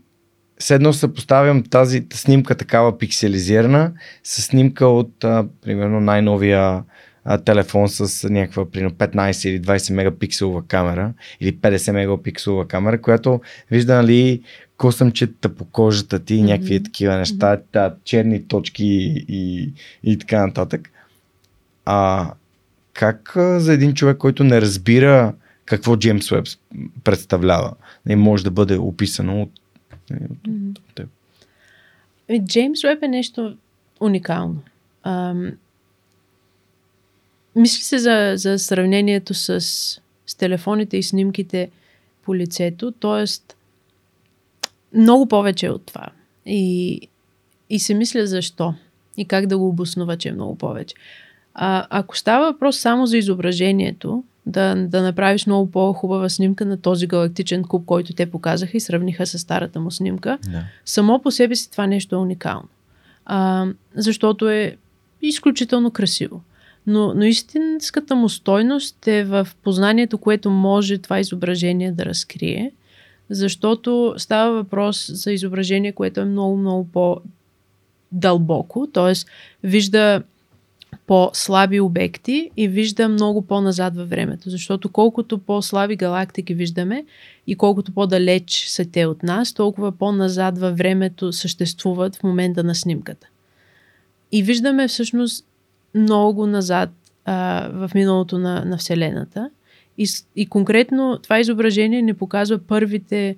все 0.58 0.74
едно 0.74 0.92
съпоставям 0.92 1.62
тази 1.62 2.06
снимка 2.12 2.54
такава 2.54 2.98
пикселизирана 2.98 3.92
с 4.24 4.42
снимка 4.42 4.86
от 4.86 5.24
а, 5.24 5.46
примерно 5.62 6.00
най-новия 6.00 6.82
а, 7.24 7.38
телефон 7.38 7.88
с 7.88 8.28
някаква 8.30 8.70
примерно 8.70 8.94
15 8.96 9.48
или 9.48 9.62
20 9.62 9.94
мегапикселова 9.94 10.62
камера 10.68 11.12
или 11.40 11.56
50 11.56 11.92
мегапикселова 11.92 12.68
камера, 12.68 13.00
която 13.00 13.40
вижда 13.70 13.94
нали 13.94 14.42
косъмчета 14.76 15.48
по 15.48 15.64
кожата 15.64 16.18
ти, 16.18 16.34
mm-hmm. 16.34 16.44
някакви 16.44 16.82
такива 16.82 17.16
неща, 17.16 17.56
mm-hmm. 17.56 17.94
черни 18.04 18.48
точки 18.48 18.86
и, 18.86 19.24
и, 19.28 19.72
и 20.04 20.18
така 20.18 20.46
нататък. 20.46 20.90
А 21.84 22.30
как 22.92 23.32
за 23.36 23.72
един 23.72 23.94
човек, 23.94 24.16
който 24.16 24.44
не 24.44 24.60
разбира 24.60 25.32
какво 25.64 25.96
Джеймс 25.96 26.32
Уеб 26.32 26.46
представлява. 27.04 27.74
Не 28.06 28.16
може 28.16 28.44
да 28.44 28.50
бъде 28.50 28.78
описано 28.78 29.42
от, 29.42 29.50
от, 30.10 30.78
от 30.78 30.94
теб. 30.94 31.08
Джеймс 32.46 32.84
Уеб 32.84 33.02
е 33.02 33.08
нещо 33.08 33.56
уникално. 34.00 34.62
Ам, 35.02 35.52
мисли 37.56 37.82
се 37.82 37.98
за, 37.98 38.32
за 38.36 38.58
сравнението 38.58 39.34
с, 39.34 39.60
с 40.26 40.34
телефоните 40.38 40.96
и 40.96 41.02
снимките 41.02 41.70
по 42.22 42.34
лицето, 42.34 42.92
т.е. 42.92 43.24
много 44.94 45.26
повече 45.28 45.68
от 45.68 45.86
това. 45.86 46.06
И, 46.46 47.00
и 47.70 47.78
се 47.78 47.94
мисля 47.94 48.26
защо 48.26 48.74
и 49.16 49.24
как 49.24 49.46
да 49.46 49.58
го 49.58 49.68
обоснова, 49.68 50.16
че 50.16 50.28
е 50.28 50.32
много 50.32 50.58
повече. 50.58 50.94
А, 51.54 51.86
ако 51.90 52.16
става 52.16 52.52
въпрос 52.52 52.78
само 52.78 53.06
за 53.06 53.18
изображението, 53.18 54.24
да, 54.46 54.74
да 54.74 55.02
направиш 55.02 55.46
много 55.46 55.70
по-хубава 55.70 56.28
снимка 56.28 56.64
на 56.64 56.76
този 56.76 57.06
галактичен 57.06 57.62
куб, 57.64 57.86
който 57.86 58.12
те 58.12 58.30
показаха 58.30 58.76
и 58.76 58.80
сравниха 58.80 59.26
с 59.26 59.38
старата 59.38 59.80
му 59.80 59.90
снимка. 59.90 60.38
Да. 60.52 60.64
Само 60.84 61.22
по 61.22 61.30
себе 61.30 61.56
си 61.56 61.70
това 61.70 61.86
нещо 61.86 62.14
е 62.14 62.18
уникално. 62.18 62.68
А, 63.26 63.66
защото 63.94 64.48
е 64.48 64.76
изключително 65.22 65.90
красиво. 65.90 66.42
Но, 66.86 67.14
но 67.14 67.24
истинската 67.24 68.14
му 68.14 68.28
стойност 68.28 69.06
е 69.06 69.24
в 69.24 69.48
познанието, 69.62 70.18
което 70.18 70.50
може 70.50 70.98
това 70.98 71.20
изображение 71.20 71.92
да 71.92 72.04
разкрие, 72.04 72.72
защото 73.30 74.14
става 74.16 74.54
въпрос 74.54 75.10
за 75.12 75.32
изображение, 75.32 75.92
което 75.92 76.20
е 76.20 76.24
много, 76.24 76.56
много 76.56 76.88
по-дълбоко, 76.92 78.86
т.е. 78.86 79.12
вижда 79.66 80.22
по-слаби 81.06 81.80
обекти 81.80 82.50
и 82.56 82.68
вижда 82.68 83.08
много 83.08 83.42
по-назад 83.42 83.96
във 83.96 84.08
времето. 84.08 84.50
Защото 84.50 84.88
колкото 84.88 85.38
по-слаби 85.38 85.96
галактики 85.96 86.54
виждаме 86.54 87.04
и 87.46 87.56
колкото 87.56 87.92
по-далеч 87.92 88.66
са 88.68 88.84
те 88.84 89.06
от 89.06 89.22
нас, 89.22 89.52
толкова 89.52 89.92
по-назад 89.92 90.58
във 90.58 90.76
времето 90.76 91.32
съществуват 91.32 92.16
в 92.16 92.22
момента 92.22 92.64
на 92.64 92.74
снимката. 92.74 93.26
И 94.32 94.42
виждаме 94.42 94.88
всъщност 94.88 95.46
много 95.94 96.46
назад 96.46 96.90
а, 97.24 97.68
в 97.72 97.90
миналото 97.94 98.38
на, 98.38 98.64
на 98.64 98.78
Вселената. 98.78 99.50
И, 99.98 100.08
и 100.36 100.46
конкретно 100.46 101.18
това 101.22 101.40
изображение 101.40 102.02
не 102.02 102.14
показва 102.14 102.58
първите 102.58 103.36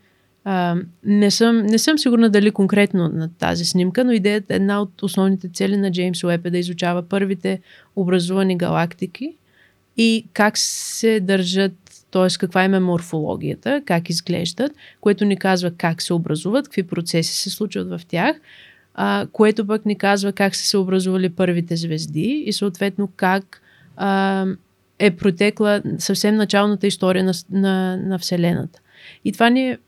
а, 0.49 0.77
не, 1.05 1.31
съм, 1.31 1.63
не 1.63 1.79
съм 1.79 1.99
сигурна 1.99 2.31
дали 2.31 2.51
конкретно 2.51 3.09
на 3.09 3.29
тази 3.39 3.65
снимка, 3.65 4.05
но 4.05 4.13
идеята, 4.13 4.55
една 4.55 4.83
от 4.83 5.03
основните 5.03 5.49
цели 5.49 5.77
на 5.77 5.93
Джеймс 5.93 6.25
Уеб 6.25 6.47
е 6.47 6.51
да 6.51 6.59
изучава 6.59 7.03
първите 7.03 7.61
образувани 7.97 8.59
галактики 8.59 9.35
и 9.97 10.25
как 10.33 10.59
се 10.59 11.21
държат, 11.21 11.73
т.е. 12.11 12.27
каква 12.39 12.65
е 12.65 12.69
морфологията, 12.69 13.83
как 13.85 14.11
изглеждат, 14.11 14.73
което 15.01 15.25
ни 15.25 15.37
казва 15.37 15.71
как 15.71 16.03
се 16.03 16.13
образуват, 16.13 16.65
какви 16.65 16.83
процеси 16.83 17.35
се 17.37 17.51
случват 17.51 17.89
в 17.89 18.01
тях, 18.09 18.37
а, 18.95 19.27
което 19.33 19.67
пък 19.67 19.87
ни 19.87 19.99
казва 19.99 20.33
как 20.33 20.57
са 20.57 20.67
се 20.67 20.77
образували 20.77 21.29
първите 21.29 21.77
звезди 21.77 22.45
и 22.47 22.53
съответно 22.53 23.09
как 23.17 23.63
а, 23.97 24.47
е 24.99 25.11
протекла 25.11 25.83
съвсем 25.99 26.37
началната 26.37 26.87
история 26.87 27.25
на, 27.25 27.33
на, 27.51 27.97
на 27.97 28.19
Вселената. 28.19 28.81
И 29.25 29.33
това 29.33 29.51
ни 29.51 29.71
е 29.71 29.79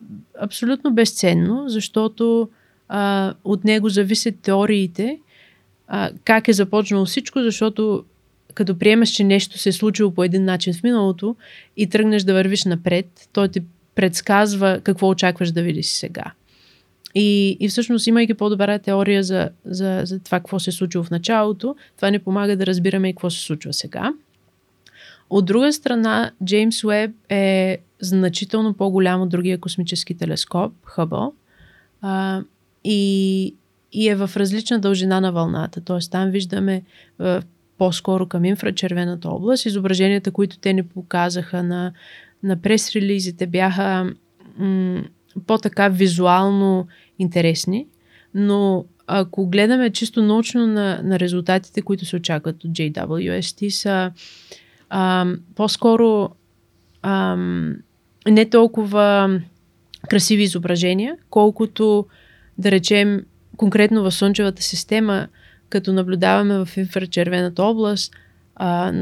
абсолютно 0.41 0.95
безценно, 0.95 1.65
защото 1.69 2.49
а, 2.89 3.35
от 3.45 3.65
него 3.65 3.89
зависят 3.89 4.41
теориите, 4.43 5.19
а, 5.89 6.11
как 6.25 6.49
е 6.49 6.53
започнало 6.53 7.05
всичко, 7.05 7.43
защото 7.43 8.05
като 8.55 8.79
приемаш, 8.79 9.11
че 9.11 9.25
нещо 9.25 9.59
се 9.59 9.69
е 9.69 9.73
случило 9.73 10.11
по 10.11 10.25
един 10.25 10.45
начин 10.45 10.75
в 10.75 10.83
миналото 10.83 11.37
и 11.77 11.87
тръгнеш 11.87 12.23
да 12.23 12.33
вървиш 12.33 12.65
напред, 12.65 13.29
той 13.33 13.49
ти 13.49 13.61
предсказва 13.95 14.81
какво 14.85 15.09
очакваш 15.09 15.51
да 15.51 15.63
видиш 15.63 15.87
сега. 15.87 16.25
И, 17.15 17.57
и 17.61 17.69
всъщност, 17.69 18.07
имайки 18.07 18.35
по-добра 18.35 18.79
теория 18.79 19.23
за, 19.23 19.49
за, 19.65 20.03
за 20.05 20.19
това 20.19 20.39
какво 20.39 20.61
се 20.61 20.71
е 20.71 20.73
случило 20.73 21.05
в 21.05 21.11
началото, 21.11 21.77
това 21.97 22.11
ни 22.11 22.19
помага 22.19 22.57
да 22.57 22.67
разбираме 22.67 23.09
и 23.09 23.13
какво 23.13 23.31
се 23.31 23.41
случва 23.41 23.73
сега. 23.73 24.13
От 25.31 25.45
друга 25.45 25.73
страна, 25.73 26.31
Джеймс 26.45 26.85
Уеб 26.85 27.11
е 27.29 27.79
значително 28.01 28.75
по-голям 28.75 29.23
от 29.23 29.29
другия 29.29 29.59
космически 29.59 30.15
телескоп, 30.15 30.73
Хъбъл, 30.85 31.33
а, 32.01 32.43
и, 32.85 33.55
и 33.93 34.09
е 34.09 34.15
в 34.15 34.31
различна 34.37 34.79
дължина 34.79 35.21
на 35.21 35.33
вълната. 35.33 35.81
Т.е. 35.81 35.99
там 36.11 36.31
виждаме 36.31 36.83
а, 37.19 37.43
по-скоро 37.79 38.27
към 38.27 38.45
инфрачервената 38.45 39.29
област. 39.29 39.67
Изображенията, 39.67 40.31
които 40.31 40.59
те 40.59 40.73
ни 40.73 40.83
показаха 40.83 41.63
на, 41.63 41.93
на 42.43 42.57
прес-релизите, 42.57 43.47
бяха 43.47 44.13
м- 44.59 45.03
по-така 45.47 45.89
визуално 45.89 46.87
интересни, 47.19 47.87
но 48.35 48.85
ако 49.07 49.47
гледаме 49.47 49.91
чисто 49.91 50.23
научно 50.23 50.67
на, 50.67 51.01
на 51.03 51.21
резултатите, 51.21 51.83
които 51.83 52.05
се 52.05 52.17
очакват 52.17 52.65
от 52.65 52.71
JWST, 52.71 53.69
са 53.69 54.13
а, 54.91 55.27
по-скоро 55.55 56.29
а, 57.03 57.37
не 58.29 58.51
толкова 58.51 59.41
красиви 60.09 60.43
изображения, 60.43 61.17
колкото 61.31 62.07
да 62.59 62.71
речем 62.71 63.25
конкретно 63.57 64.03
в 64.03 64.11
Слънчевата 64.11 64.63
система, 64.63 65.29
като 65.69 65.93
наблюдаваме 65.93 66.65
в 66.65 66.77
инфрачервената 66.77 67.63
област, 67.63 68.15
а, 68.57 68.93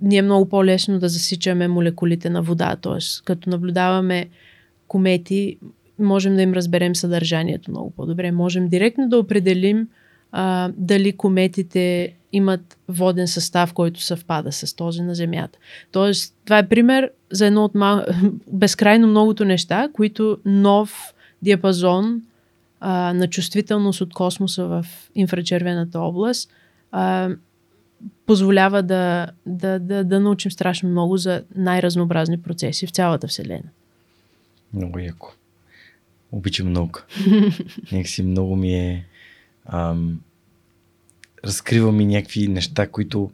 ни 0.00 0.16
е 0.16 0.22
много 0.22 0.48
по-лесно 0.48 0.98
да 0.98 1.08
засичаме 1.08 1.68
молекулите 1.68 2.30
на 2.30 2.42
вода. 2.42 2.76
Т.е. 2.76 2.98
като 3.24 3.50
наблюдаваме 3.50 4.28
комети, 4.88 5.58
можем 5.98 6.36
да 6.36 6.42
им 6.42 6.52
разберем 6.52 6.94
съдържанието 6.94 7.70
много 7.70 7.90
по-добре. 7.90 8.32
Можем 8.32 8.68
директно 8.68 9.08
да 9.08 9.18
определим 9.18 9.88
а, 10.32 10.70
дали 10.76 11.16
кометите 11.16 12.14
имат 12.34 12.78
воден 12.88 13.28
състав, 13.28 13.72
който 13.72 14.02
съвпада 14.02 14.52
с 14.52 14.76
този 14.76 15.02
на 15.02 15.14
Земята. 15.14 15.58
Тоест, 15.92 16.34
това 16.44 16.58
е 16.58 16.68
пример 16.68 17.10
за 17.30 17.46
едно 17.46 17.64
от 17.64 17.74
мал... 17.74 18.04
безкрайно 18.52 19.06
многото 19.06 19.44
неща, 19.44 19.88
които 19.92 20.38
нов 20.44 21.14
диапазон 21.42 22.22
а, 22.80 23.12
на 23.12 23.30
чувствителност 23.30 24.00
от 24.00 24.14
космоса 24.14 24.64
в 24.64 24.86
инфрачервената 25.14 26.00
област 26.00 26.50
а, 26.92 27.30
позволява 28.26 28.82
да, 28.82 29.26
да, 29.46 29.78
да, 29.78 30.04
да 30.04 30.20
научим 30.20 30.50
страшно 30.50 30.88
много 30.88 31.16
за 31.16 31.42
най-разнообразни 31.56 32.42
процеси 32.42 32.86
в 32.86 32.90
цялата 32.90 33.28
Вселена. 33.28 33.68
Много 34.74 34.98
яко. 34.98 35.32
Обичам 36.32 36.72
наука. 36.72 37.06
Някакси 37.92 38.22
много 38.22 38.56
ми 38.56 38.74
е... 38.74 39.06
Ам, 39.66 40.20
разкрива 41.44 41.92
ми 41.92 42.06
някакви 42.06 42.48
неща, 42.48 42.86
които 42.86 43.30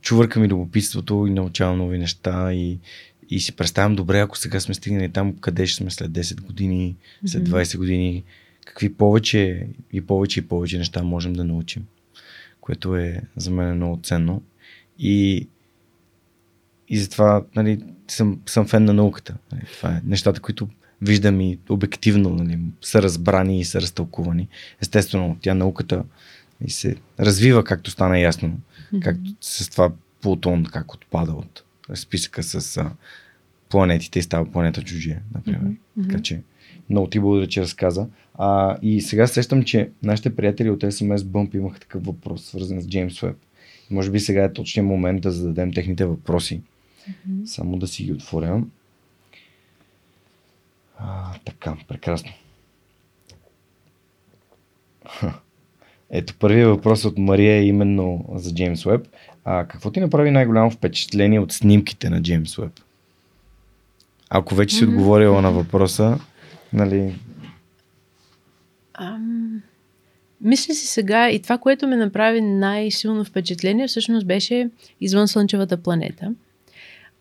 чувърка 0.00 0.40
ми 0.40 0.48
любопитството 0.48 1.24
и 1.28 1.30
научавам 1.30 1.78
нови 1.78 1.98
неща 1.98 2.52
и, 2.52 2.78
и 3.30 3.40
си 3.40 3.56
представям 3.56 3.96
добре, 3.96 4.20
ако 4.20 4.38
сега 4.38 4.60
сме 4.60 4.74
стигнали 4.74 5.08
там, 5.08 5.36
къде 5.36 5.66
ще 5.66 5.76
сме 5.76 5.90
след 5.90 6.10
10 6.10 6.40
години, 6.40 6.96
след 7.26 7.48
20 7.48 7.76
години, 7.76 8.24
какви 8.64 8.94
повече 8.94 9.66
и 9.92 10.00
повече 10.00 10.40
и 10.40 10.48
повече 10.48 10.78
неща 10.78 11.02
можем 11.02 11.32
да 11.32 11.44
научим, 11.44 11.86
което 12.60 12.96
е 12.96 13.22
за 13.36 13.50
мен 13.50 13.76
много 13.76 14.00
ценно. 14.02 14.42
И, 14.98 15.48
и 16.88 16.98
затова 16.98 17.44
нали, 17.56 17.80
съм, 18.08 18.40
съм 18.46 18.66
фен 18.66 18.84
на 18.84 18.92
науката. 18.92 19.36
Нали, 19.52 19.62
това 19.72 19.90
е 19.90 20.02
нещата, 20.04 20.40
които 20.40 20.68
виждам 21.02 21.40
и 21.40 21.58
обективно 21.68 22.30
нали, 22.30 22.58
са 22.82 23.02
разбрани 23.02 23.60
и 23.60 23.64
са 23.64 23.80
разтълкувани. 23.80 24.48
Естествено, 24.82 25.36
тя 25.40 25.54
науката 25.54 26.04
и 26.66 26.70
се 26.70 26.96
развива, 27.20 27.64
както 27.64 27.90
стана 27.90 28.18
ясно, 28.18 28.48
mm-hmm. 28.48 29.02
както 29.02 29.30
с 29.40 29.70
това 29.70 29.92
Плутон 30.20 30.64
как 30.64 30.94
отпада 30.94 31.32
от 31.32 31.64
списъка 31.94 32.42
с 32.42 32.76
а, 32.76 32.90
планетите 33.68 34.18
и 34.18 34.22
става 34.22 34.52
планета 34.52 34.82
чужия, 34.82 35.22
например. 35.34 35.60
Mm-hmm. 35.60 36.08
Така 36.08 36.22
че 36.22 36.42
много 36.90 37.10
ти 37.10 37.20
благодаря, 37.20 37.48
че 37.48 37.62
разказа. 37.62 38.06
А, 38.34 38.78
и 38.82 39.00
сега 39.00 39.26
сещам, 39.26 39.62
че 39.62 39.90
нашите 40.02 40.36
приятели 40.36 40.70
от 40.70 40.80
SMS 40.80 41.16
Bump 41.16 41.56
имаха 41.56 41.80
такъв 41.80 42.04
въпрос, 42.04 42.44
свързан 42.44 42.80
с 42.80 42.88
Джеймс 42.88 43.22
Уеб. 43.22 43.36
Може 43.90 44.10
би 44.10 44.20
сега 44.20 44.44
е 44.44 44.52
точният 44.52 44.86
момент 44.86 45.22
да 45.22 45.30
зададем 45.30 45.72
техните 45.72 46.04
въпроси. 46.04 46.62
Mm-hmm. 47.10 47.44
Само 47.44 47.78
да 47.78 47.86
си 47.86 48.04
ги 48.04 48.12
отворя. 48.12 48.62
А, 50.98 51.38
така, 51.44 51.76
прекрасно. 51.88 52.30
Ето 56.10 56.34
първият 56.38 56.70
въпрос 56.70 57.04
от 57.04 57.18
Мария 57.18 57.54
е 57.54 57.64
именно 57.64 58.24
за 58.34 58.54
Джеймс 58.54 58.86
Уеб. 58.86 59.06
А, 59.44 59.64
какво 59.64 59.90
ти 59.90 60.00
направи 60.00 60.30
най-голямо 60.30 60.70
впечатление 60.70 61.40
от 61.40 61.52
снимките 61.52 62.10
на 62.10 62.22
Джеймс 62.22 62.58
Уеб? 62.58 62.72
Ако 64.30 64.54
вече 64.54 64.76
си 64.76 64.84
отговорила 64.84 65.42
на 65.42 65.52
въпроса, 65.52 66.18
нали... 66.72 67.14
Ам... 68.94 69.62
Мисля 70.40 70.74
си 70.74 70.86
сега 70.86 71.30
и 71.30 71.42
това, 71.42 71.58
което 71.58 71.88
ме 71.88 71.96
направи 71.96 72.40
най-силно 72.40 73.24
впечатление, 73.24 73.88
всъщност 73.88 74.26
беше 74.26 74.70
извън 75.00 75.28
Слънчевата 75.28 75.76
планета. 75.76 76.34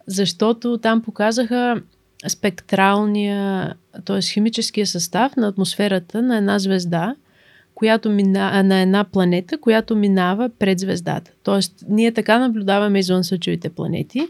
Защото 0.07 0.77
там 0.77 1.01
показаха 1.01 1.81
спектралния, 2.27 3.73
т.е. 4.05 4.21
химическия 4.21 4.87
състав 4.87 5.35
на 5.35 5.47
атмосферата 5.47 6.21
на 6.21 6.37
една 6.37 6.59
звезда, 6.59 7.15
която 7.77 8.09
мина, 8.09 8.63
на 8.63 8.79
една 8.79 9.03
планета, 9.03 9.57
която 9.57 9.95
минава 9.95 10.49
пред 10.59 10.79
звездата. 10.79 11.31
Тоест, 11.43 11.85
ние 11.89 12.11
така 12.11 12.39
наблюдаваме 12.39 12.99
извън 12.99 13.23
Слънчевите 13.23 13.69
планети. 13.69 14.27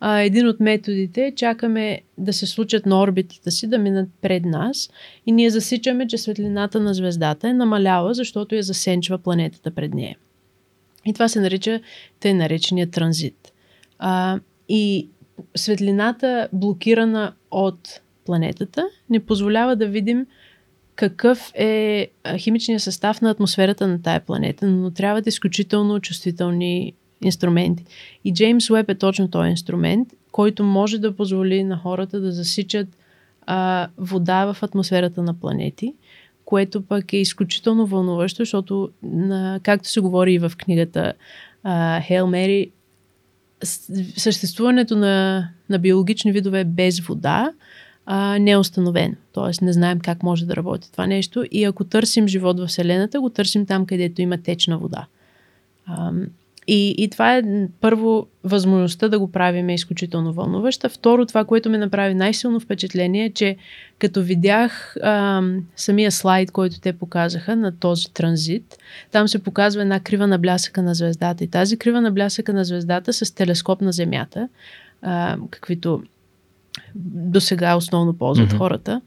А, 0.00 0.20
един 0.20 0.48
от 0.48 0.60
методите 0.60 1.26
е 1.26 1.34
чакаме 1.34 2.00
да 2.18 2.32
се 2.32 2.46
случат 2.46 2.86
на 2.86 3.00
орбитата 3.00 3.50
си, 3.50 3.66
да 3.66 3.78
минат 3.78 4.08
пред 4.20 4.44
нас 4.44 4.90
и 5.26 5.32
ние 5.32 5.50
засичаме, 5.50 6.06
че 6.06 6.18
светлината 6.18 6.80
на 6.80 6.94
звездата 6.94 7.48
е 7.48 7.52
намаляла, 7.52 8.14
защото 8.14 8.54
я 8.54 8.62
засенчва 8.62 9.18
планетата 9.18 9.70
пред 9.70 9.94
нея. 9.94 10.16
И 11.06 11.12
това 11.12 11.28
се 11.28 11.40
нарича 11.40 11.80
тъй 12.20 12.34
наречения 12.34 12.90
транзит. 12.90 13.52
А, 13.98 14.40
и 14.68 15.08
светлината, 15.56 16.48
блокирана 16.52 17.32
от 17.50 18.00
планетата, 18.24 18.88
не 19.10 19.20
позволява 19.20 19.76
да 19.76 19.86
видим 19.86 20.26
какъв 21.00 21.52
е 21.54 22.08
химичният 22.38 22.82
състав 22.82 23.20
на 23.20 23.30
атмосферата 23.30 23.88
на 23.88 24.02
тая 24.02 24.20
планета, 24.20 24.66
но 24.66 24.90
трябват 24.90 25.26
изключително 25.26 26.00
чувствителни 26.00 26.92
инструменти. 27.22 27.84
И 28.24 28.32
Джеймс 28.34 28.70
Уеб 28.70 28.90
е 28.90 28.94
точно 28.94 29.30
този 29.30 29.50
инструмент, 29.50 30.08
който 30.32 30.64
може 30.64 30.98
да 30.98 31.16
позволи 31.16 31.64
на 31.64 31.76
хората 31.76 32.20
да 32.20 32.32
засичат 32.32 32.88
а, 33.46 33.88
вода 33.98 34.52
в 34.52 34.62
атмосферата 34.62 35.22
на 35.22 35.34
планети, 35.34 35.94
което 36.44 36.82
пък 36.82 37.12
е 37.12 37.16
изключително 37.16 37.86
вълнуващо, 37.86 38.42
защото, 38.42 38.90
на, 39.02 39.60
както 39.62 39.88
се 39.88 40.00
говори 40.00 40.32
и 40.32 40.38
в 40.38 40.52
книгата 40.58 41.12
Хейл 42.02 42.26
Мери, 42.26 42.70
съществуването 44.16 44.96
на, 44.96 45.48
на 45.70 45.78
биологични 45.78 46.32
видове 46.32 46.64
без 46.64 47.00
вода 47.00 47.52
а, 48.12 48.38
не 48.38 48.50
е 48.50 48.56
установено. 48.56 49.14
Тоест 49.32 49.62
не 49.62 49.72
знаем 49.72 50.00
как 50.00 50.22
може 50.22 50.46
да 50.46 50.56
работи 50.56 50.92
това 50.92 51.06
нещо 51.06 51.44
и 51.50 51.64
ако 51.64 51.84
търсим 51.84 52.28
живот 52.28 52.60
в 52.60 52.66
Вселената, 52.66 53.20
го 53.20 53.30
търсим 53.30 53.66
там, 53.66 53.86
където 53.86 54.22
има 54.22 54.38
течна 54.38 54.78
вода. 54.78 55.06
А, 55.86 56.12
и, 56.66 56.94
и 56.98 57.10
това 57.10 57.36
е 57.36 57.42
първо 57.80 58.26
възможността 58.44 59.08
да 59.08 59.18
го 59.18 59.32
правим 59.32 59.68
е 59.68 59.74
изключително 59.74 60.32
вълнуваща. 60.32 60.88
Второ, 60.88 61.26
това, 61.26 61.44
което 61.44 61.70
ми 61.70 61.78
направи 61.78 62.14
най-силно 62.14 62.60
впечатление 62.60 63.24
е, 63.24 63.32
че 63.32 63.56
като 63.98 64.22
видях 64.22 64.96
а, 65.02 65.42
самия 65.76 66.12
слайд, 66.12 66.50
който 66.50 66.80
те 66.80 66.92
показаха 66.92 67.56
на 67.56 67.78
този 67.78 68.12
транзит, 68.12 68.76
там 69.10 69.28
се 69.28 69.42
показва 69.42 69.82
една 69.82 70.00
крива 70.00 70.26
на 70.26 70.38
блясъка 70.38 70.82
на 70.82 70.94
звездата. 70.94 71.44
И 71.44 71.48
тази 71.48 71.76
крива 71.76 72.00
на 72.00 72.10
блясъка 72.10 72.52
на 72.52 72.64
звездата 72.64 73.12
с 73.12 73.34
телескоп 73.34 73.80
на 73.80 73.92
Земята, 73.92 74.48
а, 75.02 75.36
каквито 75.50 76.02
до 76.94 77.40
сега 77.40 77.76
основно 77.76 78.18
ползват 78.18 78.50
mm-hmm. 78.50 78.58
хората, 78.58 79.00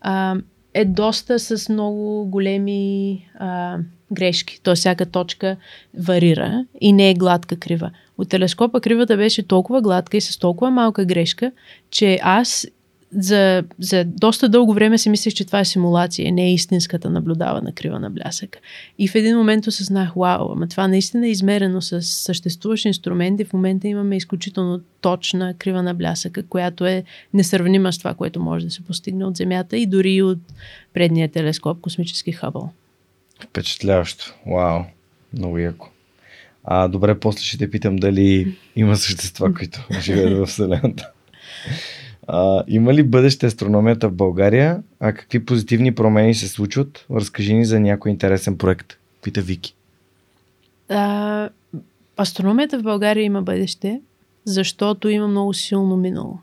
а, 0.00 0.36
е 0.74 0.84
доста 0.84 1.38
с 1.38 1.68
много 1.68 2.26
големи 2.26 3.12
а, 3.38 3.78
грешки. 4.12 4.60
Тоест 4.62 4.80
всяка 4.80 5.06
точка 5.06 5.56
варира 5.98 6.66
и 6.80 6.92
не 6.92 7.10
е 7.10 7.14
гладка 7.14 7.56
крива. 7.56 7.90
От 8.18 8.28
телескопа 8.28 8.80
кривата 8.80 9.16
беше 9.16 9.42
толкова 9.42 9.82
гладка 9.82 10.16
и 10.16 10.20
с 10.20 10.38
толкова 10.38 10.70
малка 10.70 11.04
грешка, 11.04 11.52
че 11.90 12.18
аз 12.22 12.66
за, 13.12 13.64
за 13.78 14.04
доста 14.04 14.48
дълго 14.48 14.74
време 14.74 14.98
си 14.98 15.10
мислех, 15.10 15.34
че 15.34 15.44
това 15.44 15.60
е 15.60 15.64
симулация, 15.64 16.32
не 16.32 16.44
е 16.44 16.52
истинската 16.52 17.10
наблюдавана 17.10 17.72
крива 17.72 18.00
на 18.00 18.10
блясъка. 18.10 18.58
И 18.98 19.08
в 19.08 19.14
един 19.14 19.36
момент 19.36 19.66
осъзнах, 19.66 20.12
вау, 20.16 20.52
ама 20.52 20.68
това 20.68 20.88
наистина 20.88 21.26
е 21.26 21.30
измерено 21.30 21.80
с 21.80 22.02
съществуващ 22.02 22.84
инструмент 22.84 23.40
и 23.40 23.44
в 23.44 23.52
момента 23.52 23.88
имаме 23.88 24.16
изключително 24.16 24.80
точна 25.00 25.54
крива 25.58 25.82
на 25.82 25.94
блясъка, 25.94 26.42
която 26.42 26.86
е 26.86 27.04
несравнима 27.34 27.92
с 27.92 27.98
това, 27.98 28.14
което 28.14 28.40
може 28.40 28.64
да 28.64 28.70
се 28.70 28.84
постигне 28.84 29.24
от 29.24 29.36
Земята 29.36 29.76
и 29.76 29.86
дори 29.86 30.22
от 30.22 30.38
предния 30.94 31.28
телескоп, 31.28 31.80
космически 31.80 32.32
Хъбъл. 32.32 32.70
Впечатляващо. 33.44 34.34
Вау. 34.46 34.80
Много 35.32 35.58
яко. 35.58 35.88
А, 36.64 36.88
добре, 36.88 37.20
после 37.20 37.44
ще 37.44 37.58
те 37.58 37.70
питам 37.70 37.96
дали 37.96 38.56
има 38.76 38.96
същества, 38.96 39.54
които 39.58 39.86
живеят 40.00 40.38
в 40.38 40.46
Вселената. 40.46 41.10
А, 42.32 42.64
има 42.68 42.94
ли 42.94 43.02
бъдеще 43.02 43.46
астрономията 43.46 44.08
в 44.08 44.12
България? 44.12 44.82
А 45.00 45.12
какви 45.12 45.44
позитивни 45.44 45.94
промени 45.94 46.34
се 46.34 46.48
случват? 46.48 47.06
Разкажи 47.10 47.54
ни 47.54 47.64
за 47.64 47.80
някой 47.80 48.10
интересен 48.10 48.58
проект. 48.58 48.92
Пита 49.22 49.40
Вики. 49.40 49.74
А, 50.88 51.48
астрономията 52.16 52.78
в 52.78 52.82
България 52.82 53.24
има 53.24 53.42
бъдеще, 53.42 54.00
защото 54.44 55.08
има 55.08 55.28
много 55.28 55.54
силно 55.54 55.96
минало. 55.96 56.38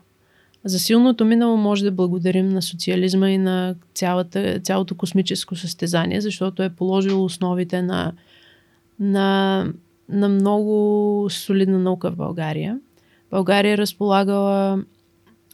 За 0.64 0.78
силното 0.78 1.24
минало 1.24 1.56
може 1.56 1.84
да 1.84 1.90
благодарим 1.90 2.48
на 2.48 2.62
социализма 2.62 3.30
и 3.30 3.38
на 3.38 3.74
цялата, 3.94 4.60
цялото 4.60 4.94
космическо 4.94 5.56
състезание, 5.56 6.20
защото 6.20 6.62
е 6.62 6.70
положило 6.70 7.24
основите 7.24 7.82
на, 7.82 8.12
на, 9.00 9.66
на 10.08 10.28
много 10.28 11.26
солидна 11.30 11.78
наука 11.78 12.10
в 12.10 12.16
България. 12.16 12.78
България 13.30 13.72
е 13.72 13.78
разполагала 13.78 14.82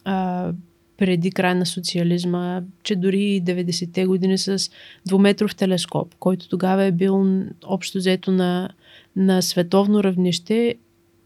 а, 0.05 0.51
преди 0.97 1.31
края 1.31 1.55
на 1.55 1.65
социализма, 1.65 2.61
че 2.83 2.95
дори 2.95 3.41
90-те 3.45 4.05
години 4.05 4.37
с 4.37 4.69
двуметров 5.05 5.55
телескоп, 5.55 6.15
който 6.19 6.49
тогава 6.49 6.83
е 6.83 6.91
бил 6.91 7.43
общо 7.65 7.97
взето 7.97 8.31
на, 8.31 8.69
на 9.15 9.41
световно 9.41 10.03
равнище 10.03 10.75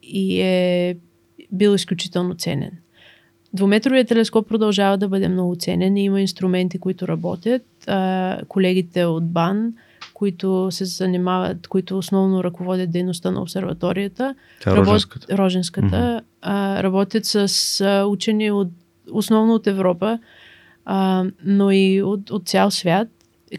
и 0.04 0.42
е 0.42 0.98
бил 1.52 1.76
изключително 1.76 2.36
ценен. 2.36 2.72
Двуметровият 3.54 4.08
телескоп 4.08 4.48
продължава 4.48 4.98
да 4.98 5.08
бъде 5.08 5.28
много 5.28 5.56
ценен 5.56 5.98
и 5.98 6.04
има 6.04 6.22
инструменти, 6.22 6.80
които 6.80 7.08
работят. 7.08 7.66
А, 7.88 8.40
колегите 8.48 9.06
от 9.06 9.26
БАН, 9.32 9.74
които 10.14 10.68
се 10.72 10.86
занимават, 10.86 11.68
които 11.68 11.98
основно 11.98 12.44
ръководят 12.44 12.92
дейността 12.92 13.32
на 13.32 13.42
обсерваторията, 13.42 14.36
Тя 14.64 14.70
е 14.72 14.74
работ- 14.74 14.80
Роженската. 14.88 15.38
Роженската. 15.38 16.22
А, 16.42 16.84
работят 16.84 17.26
с 17.26 17.82
а, 17.82 18.06
учени 18.06 18.52
от, 18.52 18.68
основно 19.12 19.54
от 19.54 19.68
Европа, 19.68 20.20
а, 20.86 21.26
но 21.46 21.72
и 21.72 22.02
от, 22.02 22.32
от 22.32 22.48
цял 22.48 22.72
свят, 22.72 23.08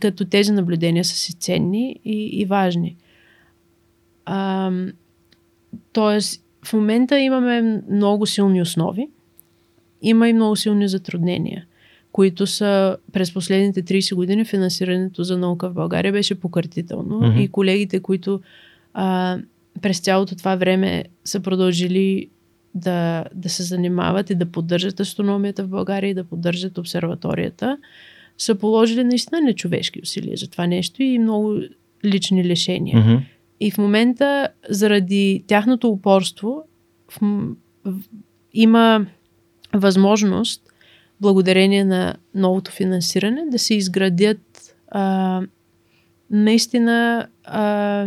като 0.01 0.25
тези 0.25 0.53
наблюдения 0.53 1.05
са 1.05 1.15
си 1.15 1.35
ценни 1.35 2.01
и, 2.05 2.41
и 2.41 2.45
важни. 2.45 2.97
А, 4.25 4.71
тоест, 5.93 6.45
в 6.65 6.73
момента 6.73 7.19
имаме 7.19 7.83
много 7.91 8.27
силни 8.27 8.63
основи, 8.63 9.09
има 10.03 10.29
и 10.29 10.33
много 10.33 10.57
силни 10.57 10.89
затруднения, 10.89 11.67
които 12.13 12.47
са 12.47 12.97
през 13.13 13.35
последните 13.35 13.83
30 13.83 14.15
години 14.15 14.45
финансирането 14.45 15.25
за 15.25 15.39
наука 15.39 15.71
в 15.71 15.75
България 15.75 16.13
беше 16.13 16.41
пократително 16.41 17.21
Мгм. 17.21 17.39
и 17.39 17.49
колегите, 17.49 18.01
които 18.01 18.41
а, 18.95 19.39
през 19.83 20.01
цялото 20.01 20.37
това 20.37 20.57
време 20.57 21.05
са 21.25 21.41
продължили 21.41 22.29
да, 22.75 23.25
да 23.35 23.49
се 23.49 23.63
занимават 23.63 24.31
и 24.31 24.35
да 24.35 24.47
поддържат 24.47 25.01
астрономията 25.01 25.65
в 25.65 25.69
България 25.69 26.11
и 26.11 26.15
да 26.15 26.25
поддържат 26.25 26.79
обсерваторията, 26.79 27.79
са 28.39 28.55
положили 28.55 29.05
наистина 29.05 29.41
нечовешки 29.41 30.01
усилия 30.03 30.37
за 30.37 30.51
това 30.51 30.67
нещо 30.67 31.03
и 31.03 31.19
много 31.19 31.59
лични 32.05 32.45
лишения. 32.45 32.99
Мгм. 32.99 33.17
И 33.61 33.71
в 33.71 33.79
момента, 33.79 34.49
заради 34.69 35.45
тяхното 35.47 35.89
упорство, 35.89 36.63
в, 37.09 37.19
в, 37.85 38.01
има 38.53 39.07
възможност, 39.75 40.63
благодарение 41.21 41.85
на 41.85 42.15
новото 42.35 42.71
финансиране, 42.71 43.45
да 43.51 43.59
се 43.59 43.75
изградят 43.75 44.75
а, 44.89 45.43
наистина 46.31 47.27
а, 47.45 48.07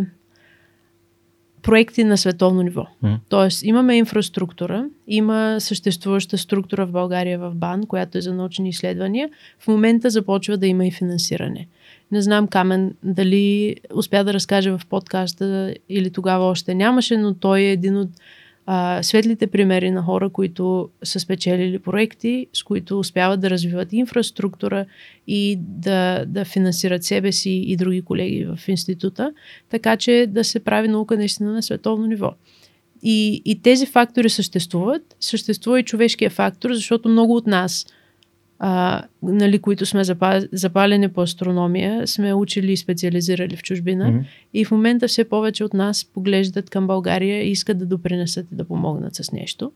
проекти 1.63 2.03
на 2.03 2.17
световно 2.17 2.61
ниво. 2.61 2.85
Мгм. 3.01 3.15
Тоест, 3.29 3.63
имаме 3.63 3.97
инфраструктура, 3.97 4.85
има 5.07 5.55
съществуваща 5.59 6.37
структура 6.37 6.85
в 6.85 6.91
България 6.91 7.39
в 7.39 7.55
БАН, 7.55 7.85
която 7.85 8.17
е 8.17 8.21
за 8.21 8.33
научни 8.33 8.69
изследвания. 8.69 9.29
В 9.59 9.67
момента 9.67 10.09
започва 10.09 10.57
да 10.57 10.67
има 10.67 10.87
и 10.87 10.91
финансиране. 10.91 11.67
Не 12.11 12.21
знам, 12.21 12.47
Камен, 12.47 12.93
дали 13.03 13.75
успя 13.93 14.23
да 14.23 14.33
разкаже 14.33 14.71
в 14.71 14.81
подкаста 14.89 15.75
или 15.89 16.09
тогава 16.09 16.45
още 16.45 16.75
нямаше, 16.75 17.17
но 17.17 17.33
той 17.33 17.59
е 17.59 17.71
един 17.71 17.97
от 17.97 18.09
а, 18.65 19.03
светлите 19.03 19.47
примери 19.47 19.91
на 19.91 20.01
хора, 20.01 20.29
които 20.29 20.89
са 21.03 21.19
спечелили 21.19 21.79
проекти, 21.79 22.47
с 22.53 22.63
които 22.63 22.99
успяват 22.99 23.39
да 23.39 23.49
развиват 23.49 23.93
инфраструктура 23.93 24.85
и 25.27 25.57
да, 25.59 26.25
да 26.27 26.45
финансират 26.45 27.03
себе 27.03 27.31
си 27.31 27.51
и 27.51 27.75
други 27.75 28.01
колеги 28.01 28.45
в 28.45 28.67
института, 28.67 29.33
така 29.69 29.97
че 29.97 30.25
да 30.29 30.43
се 30.43 30.59
прави 30.59 30.87
наука 30.87 31.17
наистина 31.17 31.53
на 31.53 31.63
световно 31.63 32.07
ниво. 32.07 32.33
И, 33.03 33.41
и 33.45 33.61
тези 33.61 33.85
фактори 33.85 34.29
съществуват. 34.29 35.15
Съществува 35.19 35.79
и 35.79 35.83
човешкия 35.83 36.29
фактор, 36.29 36.73
защото 36.73 37.09
много 37.09 37.35
от 37.35 37.47
нас, 37.47 37.85
а, 38.65 39.03
нали, 39.23 39.59
които 39.59 39.85
сме 39.85 40.03
запа- 40.03 40.49
запалени 40.51 41.09
по 41.09 41.21
астрономия, 41.21 42.07
сме 42.07 42.33
учили 42.33 42.71
и 42.71 42.77
специализирали 42.77 43.55
в 43.55 43.63
чужбина. 43.63 44.09
Мгм. 44.09 44.19
И 44.53 44.65
в 44.65 44.71
момента 44.71 45.07
все 45.07 45.29
повече 45.29 45.63
от 45.63 45.73
нас 45.73 46.05
поглеждат 46.05 46.69
към 46.69 46.87
България 46.87 47.43
и 47.43 47.51
искат 47.51 47.77
да 47.77 47.85
допринесат 47.85 48.51
и 48.51 48.55
да 48.55 48.63
помогнат 48.63 49.15
с 49.15 49.31
нещо. 49.31 49.71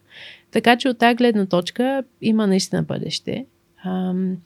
Така 0.52 0.78
че 0.78 0.90
от 0.90 0.98
тази 0.98 1.16
гледна 1.16 1.46
точка 1.46 2.04
има 2.22 2.48
наистина 2.48 2.84
бъдеще. 2.84 3.46
Ам, 3.86 4.38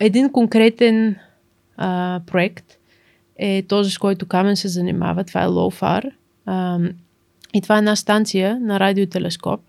един 0.00 0.32
конкретен 0.32 1.16
а, 1.76 2.20
проект 2.26 2.78
е 3.36 3.62
този, 3.68 3.90
с 3.90 3.98
който 3.98 4.26
Камен 4.26 4.56
се 4.56 4.68
занимава. 4.68 5.24
Това 5.24 5.42
е 5.42 5.46
LOFAR. 5.46 6.10
Ам, 6.46 6.90
и 7.54 7.60
това 7.60 7.74
е 7.74 7.78
една 7.78 7.96
станция 7.96 8.60
на 8.60 8.80
радиотелескоп, 8.80 9.60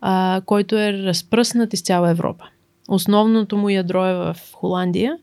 а, 0.00 0.42
който 0.46 0.76
е 0.76 0.92
разпръснат 0.92 1.72
из 1.72 1.82
цяла 1.82 2.10
Европа. 2.10 2.44
Основното 2.88 3.56
му 3.56 3.68
ядро 3.68 4.06
е 4.06 4.14
в 4.14 4.36
Холандия, 4.52 5.18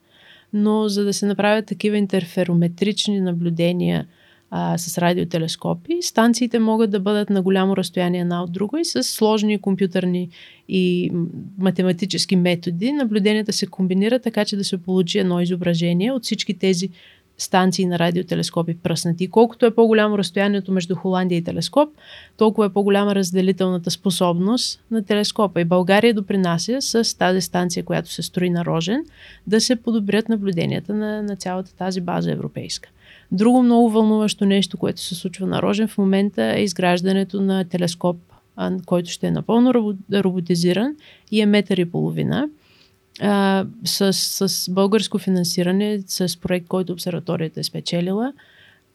но 0.54 0.88
за 0.88 1.04
да 1.04 1.14
се 1.14 1.26
направят 1.26 1.66
такива 1.66 1.98
интерферометрични 1.98 3.20
наблюдения 3.20 4.08
а, 4.56 4.78
с 4.78 4.98
радиотелескопи, 4.98 5.98
станциите 6.02 6.60
могат 6.60 6.92
да 6.92 7.00
бъдат 7.00 7.30
на 7.30 7.42
голямо 7.42 7.78
разстояние 7.78 8.22
една 8.22 8.44
от 8.44 8.52
друга 8.52 8.82
и 8.82 8.86
с 8.86 9.04
сложни 9.04 9.62
компютърни 9.62 10.30
и 10.70 11.12
математически 11.58 12.36
методи. 12.36 12.92
Наблюденията 12.92 13.54
се 13.54 13.68
комбинират 13.68 14.24
така, 14.24 14.46
че 14.46 14.58
да 14.58 14.64
се 14.64 14.78
получи 14.78 15.20
едно 15.20 15.42
изображение 15.42 16.12
от 16.12 16.24
всички 16.24 16.58
тези 16.58 16.90
станции 17.38 17.86
на 17.86 18.00
радиотелескопи 18.00 18.78
пръснати. 18.78 19.28
Колкото 19.28 19.66
е 19.66 19.76
по-голямо 19.76 20.18
разстоянието 20.18 20.72
между 20.72 20.96
Холандия 20.96 21.38
и 21.38 21.44
телескоп, 21.44 21.90
толкова 22.38 22.66
е 22.66 22.70
по-голяма 22.70 23.16
разделителната 23.16 23.92
способност 23.92 24.84
на 24.92 25.06
телескопа. 25.06 25.62
И 25.62 25.66
България 25.66 26.14
допринася 26.14 26.82
с 26.82 27.18
тази 27.18 27.42
станция, 27.42 27.84
която 27.84 28.12
се 28.12 28.22
строи 28.22 28.50
на 28.50 28.66
Рожен, 28.66 29.06
да 29.48 29.62
се 29.62 29.76
подобрят 29.76 30.30
наблюденията 30.30 30.94
на, 30.94 31.24
на 31.24 31.36
цялата 31.36 31.76
тази 31.76 32.02
база 32.02 32.32
европейска. 32.32 32.90
Друго 33.32 33.64
много 33.64 33.90
вълнуващо 33.90 34.46
нещо, 34.46 34.78
което 34.78 35.02
се 35.02 35.16
случва 35.16 35.48
на 35.48 35.62
Рожен 35.62 35.88
в 35.88 35.98
момента 35.98 36.44
е 36.44 36.64
изграждането 36.64 37.42
на 37.42 37.66
телескоп, 37.66 38.18
който 38.86 39.10
ще 39.10 39.28
е 39.28 39.32
напълно 39.32 39.74
робо- 39.74 40.24
роботизиран 40.24 40.96
и 41.32 41.42
е 41.42 41.46
метър 41.46 41.78
и 41.78 41.86
половина 41.86 42.50
а, 43.22 43.66
с, 43.86 44.14
с 44.14 44.72
българско 44.72 45.18
финансиране, 45.18 46.00
с 46.08 46.40
проект, 46.40 46.68
който 46.68 46.94
обсерваторията 46.94 47.60
е 47.60 47.64
спечелила, 47.64 48.34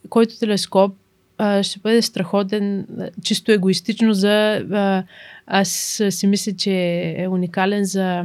който 0.09 0.39
телескоп 0.39 0.95
а, 1.39 1.63
ще 1.63 1.79
бъде 1.79 2.03
страхотен, 2.03 2.87
чисто 3.23 3.53
егоистично 3.53 4.15
за... 4.15 4.65
А, 4.73 5.05
аз 5.47 6.03
си 6.11 6.27
мисля, 6.27 6.53
че 6.53 6.73
е 7.17 7.29
уникален 7.29 7.85
за, 7.85 8.25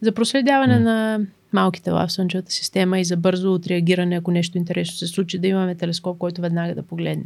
за 0.00 0.12
проследяване 0.12 0.78
М. 0.78 0.80
на 0.80 1.20
малки 1.52 1.82
тела 1.82 2.06
в 2.06 2.12
Слънчевата 2.12 2.52
система 2.52 3.00
и 3.00 3.04
за 3.04 3.16
бързо 3.16 3.54
отреагиране, 3.54 4.16
ако 4.16 4.30
нещо 4.30 4.58
интересно 4.58 4.96
се 4.96 5.06
случи, 5.06 5.38
да 5.38 5.46
имаме 5.46 5.74
телескоп, 5.74 6.18
който 6.18 6.40
веднага 6.40 6.74
да 6.74 6.82
погледне. 6.82 7.24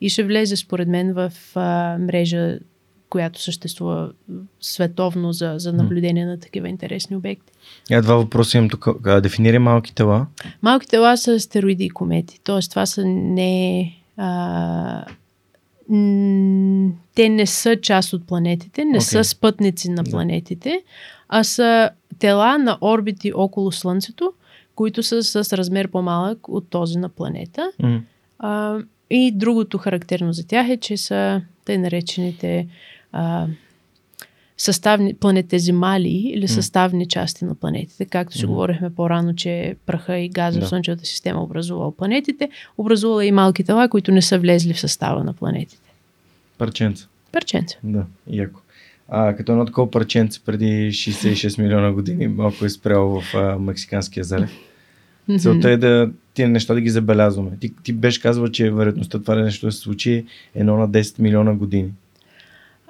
И 0.00 0.08
ще 0.08 0.24
влезе, 0.24 0.56
според 0.56 0.88
мен, 0.88 1.12
в 1.12 1.32
а, 1.54 1.98
мрежа, 1.98 2.58
която 3.10 3.42
съществува 3.42 4.12
световно 4.60 5.32
за, 5.32 5.54
за 5.56 5.72
наблюдение 5.72 6.26
на 6.26 6.40
такива 6.40 6.68
интересни 6.68 7.16
обекти. 7.16 7.52
Я 7.90 8.02
два 8.02 8.14
въпроса 8.14 8.58
имам 8.58 8.70
тук. 8.70 8.88
Дефинирай 9.20 9.58
малки 9.58 9.94
тела. 9.94 10.26
Малки 10.62 10.88
тела 10.88 11.16
са 11.16 11.32
астероиди 11.32 11.84
и 11.84 11.90
комети. 11.90 12.40
Тоест, 12.44 12.70
това 12.70 12.86
са 12.86 13.04
не. 13.06 13.92
А, 14.16 15.04
м, 15.88 16.92
те 17.14 17.28
не 17.28 17.46
са 17.46 17.76
част 17.76 18.12
от 18.12 18.26
планетите, 18.26 18.84
не 18.84 18.90
Окей. 18.90 19.00
са 19.00 19.24
спътници 19.24 19.90
на 19.90 20.04
планетите, 20.04 20.82
а 21.28 21.44
са 21.44 21.90
тела 22.18 22.58
на 22.58 22.78
орбити 22.80 23.32
около 23.32 23.72
Слънцето, 23.72 24.32
които 24.74 25.02
са 25.02 25.22
с 25.22 25.52
размер 25.52 25.88
по-малък 25.88 26.48
от 26.48 26.70
този 26.70 26.98
на 26.98 27.08
планета. 27.08 27.72
М. 27.82 28.02
А, 28.38 28.78
и 29.10 29.32
другото 29.32 29.78
характерно 29.78 30.32
за 30.32 30.46
тях 30.46 30.68
е, 30.68 30.76
че 30.76 30.96
са 30.96 31.42
тъй 31.64 31.78
наречените 31.78 32.66
а, 33.12 33.46
съставни 34.56 35.14
планетезимали 35.14 36.08
или 36.08 36.48
съставни 36.48 37.08
части 37.08 37.44
на 37.44 37.54
планетите. 37.54 38.04
Както 38.04 38.38
си 38.38 38.46
говорихме 38.46 38.90
по-рано, 38.90 39.34
че 39.34 39.76
праха 39.86 40.18
и 40.18 40.28
газа 40.28 40.60
Да. 40.60 40.66
в 40.66 40.68
Слънчевата 40.68 41.04
система 41.04 41.42
образувал 41.42 41.92
планетите, 41.92 42.48
образувала 42.78 43.24
и 43.24 43.32
малки 43.32 43.64
тела, 43.64 43.88
които 43.88 44.12
не 44.12 44.22
са 44.22 44.38
влезли 44.38 44.74
в 44.74 44.80
състава 44.80 45.24
на 45.24 45.32
планетите. 45.32 45.90
Парченца. 46.58 47.06
Парченца. 47.32 47.76
Да, 47.84 48.04
яко. 48.30 48.60
А, 49.08 49.36
като 49.36 49.52
едно 49.52 49.64
такова 49.64 49.90
парченце 49.90 50.40
преди 50.46 50.90
66 50.92 51.62
милиона 51.62 51.92
години 51.92 52.28
малко 52.28 52.64
е 52.64 52.68
спряло 52.68 53.20
в 53.20 53.34
а, 53.34 53.58
Мексиканския 53.58 54.24
залив. 54.24 54.50
Целта 55.38 55.70
е 55.70 55.76
да 55.76 56.10
тия 56.34 56.48
неща 56.48 56.74
да 56.74 56.80
ги 56.80 56.90
забелязваме. 56.90 57.50
Ти, 57.60 57.72
ти 57.82 57.92
беше 57.92 58.20
казала, 58.22 58.50
че 58.50 58.70
вероятността 58.70 59.18
това 59.18 59.34
нещо 59.34 59.66
да 59.66 59.72
се 59.72 59.78
случи 59.78 60.12
е 60.12 60.24
едно 60.54 60.76
на 60.76 60.88
10 60.88 61.20
милиона 61.20 61.54
години. 61.54 61.90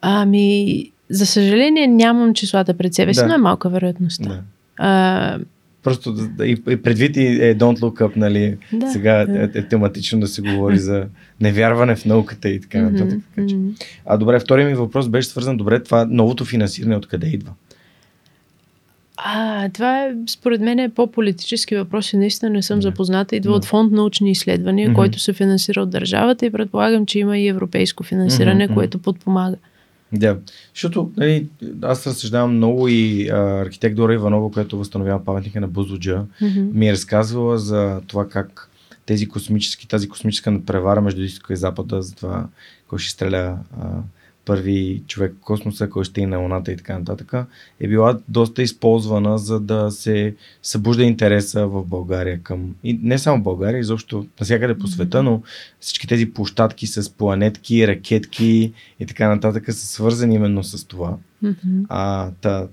Ами, 0.02 0.84
за 1.10 1.26
съжаление 1.26 1.86
нямам 1.86 2.34
числата 2.34 2.74
пред 2.74 2.94
себе 2.94 3.14
си, 3.14 3.20
Да. 3.20 3.26
но 3.26 3.34
е 3.34 3.38
малка 3.38 3.68
вероятността. 3.68 4.28
Да. 4.28 4.40
А, 4.76 5.38
Просто 5.82 6.14
и, 6.42 6.62
и 6.68 6.82
предвид 6.82 7.16
и 7.16 7.26
е 7.26 7.56
Don't 7.56 7.78
Look 7.78 8.00
Up, 8.00 8.16
нали, 8.16 8.56
Да, 8.72 8.90
сега 8.90 9.20
е, 9.20 9.58
е 9.58 9.68
тематично 9.68 10.20
да 10.20 10.26
се 10.26 10.42
говори 10.42 10.78
за 10.88 11.06
невярване 11.40 11.96
в 11.96 12.04
науката 12.04 12.48
и 12.48 12.60
така 12.60 12.82
нататък. 12.82 13.18
А 14.06 14.16
добре, 14.16 14.40
втория 14.40 14.66
ми 14.66 14.74
въпрос 14.74 15.08
беше 15.08 15.28
свързан 15.28 15.56
добре, 15.56 15.82
това 15.82 16.06
новото 16.10 16.44
финансиране 16.44 16.96
откъде 16.96 17.26
идва? 17.26 17.52
А, 19.16 19.68
това 19.68 20.04
е, 20.04 20.12
според 20.28 20.60
мен, 20.60 20.78
е 20.78 20.88
по-политически 20.88 21.76
въпрос 21.76 22.12
и 22.12 22.16
наистина 22.16 22.50
не 22.50 22.62
съм 22.62 22.78
Да. 22.78 22.82
запозната. 22.82 23.36
Идва 23.36 23.50
Да. 23.52 23.56
от 23.56 23.64
фонд 23.64 23.92
научни 23.92 24.30
изследвания, 24.30 24.94
който 24.94 25.18
се 25.18 25.32
финансира 25.32 25.82
от 25.82 25.90
държавата 25.90 26.46
и 26.46 26.50
предполагам, 26.50 27.06
че 27.06 27.18
има 27.18 27.38
и 27.38 27.48
европейско 27.48 28.02
финансиране, 28.02 28.68
което 28.68 28.98
подпомага 28.98 29.56
Да, 30.12 30.38
защото 30.74 31.12
нали, 31.16 31.48
аз 31.82 32.06
разсъждавам 32.06 32.56
много 32.56 32.88
и 32.88 33.28
а, 33.28 33.36
архитект 33.36 33.96
Дора 33.96 34.14
Иванова, 34.14 34.50
която 34.50 34.78
възстановява 34.78 35.24
паметника 35.24 35.60
на 35.60 35.68
Бузлуджа, 35.68 36.24
mm-hmm. 36.42 36.72
ми 36.72 36.88
е 36.88 36.92
разказвала 36.92 37.58
за 37.58 38.00
това 38.06 38.28
как 38.28 38.70
тези 39.06 39.28
космически, 39.28 39.88
тази 39.88 40.08
космическа 40.08 40.50
надпревара 40.50 41.00
между 41.00 41.22
изтока 41.22 41.52
и 41.52 41.56
запада, 41.56 42.02
за 42.02 42.14
това 42.14 42.46
кой 42.88 42.98
ще 42.98 43.12
стреля 43.12 43.58
а, 43.80 43.86
първи 44.44 45.02
човек 45.06 45.34
в 45.40 45.44
космоса, 45.44 45.90
кой 45.90 46.04
ще 46.04 46.20
е 46.20 46.26
на 46.26 46.38
Луната 46.38 46.72
и 46.72 46.76
така 46.76 46.98
нататък, 46.98 47.32
е 47.80 47.88
била 47.88 48.18
доста 48.28 48.62
използвана, 48.62 49.38
за 49.38 49.60
да 49.60 49.90
се 49.90 50.34
събужда 50.62 51.02
интереса 51.02 51.66
в 51.66 51.84
България 51.84 52.40
към... 52.42 52.74
И 52.84 52.98
не 53.02 53.18
само 53.18 53.42
България, 53.42 53.80
изобщо 53.80 54.26
навсякъде 54.40 54.78
по 54.78 54.86
света, 54.86 55.22
но 55.22 55.42
всички 55.80 56.06
тези 56.06 56.30
площадки 56.30 56.86
с 56.86 57.10
планетки, 57.10 57.88
ракетки 57.88 58.72
и 59.00 59.06
така 59.06 59.28
нататък 59.28 59.64
са 59.66 59.86
свързани 59.86 60.34
именно 60.34 60.64
с 60.64 60.84
това. 60.84 61.16
Mm-hmm. 61.44 61.86
А, 61.88 62.30
та, 62.40 62.68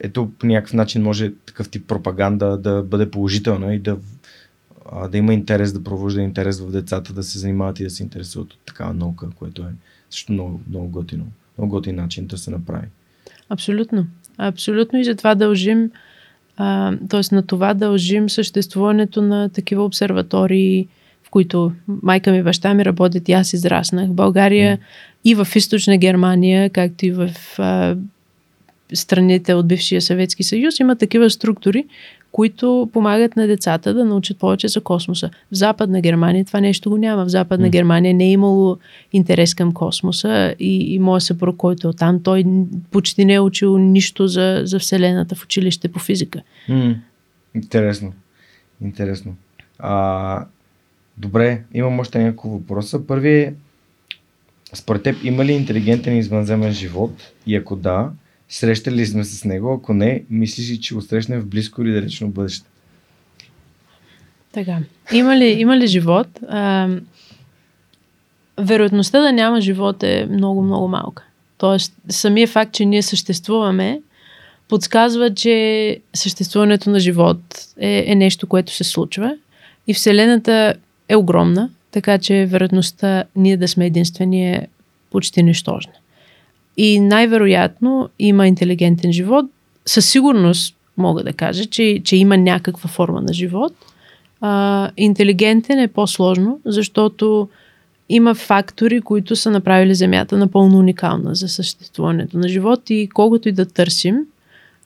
ето 0.00 0.30
по 0.38 0.46
някакъв 0.46 0.72
начин 0.72 1.02
може 1.02 1.32
такъв 1.46 1.68
тип 1.68 1.86
пропаганда 1.86 2.58
да 2.58 2.82
бъде 2.82 3.10
положителна 3.10 3.74
и 3.74 3.78
да, 3.78 3.96
да 5.10 5.18
има 5.18 5.34
интерес, 5.34 5.72
да 5.72 5.84
провожда 5.84 6.22
интерес 6.22 6.60
в 6.60 6.70
децата, 6.70 7.12
да 7.12 7.22
се 7.22 7.38
занимават 7.38 7.80
и 7.80 7.84
да 7.84 7.90
се 7.90 8.02
интересуват 8.02 8.52
от 8.52 8.58
такава 8.66 8.94
наука, 8.94 9.28
което 9.38 9.62
е 9.62 9.72
също 10.14 10.32
много, 10.32 10.60
много 10.70 10.88
готино. 10.88 11.26
Много 11.58 11.70
готин 11.70 11.96
начин 11.96 12.26
да 12.26 12.38
се 12.38 12.50
направи. 12.50 12.86
Абсолютно. 13.48 14.06
Абсолютно 14.38 14.98
и 14.98 15.04
затова 15.04 15.34
дължим, 15.34 15.90
т.е. 17.08 17.34
на 17.34 17.42
това 17.46 17.74
дължим 17.74 18.30
съществуването 18.30 19.22
на 19.22 19.48
такива 19.48 19.84
обсерватории, 19.84 20.88
в 21.22 21.30
които 21.30 21.72
майка 21.88 22.32
ми 22.32 22.42
баща 22.42 22.74
ми 22.74 22.84
работят 22.84 23.28
и 23.28 23.32
аз 23.32 23.52
израснах. 23.52 24.08
В 24.08 24.14
България 24.14 24.78
mm. 24.78 24.80
и 25.24 25.34
в 25.34 25.48
източна 25.56 25.98
Германия, 25.98 26.70
както 26.70 27.06
и 27.06 27.10
в 27.10 27.30
а, 27.58 27.96
страните 28.94 29.54
от 29.54 29.68
бившия 29.68 30.02
Съветски 30.02 30.42
съюз, 30.42 30.80
има 30.80 30.96
такива 30.96 31.30
структури, 31.30 31.84
които 32.34 32.90
помагат 32.92 33.36
на 33.36 33.46
децата 33.46 33.94
да 33.94 34.04
научат 34.04 34.38
повече 34.38 34.68
за 34.68 34.80
космоса. 34.80 35.30
В 35.52 35.54
Западна 35.54 36.00
Германия 36.00 36.44
това 36.44 36.60
нещо 36.60 36.90
го 36.90 36.96
няма. 36.96 37.24
В 37.24 37.28
Западна 37.28 37.66
mm. 37.66 37.70
Германия 37.70 38.14
не 38.14 38.24
е 38.24 38.30
имало 38.30 38.78
интерес 39.12 39.54
към 39.54 39.72
космоса 39.72 40.54
и, 40.60 40.94
и 40.94 40.98
моят 40.98 41.22
съпруг, 41.22 41.56
който 41.56 41.88
е 41.88 41.92
там, 41.92 42.22
той 42.22 42.44
почти 42.90 43.24
не 43.24 43.34
е 43.34 43.40
учил 43.40 43.78
нищо 43.78 44.26
за, 44.26 44.62
за 44.64 44.78
Вселената 44.78 45.34
в 45.34 45.44
училище 45.44 45.88
по 45.88 45.98
физика. 45.98 46.42
Mm. 46.68 46.96
Интересно. 47.54 48.12
Интересно. 48.82 49.34
А, 49.78 50.44
добре, 51.16 51.62
имам 51.74 52.00
още 52.00 52.18
няколко 52.18 52.58
въпроса. 52.58 53.06
Първи 53.06 53.40
е, 53.40 53.54
според 54.72 55.02
теб 55.02 55.24
има 55.24 55.44
ли 55.44 55.52
интелигентен 55.52 56.16
извънземен 56.16 56.72
живот? 56.72 57.32
И 57.46 57.56
ако 57.56 57.76
да, 57.76 58.10
Срещали 58.54 59.06
сме 59.06 59.24
с 59.24 59.44
него? 59.44 59.72
Ако 59.72 59.94
не, 59.94 60.22
мислиш 60.30 60.70
ли, 60.70 60.80
че 60.80 60.94
го 60.94 61.00
срещнем 61.02 61.40
в 61.40 61.46
близко 61.46 61.82
или 61.82 61.92
далечно 61.92 62.28
бъдеще? 62.28 62.66
Така. 64.52 64.78
Има 65.12 65.36
ли, 65.36 65.44
има 65.44 65.76
ли 65.76 65.86
живот? 65.86 66.26
А, 66.48 66.88
вероятността 68.58 69.20
да 69.20 69.32
няма 69.32 69.60
живот 69.60 70.02
е 70.02 70.26
много, 70.30 70.62
много 70.62 70.88
малка. 70.88 71.24
Тоест, 71.58 71.94
самия 72.08 72.48
факт, 72.48 72.72
че 72.72 72.84
ние 72.84 73.02
съществуваме, 73.02 74.00
подсказва, 74.68 75.34
че 75.34 75.98
съществуването 76.14 76.90
на 76.90 77.00
живот 77.00 77.40
е, 77.78 78.04
е 78.06 78.14
нещо, 78.14 78.46
което 78.46 78.72
се 78.72 78.84
случва. 78.84 79.36
И 79.86 79.94
Вселената 79.94 80.74
е 81.08 81.16
огромна, 81.16 81.70
така 81.90 82.18
че 82.18 82.46
вероятността 82.46 83.24
ние 83.36 83.56
да 83.56 83.68
сме 83.68 83.86
единствени 83.86 84.52
е 84.52 84.66
почти 85.10 85.42
нищожна. 85.42 85.92
И 86.76 87.00
най-вероятно 87.00 88.08
има 88.18 88.48
интелигентен 88.48 89.12
живот. 89.12 89.46
Със 89.86 90.10
сигурност 90.10 90.76
мога 90.96 91.22
да 91.22 91.32
кажа, 91.32 91.66
че, 91.66 92.00
че 92.04 92.16
има 92.16 92.36
някаква 92.36 92.88
форма 92.88 93.20
на 93.20 93.32
живот. 93.32 93.72
А, 94.40 94.90
интелигентен 94.96 95.78
е 95.78 95.88
по-сложно, 95.88 96.60
защото 96.64 97.48
има 98.08 98.34
фактори, 98.34 99.00
които 99.00 99.36
са 99.36 99.50
направили 99.50 99.94
Земята 99.94 100.36
напълно 100.36 100.78
уникална 100.78 101.34
за 101.34 101.48
съществуването 101.48 102.38
на 102.38 102.48
живот 102.48 102.90
и 102.90 103.08
колкото 103.14 103.48
и 103.48 103.52
да 103.52 103.66
търсим, 103.66 104.16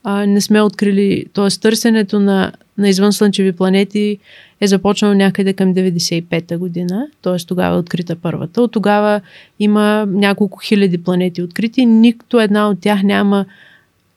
а, 0.05 0.27
не 0.27 0.41
сме 0.41 0.63
открили, 0.63 1.25
т.е. 1.33 1.61
търсенето 1.61 2.21
на, 2.21 2.53
на 2.79 2.89
извънслънчеви 2.89 3.53
планети 3.53 4.19
е 4.61 4.67
започнало 4.67 5.15
някъде 5.15 5.53
към 5.53 5.75
95-та 5.75 6.59
година, 6.59 7.07
т.е. 7.23 7.37
тогава 7.37 7.77
е 7.77 7.79
открита 7.79 8.17
първата. 8.17 8.63
От 8.63 8.73
тогава 8.73 9.21
има 9.59 10.07
няколко 10.09 10.59
хиляди 10.59 10.99
планети 10.99 11.43
открити, 11.43 11.87
никто 11.87 12.41
една 12.41 12.69
от 12.69 12.81
тях 12.81 13.03
няма 13.03 13.45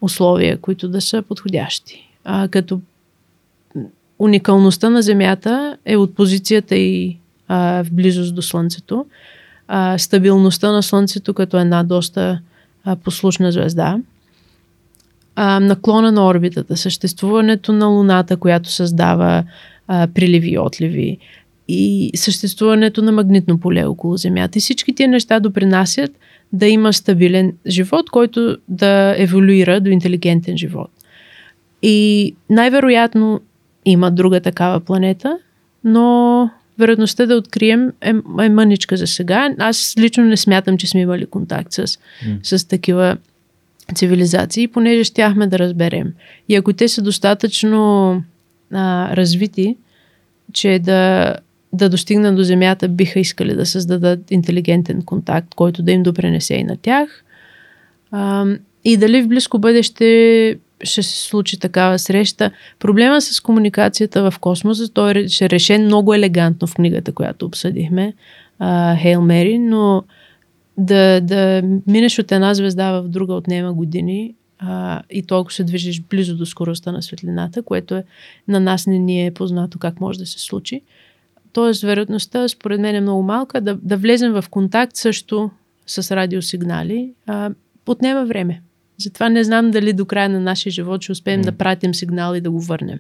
условия, 0.02 0.58
които 0.58 0.90
да 0.90 1.02
са 1.02 1.22
подходящи. 1.22 2.10
А, 2.24 2.48
като 2.48 2.82
уникалността 4.20 4.90
на 4.90 5.02
Земята 5.02 5.78
е 5.86 5.98
от 5.98 6.16
позицията 6.16 6.76
и 6.76 7.18
а, 7.48 7.84
в 7.84 7.92
близост 7.92 8.36
до 8.36 8.42
Слънцето, 8.42 9.06
а, 9.68 9.98
стабилността 9.98 10.72
на 10.72 10.84
Слънцето 10.84 11.34
като 11.34 11.60
една 11.60 11.84
доста 11.84 12.40
а, 12.84 12.96
послушна 12.96 13.52
звезда– 13.52 13.98
а, 15.36 15.60
наклона 15.60 16.12
на 16.12 16.28
орбитата, 16.28 16.78
съществуването 16.78 17.74
на 17.74 17.86
Луната, 17.86 18.38
която 18.38 18.72
създава 18.72 19.44
а, 19.88 20.08
приливи 20.08 20.50
и 20.50 20.60
отливи 20.60 21.18
и 21.68 22.12
съществуването 22.16 23.02
на 23.02 23.12
магнитно 23.12 23.58
поле 23.58 23.86
около 23.86 24.18
Земята. 24.18 24.58
И 24.58 24.62
всички 24.62 24.96
тия 24.96 25.10
неща 25.10 25.40
допринасят 25.40 26.12
да 26.54 26.68
има 26.68 26.94
стабилен 26.94 27.54
живот, 27.68 28.10
който 28.10 28.58
да 28.68 29.16
еволюира 29.18 29.80
до 29.80 29.90
интелигентен 29.90 30.58
живот. 30.58 30.90
И 31.82 32.36
най-вероятно 32.50 33.42
има 33.86 34.12
друга 34.12 34.40
такава 34.40 34.80
планета, 34.80 35.38
но 35.84 36.50
вероятността 36.80 37.26
да 37.26 37.36
открием 37.36 37.92
е, 38.02 38.10
е 38.42 38.50
мъничка 38.50 38.98
за 38.98 39.08
сега. 39.08 39.56
Аз 39.60 39.96
лично 40.00 40.24
не 40.24 40.38
смятам, 40.38 40.78
че 40.78 40.88
сме 40.88 41.02
имали 41.02 41.26
контакт 41.26 41.74
с, 41.74 41.88
mm. 41.88 41.98
с 42.44 42.68
такива 42.68 43.18
цивилизации, 43.96 44.68
понеже 44.68 45.04
щяхме 45.04 45.48
да 45.48 45.60
разберем. 45.60 46.14
И 46.50 46.56
ако 46.56 46.74
те 46.74 46.88
са 46.88 47.02
достатъчно 47.02 48.16
а, 48.74 49.16
развити, 49.16 49.78
че 50.54 50.80
да, 50.80 51.36
да 51.74 51.90
достигнат 51.90 52.36
до 52.36 52.44
Земята, 52.44 52.88
биха 52.88 53.20
искали 53.20 53.56
да 53.56 53.66
създадат 53.66 54.32
интелигентен 54.32 55.02
контакт, 55.02 55.56
който 55.56 55.84
да 55.84 55.92
им 55.92 56.04
допренесе 56.04 56.54
и 56.54 56.64
на 56.64 56.78
тях. 56.78 57.24
А, 58.12 58.46
и 58.86 58.98
дали 58.98 59.22
в 59.22 59.28
близко 59.28 59.60
бъдеще 59.60 60.58
ще 60.84 61.04
се 61.04 61.24
случи 61.24 61.60
такава 61.60 62.00
среща. 62.00 62.52
Проблема 62.80 63.22
с 63.22 63.40
комуникацията 63.40 64.32
в 64.32 64.40
космоса, 64.40 64.94
той 64.94 65.28
ще 65.28 65.50
решен 65.50 65.86
много 65.86 66.14
елегантно 66.14 66.68
в 66.68 66.76
книгата, 66.76 67.12
която 67.12 67.46
обсъдихме, 67.46 68.14
Хейл 68.98 69.22
Мери, 69.22 69.60
но 69.60 70.04
да, 70.82 71.22
да 71.22 71.64
минеш 71.88 72.20
от 72.20 72.32
една 72.32 72.54
звезда 72.54 72.92
в 72.92 73.08
друга 73.08 73.34
отнема 73.34 73.74
години 73.74 74.36
а, 74.60 75.02
и 75.10 75.24
толкова 75.24 75.54
се 75.54 75.64
движиш 75.64 76.02
близо 76.02 76.38
до 76.38 76.46
скоростта 76.46 76.92
на 76.92 77.02
светлината, 77.02 77.64
което 77.64 77.96
е, 77.96 78.04
на 78.48 78.60
нас 78.60 78.88
не 78.88 79.00
ни 79.00 79.26
е 79.26 79.32
познато 79.32 79.80
как 79.80 80.02
може 80.02 80.20
да 80.20 80.26
се 80.26 80.40
случи. 80.40 80.82
Тоест, 81.54 81.82
вероятността, 81.82 82.48
според 82.48 82.80
мен 82.80 82.96
е 82.96 83.02
много 83.02 83.24
малка, 83.24 83.62
да, 83.62 83.76
да 83.76 83.98
влезем 83.98 84.34
в 84.34 84.46
контакт 84.50 84.96
също 84.96 85.52
с 85.88 86.16
радиосигнали, 86.16 87.14
а, 87.28 87.52
отнема 87.88 88.26
време. 88.26 88.62
Затова 88.98 89.30
не 89.30 89.44
знам 89.44 89.72
дали 89.72 89.94
до 89.94 90.06
края 90.06 90.30
на 90.30 90.40
нашия 90.40 90.72
живот 90.72 91.02
ще 91.02 91.12
успеем 91.12 91.42
mm. 91.42 91.46
да 91.46 91.52
пратим 91.52 91.96
сигнал 91.96 92.36
и 92.36 92.42
да 92.42 92.52
го 92.52 92.60
върнем. 92.60 93.00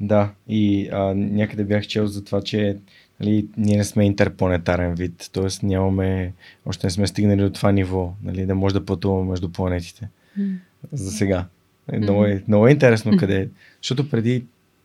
Да, 0.00 0.30
и 0.48 0.88
а, 0.92 1.14
някъде 1.14 1.64
бях 1.64 1.86
чел 1.86 2.06
за 2.06 2.24
това, 2.24 2.42
че 2.42 2.76
нали, 3.22 3.46
ние 3.56 3.76
не 3.76 3.84
сме 3.84 4.06
интерпланетарен 4.06 4.94
вид, 4.94 5.30
т.е. 5.32 5.66
нямаме, 5.66 6.32
още 6.66 6.86
не 6.86 6.90
сме 6.90 7.06
стигнали 7.06 7.40
до 7.40 7.50
това 7.50 7.72
ниво, 7.72 8.12
нали, 8.22 8.46
да 8.46 8.54
може 8.54 8.74
да 8.74 8.84
пътуваме 8.84 9.30
между 9.30 9.48
планетите. 9.48 10.08
Mm. 10.38 10.54
За 10.92 11.10
сега. 11.10 11.46
Mm. 11.92 11.98
Много, 11.98 12.24
е, 12.24 12.42
много 12.48 12.66
е 12.66 12.70
интересно 12.70 13.12
mm. 13.12 13.18
къде 13.18 13.40
е. 13.40 13.48
Защото 13.82 14.10
преди, 14.10 14.44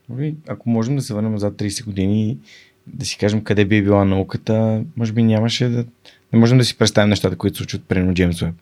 нали, 0.09 0.35
ако 0.47 0.69
можем 0.69 0.95
да 0.95 1.01
се 1.01 1.13
върнем 1.13 1.31
назад 1.31 1.53
30 1.53 1.85
години, 1.85 2.37
да 2.87 3.05
си 3.05 3.17
кажем 3.17 3.43
къде 3.43 3.65
би 3.65 3.83
била 3.83 4.05
науката, 4.05 4.83
може 4.95 5.13
би 5.13 5.23
нямаше 5.23 5.67
да... 5.69 5.85
Не 6.33 6.39
можем 6.39 6.57
да 6.57 6.65
си 6.65 6.77
представим 6.77 7.09
нещата, 7.09 7.35
които 7.35 7.57
се 7.57 7.57
случват 7.57 7.83
при 7.87 8.13
Джеймс 8.13 8.41
Уеб. 8.41 8.55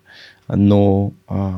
Но 0.57 1.11
а, 1.27 1.53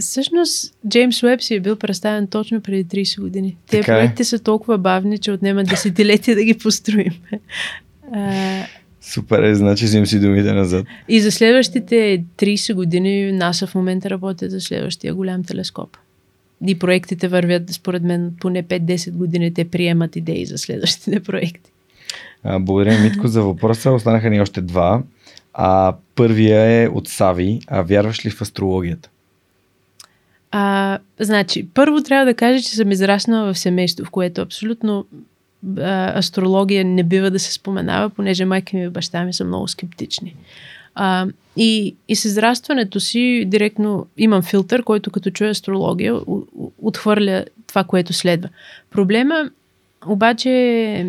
Всъщност, 0.00 0.74
Джеймс 0.88 1.22
Уеб 1.22 1.42
си 1.42 1.54
е 1.54 1.60
бил 1.60 1.76
представен 1.76 2.26
точно 2.26 2.60
преди 2.60 3.04
30 3.04 3.20
години. 3.20 3.56
Те 3.70 3.78
е. 3.78 3.82
проекти 3.82 4.24
са 4.24 4.38
толкова 4.38 4.78
бавни, 4.78 5.18
че 5.18 5.32
отнема 5.32 5.64
десетилетия 5.64 6.36
да 6.36 6.44
ги 6.44 6.54
построим. 6.58 7.12
А... 8.12 8.42
Супер 9.00 9.42
е, 9.42 9.54
значи 9.54 9.84
взим 9.84 10.06
си 10.06 10.20
думите 10.20 10.52
назад. 10.52 10.86
И 11.08 11.20
за 11.20 11.32
следващите 11.32 12.24
30 12.38 12.74
години 12.74 13.32
НАСА 13.32 13.66
в 13.66 13.74
момента 13.74 14.10
работят 14.10 14.50
за 14.50 14.60
следващия 14.60 15.14
голям 15.14 15.44
телескоп. 15.44 15.96
И 16.66 16.78
проектите 16.78 17.28
вървят, 17.28 17.70
според 17.70 18.02
мен, 18.02 18.32
поне 18.40 18.62
5-10 18.62 19.10
години 19.10 19.54
те 19.54 19.64
приемат 19.64 20.16
идеи 20.16 20.46
за 20.46 20.58
следващите 20.58 21.20
проекти. 21.20 21.70
А, 22.42 22.58
благодаря, 22.58 22.98
Митко, 22.98 23.28
за 23.28 23.42
въпроса. 23.42 23.90
Останаха 23.90 24.30
ни 24.30 24.40
още 24.40 24.60
два. 24.60 25.02
А 25.54 25.96
първия 26.14 26.82
е 26.82 26.88
от 26.88 27.08
Сави. 27.08 27.60
А 27.66 27.82
вярваш 27.82 28.26
ли 28.26 28.30
в 28.30 28.42
астрологията? 28.42 29.10
А, 30.50 30.98
значи, 31.20 31.68
първо 31.74 32.02
трябва 32.02 32.24
да 32.26 32.34
кажа, 32.34 32.62
че 32.62 32.76
съм 32.76 32.90
израснала 32.90 33.52
в 33.52 33.58
семейство, 33.58 34.04
в 34.04 34.10
което 34.10 34.40
абсолютно 34.40 35.06
а, 35.78 36.18
астрология 36.18 36.84
не 36.84 37.02
бива 37.02 37.30
да 37.30 37.38
се 37.38 37.52
споменава, 37.52 38.10
понеже 38.10 38.44
майка 38.44 38.76
ми 38.76 38.84
и 38.84 38.88
баща 38.88 39.24
ми 39.24 39.32
са 39.32 39.44
много 39.44 39.68
скептични. 39.68 40.34
А, 40.94 41.26
и, 41.56 41.94
и 42.08 42.16
с 42.16 42.24
израстването 42.24 43.00
си 43.00 43.44
директно 43.46 44.06
имам 44.16 44.42
филтър, 44.42 44.82
който 44.82 45.10
като 45.10 45.30
чуя 45.30 45.50
астрология 45.50 46.20
отхвърля 46.82 47.44
това, 47.66 47.84
което 47.84 48.12
следва. 48.12 48.48
Проблема 48.90 49.50
обаче 50.06 50.50
е 50.50 51.06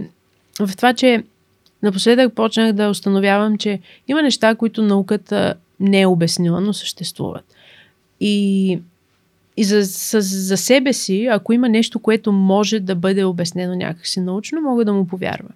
в 0.59 0.75
това, 0.75 0.93
че 0.93 1.23
напоследък 1.83 2.33
почнах 2.35 2.73
да 2.73 2.89
установявам, 2.89 3.57
че 3.57 3.79
има 4.07 4.21
неща, 4.21 4.55
които 4.55 4.81
науката 4.81 5.53
не 5.79 6.01
е 6.01 6.07
обяснила, 6.07 6.61
но 6.61 6.73
съществуват. 6.73 7.45
И 8.19 8.79
и 9.57 9.63
за, 9.63 9.81
за, 9.83 10.21
за 10.21 10.57
себе 10.57 10.93
си, 10.93 11.25
ако 11.25 11.53
има 11.53 11.69
нещо, 11.69 11.99
което 11.99 12.31
може 12.31 12.79
да 12.79 12.95
бъде 12.95 13.23
обяснено 13.23 13.75
някакси 13.75 14.19
научно, 14.19 14.61
мога 14.61 14.85
да 14.85 14.93
му 14.93 15.07
повярвам. 15.07 15.51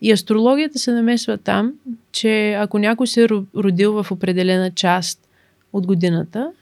И 0.00 0.12
астрологията 0.12 0.78
се 0.78 0.92
намесва 0.92 1.38
там, 1.38 1.72
че 2.12 2.52
ако 2.52 2.78
някой 2.78 3.06
се 3.06 3.24
е 3.24 3.28
родил 3.56 4.02
в 4.02 4.10
определена 4.10 4.70
част 4.70 5.28
от 5.72 5.86
годината, 5.86 6.52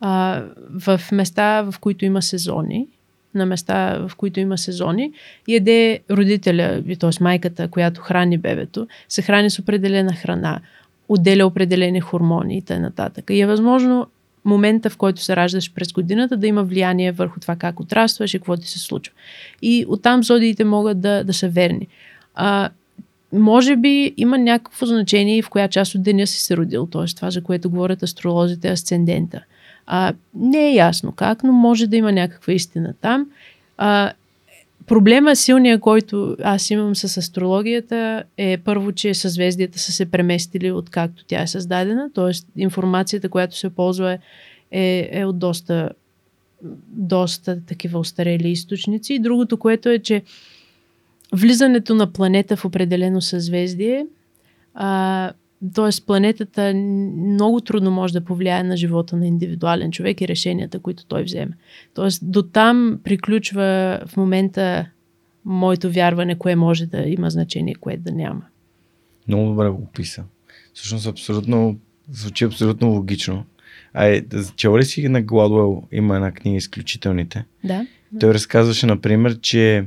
а, 0.00 0.42
в 0.70 1.00
места, 1.12 1.62
в 1.62 1.74
които 1.80 2.04
има 2.04 2.22
сезони, 2.22 2.86
на 3.34 3.46
места, 3.46 3.98
в 4.08 4.16
които 4.16 4.40
има 4.40 4.58
сезони, 4.58 5.12
яде 5.48 6.00
родителя, 6.10 6.82
т.е. 7.00 7.10
майката, 7.20 7.68
която 7.68 8.00
храни 8.00 8.38
бебето, 8.38 8.88
се 9.08 9.22
храни 9.22 9.50
с 9.50 9.58
определена 9.58 10.12
храна, 10.12 10.60
отделя 11.08 11.46
определени 11.46 12.00
хормони 12.00 12.56
и 12.56 12.62
т.н. 12.62 13.10
И 13.30 13.40
е 13.40 13.46
възможно 13.46 14.06
момента, 14.44 14.90
в 14.90 14.96
който 14.96 15.22
се 15.22 15.36
раждаш 15.36 15.72
през 15.74 15.92
годината, 15.92 16.36
да 16.36 16.46
има 16.46 16.64
влияние 16.64 17.12
върху 17.12 17.40
това 17.40 17.56
как 17.56 17.80
отрастваш 17.80 18.34
и 18.34 18.38
какво 18.38 18.56
ти 18.56 18.68
се 18.68 18.78
случва. 18.78 19.14
И 19.62 19.84
оттам 19.88 20.22
зодиите 20.22 20.64
могат 20.64 21.00
да, 21.00 21.24
да 21.24 21.32
са 21.32 21.48
верни. 21.48 21.88
А, 22.34 22.70
може 23.32 23.76
би 23.76 24.14
има 24.16 24.38
някакво 24.38 24.86
значение 24.86 25.42
в 25.42 25.50
коя 25.50 25.68
част 25.68 25.94
от 25.94 26.02
деня 26.02 26.26
си 26.26 26.42
се 26.42 26.56
родил, 26.56 26.86
т.е. 26.86 27.14
това, 27.16 27.30
за 27.30 27.42
което 27.42 27.70
говорят 27.70 28.02
астролозите, 28.02 28.68
асцендента. 28.68 29.44
А, 29.86 30.12
не 30.34 30.68
е 30.68 30.74
ясно 30.74 31.12
как, 31.12 31.44
но 31.44 31.52
може 31.52 31.86
да 31.86 31.96
има 31.96 32.12
някаква 32.12 32.52
истина 32.52 32.94
там. 33.00 33.26
А, 33.78 34.12
Проблема 34.88 35.36
силния, 35.36 35.80
който 35.80 36.36
аз 36.42 36.70
имам 36.70 36.96
с 36.96 37.16
астрологията 37.16 38.24
е 38.36 38.58
първо, 38.58 38.92
че 38.92 39.14
съзвездията 39.14 39.78
са 39.78 39.92
се 39.92 40.10
преместили 40.10 40.72
от 40.72 40.90
както 40.90 41.24
тя 41.24 41.42
е 41.42 41.46
създадена, 41.46 42.10
т.е. 42.14 42.60
информацията, 42.62 43.28
която 43.28 43.56
се 43.56 43.70
ползва 43.70 44.18
е, 44.70 45.08
е, 45.12 45.24
от 45.24 45.38
доста, 45.38 45.90
доста 46.88 47.60
такива 47.66 47.98
устарели 47.98 48.48
източници. 48.48 49.14
И 49.14 49.18
другото, 49.18 49.56
което 49.56 49.88
е, 49.88 49.98
че 49.98 50.22
влизането 51.32 51.94
на 51.94 52.12
планета 52.12 52.56
в 52.56 52.64
определено 52.64 53.20
съзвездие 53.20 54.06
а, 54.74 55.32
т.е. 55.74 56.04
планетата 56.06 56.74
много 56.74 57.60
трудно 57.60 57.90
може 57.90 58.12
да 58.12 58.24
повлияе 58.24 58.62
на 58.62 58.76
живота 58.76 59.16
на 59.16 59.26
индивидуален 59.26 59.92
човек 59.92 60.20
и 60.20 60.28
решенията, 60.28 60.78
които 60.78 61.06
той 61.06 61.22
вземе. 61.22 61.52
Тоест, 61.94 62.30
до 62.30 62.42
там 62.42 63.00
приключва 63.04 64.00
в 64.06 64.16
момента 64.16 64.86
моето 65.44 65.90
вярване, 65.90 66.38
кое 66.38 66.56
може 66.56 66.86
да 66.86 66.98
има 66.98 67.30
значение, 67.30 67.74
кое 67.74 67.96
да 67.96 68.12
няма. 68.12 68.42
Много 69.28 69.48
добре 69.48 69.68
го 69.68 69.82
описа. 69.82 70.24
Всъщност, 70.74 71.06
абсолютно, 71.06 71.78
звучи 72.10 72.44
абсолютно 72.44 72.90
логично. 72.90 73.44
А 73.94 74.06
е, 74.06 74.22
чела 74.56 74.78
ли 74.78 74.84
си 74.84 75.08
на 75.08 75.22
Гладуел 75.22 75.82
има 75.92 76.14
една 76.14 76.32
книга 76.32 76.56
Изключителните? 76.56 77.44
Да. 77.64 77.86
Той 78.20 78.34
разказваше, 78.34 78.86
например, 78.86 79.40
че 79.40 79.86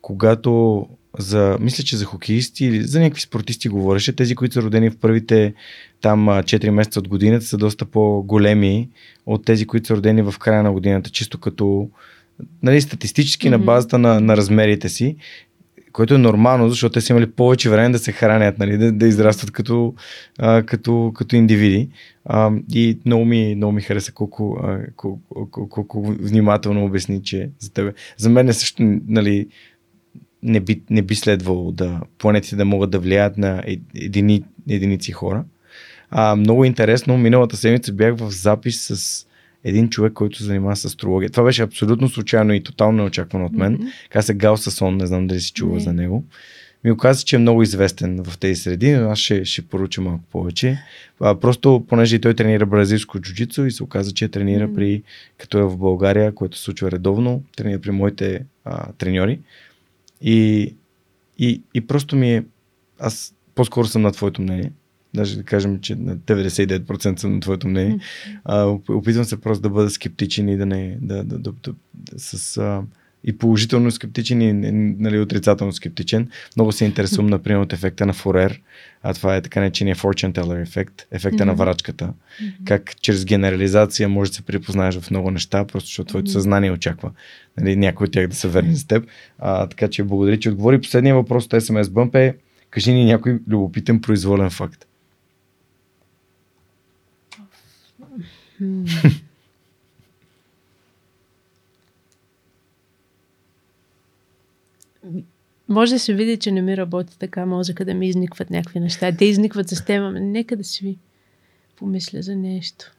когато 0.00 0.86
за, 1.18 1.56
мисля, 1.60 1.84
че 1.84 1.96
за 1.96 2.04
хокеисти 2.04 2.64
или 2.64 2.82
за 2.82 3.00
някакви 3.00 3.20
спортисти 3.20 3.68
говореше. 3.68 4.16
Тези, 4.16 4.34
които 4.34 4.54
са 4.54 4.62
родени 4.62 4.90
в 4.90 4.96
първите 4.96 5.54
там 6.00 6.18
4 6.26 6.70
месеца 6.70 6.98
от 6.98 7.08
годината 7.08 7.44
са 7.44 7.56
доста 7.56 7.84
по-големи 7.84 8.88
от 9.26 9.44
тези, 9.44 9.66
които 9.66 9.86
са 9.86 9.96
родени 9.96 10.22
в 10.22 10.34
края 10.38 10.62
на 10.62 10.72
годината, 10.72 11.10
чисто 11.10 11.40
като 11.40 11.88
нали, 12.62 12.80
статистически 12.80 13.46
mm-hmm. 13.46 13.50
на 13.50 13.58
базата 13.58 13.98
на, 13.98 14.20
на 14.20 14.36
размерите 14.36 14.88
си, 14.88 15.16
което 15.92 16.14
е 16.14 16.18
нормално, 16.18 16.68
защото 16.68 16.92
те 16.92 17.00
са 17.00 17.12
имали 17.12 17.30
повече 17.30 17.70
време 17.70 17.92
да 17.92 17.98
се 17.98 18.12
хранят, 18.12 18.58
нали, 18.58 18.78
да, 18.78 18.92
да 18.92 19.06
израстват 19.06 19.50
като, 19.50 19.94
а, 20.38 20.62
като, 20.62 21.12
като 21.14 21.36
индивиди. 21.36 21.88
А, 22.24 22.50
и 22.72 22.98
много 23.06 23.24
ми, 23.24 23.54
много 23.54 23.72
ми 23.72 23.82
хареса 23.82 24.12
колко, 24.12 24.60
а, 24.62 24.78
колко, 24.96 25.20
колко, 25.50 25.68
колко 25.68 26.02
внимателно 26.20 26.84
обясни, 26.84 27.22
че 27.22 27.50
за 27.58 27.72
тебе. 27.72 27.92
За 28.16 28.30
мен 28.30 28.48
е 28.48 28.52
също, 28.52 28.82
нали, 29.08 29.46
не 30.42 30.60
би, 30.60 30.82
не 30.90 31.02
би 31.02 31.14
следвало 31.14 31.72
да 31.72 32.00
планетите 32.18 32.56
да 32.56 32.64
могат 32.64 32.90
да 32.90 32.98
влияят 32.98 33.38
на 33.38 33.62
едини, 33.94 34.44
единици 34.68 35.12
хора. 35.12 35.44
А, 36.10 36.36
много 36.36 36.64
интересно, 36.64 37.18
миналата 37.18 37.56
седмица 37.56 37.92
бях 37.92 38.16
в 38.16 38.30
запис 38.30 38.80
с 38.80 39.26
един 39.64 39.88
човек, 39.88 40.12
който 40.12 40.38
се 40.38 40.44
занимава 40.44 40.76
с 40.76 40.84
астрология. 40.84 41.30
Това 41.30 41.44
беше 41.44 41.62
абсолютно 41.62 42.08
случайно 42.08 42.52
и 42.52 42.62
тотално 42.62 42.96
неочаквано 42.96 43.46
от 43.46 43.52
мен. 43.52 43.78
Mm-hmm. 43.78 43.92
Каза 44.10 44.34
Гал 44.34 44.56
Сасон, 44.56 44.96
не 44.96 45.06
знам 45.06 45.26
дали 45.26 45.40
си 45.40 45.52
чува 45.52 45.76
mm-hmm. 45.76 45.84
за 45.84 45.92
него. 45.92 46.24
Ми 46.84 46.90
оказа, 46.90 47.24
че 47.24 47.36
е 47.36 47.38
много 47.38 47.62
известен 47.62 48.22
в 48.24 48.38
тези 48.38 48.60
среди, 48.60 48.92
но 48.92 49.10
аз 49.10 49.18
ще, 49.18 49.44
ще 49.44 49.62
поруча 49.62 50.00
малко 50.00 50.24
повече. 50.32 50.78
А, 51.20 51.40
просто, 51.40 51.84
понеже 51.88 52.16
и 52.16 52.20
той 52.20 52.34
тренира 52.34 52.66
бразилско 52.66 53.20
джуджицу 53.20 53.64
и 53.64 53.70
се 53.70 53.82
оказа, 53.82 54.12
че 54.12 54.28
тренира 54.28 54.68
mm-hmm. 54.68 54.74
при, 54.74 55.02
като 55.38 55.58
е 55.58 55.62
в 55.62 55.76
България, 55.76 56.32
което 56.34 56.56
се 56.56 56.62
случва 56.62 56.90
редовно, 56.90 57.42
тренира 57.56 57.80
при 57.80 57.90
моите 57.90 58.44
а, 58.64 58.92
треньори. 58.92 59.40
И, 60.22 60.74
и, 61.38 61.62
и 61.74 61.86
просто 61.86 62.16
ми 62.16 62.34
е, 62.34 62.44
аз 62.98 63.34
по-скоро 63.54 63.86
съм 63.86 64.02
на 64.02 64.12
твоето 64.12 64.42
мнение. 64.42 64.72
Даже 65.14 65.36
да 65.36 65.42
кажем, 65.42 65.80
че 65.80 65.94
на 65.94 66.16
99% 66.16 67.18
съм 67.18 67.34
на 67.34 67.40
твоето 67.40 67.68
мнение. 67.68 67.98
А, 68.44 68.64
опитвам 68.88 69.24
се 69.24 69.40
просто 69.40 69.62
да 69.62 69.70
бъда 69.70 69.90
скептичен 69.90 70.48
и 70.48 70.56
да 70.56 70.66
не. 70.66 70.98
Да, 71.00 71.24
да, 71.24 71.38
да, 71.38 71.52
да, 71.52 71.74
да 71.94 72.18
с, 72.18 72.56
а, 72.58 72.82
и 73.24 73.38
положително 73.38 73.90
скептичен 73.90 74.42
и 74.42 74.52
нали, 74.98 75.18
отрицателно 75.18 75.72
скептичен. 75.72 76.30
Много 76.56 76.72
се 76.72 76.84
интересувам, 76.84 77.26
например, 77.26 77.60
от 77.60 77.72
ефекта 77.72 78.06
на 78.06 78.12
Форер, 78.12 78.60
а 79.02 79.14
това 79.14 79.36
е 79.36 79.42
така 79.42 79.60
наречения 79.60 79.96
fortune 79.96 80.32
teller 80.32 80.62
ефект, 80.62 81.06
ефекта 81.10 81.42
mm-hmm. 81.42 81.46
на 81.46 81.54
врачката. 81.54 82.04
Mm-hmm. 82.04 82.64
Как 82.64 83.00
чрез 83.00 83.24
генерализация 83.24 84.08
може 84.08 84.30
да 84.30 84.34
се 84.34 84.42
припознаеш 84.42 84.98
в 84.98 85.10
много 85.10 85.30
неща, 85.30 85.64
просто 85.64 85.86
защото 85.86 86.08
твоето 86.08 86.30
mm-hmm. 86.30 86.32
съзнание 86.32 86.72
очаква 86.72 87.10
нали, 87.60 87.76
някой 87.76 88.04
от 88.04 88.12
тях 88.12 88.26
да 88.26 88.36
се 88.36 88.48
върне 88.48 88.74
за 88.74 88.86
теб. 88.86 89.06
А, 89.38 89.66
така 89.66 89.88
че 89.88 90.02
благодаря, 90.02 90.38
че 90.38 90.50
отговори. 90.50 90.80
Последният 90.80 91.16
въпрос 91.16 91.44
от 91.44 91.52
SMS 91.52 91.82
Bump 91.84 92.14
е 92.14 92.36
кажи 92.70 92.92
ни 92.92 93.04
някой 93.04 93.38
любопитен 93.48 94.00
произволен 94.00 94.50
факт. 94.50 94.86
Mm-hmm. 98.62 99.22
Може 105.72 105.92
да 105.92 105.98
се 105.98 106.14
види, 106.14 106.36
че 106.36 106.52
не 106.52 106.62
ми 106.62 106.76
работи 106.76 107.18
така 107.18 107.46
мозъка 107.46 107.84
да 107.84 107.94
ми 107.94 108.08
изникват 108.08 108.50
някакви 108.50 108.80
неща. 108.80 109.16
Те 109.16 109.24
изникват 109.24 109.68
с 109.68 109.84
тема. 109.84 110.10
Нека 110.10 110.56
да 110.56 110.64
си 110.64 110.84
ви 110.84 110.98
помисля 111.76 112.22
за 112.22 112.36
нещо. 112.36 112.92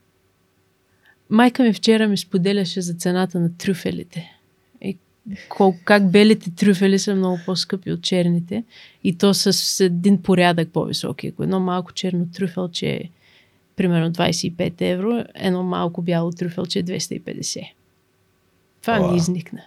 Майка 1.29 1.63
ми 1.63 1.73
вчера 1.73 2.07
ми 2.07 2.17
споделяше 2.17 2.81
за 2.81 2.93
цената 2.93 3.39
на 3.39 3.57
трюфелите. 3.57 4.37
И 4.81 4.97
колко, 5.49 5.79
как 5.85 6.11
белите 6.11 6.51
трюфели 6.51 6.99
са 6.99 7.15
много 7.15 7.39
по-скъпи 7.45 7.91
от 7.91 8.01
черните. 8.01 8.63
И 9.03 9.17
то 9.17 9.33
с 9.33 9.79
един 9.79 10.21
порядък 10.21 10.69
по-високи. 10.69 11.27
Ако 11.27 11.43
едно 11.43 11.59
малко 11.59 11.93
черно 11.93 12.27
трюфелче 12.33 12.87
е 12.87 13.09
примерно 13.75 14.11
25 14.11 14.73
евро, 14.79 15.23
едно 15.35 15.63
малко 15.63 16.01
бяло 16.01 16.31
трюфелче 16.31 16.79
е 16.79 16.83
250. 16.83 17.71
Това 18.83 18.99
Уа. 18.99 19.11
ми 19.11 19.17
изникна. 19.17 19.61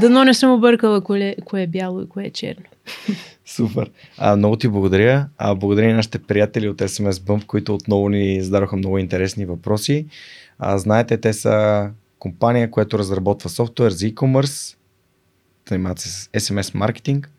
Дано 0.00 0.24
не 0.24 0.34
съм 0.34 0.50
объркала 0.50 1.00
кое, 1.00 1.36
кое 1.44 1.62
е 1.62 1.66
бяло 1.66 2.00
и 2.00 2.08
кое 2.08 2.24
е 2.24 2.30
черно. 2.30 2.64
Супер. 3.46 3.90
А, 4.18 4.36
много 4.36 4.56
ти 4.56 4.68
благодаря. 4.68 5.28
А, 5.38 5.54
благодаря 5.54 5.88
на 5.88 5.94
нашите 5.94 6.18
приятели 6.18 6.68
от 6.68 6.78
SMS 6.78 7.10
Bump, 7.10 7.46
които 7.46 7.74
отново 7.74 8.08
ни 8.08 8.42
зададоха 8.42 8.76
много 8.76 8.98
интересни 8.98 9.44
въпроси. 9.46 10.06
А, 10.58 10.78
знаете, 10.78 11.16
те 11.16 11.32
са 11.32 11.88
компания, 12.18 12.70
която 12.70 12.98
разработва 12.98 13.50
софтуер 13.50 13.90
за 13.90 14.06
e-commerce, 14.06 14.76
занимават 15.68 15.98
се 15.98 16.08
с 16.08 16.28
SMS 16.28 16.74
маркетинг. 16.74 17.30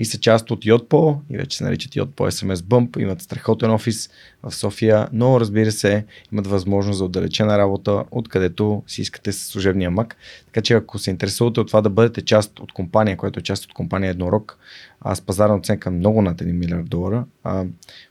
И 0.00 0.04
са 0.04 0.18
част 0.18 0.50
от 0.50 0.64
Yotpo 0.64 1.18
и 1.30 1.36
вече 1.36 1.56
се 1.56 1.64
наричат 1.64 1.92
Yotpo 1.92 2.30
SMS 2.30 2.54
Bump. 2.54 2.98
Имат 2.98 3.22
страхотен 3.22 3.70
офис 3.70 4.10
в 4.42 4.54
София, 4.54 5.08
но 5.12 5.40
разбира 5.40 5.72
се, 5.72 6.04
имат 6.32 6.46
възможност 6.46 6.98
за 6.98 7.04
отдалечена 7.04 7.58
работа, 7.58 8.04
откъдето 8.10 8.82
си 8.86 9.02
искате 9.02 9.32
с 9.32 9.46
служебния 9.46 9.90
мак. 9.90 10.16
Така 10.46 10.60
че 10.60 10.74
ако 10.74 10.98
се 10.98 11.10
интересувате 11.10 11.60
от 11.60 11.66
това 11.66 11.80
да 11.80 11.90
бъдете 11.90 12.22
част 12.22 12.58
от 12.60 12.72
компания, 12.72 13.16
която 13.16 13.40
е 13.40 13.42
част 13.42 13.64
от 13.64 13.72
компания 13.72 14.10
Еднорог, 14.10 14.58
а 15.00 15.14
с 15.14 15.20
пазарна 15.20 15.56
оценка 15.56 15.90
много 15.90 16.22
над 16.22 16.38
1 16.38 16.52
милиард 16.52 16.88
долара, 16.88 17.24
а, 17.44 17.64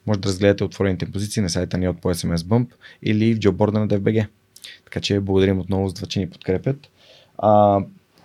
може 0.07 0.19
да 0.19 0.29
разгледате 0.29 0.63
отворените 0.63 1.11
позиции 1.11 1.41
на 1.41 1.49
сайта 1.49 1.77
ни 1.77 1.87
от 1.87 2.01
по 2.01 2.09
SMS 2.09 2.35
Bump 2.35 2.67
или 3.03 3.33
в 3.33 3.39
джоборда 3.39 3.79
на 3.79 3.87
DFBG. 3.87 4.27
Така 4.85 4.99
че 4.99 5.19
благодарим 5.19 5.59
отново 5.59 5.87
за 5.87 5.93
това, 5.93 6.07
че 6.07 6.19
ни 6.19 6.29
подкрепят. 6.29 6.89
А, 7.37 7.79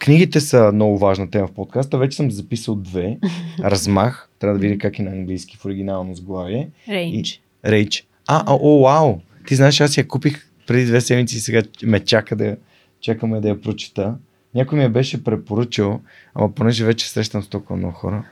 книгите 0.05 0.41
са 0.41 0.71
много 0.75 0.99
важна 0.99 1.31
тема 1.31 1.47
в 1.47 1.53
подкаста. 1.53 1.99
Вече 1.99 2.17
съм 2.17 2.31
записал 2.31 2.75
две. 2.75 3.19
Размах. 3.61 4.29
Трябва 4.39 4.59
да 4.59 4.63
видя 4.63 4.79
как 4.79 4.99
е 4.99 5.03
на 5.03 5.11
английски 5.11 5.57
в 5.57 5.65
оригинално 5.65 6.15
сглавие. 6.15 6.69
Рейндж. 6.89 7.41
Рейдж. 7.67 8.07
А, 8.27 8.45
а, 8.47 8.59
о, 8.61 8.83
вау! 8.83 9.19
Ти 9.47 9.55
знаеш, 9.55 9.81
аз 9.81 9.97
я 9.97 10.09
купих 10.09 10.51
преди 10.67 10.87
две 10.87 11.01
седмици 11.01 11.37
и 11.37 11.41
сега 11.41 11.63
ме 11.83 12.01
чака 12.01 12.37
да, 12.37 12.57
чакаме 13.01 13.41
да 13.41 13.49
я 13.49 13.61
прочита. 13.61 14.15
Някой 14.55 14.79
ми 14.79 14.85
я 14.85 14.91
беше 14.91 15.25
препоръчал, 15.25 16.01
ама 16.35 16.55
понеже 16.55 16.85
вече 16.85 17.11
срещам 17.11 17.43
с 17.43 17.49
толкова 17.49 17.77
много 17.77 17.95
хора, 17.95 18.25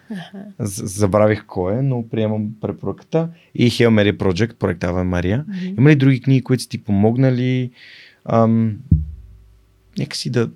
з- 0.59 0.87
забравих 0.87 1.45
кой 1.47 1.79
е, 1.79 1.83
но 1.83 2.09
приемам 2.09 2.51
препоръката. 2.61 3.29
И 3.55 3.71
Hail 3.71 3.89
Mary 3.89 4.17
Project, 4.17 4.55
проектава 4.55 5.05
Мария. 5.05 5.45
Мгм. 5.49 5.75
Има 5.79 5.91
ли 5.91 5.97
други 5.97 6.21
книги, 6.21 6.43
които 6.43 6.63
са 6.63 6.69
ти 6.69 6.85
помогнали 6.85 7.71
ам, 8.25 8.77
някакси 9.99 10.31
да, 10.31 10.51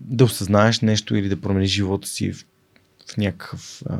да 0.00 0.24
осъзнаеш 0.24 0.80
нещо 0.80 1.16
или 1.16 1.28
да 1.28 1.40
промениш 1.40 1.70
живота 1.70 2.08
си 2.08 2.32
в, 2.32 2.46
в, 3.06 3.16
някакъв, 3.16 3.82
а, 3.86 3.96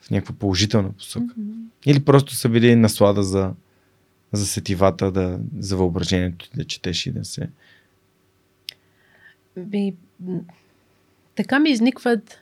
в 0.00 0.10
някаква 0.10 0.34
положителна 0.34 0.92
посока? 0.92 1.34
Мгм. 1.36 1.52
Или 1.86 2.04
просто 2.04 2.34
са 2.34 2.48
били 2.48 2.76
наслада 2.76 3.22
за, 3.22 3.52
за 4.32 4.46
сетивата, 4.46 5.12
да, 5.12 5.38
за 5.58 5.76
въображението 5.76 6.50
да 6.56 6.64
четеш 6.64 7.06
и 7.06 7.10
да 7.10 7.24
се... 7.24 7.48
Би, 9.56 9.94
така 11.34 11.58
ми 11.58 11.70
изникват 11.70 12.40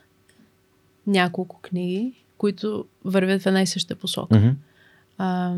няколко 1.07 1.61
книги, 1.61 2.13
които 2.37 2.85
вървят 3.05 3.41
в 3.41 3.45
една 3.45 3.61
и 3.61 3.67
съща 3.67 3.95
посока. 3.95 4.39
Мгм. 4.39 4.49
А, 5.17 5.55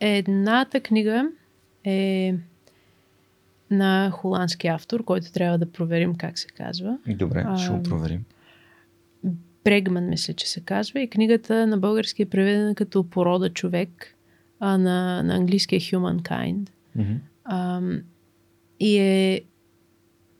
едната 0.00 0.80
книга 0.80 1.30
е 1.84 2.34
на 3.70 4.10
холандски 4.10 4.66
автор, 4.66 5.04
който 5.04 5.32
трябва 5.32 5.58
да 5.58 5.72
проверим 5.72 6.14
как 6.14 6.38
се 6.38 6.46
казва. 6.46 6.98
Добре, 7.06 7.46
ще 7.58 7.72
го 7.72 7.82
проверим. 7.82 8.24
Брегман, 9.64 10.08
мисля, 10.08 10.34
че 10.34 10.48
се 10.48 10.60
казва. 10.60 11.00
И 11.00 11.10
книгата 11.10 11.66
на 11.66 11.78
български 11.78 12.22
е 12.22 12.26
преведена 12.26 12.74
като 12.74 13.10
Порода 13.10 13.48
човек, 13.50 14.16
а 14.60 14.78
на, 14.78 15.22
на 15.22 15.34
английски 15.34 15.76
е 15.76 15.80
Humankind. 15.80 16.70
Мгм. 16.96 17.12
Ам, 17.44 18.02
и 18.80 18.98
е 18.98 19.40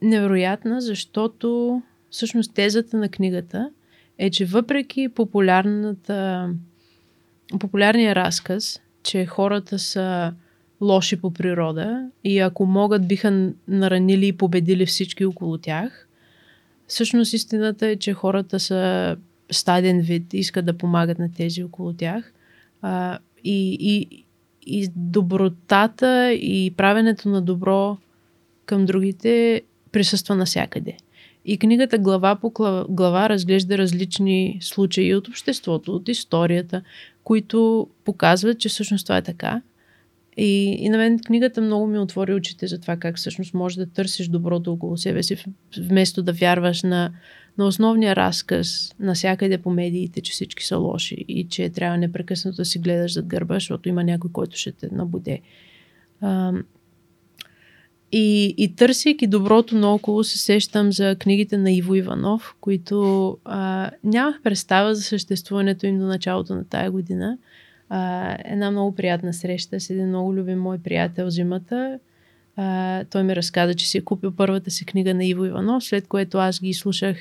невероятна, 0.03 0.81
защото 0.81 1.83
всъщност 2.11 2.55
тезата 2.55 2.97
на 2.97 3.09
книгата 3.09 3.71
е, 4.19 4.31
че 4.31 4.45
въпреки 4.45 5.09
популярната, 5.09 6.51
популярния 7.61 8.15
разказ, 8.15 8.81
че 9.03 9.27
хората 9.27 9.79
са 9.79 10.35
лоши 10.81 11.17
по 11.17 11.31
природа 11.31 12.11
и 12.25 12.39
ако 12.39 12.67
могат 12.67 13.09
биха 13.09 13.53
наранили 13.69 14.27
и 14.27 14.33
победили 14.33 14.87
всички 14.87 15.25
около 15.25 15.59
тях, 15.59 16.09
всъщност 16.87 17.33
истината 17.33 17.87
е, 17.87 17.97
че 17.97 18.13
хората 18.13 18.61
са 18.61 19.17
стаден 19.53 20.01
вид, 20.01 20.35
искат 20.35 20.67
да 20.67 20.79
помагат 20.79 21.19
на 21.19 21.33
тези 21.33 21.65
около 21.65 21.93
тях. 21.93 22.33
А, 22.83 23.19
и, 23.45 23.77
и, 23.81 24.25
и 24.63 24.89
добротата 24.97 26.33
и 26.33 26.75
правенето 26.77 27.29
на 27.29 27.43
добро 27.43 27.99
към 28.67 28.87
другите 28.87 29.63
присъства 29.93 30.37
навсякъде. 30.37 30.97
И 31.45 31.59
книгата 31.59 31.99
глава 31.99 32.37
по 32.37 32.51
гла- 32.51 32.87
глава 32.89 33.29
разглежда 33.29 33.79
различни 33.79 34.59
случаи 34.61 35.15
от 35.15 35.29
обществото, 35.29 35.95
от 35.95 36.09
историята, 36.09 36.83
които 37.25 37.89
показват, 38.05 38.59
че 38.59 38.69
всъщност 38.69 39.07
това 39.07 39.17
е 39.17 39.23
така. 39.23 39.63
И, 40.43 40.77
и 40.81 40.89
на 40.89 40.99
мен 40.99 41.19
книгата 41.19 41.61
много 41.61 41.87
ми 41.87 41.99
отвори 41.99 42.35
очите 42.35 42.67
за 42.67 42.81
това 42.81 42.97
как 42.97 43.17
всъщност 43.17 43.55
можеш 43.55 43.77
да 43.77 43.87
търсиш 43.87 44.29
доброто 44.29 44.73
около 44.73 44.97
себе 44.97 45.23
си, 45.23 45.45
вместо 45.79 46.23
да 46.23 46.33
вярваш 46.33 46.83
на, 46.83 47.13
на 47.59 47.67
основния 47.67 48.17
разказ 48.17 48.95
навсякъде 49.01 49.59
по 49.59 49.71
медиите, 49.71 50.21
че 50.21 50.33
всички 50.33 50.65
са 50.65 50.77
лоши 50.77 51.25
и 51.29 51.49
че 51.49 51.69
трябва 51.69 51.99
непрекъснато 51.99 52.57
да 52.57 52.65
си 52.65 52.79
гледаш 52.79 53.13
зад 53.13 53.27
гърба, 53.27 53.55
защото 53.55 53.89
има 53.89 54.05
някой, 54.05 54.31
който 54.33 54.57
ще 54.57 54.73
те 54.73 54.89
набуде. 54.93 55.41
И, 58.13 58.55
и 58.59 58.75
търсейки 58.77 59.27
доброто 59.27 59.77
наоколо, 59.77 60.25
се 60.25 60.39
сещам 60.39 60.93
за 60.93 61.17
книгите 61.19 61.57
на 61.57 61.73
Иво 61.73 61.95
Иванов, 61.95 62.55
които 62.61 63.39
а, 63.45 63.91
нямах 64.05 64.43
представа 64.43 64.95
за 64.95 65.03
съществуването 65.03 65.87
им 65.87 65.99
до 65.99 66.05
началото 66.05 66.55
на 66.55 66.65
тая 66.65 66.91
година. 66.91 67.39
А, 67.91 68.37
една 68.45 68.71
много 68.71 68.95
приятна 68.95 69.33
среща 69.33 69.81
с 69.81 69.91
един 69.91 70.09
много 70.09 70.35
любим 70.35 70.59
мой 70.59 70.79
приятел 70.79 71.31
зимата. 71.31 71.99
А, 72.57 73.05
той 73.05 73.23
ми 73.23 73.37
разказа, 73.37 73.75
че 73.75 73.89
си 73.89 73.99
е 73.99 74.05
купил 74.05 74.33
първата 74.33 74.71
си 74.71 74.85
книга 74.85 75.15
на 75.15 75.25
Иво 75.25 75.45
Иванов, 75.45 75.85
след 75.85 76.07
което 76.07 76.39
аз 76.39 76.61
ги 76.61 76.75
слушах 76.75 77.17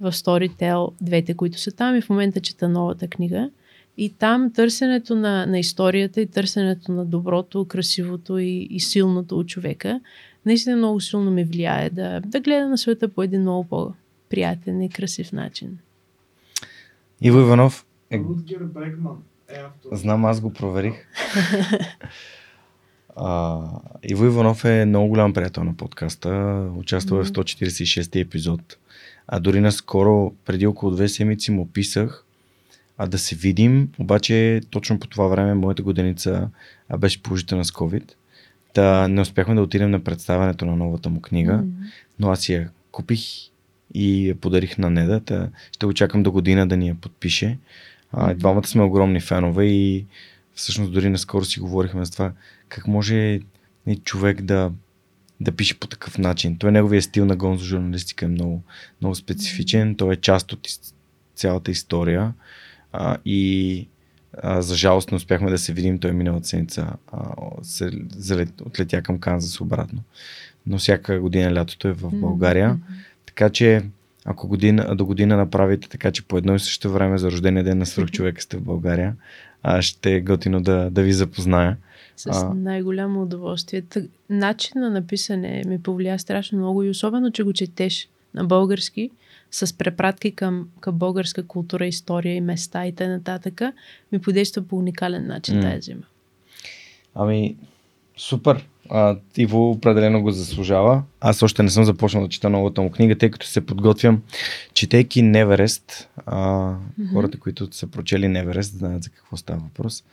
в 0.00 0.12
Storytel, 0.12 0.92
двете, 1.00 1.34
които 1.34 1.58
са 1.58 1.72
там 1.72 1.96
и 1.96 2.00
в 2.00 2.10
момента 2.10 2.40
чета 2.40 2.68
новата 2.68 3.08
книга. 3.08 3.50
И 3.96 4.10
там 4.10 4.52
търсенето 4.52 5.14
на, 5.14 5.46
на 5.46 5.58
историята 5.58 6.20
и 6.20 6.26
търсенето 6.26 6.92
на 6.92 7.04
доброто, 7.04 7.64
красивото 7.64 8.38
и, 8.38 8.68
и 8.70 8.80
силното 8.80 9.38
от 9.38 9.48
човека 9.48 10.00
наистина 10.46 10.76
много 10.76 11.00
силно 11.00 11.30
ме 11.30 11.44
влияе 11.44 11.90
да, 11.90 12.20
да 12.20 12.40
гледа 12.40 12.68
на 12.68 12.78
света 12.78 13.08
по 13.08 13.22
един 13.22 13.40
много 13.40 13.68
по-приятен 13.68 14.82
и 14.82 14.90
красив 14.90 15.32
начин. 15.32 15.78
Иво 17.20 17.38
Иванов 17.38 17.86
е 18.10 18.18
Рутгер 18.18 18.58
Брегман. 18.58 19.16
Знам, 19.92 20.24
аз 20.24 20.40
го 20.40 20.52
проверих. 20.52 20.94
А, 23.16 23.60
Иво 24.02 24.24
Иванов 24.24 24.64
е 24.64 24.84
много 24.84 25.08
голям 25.08 25.32
приятел 25.32 25.64
на 25.64 25.76
подкаста. 25.76 26.30
Участва 26.76 27.24
в 27.24 27.28
146 27.28 28.20
епизод. 28.20 28.78
А 29.26 29.40
дори 29.40 29.60
наскоро, 29.60 30.32
преди 30.44 30.66
около 30.66 30.92
две 30.92 31.08
седмици, 31.08 31.50
му 31.50 31.66
писах 31.66 32.24
а 32.98 33.06
да 33.06 33.18
се 33.18 33.34
видим. 33.36 33.88
Обаче 33.98 34.60
точно 34.70 34.98
по 34.98 35.06
това 35.06 35.26
време 35.26 35.54
моята 35.54 35.82
годеница 35.82 36.48
а, 36.88 36.98
беше 36.98 37.22
положителна 37.22 37.64
с 37.64 37.70
COVID. 37.70 38.12
Та 38.74 39.08
не 39.08 39.20
успяхме 39.20 39.54
да 39.54 39.62
отидем 39.62 39.90
на 39.90 40.00
представянето 40.04 40.66
на 40.66 40.76
новата 40.76 41.08
му 41.08 41.20
книга, 41.20 41.52
М. 41.52 41.64
но 42.18 42.30
аз 42.30 42.48
я 42.48 42.70
купих 42.90 43.20
и 43.94 44.28
я 44.28 44.34
подарих 44.34 44.78
на 44.78 44.90
Неда. 44.90 45.20
Та 45.20 45.48
ще 45.72 45.86
го 45.86 45.92
чакам 45.92 46.22
до 46.22 46.32
година 46.32 46.66
да 46.66 46.76
ни 46.76 46.88
я 46.88 46.94
подпише. 46.94 47.58
А, 48.12 48.34
двамата 48.34 48.66
сме 48.66 48.82
огромни 48.82 49.20
фенове 49.20 49.64
и 49.64 50.06
всъщност 50.54 50.92
дори 50.92 51.08
наскоро 51.08 51.44
си 51.44 51.60
говорихме 51.60 52.04
за 52.04 52.12
това 52.12 52.32
как 52.68 52.86
може 52.86 53.40
нали, 53.86 53.98
човек 53.98 54.42
да, 54.42 54.70
да 55.40 55.52
пише 55.52 55.78
по 55.80 55.86
такъв 55.86 56.18
начин. 56.18 56.58
Той 56.58 56.72
неговия 56.72 57.02
стил 57.02 57.24
на 57.24 57.36
гонзо 57.36 57.64
журналистика 57.64 58.24
е 58.24 58.28
много, 58.28 58.62
много 59.00 59.14
специфичен. 59.14 59.94
Той 59.94 60.14
е 60.14 60.20
част 60.20 60.52
от 60.52 60.68
цялата 61.34 61.70
история 61.70 62.32
а, 62.92 63.16
и 63.24 63.88
а, 64.42 64.62
за 64.62 64.76
жалост 64.76 65.10
не 65.10 65.16
успяхме 65.16 65.50
да 65.50 65.58
се 65.58 65.72
видим. 65.72 65.98
Той 65.98 66.12
миналата 66.12 66.48
седмица 66.48 66.92
се 67.62 67.90
залет, 68.16 68.60
отлетя 68.60 69.02
към 69.02 69.18
Канзас 69.18 69.60
обратно. 69.60 70.02
Но 70.66 70.78
всяка 70.78 71.20
година 71.20 71.54
лятото 71.54 71.88
е 71.88 71.92
в 71.92 72.10
България. 72.10 72.68
М. 72.68 72.78
Така 73.26 73.50
че, 73.50 73.82
ако 74.24 74.48
година, 74.48 74.96
до 74.96 75.06
година 75.06 75.36
направите 75.36 75.88
така, 75.88 76.10
че 76.10 76.22
по 76.22 76.38
едно 76.38 76.54
и 76.54 76.58
също 76.58 76.92
време 76.92 77.18
за 77.18 77.30
рождения 77.30 77.64
ден 77.64 77.78
на 77.78 77.86
свръхчовека 77.86 78.42
сте 78.42 78.56
в 78.56 78.62
България, 78.62 79.16
а, 79.62 79.82
ще 79.82 80.14
е 80.14 80.20
готино 80.20 80.60
да, 80.60 80.90
да 80.90 81.02
ви 81.02 81.12
запозная. 81.12 81.76
С 82.16 82.50
най-голямо 82.54 83.22
удоволствие. 83.22 83.82
Начин 84.30 84.80
на 84.80 84.90
написане 84.90 85.62
ми 85.66 85.82
повлия 85.82 86.18
страшно 86.18 86.58
много 86.58 86.82
и 86.82 86.90
особено, 86.90 87.30
че 87.30 87.42
го 87.42 87.52
четеш 87.52 88.08
на 88.34 88.44
български, 88.44 89.10
с 89.50 89.78
препратки 89.78 90.32
към, 90.32 90.68
към 90.80 90.94
българска 90.94 91.46
култура, 91.46 91.86
история 91.86 92.34
и 92.34 92.40
места 92.40 92.86
и 92.86 92.92
т.н. 92.92 93.72
ми 94.12 94.18
подейства 94.18 94.62
по 94.62 94.76
уникален 94.76 95.26
начин 95.26 95.56
М. 95.56 95.62
тази 95.62 95.82
зима. 95.82 96.02
Ами, 97.14 97.56
супер. 98.16 98.68
А, 98.90 99.16
Иво 99.36 99.70
определено 99.70 100.22
го 100.22 100.30
заслужава. 100.30 101.02
Аз 101.20 101.42
още 101.42 101.62
не 101.62 101.70
съм 101.70 101.84
започнал 101.84 102.22
да 102.22 102.28
чета 102.28 102.50
новата 102.50 102.82
му 102.82 102.90
книга, 102.90 103.18
тъй 103.18 103.30
като 103.30 103.46
се 103.46 103.66
подготвям, 103.66 104.22
четейки 104.74 105.22
Неверест. 105.22 106.08
А, 106.26 106.70
Мгм. 106.98 107.12
Хората, 107.12 107.38
които 107.38 107.68
са 107.72 107.86
прочели 107.86 108.28
Неверест, 108.28 108.72
знаят 108.78 109.02
за 109.02 109.10
какво 109.10 109.36
става 109.36 109.58
въпрос. 109.58 110.04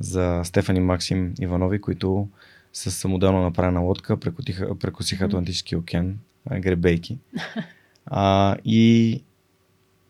За 0.00 0.40
Стефани 0.44 0.80
Максим 0.80 1.34
Иванови, 1.40 1.80
които 1.80 2.28
с 2.72 2.90
самоделно 2.90 3.42
направена 3.42 3.80
лодка 3.80 4.16
прекотиха, 4.16 4.78
прекосиха. 4.78 5.24
Атлантическия 5.24 5.78
океан, 5.78 6.18
гребейки. 6.60 7.18
А, 8.06 8.56
и 8.64 9.22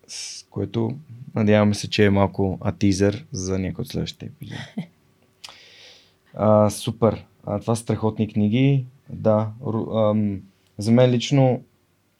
с 0.08 0.46
което 0.50 0.96
Надяваме 1.34 1.74
се, 1.74 1.90
че 1.90 2.04
е 2.04 2.10
малко 2.10 2.58
атизър 2.60 3.24
за 3.32 3.58
някой 3.58 3.82
от 3.82 3.88
следващите 3.88 4.26
епизоди. 4.26 4.60
А, 6.38 6.70
супер. 6.70 7.24
А, 7.46 7.60
това 7.60 7.76
са 7.76 7.82
страхотни 7.82 8.28
книги. 8.28 8.86
Да. 9.10 9.50
Ам, 9.94 10.40
за 10.78 10.92
мен 10.92 11.10
лично 11.10 11.62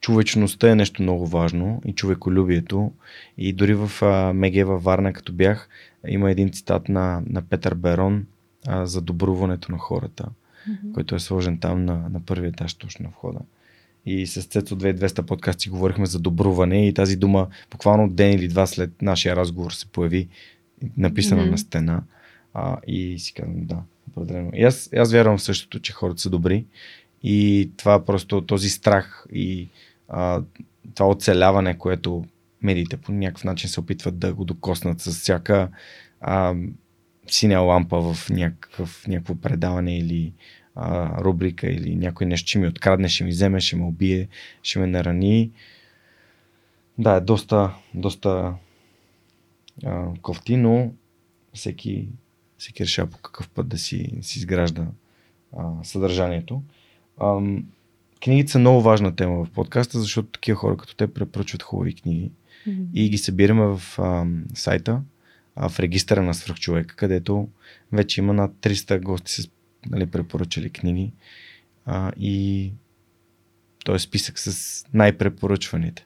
човечността 0.01 0.71
е 0.71 0.75
нещо 0.75 1.01
много 1.01 1.27
важно 1.27 1.81
и 1.85 1.93
човеколюбието. 1.93 2.91
И 3.37 3.53
дори 3.53 3.73
в 3.73 3.91
а, 4.01 4.33
Меге 4.33 4.63
във 4.63 4.83
Варна, 4.83 5.13
като 5.13 5.33
бях, 5.33 5.69
има 6.07 6.31
един 6.31 6.51
цитат 6.51 6.89
на, 6.89 7.21
на 7.25 7.41
Петър 7.41 7.75
Берон 7.75 8.25
а, 8.67 8.85
за 8.85 9.01
добруването 9.01 9.71
на 9.71 9.77
хората, 9.77 10.25
mm-hmm. 10.69 10.91
който 10.93 11.15
е 11.15 11.19
сложен 11.19 11.57
там 11.57 11.85
на, 11.85 12.09
на 12.09 12.19
първия 12.25 12.49
етаж, 12.49 12.73
точно 12.73 13.03
на 13.03 13.09
входа. 13.09 13.39
И 14.05 14.27
с 14.27 14.43
Цецо 14.43 14.75
2200 14.75 15.21
подкасти 15.21 15.69
говорихме 15.69 16.05
за 16.05 16.19
добруване 16.19 16.87
и 16.87 16.93
тази 16.93 17.15
дума 17.15 17.47
буквално 17.71 18.09
ден 18.09 18.33
или 18.33 18.47
два 18.47 18.65
след 18.65 19.01
нашия 19.01 19.35
разговор 19.35 19.71
се 19.71 19.85
появи 19.85 20.27
написана 20.97 21.43
mm-hmm. 21.43 21.51
на 21.51 21.57
стена. 21.57 22.03
А, 22.53 22.77
и 22.87 23.19
си 23.19 23.33
казвам, 23.33 23.65
да, 23.65 23.77
определено. 24.11 24.51
И 24.53 24.63
аз, 24.63 24.89
аз 24.93 25.11
вярвам 25.11 25.37
в 25.37 25.41
същото, 25.41 25.79
че 25.79 25.93
хората 25.93 26.21
са 26.21 26.29
добри. 26.29 26.65
И 27.23 27.71
това 27.77 28.05
просто 28.05 28.41
този 28.41 28.69
страх 28.69 29.25
и 29.33 29.69
а, 30.07 30.41
това 30.95 31.09
оцеляване, 31.09 31.77
което 31.77 32.25
медиите 32.61 32.97
по 32.97 33.11
някакъв 33.11 33.43
начин 33.43 33.69
се 33.69 33.79
опитват 33.79 34.19
да 34.19 34.33
го 34.33 34.45
докоснат 34.45 35.01
с 35.01 35.11
всяка 35.11 35.69
а, 36.21 36.55
синя 37.27 37.59
лампа 37.59 38.13
в 38.13 38.29
някакъв, 38.29 39.07
някакво 39.07 39.35
предаване 39.35 39.97
или 39.97 40.33
а, 40.75 41.17
рубрика 41.23 41.67
или 41.67 41.95
някой 41.95 42.27
нещо 42.27 42.49
ще 42.49 42.59
ми 42.59 42.67
открадне, 42.67 43.09
ще 43.09 43.23
ми 43.23 43.29
вземе, 43.29 43.59
ще 43.59 43.75
ме 43.75 43.83
убие, 43.83 44.27
ще 44.63 44.79
ме 44.79 44.87
нарани. 44.87 45.51
Да, 46.97 47.15
е 47.15 47.21
доста, 47.21 47.73
доста 47.93 48.53
а, 49.85 50.07
кофти, 50.21 50.57
но 50.57 50.91
всеки, 51.53 52.07
всеки 52.59 52.83
решава 52.83 53.09
по 53.09 53.17
какъв 53.17 53.49
път 53.49 53.67
да 53.67 53.77
си, 53.77 54.11
си 54.21 54.39
изгражда 54.39 54.87
а, 55.57 55.83
съдържанието. 55.83 56.63
А, 57.17 57.39
книгите 58.23 58.51
са 58.51 58.59
много 58.59 58.81
важна 58.81 59.15
тема 59.15 59.45
в 59.45 59.49
подкаста, 59.49 59.99
защото 59.99 60.29
такива 60.29 60.57
хора 60.57 60.77
като 60.77 60.95
те 60.95 61.13
препоръчват 61.13 61.63
хубави 61.63 61.93
книги 61.93 62.31
mm-hmm. 62.67 62.85
и 62.93 63.09
ги 63.09 63.17
събираме 63.17 63.65
в 63.77 63.99
а, 63.99 64.25
сайта, 64.53 65.01
а, 65.55 65.69
в 65.69 65.79
регистъра 65.79 66.23
на 66.23 66.33
свръхчовека, 66.33 66.95
където 66.95 67.47
вече 67.91 68.21
има 68.21 68.33
над 68.33 68.51
300 68.51 69.01
гости 69.01 69.31
с 69.31 69.49
нали, 69.89 70.05
препоръчали 70.05 70.69
книги 70.69 71.11
а, 71.85 72.11
и 72.19 72.71
той 73.85 73.95
е 73.95 73.99
списък 73.99 74.39
с 74.39 74.85
най-препоръчваните. 74.93 76.05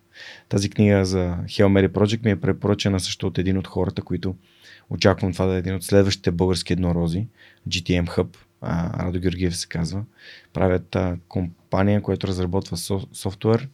Тази 0.49 0.69
книга 0.69 1.05
за 1.05 1.37
Hail 1.43 1.65
Mary 1.65 1.87
Project 1.87 2.25
ми 2.25 2.31
е 2.31 2.41
препоръчена 2.41 2.99
също 2.99 3.27
от 3.27 3.37
един 3.37 3.57
от 3.57 3.67
хората, 3.67 4.01
които 4.01 4.35
очаквам 4.89 5.33
това 5.33 5.45
да 5.45 5.55
е 5.55 5.57
един 5.57 5.75
от 5.75 5.83
следващите 5.83 6.31
български 6.31 6.73
еднорози, 6.73 7.27
GTM 7.69 8.05
Hub, 8.05 8.37
а, 8.61 9.05
Радо 9.05 9.19
Георгиев 9.19 9.57
се 9.57 9.67
казва. 9.67 10.03
Правят 10.53 10.95
а, 10.95 11.17
компания, 11.27 12.01
която 12.01 12.27
разработва 12.27 12.77
со- 12.77 13.07
софтуер, 13.13 13.69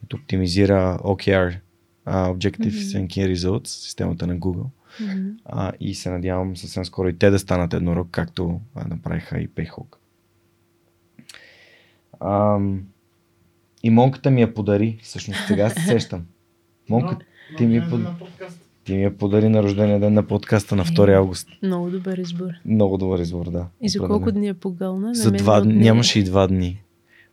който 0.00 0.16
оптимизира 0.16 0.98
OKR, 1.04 1.58
а, 2.04 2.28
Objective 2.28 2.70
mm-hmm. 2.70 3.06
Key 3.06 3.34
Results, 3.34 3.66
системата 3.66 4.26
на 4.26 4.36
Google. 4.36 4.66
Mm-hmm. 5.00 5.34
А, 5.44 5.72
и 5.80 5.94
се 5.94 6.10
надявам 6.10 6.56
съвсем 6.56 6.84
скоро 6.84 7.08
и 7.08 7.18
те 7.18 7.30
да 7.30 7.38
станат 7.38 7.74
еднорог, 7.74 8.08
както 8.10 8.60
а, 8.74 8.88
направиха 8.88 9.38
и 9.38 9.48
Payhawk. 9.48 9.96
А, 12.20 12.58
и 13.82 13.90
монката 13.90 14.30
ми 14.30 14.40
я 14.40 14.54
подари, 14.54 14.98
всъщност 15.02 15.40
сега 15.46 15.70
се 15.70 15.80
сещам. 15.80 16.26
Монка, 16.88 17.18
ти 17.56 17.66
ми, 17.66 17.82
под... 17.90 18.00
ти 18.86 18.94
ми 18.94 19.02
я 19.02 19.16
подари 19.16 19.48
на 19.48 19.62
рождения 19.62 20.00
ден 20.00 20.14
на 20.14 20.22
подкаста 20.22 20.76
на 20.76 20.84
2 20.84 21.16
август. 21.16 21.48
Много 21.62 21.90
добър 21.90 22.18
избор. 22.18 22.50
Много 22.64 22.98
добър 22.98 23.18
избор, 23.18 23.50
да. 23.50 23.66
И 23.82 23.88
за 23.88 23.98
колко 23.98 24.32
дни 24.32 24.48
е 24.48 24.54
погълна? 24.54 25.14
За 25.14 25.30
два 25.30 25.60
дни. 25.60 25.74
Нямаше 25.74 26.18
и 26.18 26.24
два 26.24 26.46
дни. 26.46 26.82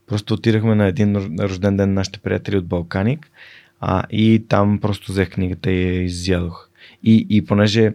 Просто 0.08 0.34
отидахме 0.34 0.76
на 0.76 0.88
един 0.88 1.16
рожден 1.40 1.78
ден 1.78 1.90
на 1.90 1.94
нашите 1.94 2.20
приятели 2.20 2.58
от 2.58 2.66
Балканик 2.66 3.32
а, 3.80 4.04
и 4.12 4.46
там 4.50 4.80
просто 4.80 5.12
взех 5.12 5.30
книгата 5.30 5.72
и 5.72 5.84
я 5.84 6.04
изядох. 6.04 6.70
И, 7.04 7.28
и 7.30 7.46
понеже 7.46 7.94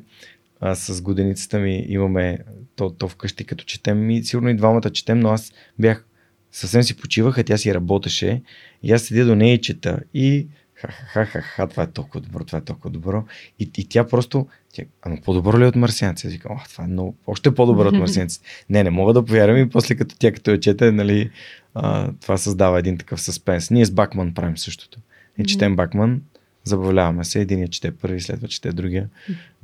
а, 0.60 0.74
с 0.74 1.02
годеницата 1.02 1.58
ми 1.58 1.86
имаме 1.88 2.38
то, 2.76 2.90
то 2.90 3.08
вкъщи 3.08 3.44
като 3.44 3.64
четем 3.64 4.10
и 4.10 4.24
сигурно 4.24 4.48
и 4.48 4.56
двамата 4.56 4.90
четем, 4.90 5.20
но 5.20 5.28
аз 5.28 5.52
бях 5.78 6.04
съвсем 6.52 6.82
си 6.82 6.96
почивах, 6.96 7.38
а 7.38 7.44
тя 7.44 7.56
си 7.56 7.74
работеше 7.74 8.42
и 8.82 8.92
аз 8.92 9.02
седя 9.02 9.24
до 9.24 9.34
нея 9.34 9.54
и 9.54 9.60
чета 9.60 10.00
и 10.14 10.46
ха-ха-ха, 10.86 11.66
това 11.68 11.82
е 11.82 11.86
толкова 11.86 12.20
добро, 12.20 12.44
това 12.44 12.58
е 12.58 12.64
толкова 12.64 12.90
добро. 12.90 13.24
И, 13.58 13.70
и 13.78 13.88
тя 13.88 14.06
просто, 14.06 14.46
тя, 14.72 14.82
ама 15.02 15.16
по-добро 15.24 15.58
ли 15.58 15.64
е 15.64 15.66
от 15.66 15.76
марсианци? 15.76 16.26
Аз 16.26 16.32
викам, 16.32 16.56
това 16.70 16.84
е 16.84 16.86
много, 16.86 17.16
още 17.26 17.54
по-добро 17.54 17.88
от 17.88 17.94
марсианци. 17.98 18.40
не, 18.70 18.84
не 18.84 18.90
мога 18.90 19.12
да 19.12 19.24
повярвам 19.24 19.58
и 19.58 19.68
после 19.68 19.94
като 19.94 20.16
тя 20.18 20.32
като 20.32 20.50
я 20.50 20.60
чете, 20.60 20.92
нали, 20.92 21.30
а, 21.74 22.12
това 22.20 22.36
създава 22.36 22.78
един 22.78 22.98
такъв 22.98 23.20
съспенс. 23.20 23.70
Ние 23.70 23.84
с 23.84 23.90
Бакман 23.90 24.34
правим 24.34 24.58
същото. 24.58 24.98
И 25.38 25.44
четем 25.44 25.76
Бакман, 25.76 26.22
забавляваме 26.64 27.24
се, 27.24 27.40
един 27.40 27.60
я 27.60 27.68
чете 27.68 27.90
първи, 27.90 28.20
следва 28.20 28.48
чете 28.48 28.72
другия. 28.72 29.08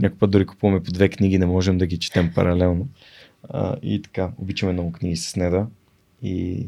Някой 0.00 0.18
път 0.18 0.30
дори 0.30 0.46
купуваме 0.46 0.82
по 0.82 0.92
две 0.92 1.08
книги, 1.08 1.38
не 1.38 1.46
можем 1.46 1.78
да 1.78 1.86
ги 1.86 1.98
четем 1.98 2.32
паралелно. 2.34 2.88
А, 3.48 3.76
и 3.82 4.02
така, 4.02 4.30
обичаме 4.38 4.72
много 4.72 4.92
книги 4.92 5.16
с 5.16 5.36
Неда 5.36 5.66
и, 6.22 6.66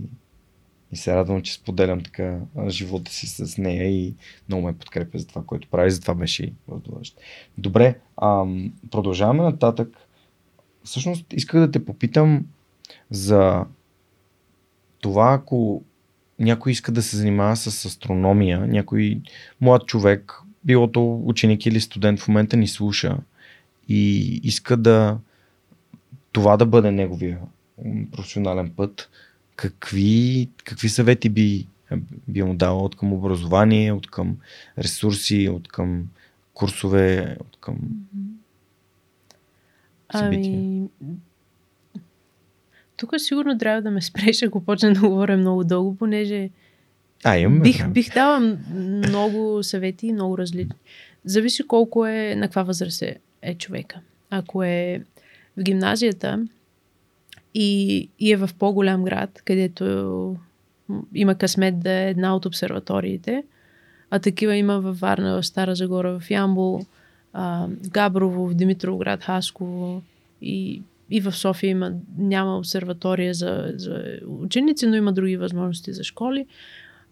и 0.93 0.97
се 0.97 1.15
радвам, 1.15 1.43
че 1.43 1.55
споделям 1.55 2.01
така 2.01 2.39
живота 2.69 3.13
си 3.13 3.27
с 3.27 3.59
нея 3.59 3.85
и 3.85 4.15
много 4.49 4.67
ме 4.67 4.79
подкрепя 4.79 5.19
за 5.19 5.27
това, 5.27 5.43
което 5.47 5.69
прави, 5.69 5.91
за 5.91 6.01
това 6.01 6.15
беше 6.15 6.45
и 6.45 6.53
вълнуващо. 6.69 7.17
Добре, 7.59 7.99
а, 8.17 8.45
продължаваме 8.91 9.43
нататък. 9.43 9.97
Всъщност 10.85 11.33
исках 11.33 11.61
да 11.61 11.71
те 11.71 11.85
попитам 11.85 12.47
за 13.11 13.65
това, 15.01 15.33
ако 15.33 15.83
някой 16.39 16.73
иска 16.73 16.93
да 16.93 17.03
се 17.03 17.17
занимава 17.17 17.57
с 17.57 17.85
астрономия, 17.85 18.67
някой 18.67 19.21
млад 19.61 19.87
човек, 19.87 20.41
било 20.65 20.93
то 20.93 21.23
ученик 21.25 21.67
или 21.67 21.81
студент 21.81 22.21
в 22.21 22.29
момента 22.29 22.57
ни 22.57 22.69
слуша 22.69 23.19
и 23.89 24.21
иска 24.43 24.77
да 24.77 25.19
това 26.33 26.57
да 26.57 26.67
бъде 26.67 26.91
неговия 26.91 27.39
професионален 28.13 28.73
път, 28.77 29.11
какви, 29.57 30.49
какви 30.65 30.89
съвети 30.89 31.29
би, 31.29 31.67
би 32.29 32.43
му 32.43 32.55
дал 32.55 32.85
от 32.85 32.97
към 32.97 33.13
образование, 33.13 33.93
от 33.93 34.11
към 34.11 34.37
ресурси, 34.79 35.49
от 35.49 35.69
към 35.69 36.09
курсове, 36.55 37.37
от 37.41 37.57
към 37.61 37.79
събития? 40.17 40.59
Ами, 40.59 40.89
тук 42.97 43.15
сигурно 43.19 43.59
трябва 43.59 43.83
да 43.83 43.91
ме 43.91 44.03
спреш, 44.03 44.43
ако 44.43 44.65
почна 44.65 44.93
да 44.93 45.01
говоря 45.01 45.37
много 45.37 45.65
дълго, 45.65 45.97
понеже 45.97 46.51
а, 47.25 47.39
имаме 47.39 47.61
бих, 47.61 47.89
бих 47.89 48.15
дала 48.15 48.59
много 48.75 49.63
съвети, 49.63 50.13
много 50.13 50.39
различни. 50.39 50.77
Зависи 51.25 51.67
колко 51.67 52.07
е, 52.07 52.35
на 52.35 52.47
каква 52.47 52.63
възраст 52.63 53.03
е, 53.03 53.19
е 53.43 53.55
човека. 53.55 54.01
Ако 54.31 54.63
е 54.63 55.03
в 55.57 55.63
гимназията 55.63 56.47
и, 57.59 58.09
и 58.19 58.33
е 58.33 58.37
в 58.37 58.51
по-голям 58.59 59.05
град, 59.05 59.43
където 59.45 60.37
има 61.15 61.35
късмет 61.35 61.81
да 61.81 61.91
е 61.91 62.11
една 62.11 62.37
от 62.37 62.47
обсерваториите, 62.47 63.45
а 64.11 64.19
такива 64.19 64.57
има 64.57 64.81
във 64.81 65.01
Варна, 65.01 65.43
в 65.43 65.47
Стара 65.47 65.75
Загора, 65.75 66.19
в 66.21 66.31
Ямбол, 66.31 66.81
в 67.35 67.69
Габрово, 67.91 68.49
в 68.49 68.55
Димитровград, 68.55 69.23
Хасково 69.23 70.03
и 70.43 70.83
и 71.11 71.21
в 71.21 71.33
София 71.33 71.71
има, 71.71 71.93
няма 72.19 72.59
обсерватория 72.59 73.35
за, 73.35 73.73
за 73.77 74.05
ученици, 74.27 74.87
но 74.87 74.95
има 74.97 75.13
други 75.13 75.37
възможности 75.37 75.93
за 75.93 76.05
школи. 76.05 76.47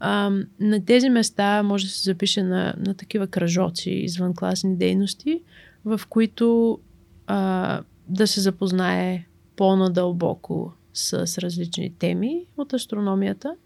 А, 0.01 0.31
на 0.61 0.85
тези 0.85 1.09
места 1.09 1.63
може 1.63 1.87
да 1.87 1.91
се 1.91 2.03
запише 2.03 2.43
на, 2.43 2.75
на 2.79 2.95
такива 2.95 3.27
кръжоци, 3.27 3.91
извънкласни 3.91 4.77
дейности, 4.77 5.41
в 5.85 6.01
които 6.09 6.79
а, 7.27 7.81
да 8.09 8.27
се 8.27 8.41
запознае 8.41 9.25
по-надълбоко 9.57 10.73
с, 10.95 11.39
различни 11.39 11.93
теми 11.99 12.47
от 12.57 12.73
астрономията 12.73 13.57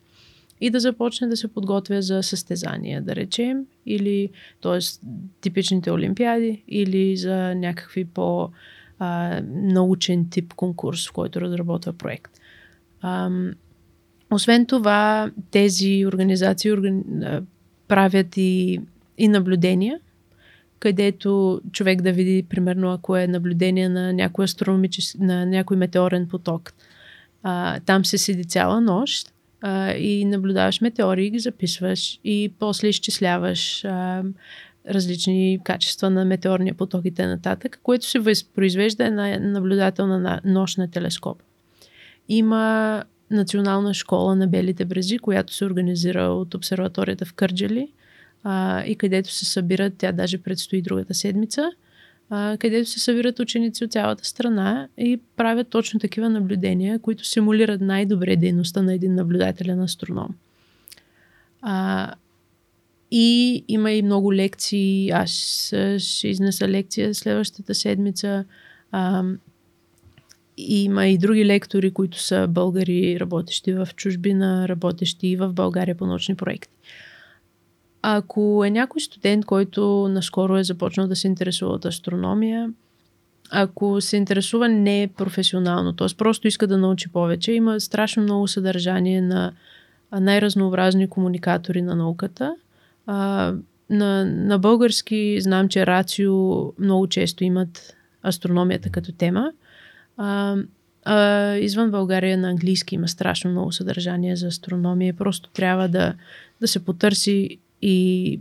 и 0.61 0.71
да 0.71 0.81
започне 0.81 1.29
да 1.29 1.37
се 1.37 1.49
подготвя 1.49 2.03
за 2.03 2.23
състезания, 2.23 3.03
да 3.03 3.17
речем, 3.17 3.67
или 3.87 4.31
т.е. 4.63 4.79
типичните 5.41 5.91
олимпиади, 5.91 6.63
или 6.69 7.17
за 7.17 7.55
някакви 7.55 8.05
по- 8.05 8.51
а, 8.99 9.41
научен 9.47 10.31
тип 10.31 10.55
конкурс, 10.55 11.09
в 11.09 11.13
който 11.13 11.41
разработва 11.41 11.93
проект. 11.93 12.41
А, 13.01 13.31
освен 14.31 14.67
това, 14.67 15.31
тези 15.51 16.07
организации 16.07 16.73
органи... 16.73 17.03
правят 17.89 18.37
и, 18.37 18.81
и 19.19 19.29
наблюдения, 19.29 20.01
където 20.81 21.61
човек 21.73 22.03
да 22.03 22.13
види, 22.13 22.43
примерно, 22.43 22.93
ако 22.93 23.17
е 23.17 23.27
наблюдение 23.27 23.89
на 23.89 24.13
някой 24.13 24.45
астрономически, 24.45 25.19
на 25.21 25.47
някой 25.47 25.77
метеорен 25.77 26.29
поток. 26.29 26.73
А, 27.43 27.81
там 27.81 28.05
се 28.05 28.19
седи 28.19 28.45
цяла 28.45 28.81
нощ 28.81 29.33
а, 29.61 29.93
и 29.93 30.25
наблюдаваш 30.25 30.81
метеори, 30.81 31.31
ги 31.31 31.39
записваш 31.39 32.21
и 32.25 32.53
после 32.59 32.89
изчисляваш 32.89 33.85
а, 33.85 34.23
различни 34.89 35.59
качества 35.65 36.11
на 36.11 36.25
метеорния 36.25 36.75
поток 36.75 37.05
и 37.05 37.11
т.н., 37.11 37.57
което 37.83 38.07
се 38.07 38.19
възпроизвежда 38.19 39.05
една 39.05 39.39
наблюдателна 39.39 40.19
на 40.19 40.41
нощна 40.45 40.91
телескоп. 40.91 41.43
Има 42.29 43.05
национална 43.31 43.95
школа 43.95 44.37
на 44.37 44.47
Белите 44.47 44.85
брези, 44.85 45.19
която 45.19 45.55
се 45.55 45.65
организира 45.65 46.23
от 46.23 46.55
обсерваторията 46.55 47.25
в 47.25 47.33
Кърджали 47.33 47.89
а, 48.45 48.85
и 48.85 48.97
където 48.97 49.33
се 49.33 49.45
събират, 49.45 49.95
тя 49.99 50.13
даже 50.13 50.39
предстои 50.39 50.83
другата 50.83 51.15
седмица, 51.15 51.71
а, 52.31 52.57
където 52.61 52.91
се 52.91 53.01
събират 53.01 53.39
ученици 53.39 53.85
от 53.85 53.93
цялата 53.93 54.25
страна 54.25 54.89
и 54.99 55.21
правят 55.37 55.69
точно 55.69 56.01
такива 56.01 56.31
наблюдения, 56.31 56.99
които 56.99 57.25
симулират 57.25 57.81
най-добре 57.81 58.37
дейността 58.37 58.83
на 58.83 58.95
един 58.95 59.15
наблюдателен 59.15 59.81
астроном. 59.81 60.35
А, 61.63 62.15
и 63.11 63.65
има 63.69 63.93
и 63.93 64.03
много 64.03 64.35
лекции. 64.35 65.11
Аз 65.11 65.31
ще 65.99 66.29
изнеса 66.29 66.69
лекция 66.69 67.15
следващата 67.15 67.75
седмица. 67.75 68.45
А, 68.93 69.25
има 70.57 71.07
и 71.07 71.19
други 71.19 71.47
лектори, 71.47 71.91
които 71.91 72.21
са 72.21 72.47
българи, 72.49 73.21
работещи 73.21 73.73
в 73.73 73.89
чужбина, 73.97 74.69
работещи 74.69 75.29
и 75.29 75.37
в 75.37 75.53
България 75.53 75.95
по 75.95 76.07
научни 76.07 76.35
проекти. 76.35 76.75
Ако 78.03 78.65
е 78.67 78.71
някой 78.71 79.01
студент, 79.01 79.45
който 79.45 80.09
наскоро 80.09 80.57
е 80.57 80.65
започнал 80.65 81.07
да 81.09 81.17
се 81.17 81.27
интересува 81.27 81.73
от 81.73 81.85
астрономия, 81.85 82.73
ако 83.51 84.01
се 84.01 84.17
интересува 84.17 84.69
не 84.69 85.09
професионално, 85.17 85.93
т.е. 85.93 86.07
просто 86.19 86.49
иска 86.49 86.67
да 86.67 86.79
научи 86.79 87.09
повече, 87.09 87.53
има 87.53 87.81
страшно 87.81 88.23
много 88.23 88.49
съдържание 88.49 89.23
на 89.23 89.53
най-разнообразни 90.21 91.09
комуникатори 91.09 91.83
на 91.83 91.97
науката. 91.97 92.55
На, 93.91 94.25
на 94.25 94.59
български 94.59 95.41
знам, 95.41 95.69
че 95.69 95.87
Рацио 95.87 96.73
много 96.79 97.07
често 97.07 97.45
имат 97.45 97.97
астрономията 98.25 98.91
като 98.91 99.13
тема. 99.13 99.53
А, 100.17 101.55
извън 101.57 101.91
България 101.91 102.39
на 102.39 102.49
английски 102.49 102.95
има 102.95 103.09
страшно 103.09 103.51
много 103.51 103.73
съдържание 103.73 104.37
за 104.37 104.47
астрономия. 104.47 105.15
Просто 105.15 105.51
трябва 105.51 105.89
да, 105.89 106.15
да 106.61 106.69
се 106.69 106.85
потърси 106.85 107.59
и, 107.83 108.41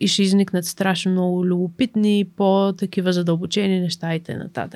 и 0.00 0.08
ще 0.08 0.22
изникнат 0.22 0.64
страшно 0.64 1.12
много 1.12 1.46
любопитни, 1.46 2.28
по-такива 2.36 3.12
задълбочени 3.12 3.80
неща 3.80 4.14
и 4.14 4.20
т.н. 4.20 4.68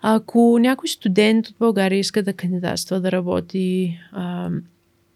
Ако 0.00 0.58
някой 0.60 0.88
студент 0.88 1.48
от 1.48 1.54
България 1.58 1.98
иска 1.98 2.22
да 2.22 2.32
кандидатства 2.32 3.00
да 3.00 3.12
работи 3.12 3.98
а, 4.12 4.50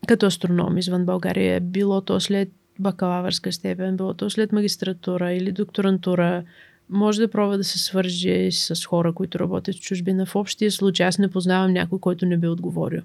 като 0.06 0.26
астроном 0.26 0.78
извън 0.78 1.04
България, 1.04 1.60
било 1.60 2.00
то 2.00 2.20
след 2.20 2.48
бакалавърска 2.78 3.52
степен, 3.52 3.96
било 3.96 4.14
то 4.14 4.30
след 4.30 4.52
магистратура 4.52 5.32
или 5.32 5.52
докторантура, 5.52 6.44
може 6.90 7.20
да 7.20 7.30
пробва 7.30 7.58
да 7.58 7.64
се 7.64 7.78
свърже 7.78 8.50
с 8.50 8.84
хора, 8.86 9.12
които 9.12 9.38
работят 9.38 9.76
в 9.76 9.80
чужбина. 9.80 10.26
В 10.26 10.36
общия 10.36 10.70
случай 10.70 11.06
аз 11.06 11.18
не 11.18 11.30
познавам 11.30 11.72
някой, 11.72 11.98
който 11.98 12.26
не 12.26 12.36
би 12.36 12.48
отговорил. 12.48 13.02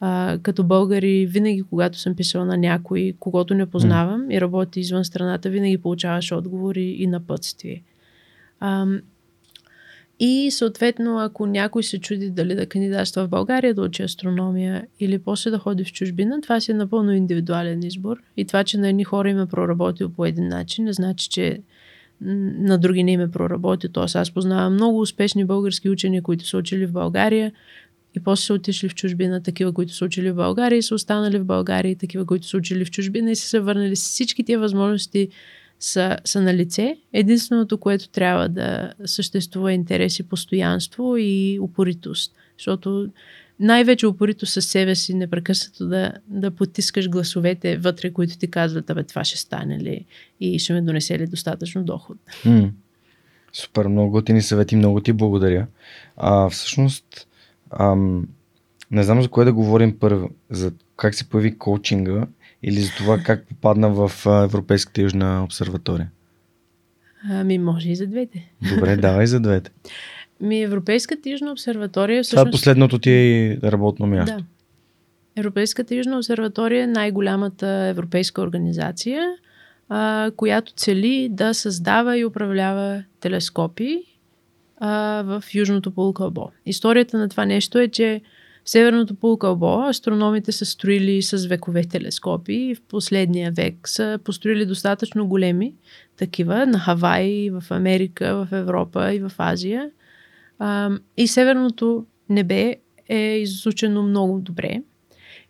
А, 0.00 0.38
като 0.42 0.64
българи, 0.64 1.26
винаги, 1.26 1.62
когато 1.62 1.98
съм 1.98 2.14
писала 2.14 2.44
на 2.44 2.56
някой, 2.56 3.14
когато 3.20 3.54
не 3.54 3.66
познавам 3.66 4.20
mm. 4.20 4.34
и 4.34 4.40
работи 4.40 4.80
извън 4.80 5.04
страната, 5.04 5.50
винаги 5.50 5.78
получаваш 5.78 6.32
отговори 6.32 6.84
и 6.84 7.06
напътствие. 7.06 7.82
А, 8.60 8.86
и 10.20 10.50
съответно, 10.50 11.18
ако 11.18 11.46
някой 11.46 11.82
се 11.82 11.98
чуди 11.98 12.30
дали 12.30 12.54
да 12.54 12.66
кандидатства 12.66 13.26
в 13.26 13.28
България 13.28 13.74
да 13.74 13.82
учи 13.82 14.02
астрономия 14.02 14.86
или 15.00 15.18
после 15.18 15.50
да 15.50 15.58
ходи 15.58 15.84
в 15.84 15.92
чужбина, 15.92 16.40
това 16.40 16.60
си 16.60 16.70
е 16.70 16.74
напълно 16.74 17.12
индивидуален 17.12 17.82
избор. 17.82 18.22
И 18.36 18.44
това, 18.44 18.64
че 18.64 18.78
на 18.78 18.88
едни 18.88 19.04
хора 19.04 19.30
им 19.30 19.40
е 19.40 19.46
проработил 19.46 20.08
по 20.08 20.26
един 20.26 20.48
начин, 20.48 20.84
не 20.84 20.92
значи, 20.92 21.28
че 21.28 21.60
на 22.20 22.78
други 22.78 23.04
не 23.04 23.12
им 23.12 23.20
е 23.20 23.30
проработил. 23.30 23.90
Тоест 23.90 24.16
аз 24.16 24.30
познавам 24.30 24.72
много 24.72 25.00
успешни 25.00 25.44
български 25.44 25.88
учени, 25.88 26.22
които 26.22 26.46
са 26.46 26.56
учили 26.56 26.86
в 26.86 26.92
България 26.92 27.52
и 28.16 28.20
после 28.20 28.44
са 28.44 28.54
отишли 28.54 28.88
в 28.88 28.94
чужбина, 28.94 29.42
такива, 29.42 29.72
които 29.72 29.92
са 29.94 30.04
учили 30.04 30.30
в 30.30 30.34
България 30.34 30.76
и 30.76 30.82
са 30.82 30.94
останали 30.94 31.38
в 31.38 31.44
България, 31.44 31.90
и 31.90 31.96
такива, 31.96 32.26
които 32.26 32.46
са 32.46 32.56
учили 32.56 32.84
в 32.84 32.90
чужбина 32.90 33.30
и 33.30 33.36
са 33.36 33.48
се 33.48 33.60
върнали. 33.60 33.94
Всички 33.94 34.44
тия 34.44 34.58
възможности 34.58 35.28
са, 35.80 36.16
са 36.24 36.42
на 36.42 36.54
лице. 36.54 36.96
Единственото, 37.12 37.78
което 37.78 38.08
трябва 38.08 38.48
да 38.48 38.92
съществува 39.04 39.72
е 39.72 39.74
интерес 39.74 40.18
и 40.18 40.28
постоянство 40.28 41.16
и 41.16 41.58
упоритост. 41.60 42.32
Защото 42.58 43.08
най-вече 43.60 44.06
упорито 44.06 44.46
със 44.46 44.66
себе 44.66 44.94
си, 44.94 45.14
непрекъснато 45.14 45.86
да, 45.86 46.12
да 46.28 46.50
потискаш 46.50 47.08
гласовете 47.08 47.76
вътре, 47.76 48.12
които 48.12 48.38
ти 48.38 48.50
казват, 48.50 48.90
абе 48.90 49.02
това 49.02 49.24
ще 49.24 49.38
стане 49.38 49.78
ли 49.78 50.04
и 50.40 50.58
ще 50.58 50.72
ме 50.72 50.82
донесе 50.82 51.18
ли 51.18 51.26
достатъчно 51.26 51.84
доход. 51.84 52.16
Супер, 53.52 53.86
много 53.86 54.10
готини 54.10 54.42
съвети, 54.42 54.76
много 54.76 55.00
ти 55.00 55.12
благодаря. 55.12 55.66
А, 56.16 56.50
всъщност, 56.50 57.26
ам, 57.70 58.28
не 58.90 59.02
знам 59.02 59.22
за 59.22 59.28
кое 59.28 59.44
да 59.44 59.52
говорим 59.52 59.98
първо, 59.98 60.30
за 60.50 60.72
как 60.96 61.14
се 61.14 61.28
появи 61.28 61.58
коучинга 61.58 62.26
или 62.62 62.80
за 62.80 62.90
това 62.96 63.18
как 63.18 63.46
попадна 63.48 63.90
в 63.90 64.26
Европейската 64.26 65.02
южна 65.02 65.44
обсерватория? 65.44 66.10
Ами, 67.30 67.58
може 67.58 67.90
и 67.90 67.96
за 67.96 68.06
двете. 68.06 68.52
Добре, 68.74 68.96
давай 68.96 69.26
за 69.26 69.40
двете. 69.40 69.70
Ми, 70.40 70.62
Европейската 70.62 71.30
южна 71.30 71.52
обсерватория 71.52 72.22
всъщност... 72.22 72.42
Това 72.42 72.48
е 72.48 72.52
последното 72.52 72.98
ти 72.98 73.58
работно 73.62 74.06
място. 74.06 74.36
Да. 74.36 74.44
Европейската 75.36 75.94
южна 75.94 76.16
обсерватория 76.16 76.84
е 76.84 76.86
най-голямата 76.86 77.68
европейска 77.68 78.42
организация, 78.42 79.22
а, 79.88 80.30
която 80.36 80.72
цели 80.72 81.28
да 81.30 81.54
създава 81.54 82.18
и 82.18 82.24
управлява 82.24 83.04
телескопи 83.20 84.02
а, 84.76 85.22
в 85.22 85.44
Южното 85.54 85.90
полукълбо. 85.90 86.50
Историята 86.66 87.18
на 87.18 87.28
това 87.28 87.44
нещо 87.44 87.78
е, 87.78 87.88
че 87.88 88.20
в 88.64 88.70
Северното 88.70 89.14
полукълбо 89.14 89.82
астрономите 89.82 90.52
са 90.52 90.66
строили 90.66 91.22
с 91.22 91.46
векове 91.46 91.84
телескопи 91.84 92.54
и 92.54 92.74
в 92.74 92.82
последния 92.88 93.52
век 93.52 93.88
са 93.88 94.18
построили 94.24 94.66
достатъчно 94.66 95.26
големи 95.26 95.74
такива 96.16 96.66
на 96.66 96.78
Хавай, 96.78 97.50
в 97.50 97.64
Америка, 97.70 98.34
в 98.34 98.52
Европа 98.52 99.14
и 99.14 99.18
в 99.18 99.32
Азия. 99.38 99.90
А, 100.58 100.90
и 101.16 101.26
Северното 101.26 102.06
небе 102.28 102.76
е 103.08 103.38
изучено 103.38 104.02
много 104.02 104.40
добре. 104.40 104.82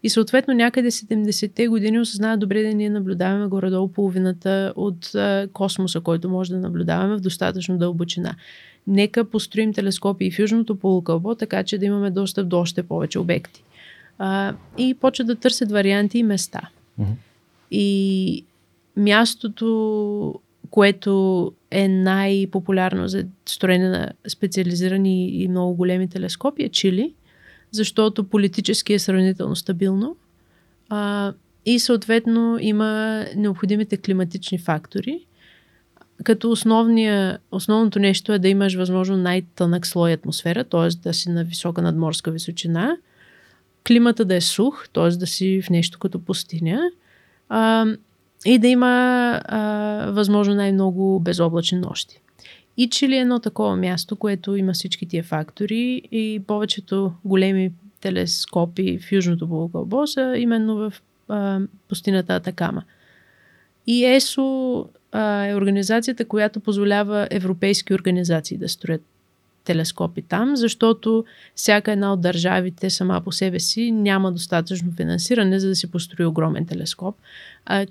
И 0.03 0.11
съответно 0.11 0.55
някъде 0.55 0.91
70-те 0.91 1.69
години 1.69 2.01
осъзнава 2.01 2.37
добре 2.37 2.63
да 2.63 2.75
ние 2.75 2.91
наблюдаваме 2.91 3.47
горе-долу 3.47 3.89
половината 3.89 4.73
от 4.77 5.15
а, 5.15 5.49
космоса, 5.53 6.01
който 6.01 6.29
може 6.29 6.53
да 6.53 6.59
наблюдаваме 6.59 7.17
в 7.17 7.21
достатъчно 7.21 7.79
дълбочина 7.79 8.35
нека 8.87 9.25
построим 9.25 9.73
телескопи 9.73 10.31
в 10.31 10.39
Южното 10.39 10.77
полукълбо, 10.77 11.35
така 11.35 11.63
че 11.63 11.79
да 11.79 11.87
имаме 11.87 12.11
достъп 12.11 12.49
до 12.49 12.61
още 12.61 12.83
повече 12.83 13.19
обекти. 13.19 13.63
А, 14.19 14.55
и 14.79 14.95
почват 14.95 15.27
да 15.27 15.35
търсят 15.35 15.71
варианти 15.71 16.19
и 16.19 16.23
места. 16.23 16.61
Mm-hmm. 17.01 17.15
И 17.71 18.45
мястото, 18.97 20.41
което 20.71 21.53
е 21.71 21.89
най-популярно 21.89 23.09
за 23.09 23.27
строене 23.47 23.89
на 23.89 24.13
специализирани 24.29 25.29
и 25.29 25.49
много 25.49 25.75
големи 25.75 26.09
телескопи 26.09 26.63
е 26.63 26.69
Чили, 26.69 27.15
защото 27.71 28.25
политически 28.25 28.93
е 28.93 28.99
сравнително 28.99 29.57
стабилно 29.57 30.17
а, 30.89 31.33
и 31.67 31.79
съответно 31.79 32.59
има 32.61 33.25
необходимите 33.37 33.97
климатични 33.97 34.59
фактори, 34.59 35.27
като 36.25 36.51
основното 37.51 37.99
нещо 37.99 38.33
е 38.33 38.39
да 38.39 38.49
имаш 38.49 38.75
възможно 38.75 39.17
най-тънък 39.17 39.87
слой 39.87 40.13
атмосфера, 40.13 40.65
т.е. 40.65 40.89
да 40.89 41.15
си 41.15 41.31
на 41.31 41.45
висока 41.45 41.83
надморска 41.83 42.31
височина, 42.31 42.97
климата 43.87 44.25
да 44.25 44.35
е 44.35 44.41
сух, 44.41 44.89
т.е. 44.93 45.09
да 45.09 45.27
си 45.27 45.63
в 45.63 45.71
нещо 45.71 45.99
като 45.99 46.19
пустиня 46.19 46.91
а, 47.49 47.87
и 48.47 48.59
да 48.59 48.69
има 48.69 48.87
а, 49.45 49.61
възможно 50.11 50.55
най-много 50.55 51.21
безоблачни 51.21 51.79
нощи. 51.79 52.21
И 52.77 52.91
Чили 52.91 53.17
е 53.17 53.21
едно 53.21 53.41
такова 53.41 53.77
място, 53.77 54.17
което 54.17 54.57
има 54.57 54.73
всички 54.73 55.07
тия 55.07 55.23
фактори 55.23 56.03
и 56.13 56.43
повечето 56.47 57.13
големи 57.25 57.73
телескопи 58.01 58.99
в 58.99 59.13
Южното 59.13 59.49
полукълбо 59.49 60.07
са 60.07 60.35
именно 60.39 60.77
в 60.77 60.93
а, 61.29 61.61
пустината 61.89 62.35
Атакама. 62.35 62.83
И 63.87 64.05
ЕСО 64.05 64.89
а, 65.13 65.45
е 65.45 65.55
организацията, 65.55 66.25
която 66.25 66.61
позволява 66.61 67.29
европейски 67.31 67.95
организации 67.95 68.57
да 68.57 68.69
строят 68.69 69.03
телескопи 69.65 70.23
там, 70.23 70.57
защото 70.57 71.25
всяка 71.55 71.93
една 71.93 72.13
от 72.13 72.21
държавите 72.21 72.91
сама 72.91 73.21
по 73.25 73.33
себе 73.33 73.61
си 73.61 73.91
няма 73.91 74.33
достатъчно 74.33 74.93
финансиране, 74.93 75.61
за 75.61 75.69
да 75.69 75.77
си 75.77 75.91
построи 75.91 76.27
огромен 76.27 76.67
телескоп. 76.67 77.17
А, 77.67 77.87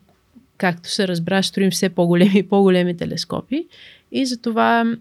както 0.57 0.89
се 0.89 1.07
разбра, 1.07 1.43
строим 1.43 1.71
все 1.71 1.89
по-големи 1.89 2.37
и 2.39 2.47
по-големи 2.47 2.97
телескопи. 2.97 3.67
И 4.11 4.25
затова 4.25 4.95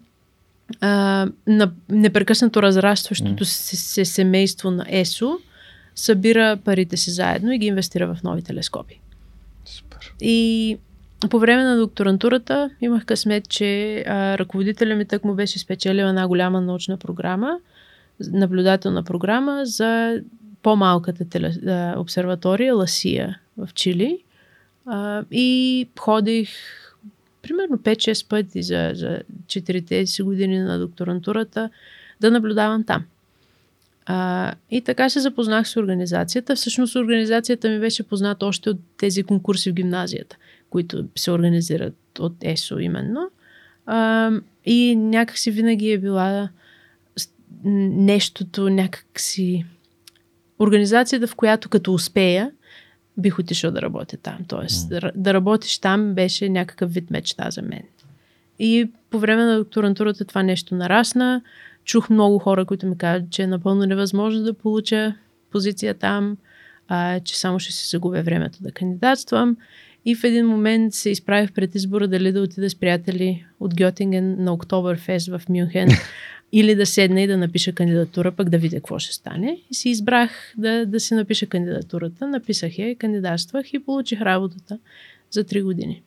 а, 0.81 1.27
на 1.47 1.71
непрекъснато 1.89 2.61
разрастващото 2.61 3.45
се, 3.45 3.75
се 3.75 4.05
семейство 4.05 4.71
на 4.71 4.85
ЕСО 4.89 5.39
събира 5.95 6.57
парите 6.63 6.97
си 6.97 7.11
заедно 7.11 7.51
и 7.51 7.57
ги 7.57 7.65
инвестира 7.65 8.15
в 8.15 8.23
нови 8.23 8.41
телескопи. 8.41 8.99
Супер. 9.65 10.13
И 10.21 10.77
по 11.29 11.39
време 11.39 11.63
на 11.63 11.77
докторантурата 11.77 12.69
имах 12.81 13.05
късмет, 13.05 13.49
че 13.49 13.99
а, 14.07 14.37
ръководителя 14.37 14.95
ми 14.95 15.05
тък 15.05 15.23
му 15.23 15.35
беше 15.35 15.59
спечелил 15.59 16.05
една 16.05 16.27
голяма 16.27 16.61
научна 16.61 16.97
програма, 16.97 17.59
наблюдателна 18.19 19.03
програма 19.03 19.61
за 19.65 20.21
по-малката 20.61 21.29
теле, 21.29 21.51
а, 21.67 21.99
обсерватория 21.99 22.75
Ласия 22.75 23.39
в 23.57 23.69
Чили. 23.73 24.19
А, 24.85 25.23
и 25.31 25.87
ходих 25.99 26.49
примерно 27.41 27.77
5-6 27.77 28.29
пъти 28.29 28.63
за, 28.63 28.91
за 28.93 29.19
4 29.45 30.05
си 30.05 30.21
години 30.21 30.59
на 30.59 30.79
докторантурата 30.79 31.69
да 32.21 32.31
наблюдавам 32.31 32.83
там. 32.83 33.05
А, 34.05 34.53
и 34.71 34.81
така 34.81 35.09
се 35.09 35.19
запознах 35.19 35.67
с 35.67 35.77
организацията. 35.77 36.55
Всъщност 36.55 36.95
организацията 36.95 37.69
ми 37.69 37.79
беше 37.79 38.03
позната 38.03 38.45
още 38.45 38.69
от 38.69 38.77
тези 38.97 39.23
конкурси 39.23 39.71
в 39.71 39.73
гимназията, 39.73 40.37
които 40.69 41.05
се 41.15 41.31
организират 41.31 42.19
от 42.19 42.35
ЕСО 42.41 42.79
именно. 42.79 43.29
А, 43.85 44.31
и 44.65 44.95
някакси 44.95 45.51
винаги 45.51 45.91
е 45.91 45.97
била 45.97 46.49
нещото, 47.63 48.69
някакси 48.69 49.65
организацията, 50.59 51.27
в 51.27 51.35
която 51.35 51.69
като 51.69 51.93
успея, 51.93 52.51
бих 53.17 53.39
отишъл 53.39 53.71
да 53.71 53.81
работя 53.81 54.17
там. 54.17 54.37
Тоест, 54.47 54.89
mm. 54.89 55.01
да, 55.01 55.11
да 55.15 55.33
работиш 55.33 55.77
там 55.79 56.13
беше 56.13 56.49
някакъв 56.49 56.93
вид 56.93 57.11
мечта 57.11 57.51
за 57.51 57.61
мен. 57.61 57.83
И 58.59 58.91
по 59.09 59.19
време 59.19 59.43
на 59.43 59.57
докторантурата 59.57 60.25
това 60.25 60.43
нещо 60.43 60.75
нарасна. 60.75 61.41
Чух 61.85 62.09
много 62.09 62.39
хора, 62.39 62.65
които 62.65 62.87
ми 62.87 62.97
казват, 62.97 63.29
че 63.29 63.43
е 63.43 63.47
напълно 63.47 63.85
невъзможно 63.85 64.43
да 64.43 64.53
получа 64.53 65.15
позиция 65.51 65.93
там, 65.93 66.37
а, 66.87 67.19
че 67.19 67.39
само 67.39 67.59
ще 67.59 67.73
се 67.73 67.87
загубя 67.89 68.23
времето 68.23 68.63
да 68.63 68.71
кандидатствам. 68.71 69.57
И 70.05 70.15
в 70.15 70.23
един 70.23 70.47
момент 70.47 70.93
се 70.93 71.09
изправих 71.09 71.51
пред 71.51 71.75
избора 71.75 72.07
дали 72.07 72.31
да 72.31 72.41
отида 72.41 72.69
с 72.69 72.75
приятели 72.75 73.45
от 73.59 73.75
Гьотинген 73.75 74.43
на 74.43 74.53
Октоберфест 74.53 75.27
в 75.27 75.41
Мюнхен 75.49 75.89
или 76.51 76.75
да 76.75 76.85
седна 76.85 77.21
и 77.21 77.27
да 77.27 77.37
напиша 77.37 77.73
кандидатура, 77.73 78.31
пък 78.31 78.49
да 78.49 78.57
видя 78.57 78.75
какво 78.75 78.99
ще 78.99 79.13
стане. 79.13 79.59
И 79.71 79.73
си 79.73 79.89
избрах 79.89 80.53
да, 80.57 80.85
да 80.85 80.99
си 80.99 81.13
напиша 81.13 81.45
кандидатурата. 81.45 82.27
Написах 82.27 82.77
я, 82.77 82.95
кандидатствах 82.95 83.73
и 83.73 83.79
получих 83.79 84.21
работата 84.21 84.79
за 85.31 85.43
3 85.43 85.63
години. 85.63 86.01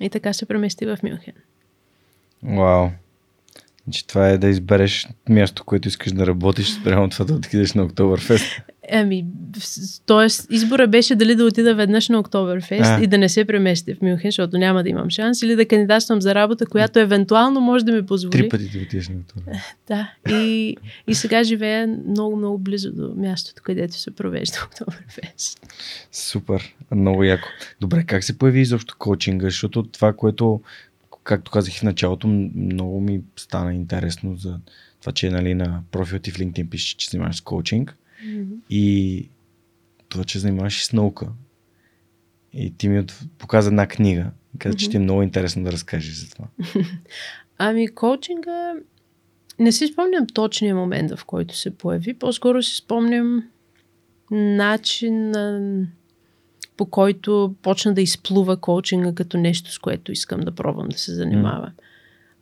И 0.00 0.10
така 0.10 0.32
се 0.32 0.46
премести 0.46 0.86
в 0.86 0.98
Мюнхен. 1.02 1.34
Вау. 2.42 2.88
Значи 3.84 4.06
това 4.06 4.28
е 4.28 4.38
да 4.38 4.48
избереш 4.48 5.08
място, 5.28 5.64
което 5.64 5.88
искаш 5.88 6.12
да 6.12 6.26
работиш, 6.26 6.74
спрямо 6.74 7.08
това 7.08 7.24
да 7.24 7.34
отидеш 7.34 7.74
на 7.74 7.82
Октоберфест. 7.82 8.60
Ами, 8.92 9.26
т.е. 10.06 10.54
избора 10.54 10.86
беше 10.86 11.14
дали 11.14 11.34
да 11.34 11.44
отида 11.44 11.74
веднъж 11.74 12.08
на 12.08 12.18
Октоберфест 12.18 13.02
и 13.02 13.06
да 13.06 13.18
не 13.18 13.28
се 13.28 13.44
премести 13.44 13.94
в 13.94 14.02
Мюнхен, 14.02 14.30
защото 14.30 14.58
няма 14.58 14.82
да 14.82 14.88
имам 14.88 15.10
шанс, 15.10 15.42
или 15.42 15.56
да 15.56 15.66
кандидатствам 15.66 16.20
за 16.22 16.34
работа, 16.34 16.66
която 16.66 16.98
евентуално 16.98 17.60
може 17.60 17.84
да 17.84 17.92
ми 17.92 18.06
позволи. 18.06 18.32
Три 18.32 18.48
пъти 18.48 18.68
да 18.68 18.78
отидеш 18.78 19.08
на 19.08 19.14
Октоберфест. 19.14 19.76
Да. 19.88 20.12
И, 20.30 20.76
и 21.06 21.14
сега 21.14 21.44
живея 21.44 21.98
много, 22.08 22.36
много 22.36 22.58
близо 22.58 22.92
до 22.92 23.14
мястото, 23.16 23.62
където 23.62 23.94
се 23.94 24.10
провежда 24.10 24.58
Октоберфест. 24.66 25.66
Супер. 26.12 26.74
Много 26.90 27.24
яко. 27.24 27.48
Добре, 27.80 28.04
как 28.04 28.24
се 28.24 28.38
появи 28.38 28.60
изобщо 28.60 28.96
коучинга? 28.98 29.46
Защото 29.46 29.82
това, 29.82 30.12
което 30.12 30.60
както 31.24 31.50
казах 31.50 31.74
в 31.74 31.82
началото, 31.82 32.28
много 32.54 33.00
ми 33.00 33.20
стана 33.36 33.74
интересно 33.74 34.36
за 34.36 34.58
това, 35.00 35.12
че 35.12 35.30
нали, 35.30 35.54
на 35.54 35.82
профил 35.90 36.18
ти 36.18 36.30
в 36.30 36.34
LinkedIn 36.34 36.68
пише, 36.68 36.96
че 36.96 37.10
занимаваш 37.10 37.36
с 37.36 37.40
коучинг 37.40 37.96
mm-hmm. 38.26 38.58
и 38.70 39.28
това, 40.08 40.24
че 40.24 40.38
занимаваш 40.38 40.80
и 40.80 40.84
с 40.84 40.92
наука. 40.92 41.28
И 42.52 42.76
ти 42.76 42.88
ми 42.88 43.06
показа 43.38 43.68
една 43.68 43.86
книга. 43.86 44.30
Каза, 44.58 44.74
mm-hmm. 44.74 44.78
че 44.78 44.90
ти 44.90 44.96
е 44.96 45.00
много 45.00 45.22
интересно 45.22 45.64
да 45.64 45.72
разкажеш 45.72 46.14
за 46.14 46.30
това. 46.30 46.46
ами, 47.58 47.88
коучинга 47.88 48.74
не 49.58 49.72
си 49.72 49.86
спомням 49.86 50.26
точния 50.26 50.74
момент, 50.74 51.16
в 51.16 51.24
който 51.24 51.56
се 51.56 51.78
появи. 51.78 52.14
По-скоро 52.14 52.62
си 52.62 52.76
спомням 52.76 53.44
начин 54.30 55.30
на 55.30 55.60
по 56.76 56.86
който 56.86 57.54
почна 57.62 57.94
да 57.94 58.00
изплува 58.00 58.56
коучинга 58.56 59.14
като 59.14 59.38
нещо, 59.38 59.72
с 59.72 59.78
което 59.78 60.12
искам 60.12 60.40
да 60.40 60.54
пробвам 60.54 60.88
да 60.88 60.98
се 60.98 61.14
занимавам. 61.14 61.72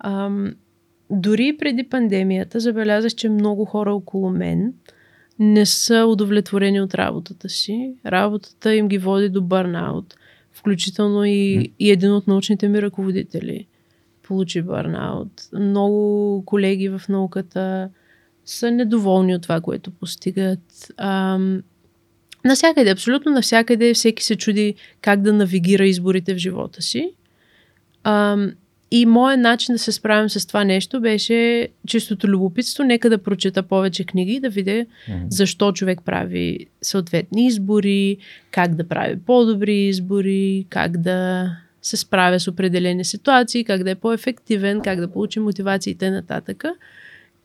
Mm. 0.04 0.54
дори 1.10 1.56
преди 1.58 1.88
пандемията 1.88 2.60
забелязах, 2.60 3.14
че 3.14 3.28
много 3.28 3.64
хора 3.64 3.94
около 3.94 4.30
мен 4.30 4.74
не 5.38 5.66
са 5.66 6.06
удовлетворени 6.08 6.80
от 6.80 6.94
работата 6.94 7.48
си. 7.48 7.94
Работата 8.06 8.74
им 8.74 8.88
ги 8.88 8.98
води 8.98 9.28
до 9.28 9.42
бърнаут. 9.42 10.14
Включително 10.52 11.24
и, 11.24 11.72
и 11.78 11.90
един 11.90 12.12
от 12.12 12.26
научните 12.26 12.68
ми 12.68 12.82
ръководители 12.82 13.66
получи 14.22 14.62
бърнаут. 14.62 15.42
Много 15.52 16.42
колеги 16.46 16.88
в 16.88 17.02
науката 17.08 17.90
са 18.44 18.70
недоволни 18.70 19.34
от 19.34 19.42
това, 19.42 19.60
което 19.60 19.90
постигат. 19.90 20.92
Ам, 20.96 21.62
Насякъде, 22.44 22.90
абсолютно 22.90 23.32
навсякъде, 23.32 23.94
всеки 23.94 24.24
се 24.24 24.36
чуди 24.36 24.74
как 25.00 25.22
да 25.22 25.32
навигира 25.32 25.86
изборите 25.86 26.34
в 26.34 26.38
живота 26.38 26.82
си. 26.82 27.14
А, 28.04 28.36
и 28.90 29.06
моят 29.06 29.40
начин 29.40 29.74
да 29.74 29.78
се 29.78 29.92
справям 29.92 30.28
с 30.28 30.46
това 30.46 30.64
нещо 30.64 31.00
беше 31.00 31.68
чистото 31.86 32.28
любопитство. 32.28 32.84
Нека 32.84 33.10
да 33.10 33.18
прочета 33.18 33.62
повече 33.62 34.04
книги 34.04 34.32
и 34.32 34.40
да 34.40 34.48
видя 34.48 34.70
mm-hmm. 34.70 35.26
защо 35.28 35.72
човек 35.72 36.00
прави 36.04 36.66
съответни 36.82 37.46
избори, 37.46 38.16
как 38.50 38.74
да 38.74 38.88
прави 38.88 39.18
по-добри 39.18 39.74
избори, 39.74 40.66
как 40.70 40.96
да 40.96 41.50
се 41.82 41.96
справя 41.96 42.40
с 42.40 42.48
определени 42.48 43.04
ситуации, 43.04 43.64
как 43.64 43.84
да 43.84 43.90
е 43.90 43.94
по-ефективен, 43.94 44.80
как 44.80 45.00
да 45.00 45.08
получи 45.08 45.40
мотивациите 45.40 46.10
нататък. 46.10 46.64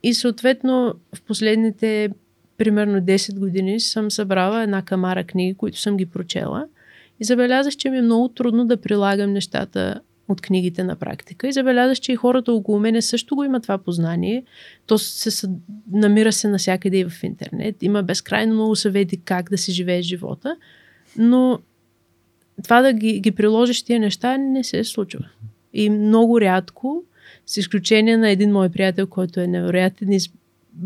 И 0.04 0.14
съответно 0.14 0.94
в 1.16 1.22
последните 1.22 2.10
примерно 2.58 3.02
10 3.02 3.40
години 3.40 3.80
съм 3.80 4.12
събрала 4.12 4.64
една 4.64 4.82
камара 4.82 5.24
книги, 5.24 5.54
които 5.54 5.80
съм 5.80 5.98
ги 5.98 6.06
прочела 6.06 6.66
и 7.20 7.24
забелязах, 7.24 7.76
че 7.76 7.90
ми 7.90 7.98
е 7.98 8.02
много 8.02 8.30
трудно 8.30 8.66
да 8.66 8.78
прилагам 8.78 9.34
нещата 9.34 10.00
от 10.32 10.42
книгите 10.42 10.84
на 10.84 10.96
практика. 10.96 11.48
И 11.48 11.52
забелязах, 11.52 12.00
че 12.00 12.12
и 12.12 12.16
хората 12.16 12.54
около 12.54 12.80
мене 12.80 13.02
също 13.02 13.36
го 13.36 13.44
имат 13.44 13.64
това 13.64 13.78
познание. 13.78 14.44
То 14.86 14.98
се 14.98 15.48
намира 15.92 16.32
се 16.32 16.48
навсякъде 16.48 16.98
и 16.98 17.06
в 17.06 17.24
интернет. 17.24 17.84
Има 17.84 18.04
безкрайно 18.04 18.54
много 18.54 18.76
съвети 18.76 19.18
как 19.18 19.50
да 19.50 19.58
се 19.58 19.72
живее 19.72 20.02
живота. 20.02 20.56
Но 21.18 21.60
това 22.64 22.82
да 22.82 22.94
ги, 22.94 23.20
ги 23.20 23.32
приложиш 23.32 23.84
тия 23.84 24.00
неща 24.00 24.38
не 24.38 24.64
се 24.64 24.84
случва. 24.84 25.30
И 25.74 25.90
много 25.90 26.42
рядко, 26.42 27.04
с 27.46 27.58
изключение 27.58 28.18
на 28.18 28.30
един 28.30 28.52
мой 28.52 28.70
приятел, 28.70 29.08
който 29.08 29.40
е 29.40 29.48
невероятен 29.48 30.20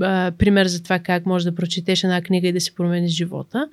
а, 0.02 0.32
пример 0.38 0.66
за 0.66 0.84
това 0.84 1.00
как 1.00 1.26
може 1.26 1.46
да 1.46 1.56
прочетеш 1.56 2.04
една 2.04 2.22
книга 2.22 2.48
и 2.48 2.54
да 2.54 2.62
си 2.62 2.76
промениш 2.76 3.12
живота. 3.12 3.70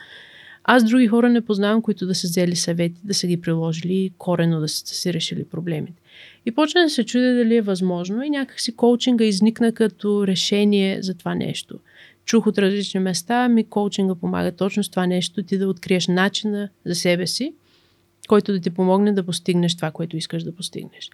Аз 0.65 0.85
други 0.85 1.07
хора 1.07 1.29
не 1.29 1.41
познавам, 1.41 1.83
които 1.83 2.07
да 2.07 2.15
са 2.15 2.27
взели 2.27 2.57
съвети, 2.57 3.01
да 3.05 3.15
са 3.15 3.27
ги 3.27 3.41
приложили 3.41 4.11
корено 4.19 4.61
да 4.61 4.69
са 4.69 4.95
си 4.95 5.13
решили 5.15 5.45
проблемите. 5.45 6.03
И 6.47 6.51
почна 6.51 6.83
да 6.83 6.91
се 6.91 7.05
чудя 7.05 7.35
дали 7.35 7.57
е 7.57 7.63
възможно 7.63 8.23
и 8.23 8.31
някакси 8.31 8.77
коучинга 8.77 9.25
изникна 9.25 9.73
като 9.73 10.27
решение 10.27 11.03
за 11.03 11.15
това 11.15 11.35
нещо. 11.35 11.79
Чух 12.25 12.47
от 12.47 12.59
различни 12.59 13.01
места, 13.01 13.49
ми 13.49 13.65
коучинга 13.65 14.15
помага 14.15 14.53
точно 14.53 14.85
с 14.85 14.91
това 14.91 15.07
нещо, 15.07 15.43
ти 15.43 15.59
да 15.59 15.69
откриеш 15.69 16.09
начина 16.09 16.69
за 16.87 16.95
себе 16.95 17.27
си, 17.27 17.55
който 18.29 18.53
да 18.53 18.61
ти 18.61 18.71
помогне 18.71 19.13
да 19.13 19.23
постигнеш 19.23 19.77
това, 19.77 19.91
което 19.91 20.17
искаш 20.17 20.43
да 20.43 20.55
постигнеш. 20.55 21.11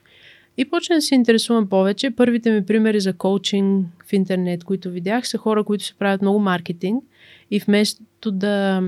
И 0.57 0.65
почна 0.65 0.97
да 0.97 1.03
се 1.03 1.15
интересувам 1.15 1.69
повече. 1.69 2.11
Първите 2.11 2.53
ми 2.53 2.67
примери 2.67 3.01
за 3.01 3.13
коучинг 3.13 3.87
в 4.07 4.13
интернет, 4.13 4.65
които 4.65 4.91
видях, 4.91 5.29
са 5.29 5.39
хора, 5.39 5.65
които 5.65 5.85
се 5.85 5.95
правят 5.95 6.23
много 6.23 6.39
маркетинг 6.39 7.05
и 7.51 7.59
вместо 7.59 8.31
да, 8.31 8.83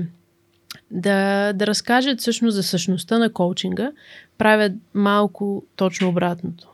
да, 0.91 1.53
да 1.53 1.67
разкажат 1.67 2.19
всъщност 2.19 2.55
за 2.55 2.63
същността 2.63 3.17
на 3.17 3.33
коучинга, 3.33 3.91
правят 4.37 4.73
малко 4.93 5.63
точно 5.75 6.09
обратното. 6.09 6.67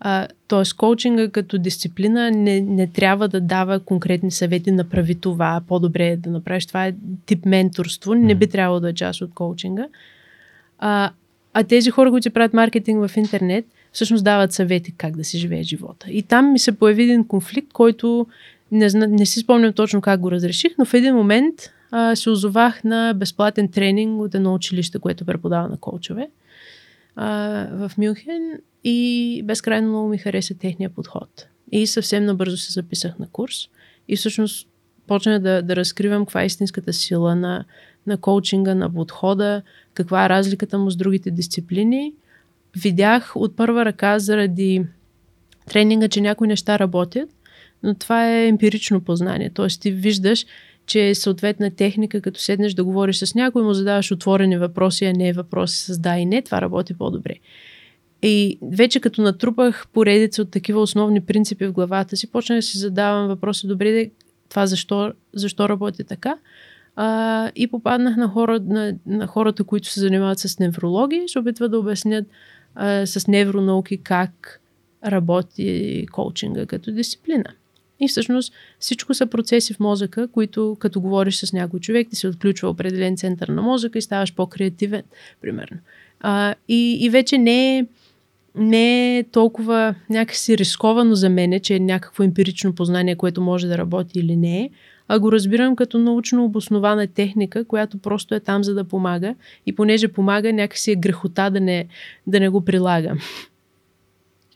А, 0.00 0.28
тоест, 0.48 0.76
коучинга 0.76 1.28
като 1.28 1.58
дисциплина 1.58 2.30
не, 2.30 2.60
не 2.60 2.86
трябва 2.86 3.28
да 3.28 3.40
дава 3.40 3.80
конкретни 3.80 4.30
съвети, 4.30 4.70
направи 4.72 5.14
това, 5.14 5.60
по-добре 5.68 6.06
е 6.06 6.16
да 6.16 6.30
направиш 6.30 6.66
това, 6.66 6.86
е 6.86 6.94
тип 7.26 7.44
менторство, 7.44 8.14
не 8.14 8.34
би 8.34 8.46
трябвало 8.46 8.80
да 8.80 8.90
е 8.90 8.94
част 8.94 9.20
от 9.20 9.34
коучинга. 9.34 9.86
А, 10.78 11.10
а 11.54 11.64
тези 11.64 11.90
хора, 11.90 12.10
които 12.10 12.30
правят 12.30 12.54
маркетинг 12.54 13.08
в 13.08 13.16
интернет, 13.16 13.64
всъщност 13.92 14.24
дават 14.24 14.52
съвети 14.52 14.94
как 14.96 15.16
да 15.16 15.24
си 15.24 15.38
живее 15.38 15.62
живота. 15.62 16.06
И 16.10 16.22
там 16.22 16.52
ми 16.52 16.58
се 16.58 16.78
появи 16.78 17.02
един 17.02 17.26
конфликт, 17.26 17.72
който 17.72 18.26
не, 18.72 18.88
зна, 18.88 19.06
не 19.06 19.26
си 19.26 19.40
спомням 19.40 19.72
точно 19.72 20.00
как 20.00 20.20
го 20.20 20.30
разреших, 20.30 20.72
но 20.78 20.84
в 20.84 20.94
един 20.94 21.14
момент 21.14 21.54
а, 21.90 22.16
се 22.16 22.30
озовах 22.30 22.84
на 22.84 23.14
безплатен 23.16 23.68
тренинг 23.68 24.22
от 24.22 24.34
едно 24.34 24.54
училище, 24.54 24.98
което 24.98 25.24
преподава 25.24 25.68
на 25.68 25.76
коучове 25.76 26.30
а, 27.16 27.28
в 27.72 27.98
Мюнхен 27.98 28.60
и 28.84 29.42
безкрайно 29.44 29.88
много 29.88 30.08
ми 30.08 30.18
хареса 30.18 30.54
техния 30.54 30.90
подход. 30.90 31.48
И 31.72 31.86
съвсем 31.86 32.24
набързо 32.24 32.56
се 32.56 32.72
записах 32.72 33.18
на 33.18 33.28
курс 33.28 33.54
и 34.08 34.16
всъщност 34.16 34.68
почнах 35.06 35.38
да, 35.38 35.62
да 35.62 35.76
разкривам 35.76 36.24
каква 36.24 36.42
е 36.42 36.46
истинската 36.46 36.92
сила 36.92 37.36
на, 37.36 37.64
на 38.06 38.16
коучинга, 38.16 38.74
на 38.74 38.94
подхода, 38.94 39.62
каква 39.94 40.24
е 40.24 40.28
разликата 40.28 40.78
му 40.78 40.90
с 40.90 40.96
другите 40.96 41.30
дисциплини. 41.30 42.14
Видях 42.76 43.32
от 43.34 43.56
първа 43.56 43.84
ръка 43.84 44.18
заради 44.18 44.84
тренинга, 45.68 46.08
че 46.08 46.20
някои 46.20 46.48
неща 46.48 46.78
работят, 46.78 47.30
но 47.82 47.94
това 47.94 48.30
е 48.30 48.48
емпирично 48.48 49.00
познание. 49.00 49.50
Тоест 49.50 49.80
ти 49.80 49.90
виждаш, 49.90 50.46
че 50.88 51.14
съответна 51.14 51.70
техника, 51.70 52.20
като 52.20 52.40
седнеш 52.40 52.74
да 52.74 52.84
говориш 52.84 53.16
с 53.16 53.34
някой, 53.34 53.62
му 53.62 53.72
задаваш 53.72 54.12
отворени 54.12 54.58
въпроси, 54.58 55.04
а 55.04 55.12
не 55.12 55.32
въпроси 55.32 55.92
с 55.92 55.98
да 55.98 56.18
и 56.18 56.26
не, 56.26 56.42
това 56.42 56.60
работи 56.60 56.94
по-добре. 56.94 57.34
И 58.22 58.58
вече 58.62 59.00
като 59.00 59.22
натрупах 59.22 59.88
поредица 59.92 60.42
от 60.42 60.50
такива 60.50 60.80
основни 60.80 61.20
принципи 61.20 61.66
в 61.66 61.72
главата 61.72 62.16
си, 62.16 62.30
почнах 62.30 62.58
да 62.58 62.62
си 62.62 62.78
задавам 62.78 63.28
въпроси, 63.28 63.66
добре, 63.66 64.10
това 64.48 64.66
защо, 64.66 65.12
защо 65.34 65.68
работи 65.68 66.04
така? 66.04 66.38
А, 66.96 67.50
и 67.56 67.66
попаднах 67.66 68.16
на, 68.16 68.28
хора, 68.28 68.60
на, 68.60 68.94
на 69.06 69.26
хората, 69.26 69.64
които 69.64 69.88
се 69.88 70.00
занимават 70.00 70.38
с 70.38 70.58
неврология 70.58 71.24
и 71.24 71.28
се 71.28 71.38
опитват 71.38 71.70
да 71.70 71.78
обяснят 71.78 72.26
а, 72.74 73.06
с 73.06 73.28
невронауки 73.28 73.96
как 74.02 74.60
работи 75.06 76.06
коучинга 76.12 76.66
като 76.66 76.92
дисциплина. 76.92 77.44
И 78.00 78.08
всъщност 78.08 78.52
всичко 78.78 79.14
са 79.14 79.26
процеси 79.26 79.74
в 79.74 79.80
мозъка, 79.80 80.28
които 80.28 80.76
като 80.80 81.00
говориш 81.00 81.36
с 81.36 81.52
някой 81.52 81.80
човек, 81.80 82.08
ти 82.10 82.16
се 82.16 82.28
отключва 82.28 82.68
определен 82.68 83.16
център 83.16 83.48
на 83.48 83.62
мозъка 83.62 83.98
и 83.98 84.02
ставаш 84.02 84.34
по-креативен, 84.34 85.02
примерно. 85.40 85.78
А, 86.20 86.54
и, 86.68 86.98
и 87.00 87.10
вече 87.10 87.38
не 87.38 87.78
е, 87.78 87.86
не 88.54 89.18
е 89.18 89.24
толкова 89.24 89.94
някакси 90.10 90.58
рисковано 90.58 91.14
за 91.14 91.28
мене, 91.28 91.60
че 91.60 91.74
е 91.74 91.80
някакво 91.80 92.24
емпирично 92.24 92.74
познание, 92.74 93.16
което 93.16 93.40
може 93.40 93.66
да 93.66 93.78
работи 93.78 94.18
или 94.18 94.36
не 94.36 94.60
е, 94.60 94.70
а 95.08 95.18
го 95.18 95.32
разбирам 95.32 95.76
като 95.76 95.98
научно 95.98 96.44
обоснована 96.44 97.06
техника, 97.06 97.64
която 97.64 97.98
просто 97.98 98.34
е 98.34 98.40
там 98.40 98.64
за 98.64 98.74
да 98.74 98.84
помага 98.84 99.34
и 99.66 99.74
понеже 99.74 100.08
помага, 100.08 100.52
някакси 100.52 100.90
е 100.90 100.96
грехота 100.96 101.50
да 101.50 101.60
не, 101.60 101.86
да 102.26 102.40
не 102.40 102.48
го 102.48 102.64
прилагам. 102.64 103.18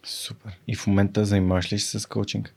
Супер. 0.04 0.52
И 0.68 0.76
в 0.76 0.86
момента 0.86 1.24
занимаваш 1.24 1.72
ли 1.72 1.78
се 1.78 2.00
с 2.00 2.06
коучинг? 2.06 2.54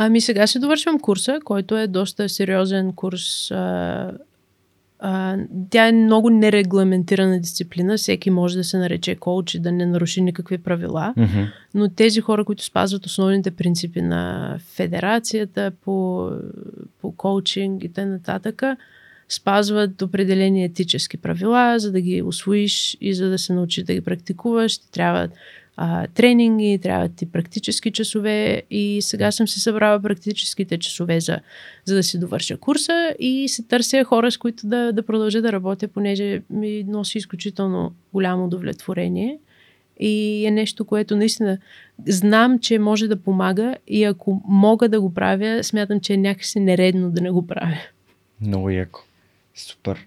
Ами 0.00 0.20
сега 0.20 0.46
се 0.46 0.58
довършвам 0.58 1.00
курса, 1.00 1.38
който 1.44 1.76
е 1.76 1.86
доста 1.86 2.28
сериозен 2.28 2.92
курс. 2.92 3.50
А, 3.50 4.12
а, 4.98 5.36
тя 5.70 5.88
е 5.88 5.92
много 5.92 6.30
нерегламентирана 6.30 7.40
дисциплина. 7.40 7.96
Всеки 7.96 8.30
може 8.30 8.56
да 8.56 8.64
се 8.64 8.78
нарече 8.78 9.14
коуч 9.14 9.54
и 9.54 9.58
да 9.58 9.72
не 9.72 9.86
наруши 9.86 10.22
никакви 10.22 10.58
правила. 10.58 11.14
Mm-hmm. 11.16 11.46
Но 11.74 11.88
тези 11.88 12.20
хора, 12.20 12.44
които 12.44 12.64
спазват 12.64 13.06
основните 13.06 13.50
принципи 13.50 14.02
на 14.02 14.54
федерацията 14.74 15.72
по, 15.84 16.28
по 17.00 17.12
коучинг 17.12 17.84
и 17.84 17.92
т.н., 17.92 18.76
спазват 19.28 20.02
определени 20.02 20.64
етически 20.64 21.16
правила, 21.16 21.78
за 21.78 21.92
да 21.92 22.00
ги 22.00 22.22
освоиш 22.22 22.96
и 23.00 23.14
за 23.14 23.30
да 23.30 23.38
се 23.38 23.52
научиш 23.52 23.84
да 23.84 23.94
ги 23.94 24.00
практикуваш. 24.00 24.78
Ти 24.78 24.90
трябва 24.90 25.28
а, 25.80 26.06
тренинги, 26.06 26.78
трябват 26.82 27.16
ти 27.16 27.26
практически 27.26 27.90
часове 27.90 28.62
и 28.70 28.98
сега 29.02 29.32
съм 29.32 29.48
се 29.48 29.60
събрала 29.60 30.02
практическите 30.02 30.78
часове 30.78 31.20
за, 31.20 31.40
за 31.84 31.94
да 31.94 32.02
си 32.02 32.18
довърша 32.18 32.56
курса 32.56 33.14
и 33.18 33.48
се 33.48 33.62
търся 33.62 34.04
хора, 34.04 34.32
с 34.32 34.38
които 34.38 34.66
да, 34.66 34.92
да 34.92 35.02
продължа 35.02 35.42
да 35.42 35.52
работя, 35.52 35.88
понеже 35.88 36.42
ми 36.50 36.84
носи 36.88 37.18
изключително 37.18 37.92
голямо 38.12 38.44
удовлетворение 38.44 39.38
и 40.00 40.46
е 40.46 40.50
нещо, 40.50 40.84
което 40.84 41.16
наистина 41.16 41.58
знам, 42.06 42.58
че 42.58 42.78
може 42.78 43.08
да 43.08 43.22
помага 43.22 43.76
и 43.86 44.04
ако 44.04 44.42
мога 44.48 44.88
да 44.88 45.00
го 45.00 45.14
правя, 45.14 45.64
смятам, 45.64 46.00
че 46.00 46.12
е 46.12 46.16
някакси 46.16 46.60
нередно 46.60 47.10
да 47.10 47.20
не 47.20 47.30
го 47.30 47.46
правя. 47.46 47.78
Много 48.40 48.70
яко. 48.70 49.00
Супер. 49.54 50.06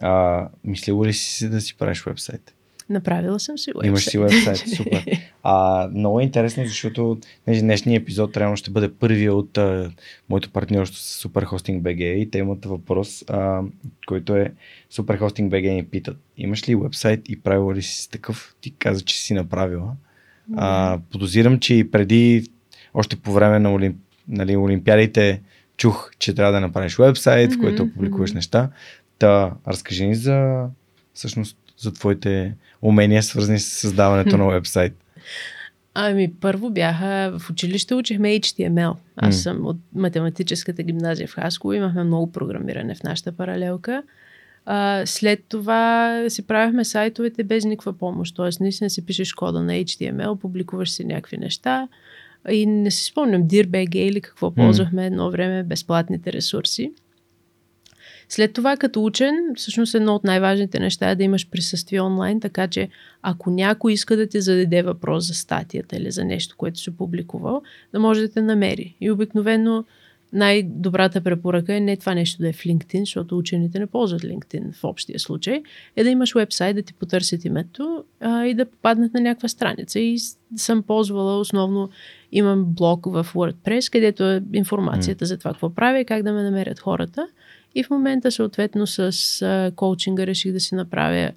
А, 0.00 0.48
мислила 0.64 1.06
ли 1.06 1.12
си 1.12 1.48
да 1.48 1.60
си 1.60 1.76
правиш 1.78 2.04
вебсайт? 2.04 2.54
Направила 2.92 3.40
съм 3.40 3.58
си 3.58 3.70
вебсайт. 3.70 3.86
Имаш 3.86 4.04
си 4.04 4.18
вебсайт, 4.18 4.58
супер. 4.76 5.04
А, 5.44 5.88
много 5.94 6.20
е 6.20 6.22
интересно, 6.22 6.66
защото 6.66 7.18
днешния 7.46 7.96
епизод 7.96 8.32
трябва 8.32 8.56
ще 8.56 8.70
бъде 8.70 8.92
първия 8.92 9.34
от 9.34 9.58
а, 9.58 9.90
моето 10.28 10.50
партньорство 10.50 10.98
с 10.98 11.28
Superhosting 11.28 11.80
BG 11.80 12.02
и 12.02 12.30
те 12.30 12.38
имат 12.38 12.64
въпрос, 12.64 13.24
а, 13.28 13.62
който 14.06 14.36
е 14.36 14.52
Superhosting 14.92 15.48
BG 15.48 15.74
ни 15.74 15.84
питат, 15.84 16.16
имаш 16.36 16.68
ли 16.68 16.74
вебсайт 16.76 17.28
и 17.28 17.42
правила 17.42 17.74
ли 17.74 17.82
си 17.82 18.10
такъв? 18.10 18.54
Ти 18.60 18.70
каза, 18.70 19.04
че 19.04 19.20
си 19.20 19.34
направила. 19.34 19.92
А, 20.56 20.98
подозирам, 21.10 21.58
че 21.58 21.74
и 21.74 21.90
преди, 21.90 22.46
още 22.94 23.16
по 23.16 23.32
време 23.32 23.58
на 23.58 23.72
Олимп, 23.72 23.96
нали, 24.28 24.56
Олимпиадите, 24.56 25.40
чух, 25.76 26.10
че 26.18 26.34
трябва 26.34 26.52
да 26.52 26.60
направиш 26.60 26.96
вебсайт, 26.96 27.50
mm-hmm, 27.50 27.58
в 27.58 27.60
който 27.60 27.92
публикуваш 27.92 28.32
неща. 28.32 28.70
Та, 29.18 29.54
разкажи 29.68 30.06
ни 30.06 30.14
за 30.14 30.66
всъщност 31.14 31.56
за 31.82 31.92
твоите 31.92 32.54
умения, 32.82 33.22
свързани 33.22 33.58
с 33.58 33.66
създаването 33.66 34.36
на 34.36 34.46
вебсайт? 34.46 34.92
Ами, 35.94 36.32
първо 36.40 36.70
бяха 36.70 37.38
в 37.38 37.50
училище, 37.50 37.94
учихме 37.94 38.28
HTML. 38.28 38.94
Аз 39.16 39.36
mm. 39.36 39.42
съм 39.42 39.66
от 39.66 39.76
математическата 39.94 40.82
гимназия 40.82 41.28
в 41.28 41.34
Хасково, 41.34 41.72
имахме 41.72 42.04
много 42.04 42.32
програмиране 42.32 42.94
в 42.94 43.02
нашата 43.02 43.32
паралелка. 43.32 44.02
А, 44.66 45.02
след 45.06 45.44
това 45.48 46.24
си 46.28 46.46
правихме 46.46 46.84
сайтовете 46.84 47.44
без 47.44 47.64
никаква 47.64 47.92
помощ. 47.92 48.36
Тоест, 48.36 48.60
наистина 48.60 48.90
си 48.90 49.06
пишеш 49.06 49.32
кода 49.32 49.62
на 49.62 49.72
HTML, 49.72 50.38
публикуваш 50.38 50.90
си 50.90 51.04
някакви 51.04 51.36
неща. 51.38 51.88
И 52.50 52.66
не 52.66 52.90
си 52.90 53.04
спомням, 53.04 53.42
DearBG 53.42 53.96
или 53.96 54.20
какво 54.20 54.50
mm. 54.50 54.54
ползвахме 54.54 55.06
едно 55.06 55.30
време 55.30 55.62
безплатните 55.62 56.32
ресурси. 56.32 56.92
След 58.28 58.52
това, 58.52 58.76
като 58.76 59.04
учен, 59.04 59.34
всъщност 59.56 59.94
едно 59.94 60.14
от 60.14 60.24
най-важните 60.24 60.78
неща 60.78 61.10
е 61.10 61.16
да 61.16 61.22
имаш 61.22 61.50
присъствие 61.50 62.00
онлайн, 62.00 62.40
така 62.40 62.68
че 62.68 62.88
ако 63.22 63.50
някой 63.50 63.92
иска 63.92 64.16
да 64.16 64.26
ти 64.26 64.40
зададе 64.40 64.82
въпрос 64.82 65.26
за 65.26 65.34
статията 65.34 65.96
или 65.96 66.10
за 66.10 66.24
нещо, 66.24 66.56
което 66.56 66.78
си 66.78 66.96
публикувал, 66.96 67.62
да 67.92 68.00
може 68.00 68.20
да 68.20 68.32
те 68.32 68.42
намери. 68.42 68.96
И 69.00 69.10
обикновено 69.10 69.84
най-добрата 70.32 71.20
препоръка 71.20 71.76
е 71.76 71.80
не 71.80 71.96
това 71.96 72.14
нещо 72.14 72.42
да 72.42 72.48
е 72.48 72.52
в 72.52 72.64
LinkedIn, 72.64 73.00
защото 73.00 73.38
учените 73.38 73.78
не 73.78 73.86
ползват 73.86 74.22
LinkedIn 74.22 74.72
в 74.72 74.84
общия 74.84 75.18
случай, 75.18 75.62
е 75.96 76.04
да 76.04 76.10
имаш 76.10 76.34
вебсайт, 76.34 76.76
да 76.76 76.82
ти 76.82 76.94
потърсят 76.94 77.44
името 77.44 78.04
а, 78.20 78.46
и 78.46 78.54
да 78.54 78.66
попаднат 78.66 79.14
на 79.14 79.20
някаква 79.20 79.48
страница. 79.48 80.00
И 80.00 80.18
съм 80.56 80.82
ползвала 80.82 81.38
основно, 81.38 81.90
имам 82.32 82.64
блог 82.64 83.06
в 83.06 83.26
WordPress, 83.34 83.92
където 83.92 84.24
е 84.24 84.42
информацията 84.52 85.24
mm. 85.24 85.28
за 85.28 85.38
това 85.38 85.50
какво 85.50 85.74
правя 85.74 86.00
и 86.00 86.04
как 86.04 86.22
да 86.22 86.32
ме 86.32 86.42
намерят 86.42 86.78
хората. 86.78 87.28
И 87.74 87.84
в 87.84 87.90
момента, 87.90 88.30
съответно, 88.30 88.86
с 88.86 89.42
а, 89.42 89.72
коучинга 89.76 90.26
реших 90.26 90.52
да 90.52 90.60
си 90.60 90.74
направя 90.74 91.32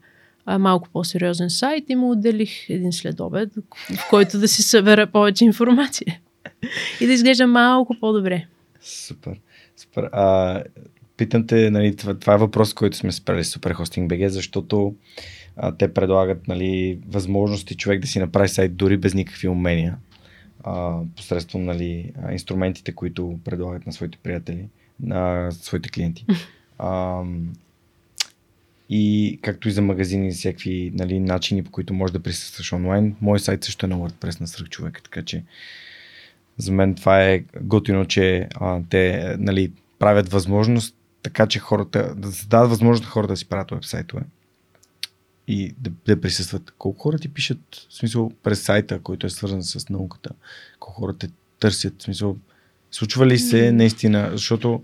а, 0.46 0.60
малко 0.60 0.90
по-сериозен 0.94 1.50
сайт 1.50 1.84
и 1.90 1.96
му 1.96 2.12
отделих 2.12 2.70
един 2.70 2.94
следобед, 2.94 3.50
в 3.96 4.10
който 4.10 4.40
да 4.40 4.48
си 4.48 4.64
събера 4.64 5.08
повече 5.08 5.46
информация 5.46 6.20
и 7.02 7.08
да 7.08 7.14
изглежда 7.14 7.48
малко 7.48 7.96
по-добре. 8.00 8.46
Супер. 8.82 9.40
Супер. 9.78 10.10
А, 10.12 10.64
питам 11.18 11.48
те, 11.48 11.72
нали, 11.72 11.96
това, 11.96 12.14
това 12.14 12.34
е 12.34 12.38
въпрос, 12.38 12.74
който 12.74 12.98
сме 12.98 13.12
спрели 13.12 13.44
с 13.44 13.60
Superhosting 13.60 14.08
BG, 14.08 14.28
защото 14.28 14.96
а, 15.58 15.72
те 15.72 15.94
предлагат 15.94 16.48
нали, 16.48 17.00
възможности 17.08 17.76
човек 17.76 18.02
да 18.02 18.08
си 18.08 18.20
направи 18.20 18.50
сайт 18.50 18.76
дори 18.76 18.98
без 18.98 19.14
никакви 19.14 19.48
умения 19.48 19.98
а, 20.64 21.00
посредством 21.16 21.66
нали, 21.66 22.14
инструментите, 22.32 22.92
които 22.92 23.40
предлагат 23.44 23.86
на 23.86 23.94
своите 23.94 24.18
приятели 24.24 24.68
на 25.00 25.52
своите 25.52 25.90
клиенти. 25.90 26.26
А, 26.78 27.24
и 28.90 29.40
както 29.42 29.68
и 29.70 29.72
за 29.72 29.82
магазини, 29.82 30.32
всякакви 30.32 30.92
нали, 30.94 31.20
начини, 31.20 31.64
по 31.64 31.72
които 31.72 31.94
можеш 31.94 32.12
да 32.12 32.24
присъстваш 32.24 32.74
онлайн. 32.74 33.16
Мой 33.22 33.40
сайт 33.40 33.64
също 33.64 33.86
е 33.86 33.90
на 33.90 33.96
WordPress 33.96 34.42
на 34.42 34.48
сръх 34.48 34.70
човек, 34.70 35.02
така 35.04 35.22
че 35.22 35.44
за 36.58 36.72
мен 36.72 36.96
това 36.96 37.24
е 37.24 37.44
готино, 37.62 38.06
че 38.06 38.48
а, 38.56 38.82
те 38.90 39.36
нали, 39.40 39.72
правят 40.00 40.30
възможност, 40.30 40.96
така 41.24 41.48
че 41.48 41.60
хората, 41.60 42.16
да 42.16 42.32
се 42.32 42.48
дадат 42.48 42.70
възможност 42.70 43.04
на 43.04 43.10
хората 43.10 43.34
да 43.34 43.38
си 43.38 43.50
правят 43.50 43.72
вебсайтове 43.72 44.24
и 45.48 45.74
да, 45.80 45.92
да 46.06 46.22
присъстват. 46.22 46.74
Колко 46.78 47.00
хора 47.00 47.20
ти 47.20 47.34
пишат, 47.34 47.88
в 47.90 47.94
смисъл, 47.94 48.32
през 48.44 48.62
сайта, 48.62 49.00
който 49.00 49.28
е 49.28 49.30
свързан 49.30 49.64
с 49.64 49.90
науката, 49.90 50.30
колко 50.80 51.02
хора 51.02 51.18
те 51.18 51.30
търсят, 51.60 52.02
в 52.02 52.04
смисъл, 52.04 52.38
Случва 52.96 53.28
ли 53.28 53.40
се 53.40 53.72
наистина, 53.72 54.30
защото 54.32 54.82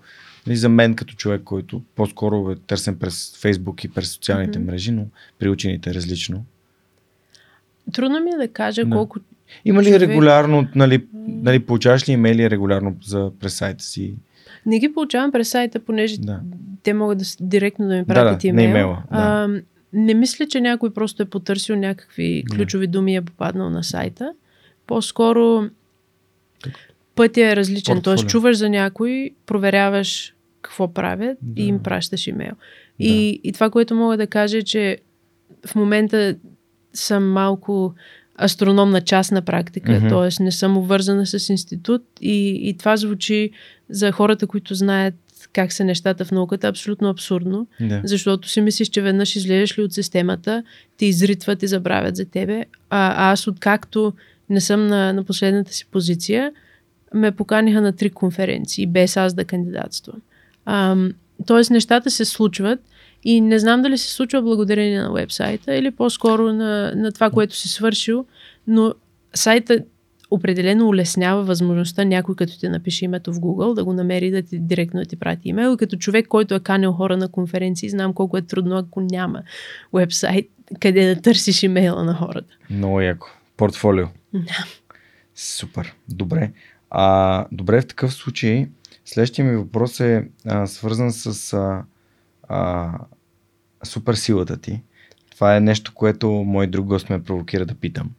нали, 0.47 0.57
за 0.57 0.69
мен 0.69 0.93
като 0.95 1.15
човек, 1.15 1.41
който 1.43 1.81
по-скоро 1.95 2.51
е 2.51 2.55
търсен 2.55 2.95
през 2.95 3.37
Фейсбук 3.41 3.83
и 3.83 3.87
през 3.87 4.11
социалните 4.11 4.59
mm-hmm. 4.59 4.65
мрежи, 4.65 4.91
но 4.91 5.05
при 5.39 5.49
учените 5.49 5.89
е 5.89 5.93
различно. 5.93 6.45
Трудно 7.93 8.19
ми 8.19 8.29
е 8.29 8.37
да 8.37 8.47
кажа 8.47 8.85
да. 8.85 8.95
колко. 8.95 9.19
Има 9.65 9.83
ли 9.83 9.85
човек... 9.85 10.01
регулярно, 10.01 10.67
нали, 10.75 11.05
нали, 11.27 11.59
получаваш 11.59 12.09
ли 12.09 12.13
имейли 12.13 12.49
регулярно 12.49 12.95
за, 13.03 13.31
през 13.39 13.53
сайта 13.53 13.83
си? 13.83 14.13
Не 14.65 14.79
ги 14.79 14.93
получавам 14.93 15.31
през 15.31 15.49
сайта, 15.49 15.79
понеже 15.79 16.19
да. 16.19 16.39
те 16.83 16.93
могат 16.93 17.17
да, 17.17 17.25
директно 17.39 17.87
да 17.87 17.95
ми 17.95 18.05
пратят 18.05 18.37
да, 18.37 18.37
да, 18.37 18.47
имейл. 18.47 18.69
имейла, 18.69 19.03
да. 19.11 19.17
а, 19.17 19.61
не 19.93 20.13
мисля, 20.13 20.47
че 20.47 20.61
някой 20.61 20.93
просто 20.93 21.23
е 21.23 21.25
потърсил 21.25 21.75
някакви 21.75 22.43
ключови 22.55 22.87
думи 22.87 23.13
и 23.13 23.15
е 23.15 23.21
попаднал 23.21 23.69
на 23.69 23.83
сайта. 23.83 24.33
По-скоро 24.87 25.69
пътя 27.21 27.41
е 27.51 27.55
различен. 27.55 28.01
Тоест, 28.01 28.27
чуваш 28.27 28.57
за 28.57 28.69
някой, 28.69 29.29
проверяваш 29.45 30.33
какво 30.61 30.93
правят 30.93 31.37
Да. 31.41 31.61
и 31.61 31.65
им 31.65 31.79
пращаш 31.83 32.27
имейл. 32.27 32.53
И, 32.99 33.41
и 33.43 33.51
това, 33.53 33.69
което 33.69 33.95
мога 33.95 34.17
да 34.17 34.27
кажа 34.27 34.57
е, 34.57 34.61
че 34.61 34.97
в 35.65 35.75
момента 35.75 36.35
съм 36.93 37.31
малко 37.31 37.93
астроном 38.37 38.89
на 38.89 39.01
частна 39.01 39.41
практика, 39.41 39.91
Мгм. 39.91 40.07
т.е. 40.09 40.43
не 40.43 40.51
съм 40.51 40.77
обвързана 40.77 41.25
с 41.25 41.49
институт 41.49 42.01
и, 42.21 42.69
и 42.69 42.77
това 42.77 42.97
звучи 42.97 43.51
за 43.89 44.11
хората, 44.11 44.47
които 44.47 44.75
знаят 44.75 45.15
как 45.53 45.73
са 45.73 45.83
нещата 45.83 46.25
в 46.25 46.31
науката, 46.31 46.67
абсолютно 46.67 47.09
абсурдно, 47.09 47.67
Да. 47.79 48.01
защото 48.03 48.49
си 48.49 48.61
мислиш, 48.61 48.87
че 48.87 49.01
веднъж 49.01 49.35
излезеш 49.35 49.77
ли 49.77 49.83
от 49.83 49.93
системата, 49.93 50.63
те 50.97 51.05
изритват 51.05 51.63
и 51.63 51.67
забравят 51.67 52.15
за 52.15 52.25
тебе. 52.25 52.65
А, 52.89 53.29
а 53.29 53.31
аз 53.31 53.47
откакто 53.47 54.13
не 54.49 54.61
съм 54.61 54.87
на, 54.87 55.13
на 55.13 55.23
последната 55.23 55.73
си 55.73 55.85
позиция, 55.91 56.51
ме 57.13 57.31
поканиха 57.31 57.81
на 57.81 57.95
три 57.95 58.09
конференции, 58.09 58.87
без 58.87 59.17
аз 59.17 59.33
да 59.33 59.45
кандидатствам. 59.45 60.21
Ам, 60.65 61.13
тоест 61.45 61.71
нещата 61.71 62.11
се 62.11 62.25
случват 62.25 62.79
и 63.23 63.41
не 63.41 63.59
знам 63.59 63.81
дали 63.81 63.97
се 63.97 64.13
случва 64.13 64.41
благодарение 64.41 65.01
на 65.01 65.11
вебсайта 65.11 65.75
или 65.75 65.91
по-скоро 65.91 66.53
на, 66.53 66.93
на 66.95 67.11
това, 67.11 67.29
което 67.29 67.55
си 67.55 67.67
свършил, 67.67 68.25
но 68.67 68.93
сайта 69.33 69.79
определено 70.31 70.87
улеснява 70.87 71.43
възможността 71.43 72.03
някой, 72.03 72.35
като 72.35 72.59
ти 72.59 72.69
напише 72.69 73.05
името 73.05 73.33
в 73.33 73.39
Google, 73.39 73.73
да 73.73 73.83
го 73.83 73.93
намери 73.93 74.31
да 74.31 74.41
ти 74.41 74.59
директно 74.59 74.99
да 74.99 75.05
ти 75.05 75.15
прати 75.15 75.49
имейл. 75.49 75.73
И 75.73 75.77
като 75.77 75.97
човек, 75.97 76.27
който 76.27 76.55
е 76.55 76.59
канил 76.59 76.91
хора 76.91 77.17
на 77.17 77.27
конференции, 77.27 77.89
знам 77.89 78.13
колко 78.13 78.37
е 78.37 78.41
трудно, 78.41 78.77
ако 78.77 79.01
няма 79.01 79.43
вебсайт, 79.93 80.49
къде 80.79 81.15
да 81.15 81.21
търсиш 81.21 81.63
имейла 81.63 82.03
на 82.03 82.13
хората. 82.13 82.55
Много 82.69 83.01
яко. 83.01 83.27
Портфолио. 83.57 84.05
Да. 84.33 84.65
Супер. 85.35 85.95
Добре. 86.09 86.51
А, 86.91 87.45
добре, 87.51 87.81
в 87.81 87.87
такъв 87.87 88.13
случай, 88.13 88.67
следващия 89.05 89.45
ми 89.45 89.57
въпрос 89.57 89.99
е 89.99 90.27
а, 90.45 90.67
свързан 90.67 91.11
с 91.11 91.53
а, 91.53 91.83
а, 92.47 92.91
суперсилата 93.83 94.57
ти. 94.57 94.81
Това 95.31 95.55
е 95.55 95.59
нещо, 95.59 95.93
което 95.93 96.29
мой 96.29 96.67
друг 96.67 96.85
гост 96.85 97.09
ме 97.09 97.23
провокира 97.23 97.65
да 97.65 97.75
питам. 97.75 98.11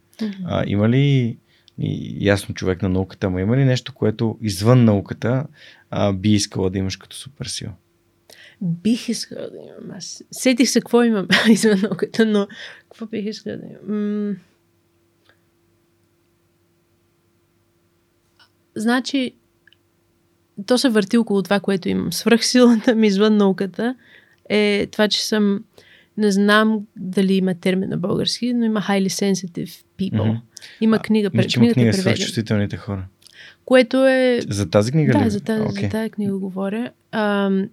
А, 0.45 0.63
има 0.67 0.89
ли, 0.89 1.37
и, 1.79 2.17
ясно 2.25 2.55
човек 2.55 2.81
на 2.81 2.89
науката, 2.89 3.29
но 3.29 3.39
има 3.39 3.57
ли 3.57 3.65
нещо, 3.65 3.93
което 3.93 4.37
извън 4.41 4.85
науката 4.85 5.45
а, 5.89 6.13
би 6.13 6.29
искала 6.29 6.69
да 6.69 6.77
имаш 6.77 6.97
като 6.97 7.15
суперсила? 7.15 7.71
Бих 8.61 9.09
искала 9.09 9.49
да 9.49 9.57
имам. 9.57 9.97
Аз 9.97 10.23
сетих 10.31 10.69
се 10.69 10.79
какво 10.79 11.03
имам 11.03 11.27
извън 11.49 11.79
науката, 11.81 12.25
но 12.25 12.47
какво 12.83 13.05
бих 13.05 13.25
искала 13.25 13.57
да 13.57 13.65
имам? 13.65 14.27
М- 14.27 14.35
Значи, 18.75 19.31
то 20.65 20.77
се 20.77 20.89
върти 20.89 21.17
около 21.17 21.41
това, 21.41 21.59
което 21.59 21.89
имам. 21.89 22.13
Свръхсилата 22.13 22.95
ми 22.95 23.07
извън 23.07 23.37
науката 23.37 23.95
е 24.49 24.87
това, 24.91 25.07
че 25.07 25.25
съм 25.25 25.63
не 26.17 26.31
знам 26.31 26.79
дали 26.97 27.33
има 27.33 27.53
термин 27.55 27.89
на 27.89 27.97
български, 27.97 28.53
но 28.53 28.65
има 28.65 28.81
highly 28.81 29.07
sensitive 29.07 29.83
people. 29.99 30.29
Мгм. 30.29 30.37
Има 30.81 30.95
А, 30.95 30.99
книга, 30.99 31.29
Мисля, 31.33 31.49
че 31.49 31.59
има 31.59 31.73
книга. 31.73 31.93
Свърхчувствителните 31.93 32.77
хора. 32.77 33.05
Което 33.65 34.07
е 34.07 34.39
За 34.49 34.69
тази 34.69 34.91
книга 34.91 35.19
ли? 35.19 35.23
да, 35.23 35.29
за 35.29 35.39
тази, 35.39 35.61
Окей. 35.63 35.83
за 35.83 35.89
тази 35.89 36.09
книга 36.09 36.37
говоря. 36.37 36.91
Ам, 37.11 37.69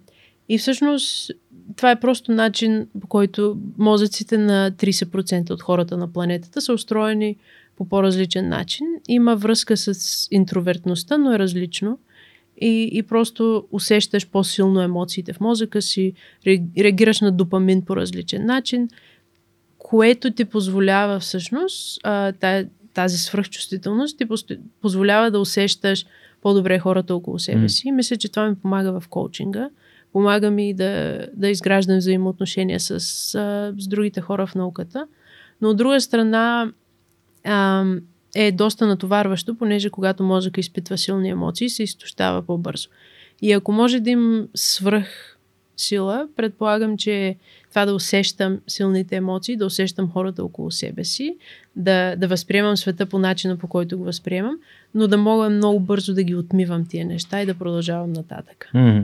и 0.49 0.57
всъщност 0.57 1.31
това 1.75 1.91
е 1.91 1.99
просто 1.99 2.31
начин, 2.31 2.87
по 3.01 3.07
който 3.07 3.57
мозъците 3.77 4.37
на 4.37 4.71
30% 4.71 5.51
от 5.51 5.61
хората 5.61 5.97
на 5.97 6.13
планетата 6.13 6.61
са 6.61 6.73
устроени 6.73 7.35
по 7.81 7.89
по-различен 7.89 8.49
начин. 8.49 8.87
Има 9.07 9.35
връзка 9.35 9.77
с 9.77 10.27
интровертността, 10.31 11.17
но 11.17 11.33
е 11.33 11.39
различно. 11.39 11.99
И, 12.57 12.89
и 12.93 13.03
просто 13.03 13.67
усещаш 13.71 14.27
по-силно 14.27 14.81
емоциите 14.81 15.33
в 15.33 15.39
мозъка 15.39 15.81
си, 15.81 16.13
ре- 16.45 16.83
реагираш 16.83 17.21
на 17.21 17.31
допамин 17.31 17.81
по 17.81 17.95
различен 17.95 18.45
начин, 18.45 18.89
което 19.77 20.31
ти 20.31 20.45
позволява 20.45 21.19
всъщност 21.19 22.01
тази 22.93 23.17
свръхчувствителност 23.17 24.17
ти 24.17 24.27
позволява 24.81 25.31
да 25.31 25.39
усещаш 25.39 26.05
по-добре 26.41 26.79
хората 26.79 27.15
около 27.15 27.39
себе 27.39 27.69
си. 27.69 27.91
Мисля, 27.91 28.15
че 28.15 28.29
това 28.29 28.49
ми 28.49 28.55
помага 28.55 28.99
в 28.99 29.07
коучинга. 29.07 29.69
Помага 30.13 30.51
ми 30.51 30.73
да, 30.73 31.25
да 31.33 31.49
изграждам 31.49 31.97
взаимоотношения 31.97 32.79
с, 32.79 32.99
с 32.99 33.87
другите 33.87 34.21
хора 34.21 34.47
в 34.47 34.55
науката. 34.55 35.07
Но 35.61 35.69
от 35.69 35.77
друга 35.77 36.01
страна 36.01 36.71
ам, 37.43 38.01
е 38.35 38.51
доста 38.51 38.87
натоварващо, 38.87 39.55
понеже 39.55 39.89
когато 39.89 40.23
мозъка 40.23 40.59
изпитва 40.59 40.97
силни 40.97 41.29
емоции, 41.29 41.69
се 41.69 41.83
изтощава 41.83 42.41
по-бързо. 42.41 42.89
И 43.41 43.51
ако 43.51 43.71
може 43.71 43.99
да 43.99 44.09
им 44.09 44.47
свръх 44.55 45.37
сила, 45.77 46.27
предполагам, 46.35 46.97
че 46.97 47.35
това 47.69 47.85
да 47.85 47.93
усещам 47.93 48.59
силните 48.67 49.15
емоции, 49.15 49.57
да 49.57 49.65
усещам 49.65 50.11
хората 50.11 50.43
около 50.43 50.71
себе 50.71 51.03
си, 51.03 51.37
да, 51.75 52.15
да 52.15 52.27
възприемам 52.27 52.77
света 52.77 53.05
по 53.05 53.19
начина, 53.19 53.57
по 53.57 53.67
който 53.67 53.97
го 53.97 54.03
възприемам, 54.03 54.55
но 54.95 55.07
да 55.07 55.17
мога 55.17 55.49
много 55.49 55.79
бързо 55.79 56.13
да 56.13 56.23
ги 56.23 56.35
отмивам 56.35 56.85
тия 56.85 57.05
неща 57.05 57.41
и 57.41 57.45
да 57.45 57.53
продължавам 57.53 58.13
нататък. 58.13 58.69
Мгм. 58.73 58.99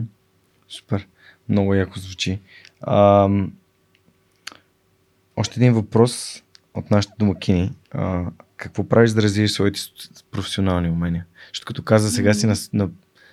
Супер. 0.68 1.06
Много 1.48 1.74
яко 1.74 1.98
звучи. 1.98 2.38
Ам, 2.86 3.52
още 5.36 5.60
един 5.60 5.74
въпрос 5.74 6.42
от 6.78 6.90
нашите 6.90 7.14
домакини. 7.18 7.72
А, 7.90 8.24
какво 8.56 8.88
правиш 8.88 9.10
да 9.10 9.22
развиеш 9.22 9.50
своите 9.50 9.80
професионални 10.30 10.90
умения? 10.90 11.26
Защото 11.48 11.66
като 11.66 11.82
каза, 11.82 12.10
сега 12.10 12.34
си 12.34 12.46
на, 12.46 12.54
на 12.72 12.90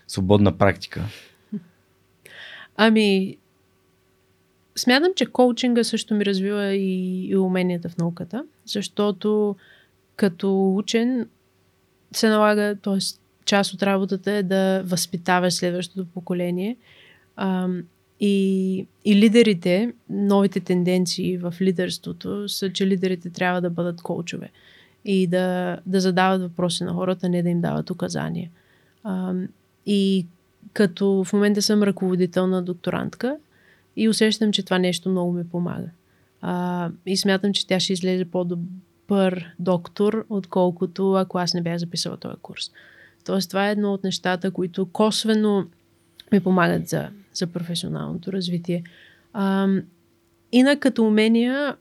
свободна 0.08 0.58
практика. 0.58 1.02
Ами, 2.78 3.38
смятам, 4.76 5.12
че 5.16 5.26
коучинга 5.26 5.84
също 5.84 6.14
ми 6.14 6.26
развива 6.26 6.74
и, 6.74 7.26
и 7.28 7.38
уменията 7.38 7.90
в 7.90 7.98
науката, 7.98 8.46
защото 8.66 9.56
като 10.16 10.76
учен 10.76 11.30
се 12.12 12.30
налага, 12.30 12.76
т.е. 12.82 12.98
част 13.46 13.74
от 13.74 13.84
работата 13.84 14.32
е 14.32 14.44
да 14.44 14.84
възпитаваш 14.86 15.54
следващото 15.54 16.06
поколение. 16.06 16.78
Ам, 17.36 17.84
и, 18.26 18.88
и 19.06 19.16
лидерите, 19.16 19.94
новите 20.10 20.60
тенденции 20.60 21.38
в 21.38 21.54
лидерството 21.62 22.50
са, 22.50 22.74
че 22.74 22.88
лидерите 22.88 23.30
трябва 23.30 23.62
да 23.62 23.70
бъдат 23.70 24.02
коучове 24.02 24.50
и 25.06 25.28
да, 25.28 25.80
да 25.86 26.00
задават 26.00 26.42
въпроси 26.42 26.84
на 26.84 26.94
хората, 26.94 27.30
не 27.30 27.44
да 27.44 27.50
им 27.50 27.62
дават 27.62 27.90
указания. 27.90 28.50
Ам, 29.04 29.48
и 29.86 30.26
като 30.74 31.24
в 31.24 31.34
момента 31.34 31.62
съм 31.62 31.84
ръководител 31.84 32.48
на 32.48 32.62
докторантка 32.62 33.38
и 33.96 34.10
усещам, 34.10 34.52
че 34.52 34.64
това 34.64 34.80
нещо 34.80 35.10
много 35.10 35.34
ми 35.34 35.50
помага. 35.50 35.88
А, 36.42 36.90
и 37.06 37.18
смятам, 37.18 37.54
че 37.54 37.68
тя 37.68 37.80
ще 37.80 37.94
излезе 37.94 38.26
по-добър 38.26 39.56
доктор, 39.60 40.26
отколкото 40.30 41.14
ако 41.14 41.38
аз 41.38 41.54
не 41.54 41.62
бях 41.62 41.78
записала 41.78 42.18
този 42.18 42.38
курс. 42.42 42.72
Тоест, 43.26 43.50
това 43.50 43.68
е 43.70 43.72
едно 43.72 43.94
от 43.94 44.04
нещата, 44.04 44.52
които 44.52 44.86
косвено 44.86 45.66
ми 46.32 46.40
помагат 46.40 46.88
за, 46.88 47.10
за 47.36 47.48
професионалното 47.48 48.34
развитие. 48.34 48.84
А, 49.34 49.68
инак 50.52 50.80
като 50.80 51.04
умения 51.04 51.76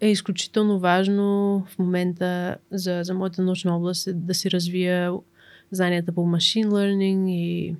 е 0.00 0.10
изключително 0.10 0.78
важно 0.78 1.24
в 1.68 1.78
момента 1.78 2.56
за, 2.70 3.00
за 3.04 3.14
моята 3.14 3.42
научна 3.42 3.76
област 3.76 4.06
е 4.06 4.12
да 4.12 4.34
си 4.34 4.50
развия 4.50 5.12
знанията 5.70 6.12
по 6.12 6.26
машин 6.26 6.70
learning 6.70 7.30
и, 7.30 7.74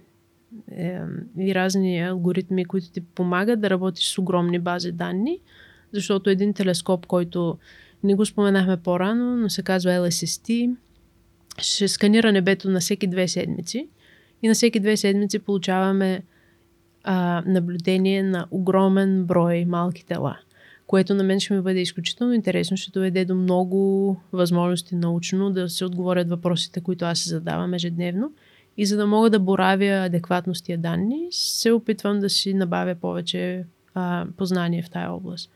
и 1.38 1.55
разни 1.55 2.01
алгоритми, 2.02 2.64
които 2.64 2.90
ти 2.90 3.01
помагат 3.01 3.60
да 3.60 3.70
работиш 3.70 4.14
с 4.14 4.18
огромни 4.18 4.59
бази 4.59 4.92
данни, 4.92 5.38
защото 5.92 6.30
един 6.30 6.55
телескоп, 6.55 7.06
който 7.06 7.59
не 8.05 8.14
го 8.14 8.26
споменахме 8.26 8.76
по-рано, 8.76 9.36
но 9.36 9.51
се 9.51 9.62
казва 9.62 9.90
LSST, 9.90 10.76
ще 11.59 11.88
сканира 11.88 12.32
небето 12.32 12.70
на 12.70 12.80
всеки 12.80 13.06
две 13.06 13.28
седмици 13.28 13.88
и 14.42 14.48
на 14.48 14.55
всеки 14.55 14.80
две 14.80 14.96
седмици 14.96 15.38
получаваме 15.38 16.22
а, 17.05 17.43
наблюдение 17.47 18.22
на 18.22 18.47
огромен 18.51 19.24
брой 19.24 19.64
малки 19.64 20.06
тела, 20.06 20.39
което 20.86 21.14
на 21.14 21.24
мен 21.24 21.40
ще 21.40 21.55
ми 21.55 21.60
бъде 21.60 21.81
изключително 21.81 22.32
интересно, 22.32 22.76
ще 22.76 22.90
доведе 22.90 23.24
до 23.24 23.35
много 23.35 24.16
възможности 24.32 24.94
научно 24.94 25.51
да 25.51 25.68
се 25.68 25.85
отговорят 25.85 26.28
въпросите, 26.28 26.81
които 26.81 27.05
аз 27.05 27.18
се 27.18 27.28
задавам 27.28 27.74
ежедневно. 27.74 28.32
И 28.76 28.86
за 28.86 28.97
да 28.97 29.06
мога 29.06 29.31
да 29.31 29.39
боравя 29.39 30.05
адекватно 30.06 30.55
с 30.55 30.62
тия 30.62 30.78
данни, 30.78 31.28
се 31.31 31.72
опитвам 31.72 32.20
да 32.20 32.31
си 32.31 32.55
набавя 32.55 32.94
повече 32.94 33.64
а, 33.94 34.26
познание 34.36 34.82
в 34.82 34.90
тая 34.90 35.12
област. 35.12 35.51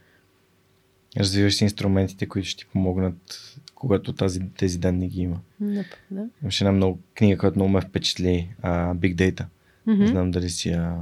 Развиваш 1.16 1.54
си 1.54 1.64
инструментите, 1.64 2.26
които 2.26 2.48
ще 2.48 2.64
ти 2.64 2.70
помогнат, 2.72 3.54
когато 3.74 4.12
тази, 4.12 4.40
тези 4.58 4.78
данни 4.78 5.08
ги 5.08 5.20
има. 5.20 5.40
Да, 5.60 5.84
да. 6.10 6.26
Имаше 6.42 6.64
една 6.64 6.72
много 6.72 6.98
книга, 7.14 7.38
която 7.38 7.58
много 7.58 7.70
ме 7.70 7.80
впечатли. 7.80 8.48
А, 8.62 8.94
Big 8.94 9.14
Data. 9.14 9.44
Мгм. 9.86 10.02
Не 10.02 10.06
знам 10.06 10.30
дали 10.30 10.50
си 10.50 10.68
я 10.68 10.96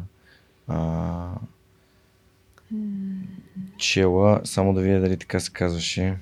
а, 0.68 1.34
чела. 3.78 4.40
Само 4.44 4.74
да 4.74 4.80
видя 4.80 5.00
дали 5.00 5.16
така 5.16 5.40
се 5.40 5.52
казваше. 5.52 6.16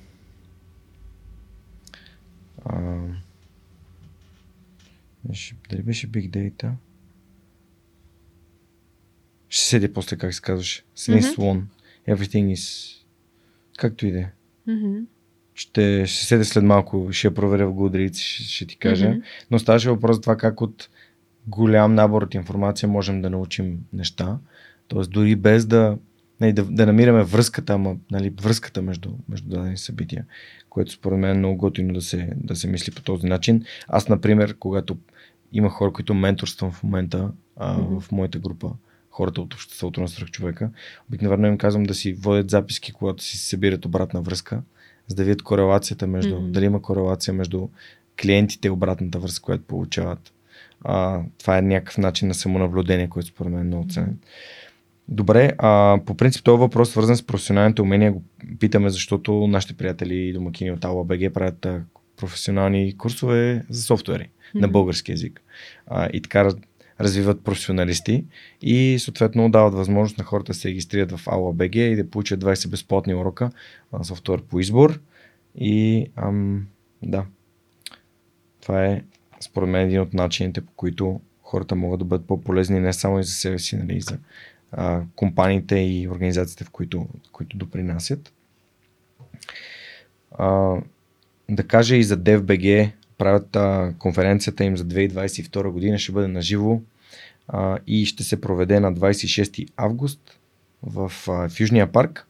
А, 2.65 3.01
дали 5.71 5.83
беше 5.83 6.09
Big 6.09 6.31
Data? 6.31 6.71
Ще 9.49 9.65
седя 9.65 9.93
после 9.93 10.16
как 10.16 10.35
се 10.35 10.43
казваше. 10.43 10.85
С 10.95 11.09
един 11.09 11.21
Мгм. 11.21 11.35
слон. 11.35 11.69
Everything 12.09 12.55
is... 12.55 12.95
Както 13.79 14.07
и 14.07 14.11
да 14.12 14.19
е. 14.19 14.31
Ще, 15.55 16.07
ще 16.07 16.25
седя 16.25 16.45
след 16.45 16.65
малко, 16.65 17.09
ще 17.12 17.27
я 17.27 17.35
проверя 17.35 17.66
в 17.66 17.75
Goodreads, 17.75 18.16
ще, 18.16 18.43
ще 18.43 18.66
ти 18.66 18.77
кажа. 18.77 19.09
Мгм. 19.11 19.19
Но 19.51 19.59
ставаше 19.59 19.91
въпрос 19.91 20.16
за 20.16 20.21
това 20.21 20.37
как 20.37 20.61
от 20.61 20.89
голям 21.47 21.95
набор 21.95 22.23
от 22.23 22.35
информация 22.35 22.89
можем 22.89 23.23
да 23.23 23.31
научим 23.31 23.79
неща. 23.93 24.39
Тоест 24.89 25.11
дори 25.11 25.37
без 25.37 25.66
да, 25.66 25.99
нали, 26.41 26.53
да, 26.53 26.65
да 26.65 26.87
намираме 26.87 27.25
връзката, 27.25 27.73
ама, 27.73 27.97
нали, 28.11 28.31
връзката 28.43 28.83
между, 28.83 29.11
между 29.29 29.49
дадени 29.49 29.77
събития, 29.77 30.25
което 30.71 30.93
според 30.93 31.19
мен 31.19 31.31
е 31.31 31.39
много 31.39 31.57
готино 31.57 31.95
да 31.95 32.01
се, 32.01 32.33
да 32.37 32.57
се 32.57 32.69
мисли 32.69 32.93
по 32.93 33.03
този 33.03 33.27
начин. 33.27 33.65
Аз, 33.89 34.09
например, 34.09 34.57
когато 34.59 34.97
има 35.53 35.71
хора, 35.71 35.93
които 35.93 36.15
менторствам 36.15 36.73
в 36.73 36.83
момента 36.83 37.31
а, 37.57 37.79
Мгм. 37.79 38.01
в 38.01 38.12
моята 38.12 38.39
група, 38.39 38.71
хората 39.11 39.41
от 39.41 39.55
обществото 39.55 40.01
на 40.01 40.09
свръхчовека, 40.09 40.71
обикновено 41.09 41.47
им 41.47 41.59
казвам 41.59 41.83
да 41.83 41.95
си 41.95 42.12
водят 42.12 42.51
записки, 42.51 42.93
когато 42.93 43.25
си 43.25 43.39
събират 43.39 43.85
обратна 43.85 44.23
връзка, 44.23 44.62
за 45.07 45.16
да 45.16 45.25
видят 45.25 45.43
корелацията 45.43 46.07
между, 46.07 46.41
Мгм. 46.41 46.53
дали 46.53 46.65
има 46.65 46.83
корелация 46.83 47.35
между 47.35 47.69
клиентите 48.23 48.69
и 48.69 48.71
обратната 48.71 49.19
връзка, 49.19 49.45
която 49.45 49.65
получават. 49.65 50.33
А, 50.85 51.20
това 51.39 51.59
е 51.59 51.62
някакъв 51.62 51.98
начин 51.98 52.28
на 52.28 52.35
самонаблюдение, 52.35 53.09
който 53.09 53.28
според 53.28 53.52
мен 53.52 53.61
е 53.61 53.65
много 53.65 53.86
ценен. 53.90 54.19
Добре, 55.09 55.52
а, 55.59 55.98
по 56.06 56.16
принцип 56.16 56.44
този 56.44 56.59
въпрос, 56.61 56.90
свързан 56.90 57.16
с 57.16 57.23
професионалните 57.23 57.82
умения, 57.82 58.12
го 58.12 58.23
питаме, 58.61 58.90
защото 58.90 59.47
нашите 59.47 59.74
приятели 59.74 60.15
и 60.15 60.32
домакини 60.32 60.70
от 60.73 60.85
АЛАБГ 60.85 61.32
правят 61.35 61.66
а, 61.66 61.82
професионални 62.16 62.97
курсове 62.98 63.65
за 63.69 63.82
софтуери 63.82 64.28
на 64.55 64.66
Мгм. 64.66 64.73
български 64.73 65.11
язик. 65.11 65.43
А, 65.86 66.09
и 66.12 66.20
така 66.23 66.44
раз- 66.44 66.56
развиват 67.01 67.44
професионалисти 67.44 68.24
и 68.62 68.97
съответно 68.98 69.51
дават 69.51 69.74
възможност 69.74 70.19
на 70.19 70.24
хората 70.24 70.52
да 70.52 70.59
се 70.59 70.69
регистрират 70.69 71.12
в 71.12 71.28
АЛАБГ 71.28 71.74
и 71.74 71.97
да 71.97 72.11
получат 72.11 72.40
20 72.40 72.69
безплатни 72.69 73.15
урока 73.15 73.51
на 73.93 74.05
софтуер 74.05 74.43
по 74.43 74.61
избор. 74.61 75.01
И 75.59 76.06
ам, 76.16 76.66
да, 77.02 77.24
това 78.61 78.85
е 78.86 79.02
според 79.45 79.69
мен 79.69 79.87
един 79.87 80.01
от 80.01 80.15
начините, 80.15 80.61
по 80.61 80.73
които 80.73 81.21
хората 81.43 81.75
могат 81.75 81.99
да 81.99 82.05
бъдат 82.05 82.27
по-полезни 82.27 82.81
не 82.81 82.93
само 82.93 83.19
и 83.19 83.25
за 83.25 83.33
себе 83.33 83.59
си, 83.59 83.77
нали, 83.77 83.97
и 83.97 84.01
за 84.01 84.19
а, 84.73 85.03
компаниите 85.16 85.77
и 85.77 86.09
организациите, 86.09 86.65
в 86.65 86.71
които, 86.71 87.07
които 87.33 87.57
допринасят. 87.57 88.33
А, 90.39 90.77
да 91.51 91.66
кажа 91.66 91.97
и 91.97 92.03
за 92.03 92.19
DFBG, 92.19 92.91
правят 93.19 93.57
а, 93.57 93.95
конференцията 93.99 94.65
им 94.65 94.77
за 94.77 94.85
2022 94.85 95.69
година, 95.69 95.99
ще 95.99 96.12
бъде 96.12 96.29
на 96.29 96.43
живо 96.43 96.81
а, 97.49 97.79
и 97.87 98.07
ще 98.07 98.25
се 98.25 98.41
проведе 98.41 98.81
на 98.81 98.95
26 98.95 99.69
август 99.77 100.39
в, 100.83 101.12
а, 101.29 101.49
в 101.49 101.61
Южния 101.61 101.93
парк. 101.93 102.27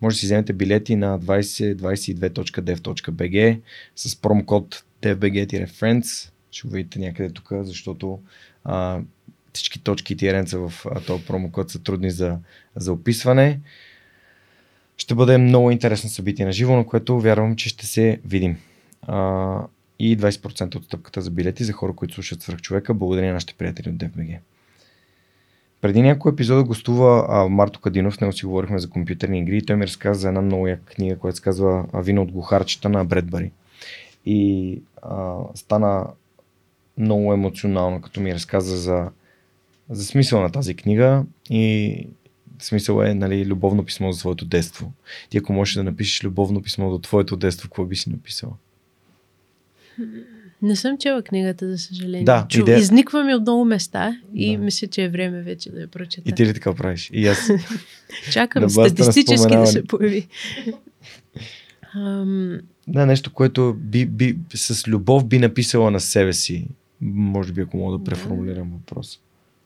Може 0.00 0.14
да 0.14 0.18
си 0.18 0.26
вземете 0.26 0.52
билети 0.52 0.96
на 0.96 1.20
2022.dev.bg 1.20 3.60
с 3.96 4.16
промокод 4.16 4.84
devbg-friends. 5.02 6.30
Ще 6.58 6.68
го 6.68 6.74
видите 6.74 6.98
някъде 6.98 7.30
тук, 7.30 7.48
защото 7.52 8.20
а, 8.64 9.00
всички 9.52 9.82
точки 9.82 10.12
и 10.12 10.16
тиеренца 10.16 10.58
в 10.58 10.72
този 11.06 11.24
промокод 11.24 11.70
са 11.70 11.82
трудни 11.82 12.10
за, 12.10 12.38
за 12.76 12.92
описване. 12.92 13.60
Ще 14.96 15.14
бъде 15.14 15.38
много 15.38 15.70
интересно 15.70 16.10
събитие 16.10 16.46
на 16.46 16.52
живо, 16.52 16.76
на 16.76 16.86
което 16.86 17.20
вярвам, 17.20 17.56
че 17.56 17.68
ще 17.68 17.86
се 17.86 18.20
видим. 18.24 18.56
А, 19.02 19.60
и 19.98 20.18
20% 20.18 20.76
от 20.76 20.84
стъпката 20.84 21.20
за 21.20 21.30
билети 21.30 21.64
за 21.64 21.72
хора, 21.72 21.92
които 21.92 22.14
слушат 22.14 22.42
свръхчовека, 22.42 22.94
благодарение 22.94 23.30
на 23.30 23.34
нашите 23.34 23.54
приятели 23.54 23.88
от 23.88 23.96
DFBG. 23.96 24.38
Преди 25.80 26.02
някой 26.02 26.32
епизод 26.32 26.66
гостува 26.66 27.26
а, 27.28 27.48
Марто 27.48 27.80
Кадинов, 27.80 28.20
него 28.20 28.32
си 28.32 28.46
говорихме 28.46 28.78
за 28.78 28.90
компютърни 28.90 29.38
игри 29.38 29.56
и 29.56 29.66
той 29.66 29.76
ми 29.76 29.86
разказа 29.86 30.20
за 30.20 30.28
една 30.28 30.40
много 30.40 30.66
яка 30.66 30.84
книга, 30.84 31.18
която 31.18 31.36
се 31.36 31.42
казва 31.42 31.84
Вино 31.94 32.22
от 32.22 32.32
глухарчета 32.32 32.88
на 32.88 33.04
Бредбари. 33.04 33.50
И 34.26 34.82
а, 35.02 35.36
стана 35.54 36.06
много 36.98 37.32
емоционално, 37.32 38.00
като 38.00 38.20
ми 38.20 38.34
разказа 38.34 38.76
за, 38.76 39.08
за 39.90 40.04
смисъл 40.04 40.40
на 40.42 40.50
тази 40.52 40.74
книга 40.74 41.24
и 41.50 42.06
смисъл 42.58 43.02
е 43.02 43.14
нали, 43.14 43.46
любовно 43.46 43.84
писмо 43.84 44.12
за 44.12 44.18
своето 44.20 44.44
детство. 44.44 44.92
Ти 45.30 45.38
ако 45.38 45.52
можеш 45.52 45.74
да 45.74 45.84
напишеш 45.84 46.24
любовно 46.24 46.62
писмо 46.62 46.90
до 46.90 46.98
твоето 46.98 47.36
детство, 47.36 47.68
какво 47.68 47.84
би 47.84 47.96
си 47.96 48.10
написала? 48.10 48.52
Не 50.62 50.76
съм 50.76 50.98
чела 50.98 51.22
книгата, 51.22 51.70
за 51.70 51.78
съжаление. 51.78 52.24
Да, 52.24 52.46
Чу, 52.48 52.60
идея- 52.60 52.78
Изниква 52.78 53.24
ми 53.24 53.34
от 53.34 53.42
много 53.42 53.64
места 53.64 54.20
и 54.34 54.56
Да. 54.56 54.62
мисля, 54.62 54.86
че 54.86 55.04
е 55.04 55.08
време 55.08 55.42
вече 55.42 55.70
да 55.70 55.80
я 55.80 55.88
прочета. 55.88 56.28
И 56.30 56.32
ти 56.32 56.46
ли 56.46 56.54
така 56.54 56.74
правиш? 56.74 57.10
И 57.12 57.26
аз. 57.26 57.50
Чакам 58.32 58.62
на 58.62 58.70
статистически 58.70 59.50
да 59.50 59.66
се 59.66 59.84
появи. 59.84 60.28
Ам, 61.94 62.58
Да, 62.88 63.06
нещо, 63.06 63.32
което 63.32 63.74
би, 63.74 64.06
би, 64.06 64.38
с 64.54 64.88
любов 64.88 65.24
би 65.24 65.38
написала 65.38 65.90
на 65.90 66.00
себе 66.00 66.32
си. 66.32 66.66
Може 67.00 67.52
би, 67.52 67.60
ако 67.60 67.76
мога 67.76 67.98
да 67.98 68.04
преформулирам 68.04 68.70
въпрос. 68.70 69.20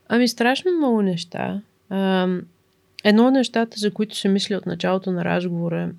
Ами 0.09 0.29
страшно 0.29 0.71
много 0.73 1.03
неща. 1.03 1.61
Ам, 1.91 2.43
едно 3.05 3.27
от 3.27 3.33
нещата, 3.33 3.81
за 3.81 3.91
които 3.91 4.17
се 4.17 4.29
мисля 4.29 4.57
от 4.57 4.67
началото 4.67 5.13
на 5.13 5.25
разговора, 5.25 5.91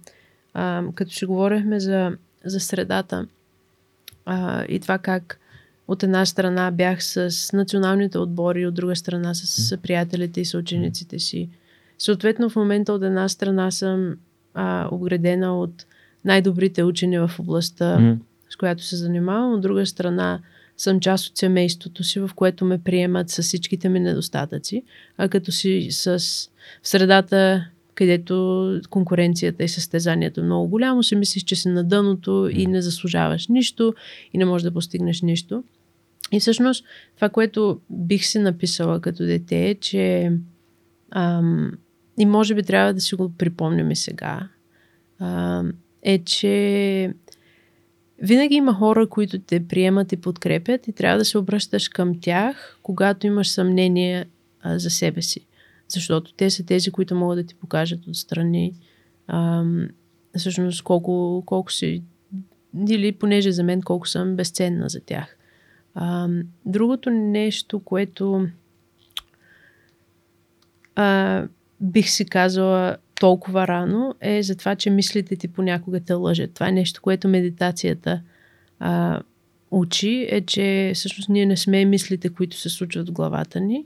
ам, 0.53 0.91
като 0.93 1.11
си 1.11 1.25
говорихме 1.25 1.79
за, 1.79 2.17
за 2.45 2.59
средата 2.59 3.27
а, 4.25 4.65
и 4.69 4.79
това 4.79 4.97
как 4.97 5.39
от 5.87 6.03
една 6.03 6.25
страна 6.25 6.71
бях 6.71 7.03
с 7.03 7.31
националните 7.53 8.17
отбори, 8.17 8.65
от 8.65 8.73
друга 8.73 8.95
страна 8.95 9.33
с 9.33 9.77
приятелите 9.77 10.41
и 10.41 10.45
съучениците 10.45 11.19
си. 11.19 11.49
Съответно, 11.97 12.49
в 12.49 12.55
момента 12.55 12.93
от 12.93 13.03
една 13.03 13.29
страна 13.29 13.71
съм 13.71 14.15
а, 14.53 14.87
обградена 14.91 15.59
от 15.59 15.85
най-добрите 16.25 16.83
учени 16.83 17.19
в 17.19 17.31
областта, 17.39 17.99
М, 17.99 18.17
с 18.49 18.55
която 18.55 18.83
се 18.83 18.95
занимавам. 18.95 19.53
От 19.53 19.61
друга 19.61 19.85
страна 19.85 20.39
съм 20.77 20.99
част 20.99 21.27
от 21.27 21.37
семейството 21.37 22.03
си, 22.03 22.19
в 22.19 22.31
което 22.35 22.65
ме 22.65 22.77
приемат 22.77 23.29
с 23.29 23.41
всичките 23.41 23.89
ми 23.89 23.99
недостатъци, 23.99 24.83
а 25.17 25.29
като 25.29 25.51
си 25.51 25.87
с 25.91 26.19
в 26.81 26.87
средата, 26.87 27.65
където 27.95 28.81
конкуренцията 28.89 29.63
и 29.63 29.69
състезанието 29.69 30.41
е 30.41 30.43
много 30.43 30.67
голямо, 30.67 31.03
си 31.03 31.15
мислиш, 31.15 31.43
че 31.43 31.55
си 31.55 31.69
на 31.69 31.83
дъното 31.83 32.49
и 32.53 32.67
не 32.67 32.81
заслужаваш 32.81 33.47
нищо 33.47 33.93
и 34.33 34.37
не 34.37 34.45
можеш 34.45 34.63
да 34.63 34.73
постигнеш 34.73 35.21
нищо. 35.21 35.63
И 36.31 36.39
всъщност 36.39 36.85
това, 37.15 37.29
което 37.29 37.81
бих 37.89 38.25
си 38.25 38.39
написала 38.39 39.01
като 39.01 39.23
дете 39.23 39.69
е, 39.69 39.75
че 39.75 40.31
ам, 41.11 41.71
и 42.19 42.25
може 42.25 42.55
би 42.55 42.63
трябва 42.63 42.93
да 42.93 43.01
си 43.01 43.15
го 43.15 43.33
припомням 43.37 43.91
и 43.91 43.95
сега, 43.95 44.49
ам, 45.19 45.73
е, 46.01 46.23
че 46.23 47.13
винаги 48.23 48.55
има 48.55 48.73
хора, 48.73 49.09
които 49.09 49.39
те 49.39 49.67
приемат 49.67 50.11
и 50.11 50.17
подкрепят 50.17 50.87
и 50.87 50.93
трябва 50.93 51.17
да 51.17 51.25
се 51.25 51.37
обръщаш 51.37 51.89
към 51.89 52.19
тях, 52.19 52.79
когато 52.83 53.27
имаш 53.27 53.49
съмнение 53.49 54.25
а, 54.61 54.79
за 54.79 54.89
себе 54.89 55.21
си. 55.21 55.47
Защото 55.87 56.33
те 56.33 56.49
са 56.49 56.65
тези, 56.65 56.91
които 56.91 57.15
могат 57.15 57.37
да 57.37 57.45
ти 57.45 57.55
покажат 57.55 58.07
отстрани 58.07 58.73
ам, 59.27 59.87
всъщност 60.37 60.83
колко, 60.83 61.43
колко 61.45 61.71
си 61.71 62.03
или 62.89 63.11
понеже 63.11 63.51
за 63.51 63.63
мен 63.63 63.81
колко 63.81 64.07
съм 64.07 64.35
безценна 64.35 64.89
за 64.89 64.99
тях. 64.99 65.37
Ам, 65.95 66.43
другото 66.65 67.09
нещо, 67.09 67.79
което 67.79 68.47
а, 70.95 71.43
бих 71.81 72.09
си 72.09 72.25
казала 72.25 72.97
толкова 73.23 73.67
рано, 73.67 74.15
е 74.21 74.43
за 74.43 74.55
това, 74.55 74.75
че 74.75 74.89
мислите 74.89 75.35
ти 75.35 75.47
понякога 75.47 75.99
те 75.99 76.13
лъжат. 76.13 76.53
Това 76.53 76.67
е 76.67 76.71
нещо, 76.71 77.01
което 77.01 77.27
медитацията 77.27 78.21
а, 78.79 79.21
учи, 79.71 80.27
е, 80.29 80.41
че 80.41 80.91
всъщност 80.95 81.29
ние 81.29 81.45
не 81.45 81.57
сме 81.57 81.85
мислите, 81.85 82.29
които 82.29 82.57
се 82.57 82.69
случват 82.69 83.09
в 83.09 83.11
главата 83.11 83.59
ни, 83.59 83.85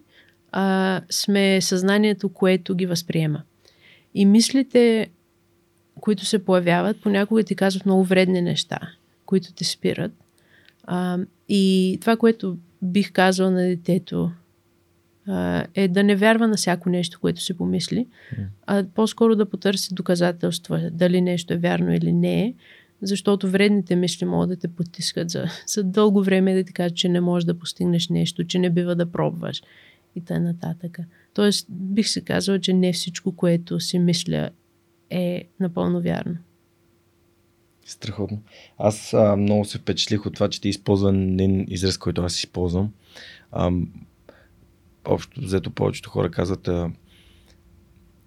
а 0.52 1.02
сме 1.10 1.62
съзнанието, 1.62 2.30
което 2.30 2.76
ги 2.76 2.86
възприема. 2.86 3.42
И 4.14 4.26
мислите, 4.26 5.08
които 6.00 6.26
се 6.26 6.46
появяват, 6.46 7.02
понякога 7.02 7.44
ти 7.44 7.56
казват 7.56 7.86
много 7.86 8.04
вредни 8.04 8.42
неща, 8.42 8.80
които 9.26 9.54
те 9.54 9.64
спират. 9.64 10.12
А, 10.84 11.18
и 11.50 11.98
това, 12.02 12.18
което 12.18 12.58
бих 12.82 13.12
казала 13.12 13.52
на 13.52 13.62
детето, 13.62 14.32
е 15.74 15.88
да 15.88 16.04
не 16.04 16.16
вярва 16.16 16.48
на 16.48 16.58
всяко 16.58 16.90
нещо, 16.90 17.20
което 17.20 17.42
си 17.42 17.58
помисли, 17.58 18.08
а 18.68 18.86
по-скоро 18.96 19.36
да 19.36 19.50
потърси 19.50 19.94
доказателства 19.94 20.90
дали 20.94 21.22
нещо 21.22 21.54
е 21.54 21.58
вярно 21.58 21.94
или 21.94 22.14
не 22.14 22.46
е, 22.46 22.54
защото 23.02 23.50
вредните 23.50 23.96
мисли 23.96 24.26
могат 24.26 24.50
да 24.50 24.56
те 24.56 24.68
потискат 24.68 25.30
за, 25.30 25.46
за 25.68 25.84
дълго 25.84 26.24
време 26.24 26.56
да 26.56 26.64
ти 26.64 26.74
кажат, 26.74 26.98
че 26.98 27.10
не 27.10 27.22
можеш 27.22 27.46
да 27.46 27.60
постигнеш 27.60 28.10
нещо, 28.10 28.44
че 28.44 28.60
не 28.60 28.70
бива 28.70 28.96
да 28.96 29.12
пробваш 29.12 29.62
и 30.16 30.22
т.н. 30.22 30.40
нататък. 30.40 31.00
Тоест, 31.34 31.68
бих 31.70 32.08
си 32.08 32.24
казала, 32.24 32.60
че 32.60 32.74
не 32.74 32.94
всичко, 32.94 33.36
което 33.36 33.80
си 33.80 34.00
мисля 34.00 34.50
е 35.10 35.44
напълно 35.60 36.02
вярно. 36.02 36.38
Страхотно. 37.86 38.42
Аз 38.78 39.14
а, 39.14 39.36
много 39.36 39.66
се 39.66 39.78
впечатлих 39.78 40.26
от 40.26 40.34
това, 40.34 40.50
че 40.50 40.62
ти 40.62 40.70
използва 40.70 41.10
един 41.10 41.66
израз, 41.70 41.98
който 41.98 42.22
аз 42.22 42.38
използвам. 42.38 42.94
А, 43.52 43.72
общо 45.08 45.42
взето 45.42 45.72
повечето 45.72 46.10
хора 46.10 46.32
казват 46.32 46.68
а, 46.68 46.92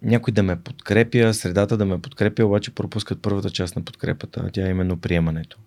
някой 0.01 0.33
да 0.33 0.43
ме 0.43 0.61
подкрепя, 0.61 1.33
средата 1.33 1.77
да 1.77 1.85
ме 1.85 2.01
подкрепя, 2.01 2.45
обаче 2.45 2.71
пропускат 2.71 3.21
първата 3.21 3.49
част 3.49 3.75
на 3.75 3.81
подкрепата, 3.81 4.49
тя 4.53 4.67
е 4.67 4.69
именно 4.69 4.97
приемането. 4.97 5.57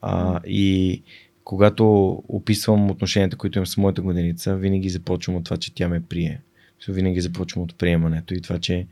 А, 0.00 0.40
и 0.46 1.02
когато 1.44 2.10
описвам 2.28 2.90
отношенията, 2.90 3.36
които 3.36 3.58
имам 3.58 3.66
с 3.66 3.76
моята 3.76 4.02
годиница, 4.02 4.56
винаги 4.56 4.88
започвам 4.88 5.36
от 5.36 5.44
това, 5.44 5.56
че 5.56 5.74
тя 5.74 5.88
ме 5.88 6.00
прие. 6.00 6.40
Винаги 6.88 7.20
започвам 7.20 7.64
от 7.64 7.78
приемането 7.78 8.34
и 8.34 8.40
това, 8.40 8.58
че 8.58 8.86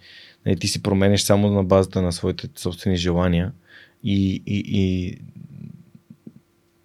нали, 0.46 0.56
ти 0.56 0.68
си 0.68 0.82
променеш 0.82 1.20
само 1.20 1.50
на 1.50 1.64
базата 1.64 2.02
на 2.02 2.12
своите 2.12 2.48
собствени 2.56 2.96
желания 2.96 3.52
и, 4.04 4.42
и, 4.46 4.62
и 4.66 5.18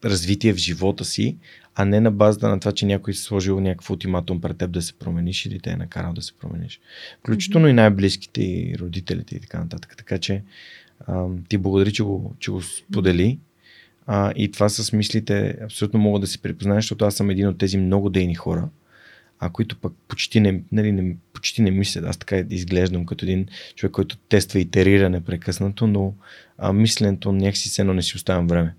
развитие 0.05 0.53
в 0.53 0.57
живота 0.57 1.05
си, 1.05 1.37
а 1.75 1.85
не 1.85 1.99
на 1.99 2.11
базата 2.11 2.49
на 2.49 2.59
това, 2.59 2.71
че 2.71 2.85
някой 2.85 3.13
си 3.13 3.21
сложил 3.21 3.59
някакъв 3.59 3.89
ултиматум 3.89 4.41
пред 4.41 4.57
теб 4.57 4.71
да 4.71 4.81
се 4.81 4.93
промениш 4.93 5.45
или 5.45 5.59
те 5.59 5.69
е 5.69 5.75
накарал 5.75 6.13
да 6.13 6.21
се 6.21 6.33
промениш. 6.33 6.79
Включително 7.19 7.67
mm-hmm. 7.67 7.71
и 7.71 7.73
най-близките 7.73 8.41
и 8.41 8.75
родителите 8.79 9.35
и 9.35 9.39
така 9.39 9.59
нататък. 9.59 9.97
Така 9.97 10.17
че 10.17 10.43
а, 11.07 11.25
ти 11.49 11.57
благодари, 11.57 11.93
че 11.93 12.03
го, 12.03 12.35
че 12.39 12.51
го 12.51 12.61
сподели. 12.61 13.39
А, 14.07 14.33
и 14.35 14.51
това 14.51 14.69
с 14.69 14.93
мислите 14.93 15.57
абсолютно 15.63 15.99
мога 15.99 16.19
да 16.19 16.27
се 16.27 16.41
припознаеш, 16.41 16.83
защото 16.83 17.05
аз 17.05 17.15
съм 17.15 17.29
един 17.29 17.47
от 17.47 17.57
тези 17.57 17.77
много 17.77 18.09
дейни 18.09 18.35
хора, 18.35 18.69
а 19.39 19.49
които 19.49 19.75
пък 19.75 19.93
почти 20.07 20.39
не, 20.39 20.61
нали, 20.71 20.91
не, 20.91 21.15
почти 21.33 21.61
не 21.61 21.71
мислят. 21.71 22.05
Аз 22.05 22.17
така 22.17 22.43
изглеждам 22.49 23.05
като 23.05 23.25
един 23.25 23.47
човек, 23.75 23.91
който 23.91 24.17
тества 24.17 24.59
и 24.59 24.61
итерира 24.61 25.09
непрекъснато, 25.09 25.87
но 25.87 26.13
а, 26.57 26.73
мисленето 26.73 27.31
някакси 27.31 27.69
се 27.69 27.81
едно 27.81 27.93
не 27.93 28.01
си 28.01 28.15
оставям 28.15 28.47
време. 28.47 28.75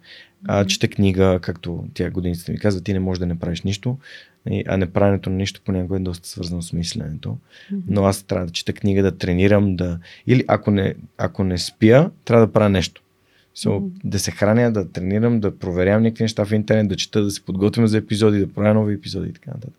А, 0.49 0.65
чета 0.65 0.89
книга, 0.89 1.39
както 1.43 1.85
тя 1.95 2.11
годиницата 2.11 2.53
ми 2.53 2.59
казва, 2.59 2.81
ти 2.81 2.93
не 2.93 3.01
можеш 3.01 3.19
да 3.19 3.27
не 3.27 3.39
правиш 3.39 3.63
нищо, 3.63 3.99
а 4.67 4.77
неправенето 4.77 5.31
на 5.31 5.37
нищо 5.37 5.61
понякога 5.65 5.97
е 5.97 6.01
доста 6.01 6.29
свързано 6.29 6.63
с 6.63 6.73
мисленето. 6.73 7.37
Но 7.87 8.05
аз 8.05 8.23
трябва 8.23 8.47
да 8.47 8.53
чета 8.53 8.73
книга, 8.73 9.03
да 9.03 9.17
тренирам, 9.19 9.77
да... 9.77 9.99
Или 10.27 10.45
ако 10.49 10.71
не, 10.71 10.95
ако 11.19 11.45
не 11.45 11.59
спя, 11.59 12.11
трябва 12.25 12.47
да 12.47 12.53
правя 12.53 12.69
нещо. 12.69 13.03
So, 13.57 13.69
mm-hmm. 13.69 13.91
Да 14.05 14.19
се 14.19 14.31
храня, 14.31 14.73
да 14.73 14.93
тренирам, 14.93 15.41
да 15.41 15.59
проверявам 15.59 16.03
някакви 16.03 16.25
неща 16.25 16.45
в 16.45 16.53
интернет, 16.53 16.89
да 16.89 16.97
чета, 16.97 17.23
да 17.23 17.31
се 17.31 17.45
подготвям 17.45 17.87
за 17.87 17.99
епизоди, 17.99 18.39
да 18.39 18.53
правя 18.53 18.75
нови 18.75 18.95
епизоди 18.95 19.29
и 19.29 19.33
така 19.33 19.51
нататък. 19.51 19.75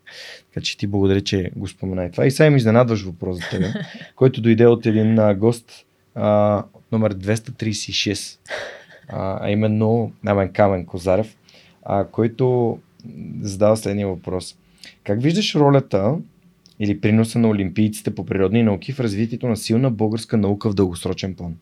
Така 0.48 0.64
че 0.64 0.78
ти 0.78 0.86
благодаря, 0.86 1.20
че 1.20 1.50
го 1.56 1.68
спомена 1.68 2.04
и 2.04 2.10
това. 2.10 2.26
И 2.26 2.30
сега 2.30 2.46
им 2.46 2.56
изненадваш 2.56 3.02
въпрос 3.02 3.36
за 3.36 3.42
тебе, 3.50 3.72
който 4.16 4.40
дойде 4.40 4.66
от 4.66 4.86
един 4.86 5.18
а, 5.18 5.34
гост 5.34 5.84
а, 6.14 6.64
номер 6.92 7.14
236, 7.14 8.38
а, 9.08 9.50
именно 9.50 10.12
Намен 10.24 10.52
Камен 10.52 10.86
Козарев, 10.86 11.36
а, 11.82 12.04
който 12.04 12.78
задава 13.40 13.76
следния 13.76 14.08
въпрос. 14.08 14.56
Как 15.04 15.22
виждаш 15.22 15.54
ролята 15.54 16.16
или 16.80 17.00
приноса 17.00 17.38
на 17.38 17.48
олимпийците 17.48 18.14
по 18.14 18.26
природни 18.26 18.62
науки 18.62 18.92
в 18.92 19.00
развитието 19.00 19.48
на 19.48 19.56
силна 19.56 19.90
българска 19.90 20.36
наука 20.36 20.70
в 20.70 20.74
дългосрочен 20.74 21.34
план? 21.34 21.56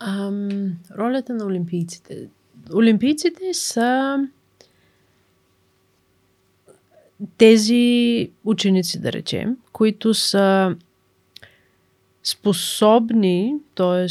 Ам, 0.00 0.78
ролята 0.98 1.34
на 1.34 1.46
олимпийците. 1.46 2.28
Олимпийците 2.74 3.54
са 3.54 4.18
тези 7.38 8.30
ученици, 8.44 9.00
да 9.00 9.12
речем, 9.12 9.56
които 9.72 10.14
са 10.14 10.76
способни, 12.22 13.54
т.е. 13.74 14.06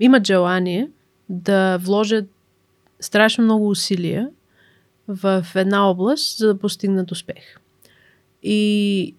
имат 0.00 0.26
желание 0.26 0.90
да 1.28 1.78
вложат 1.78 2.24
страшно 3.00 3.44
много 3.44 3.68
усилия 3.68 4.30
в 5.08 5.46
една 5.54 5.90
област, 5.90 6.38
за 6.38 6.46
да 6.46 6.58
постигнат 6.58 7.12
успех. 7.12 7.58
И 8.42 9.14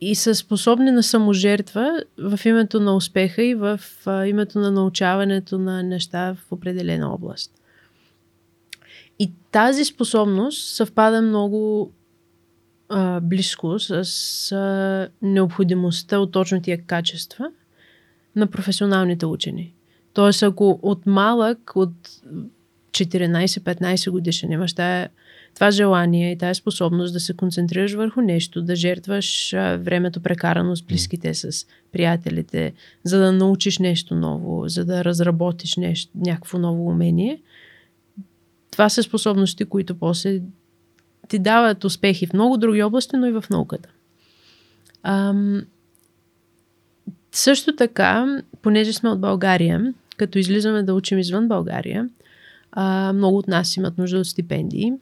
и 0.00 0.14
са 0.14 0.34
способни 0.34 0.90
на 0.90 1.02
саможертва 1.02 2.04
в 2.18 2.40
името 2.44 2.80
на 2.80 2.96
успеха 2.96 3.42
и 3.42 3.54
в 3.54 3.80
а, 4.06 4.26
името 4.26 4.58
на 4.58 4.70
научаването 4.70 5.58
на 5.58 5.82
неща 5.82 6.34
в 6.34 6.52
определена 6.52 7.14
област. 7.14 7.52
И 9.18 9.32
тази 9.50 9.84
способност 9.84 10.74
съвпада 10.74 11.22
много 11.22 11.90
а, 12.96 13.20
близко 13.20 13.78
с 13.78 13.92
а, 14.52 15.08
необходимостта 15.22 16.18
от 16.18 16.32
точно 16.32 16.62
тия 16.62 16.82
качества 16.82 17.50
на 18.36 18.46
професионалните 18.46 19.26
учени. 19.26 19.72
Тоест, 20.12 20.42
ако 20.42 20.78
от 20.82 21.06
малък, 21.06 21.72
от 21.74 21.92
14-15 22.90 24.10
годишен 24.10 24.52
имаш 24.52 24.72
тая 24.72 25.08
това 25.54 25.70
желание 25.70 26.32
и 26.32 26.38
тази 26.38 26.58
способност 26.58 27.12
да 27.12 27.20
се 27.20 27.36
концентрираш 27.36 27.94
върху 27.94 28.20
нещо, 28.20 28.62
да 28.62 28.76
жертваш 28.76 29.52
а, 29.52 29.76
времето 29.76 30.20
прекарано 30.20 30.76
с 30.76 30.82
близките, 30.82 31.34
с 31.34 31.66
приятелите, 31.92 32.72
за 33.04 33.18
да 33.18 33.32
научиш 33.32 33.78
нещо 33.78 34.14
ново, 34.14 34.68
за 34.68 34.84
да 34.84 35.04
разработиш 35.04 35.76
нещо, 35.76 36.12
някакво 36.14 36.58
ново 36.58 36.86
умение. 36.86 37.42
Това 38.70 38.88
са 38.88 39.02
способности, 39.02 39.64
които 39.64 39.94
после 39.94 40.40
ти 41.28 41.38
дават 41.38 41.84
успехи 41.84 42.26
в 42.26 42.32
много 42.32 42.56
други 42.56 42.82
области, 42.82 43.16
но 43.16 43.26
и 43.26 43.32
в 43.32 43.44
науката. 43.50 43.88
Ам, 45.02 45.62
също 47.32 47.76
така, 47.76 48.42
понеже 48.62 48.92
сме 48.92 49.10
от 49.10 49.20
България, 49.20 49.94
като 50.16 50.38
излизаме 50.38 50.82
да 50.82 50.94
учим 50.94 51.18
извън 51.18 51.48
България, 51.48 52.08
а, 52.72 53.12
много 53.12 53.38
от 53.38 53.48
нас 53.48 53.76
имат 53.76 53.98
нужда 53.98 54.18
от 54.18 54.26
стипендии 54.26 54.92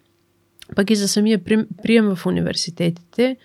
пък 0.76 0.90
и 0.90 0.96
за 0.96 1.08
самия 1.08 1.40
прием 1.82 2.14
в 2.14 2.26
университетите, 2.26 3.36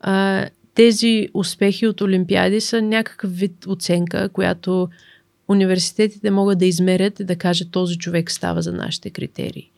а, 0.00 0.46
тези 0.74 1.28
успехи 1.34 1.86
от 1.86 2.00
Олимпиади 2.00 2.60
са 2.60 2.82
някакъв 2.82 3.36
вид 3.36 3.66
оценка, 3.66 4.28
която 4.28 4.88
университетите 5.48 6.30
могат 6.30 6.58
да 6.58 6.66
измерят 6.66 7.20
и 7.20 7.24
да 7.24 7.36
кажат 7.36 7.70
този 7.70 7.98
човек 7.98 8.30
става 8.30 8.62
за 8.62 8.72
нашите 8.72 9.10
критерии. 9.10 9.70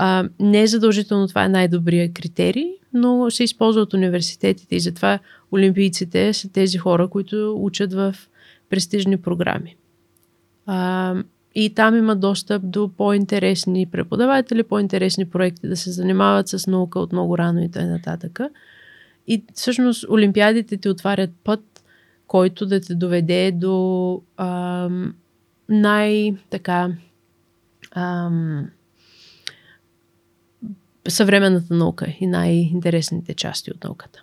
А, 0.00 0.28
не 0.40 0.62
е 0.62 0.66
задължително 0.66 1.28
това 1.28 1.44
е 1.44 1.48
най-добрият 1.48 2.14
критерий, 2.14 2.70
но 2.92 3.30
се 3.30 3.44
използва 3.44 3.82
от 3.82 3.94
университетите 3.94 4.76
и 4.76 4.80
затова 4.80 5.18
олимпийците 5.52 6.32
са 6.32 6.52
тези 6.52 6.78
хора, 6.78 7.08
които 7.08 7.56
учат 7.58 7.92
в 7.92 8.14
престижни 8.70 9.16
програми. 9.16 9.76
А, 10.66 11.14
и 11.54 11.74
там 11.74 11.96
има 11.96 12.16
достъп 12.16 12.62
до 12.70 12.88
по-интересни 12.96 13.86
преподаватели, 13.86 14.62
по-интересни 14.62 15.24
проекти 15.24 15.68
да 15.68 15.76
се 15.76 15.90
занимават 15.90 16.48
с 16.48 16.66
наука 16.66 17.00
от 17.00 17.12
много 17.12 17.38
рано 17.38 17.62
и 17.62 17.70
т.н. 17.70 18.20
И 19.26 19.44
всъщност 19.54 20.08
Олимпиадите 20.10 20.76
ти 20.76 20.88
отварят 20.88 21.30
път, 21.44 21.84
който 22.26 22.66
да 22.66 22.80
те 22.80 22.94
доведе 22.94 23.52
до 23.52 24.22
ам, 24.36 25.14
най-така 25.68 26.90
ам, 27.94 28.70
съвременната 31.08 31.74
наука 31.74 32.06
и 32.20 32.26
най-интересните 32.26 33.34
части 33.34 33.70
от 33.70 33.84
науката. 33.84 34.22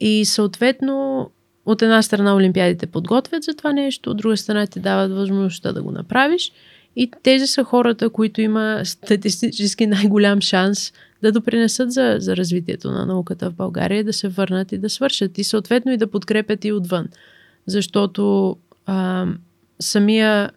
И 0.00 0.24
съответно 0.24 1.30
от 1.66 1.82
една 1.82 2.02
страна 2.02 2.34
Олимпиадите 2.34 2.86
подготвят 2.86 3.42
за 3.42 3.54
това 3.54 3.72
нещо, 3.72 4.10
от 4.10 4.16
друга 4.16 4.36
страна 4.36 4.66
ти 4.66 4.80
дават 4.80 5.12
възможността 5.12 5.72
да 5.72 5.82
го 5.82 5.90
направиш. 5.90 6.52
И 6.96 7.10
тези 7.22 7.46
са 7.46 7.64
хората, 7.64 8.10
които 8.10 8.40
има 8.40 8.80
статистически 8.84 9.86
най-голям 9.86 10.40
шанс 10.40 10.92
да 11.22 11.32
допринесат 11.32 11.92
за, 11.92 12.16
за 12.18 12.36
развитието 12.36 12.90
на 12.90 13.06
науката 13.06 13.50
в 13.50 13.54
България, 13.54 14.04
да 14.04 14.12
се 14.12 14.28
върнат 14.28 14.72
и 14.72 14.78
да 14.78 14.90
свършат. 14.90 15.38
И 15.38 15.44
съответно 15.44 15.92
и 15.92 15.96
да 15.96 16.10
подкрепят 16.10 16.64
и 16.64 16.72
отвън. 16.72 17.08
Защото 17.66 18.56
а, 18.86 19.26
самия 19.80 20.50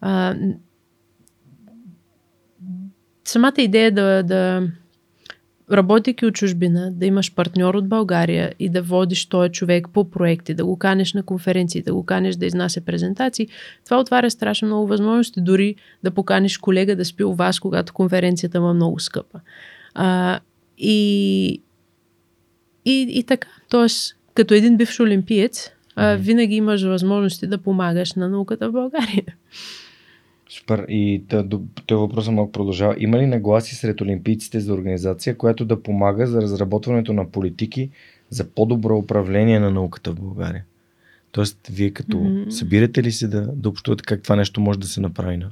а, 0.00 0.34
самата 3.24 3.54
идея 3.58 3.92
да, 3.92 4.22
да 4.22 4.68
работейки 5.72 6.26
от 6.26 6.34
чужбина, 6.34 6.92
да 6.92 7.06
имаш 7.06 7.34
партньор 7.34 7.74
от 7.74 7.88
България 7.88 8.52
и 8.58 8.68
да 8.68 8.82
водиш 8.82 9.26
този 9.26 9.52
човек 9.52 9.88
по 9.92 10.10
проекти, 10.10 10.54
да 10.54 10.64
го 10.64 10.78
канеш 10.78 11.14
на 11.14 11.22
конференции, 11.22 11.82
да 11.82 11.94
го 11.94 12.06
канеш 12.06 12.36
да 12.36 12.46
изнася 12.46 12.80
презентации, 12.80 13.48
това 13.84 14.00
отваря 14.00 14.30
страшно 14.30 14.68
много 14.68 14.86
възможности, 14.86 15.40
дори 15.40 15.74
да 16.02 16.10
поканиш 16.10 16.58
колега 16.58 16.96
да 16.96 17.04
спи 17.04 17.24
у 17.24 17.34
вас, 17.34 17.60
когато 17.60 17.92
конференцията 17.92 18.60
му 18.60 18.70
е 18.70 18.74
много 18.74 19.00
скъпа. 19.00 19.40
А, 19.94 20.40
и, 20.78 21.62
и, 22.84 23.06
и 23.10 23.22
така, 23.22 23.48
т.е. 23.70 23.86
като 24.34 24.54
един 24.54 24.76
бивш 24.76 25.00
олимпиец, 25.00 25.70
а, 25.96 26.14
винаги 26.14 26.54
имаш 26.54 26.82
възможности 26.82 27.46
да 27.46 27.58
помагаш 27.58 28.12
на 28.12 28.28
науката 28.28 28.68
в 28.68 28.72
България. 28.72 29.36
Супер. 30.52 30.86
И 30.88 31.24
този 31.86 31.98
въпрос 32.00 32.28
малко 32.28 32.52
продължава. 32.52 32.94
Има 32.98 33.18
ли 33.18 33.26
нагласи 33.26 33.74
сред 33.74 34.00
олимпийците 34.00 34.60
за 34.60 34.74
организация, 34.74 35.36
която 35.36 35.64
да 35.64 35.82
помага 35.82 36.26
за 36.26 36.42
разработването 36.42 37.12
на 37.12 37.30
политики 37.30 37.90
за 38.30 38.44
по-добро 38.44 38.96
управление 38.98 39.60
на 39.60 39.70
науката 39.70 40.10
в 40.10 40.14
България? 40.14 40.64
Тоест, 41.32 41.68
вие 41.70 41.90
като 41.90 42.16
mm-hmm. 42.16 42.50
събирате 42.50 43.02
ли 43.02 43.12
се 43.12 43.28
да, 43.28 43.40
да 43.40 43.68
общувате 43.68 44.04
как 44.06 44.22
това 44.22 44.36
нещо 44.36 44.60
може 44.60 44.78
да 44.78 44.86
се 44.86 45.00
направи 45.00 45.36
на, 45.36 45.50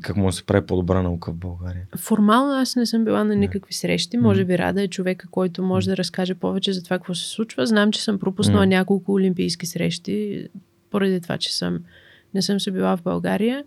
как 0.00 0.16
може 0.16 0.34
да 0.34 0.36
се 0.38 0.46
прави 0.46 0.66
по-добра 0.66 1.02
наука 1.02 1.32
в 1.32 1.34
България. 1.34 1.86
Формално 1.96 2.52
аз 2.52 2.76
не 2.76 2.86
съм 2.86 3.04
била 3.04 3.24
на 3.24 3.36
никакви 3.36 3.74
срещи. 3.74 4.16
Може 4.16 4.44
би 4.44 4.58
Рада 4.58 4.82
е 4.82 4.88
човека, 4.88 5.28
който 5.30 5.62
може 5.62 5.90
да 5.90 5.96
разкаже 5.96 6.34
повече 6.34 6.72
за 6.72 6.82
това 6.82 6.98
какво 6.98 7.14
се 7.14 7.28
случва. 7.28 7.66
Знам, 7.66 7.92
че 7.92 8.02
съм 8.02 8.18
пропуснала 8.18 8.60
М. 8.60 8.66
няколко 8.66 9.12
олимпийски 9.12 9.66
срещи, 9.66 10.48
поради 10.90 11.20
това, 11.20 11.38
че 11.38 11.56
съм, 11.56 11.78
не 12.34 12.42
съм 12.42 12.60
се 12.60 12.70
била 12.70 12.96
в 12.96 13.02
България. 13.02 13.64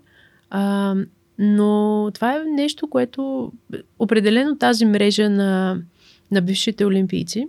А, 0.50 0.94
но 1.38 2.10
това 2.14 2.36
е 2.36 2.44
нещо, 2.44 2.88
което 2.88 3.52
определено 3.98 4.58
тази 4.58 4.84
мрежа 4.84 5.30
на, 5.30 5.80
на 6.30 6.42
бившите 6.42 6.84
олимпийци 6.84 7.48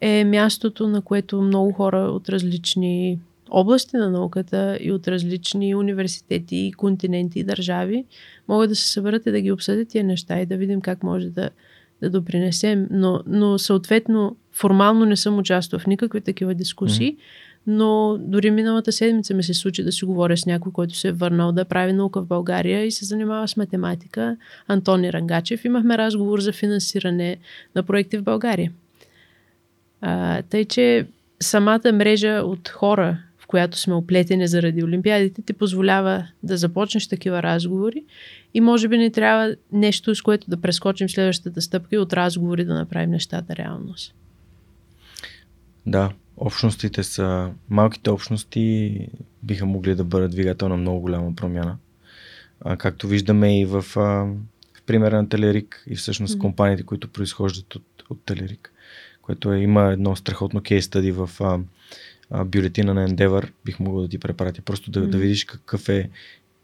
е 0.00 0.24
мястото, 0.24 0.88
на 0.88 1.02
което 1.02 1.42
много 1.42 1.72
хора 1.72 1.98
от 1.98 2.28
различни 2.28 3.18
области 3.50 3.96
на 3.96 4.10
науката 4.10 4.78
и 4.80 4.92
от 4.92 5.08
различни 5.08 5.74
университети, 5.74 6.72
континенти 6.76 7.38
и 7.38 7.44
държави 7.44 8.04
могат 8.48 8.70
да 8.70 8.76
се 8.76 8.88
съберат 8.88 9.26
и 9.26 9.30
да 9.30 9.40
ги 9.40 9.52
обсъдят 9.52 9.88
тия 9.88 10.04
неща 10.04 10.40
и 10.40 10.46
да 10.46 10.56
видим 10.56 10.80
как 10.80 11.02
може 11.02 11.28
да, 11.28 11.50
да 12.02 12.10
допринесем. 12.10 12.86
Но, 12.90 13.20
но 13.26 13.58
съответно, 13.58 14.36
формално 14.52 15.04
не 15.04 15.16
съм 15.16 15.38
участвал 15.38 15.80
в 15.80 15.86
никакви 15.86 16.20
такива 16.20 16.54
дискусии, 16.54 17.16
но 17.66 18.18
дори 18.20 18.50
миналата 18.50 18.92
седмица 18.92 19.34
ми 19.34 19.42
се 19.42 19.54
случи 19.54 19.82
да 19.82 19.92
си 19.92 20.04
говоря 20.04 20.36
с 20.36 20.46
някой, 20.46 20.72
който 20.72 20.94
се 20.94 21.08
е 21.08 21.12
върнал 21.12 21.52
да 21.52 21.64
прави 21.64 21.92
наука 21.92 22.22
в 22.22 22.26
България 22.26 22.84
и 22.84 22.90
се 22.90 23.04
занимава 23.04 23.48
с 23.48 23.56
математика, 23.56 24.36
Антони 24.68 25.12
Рангачев. 25.12 25.64
Имахме 25.64 25.98
разговор 25.98 26.40
за 26.40 26.52
финансиране 26.52 27.36
на 27.74 27.82
проекти 27.82 28.18
в 28.18 28.22
България. 28.22 28.72
А, 30.00 30.42
тъй, 30.42 30.64
че 30.64 31.06
самата 31.40 31.92
мрежа 31.92 32.42
от 32.44 32.68
хора, 32.68 33.18
в 33.38 33.46
която 33.46 33.78
сме 33.78 33.94
оплетени 33.94 34.48
заради 34.48 34.84
Олимпиадите, 34.84 35.42
ти 35.42 35.52
позволява 35.52 36.26
да 36.42 36.56
започнеш 36.56 37.08
такива 37.08 37.42
разговори 37.42 38.04
и 38.54 38.60
може 38.60 38.88
би 38.88 38.98
не 38.98 39.10
трябва 39.10 39.56
нещо, 39.72 40.14
с 40.14 40.22
което 40.22 40.50
да 40.50 40.60
прескочим 40.60 41.08
следващата 41.08 41.62
стъпка 41.62 41.96
и 41.96 41.98
от 41.98 42.12
разговори 42.12 42.64
да 42.64 42.74
направим 42.74 43.10
нещата 43.10 43.56
реалност. 43.56 44.14
Да, 45.86 46.10
общностите 46.36 47.02
са, 47.02 47.50
малките 47.68 48.10
общности 48.10 48.98
биха 49.42 49.66
могли 49.66 49.94
да 49.94 50.04
бъдат 50.04 50.30
двигател 50.30 50.68
на 50.68 50.76
много 50.76 51.00
голяма 51.00 51.34
промяна. 51.34 51.76
А, 52.60 52.76
както 52.76 53.08
виждаме 53.08 53.60
и 53.60 53.64
в, 53.64 53.76
а, 53.96 54.00
в 54.74 54.82
примера 54.86 55.16
на 55.16 55.28
Телерик 55.28 55.84
и 55.86 55.96
всъщност 55.96 56.34
Мгм. 56.34 56.40
компаниите, 56.40 56.82
които 56.82 57.08
произхождат 57.08 57.74
от, 57.74 57.84
от 58.10 58.24
Телерик, 58.24 58.72
което 59.22 59.52
е, 59.52 59.58
има 59.58 59.92
едно 59.92 60.16
страхотно 60.16 60.60
кейс 60.60 60.84
стади 60.84 61.12
в 61.12 61.30
а, 61.40 61.58
а, 62.30 62.44
бюлетина 62.44 62.94
на 62.94 63.08
Endeavor, 63.08 63.50
бих 63.64 63.80
могъл 63.80 64.02
да 64.02 64.08
ти 64.08 64.18
препратя, 64.18 64.62
просто 64.62 64.90
да, 64.90 65.00
да 65.00 65.06
Мгм. 65.06 65.18
видиш 65.18 65.44
какъв 65.44 65.88
е 65.88 66.10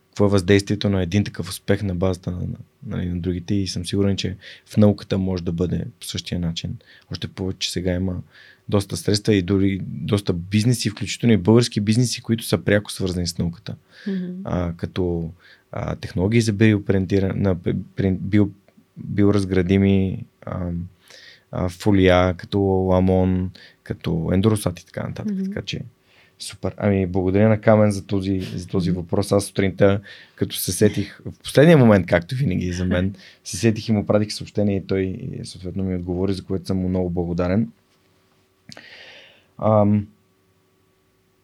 какво 0.09 0.27
е 0.27 0.29
въздействието 0.29 0.91
на 0.91 1.03
един 1.03 1.25
такъв 1.25 1.49
успех 1.49 1.83
на 1.83 1.95
базата 1.95 2.31
на, 2.31 2.39
на, 2.39 2.47
нали, 2.87 3.09
на 3.09 3.21
другите 3.21 3.55
и 3.55 3.67
съм 3.67 3.87
сигурен, 3.87 4.17
че 4.17 4.37
в 4.67 4.77
науката 4.77 5.19
може 5.19 5.43
да 5.43 5.53
бъде 5.53 5.85
по 6.01 6.07
същия 6.07 6.41
начин. 6.41 6.77
Още 7.13 7.29
повече, 7.29 7.59
че 7.59 7.73
сега 7.73 7.93
има 7.93 8.23
доста 8.69 8.97
средства 8.97 9.35
и 9.35 9.43
дори 9.43 9.81
доста 9.83 10.33
бизнеси, 10.33 10.91
включително 10.91 11.33
и 11.33 11.37
български 11.37 11.81
бизнеси, 11.81 12.23
които 12.23 12.45
са 12.45 12.59
пряко 12.59 12.93
свързани 12.93 13.27
с 13.27 13.39
науката. 13.39 13.75
Мгм. 14.07 14.33
А, 14.45 14.73
като 14.77 15.31
а, 15.73 15.97
технологии 15.97 16.41
за 16.41 16.53
биопринтиране, 16.53 17.57
био, 18.11 18.49
биоразградими 18.97 20.25
а, 20.47 20.71
а, 21.53 21.69
фолия, 21.69 22.35
като 22.35 22.61
ламон, 22.61 23.51
като 23.83 24.31
ендоросат 24.33 24.81
и 24.81 24.87
така 24.87 25.03
нататък. 25.03 25.35
Мгм. 25.35 25.45
Така 25.45 25.63
че 25.63 25.81
супер. 26.39 26.75
Ами 26.77 27.07
благодаря 27.07 27.49
на 27.49 27.61
Камен 27.61 27.91
за 27.91 28.07
този, 28.07 28.41
за 28.41 28.67
този 28.67 28.91
въпрос. 28.91 29.33
Аз 29.33 29.45
сутринта, 29.45 30.01
като 30.35 30.57
се 30.57 30.73
сетих, 30.73 31.21
в 31.27 31.39
последния 31.43 31.79
момент, 31.79 32.07
както 32.07 32.35
винаги 32.35 32.73
за 32.73 32.85
мен, 32.85 33.15
се 33.45 33.57
сетих 33.57 33.89
и 33.89 33.93
му 33.93 34.07
пратих 34.07 34.33
съобщение 34.33 34.77
и 34.77 34.87
той 34.87 35.19
съответно 35.45 35.85
ми 35.85 35.97
отговори, 35.97 36.33
за 36.33 36.45
което 36.45 36.67
съм 36.67 36.79
му 36.79 36.89
много 36.89 37.11
благодарен. 37.11 37.69
Ам, 39.63 40.07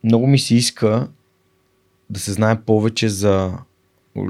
много 0.05 0.27
ми 0.27 0.39
се 0.39 0.55
иска 0.55 1.09
да 2.11 2.21
се 2.21 2.33
знае 2.33 2.61
повече 2.61 3.09
за 3.09 3.53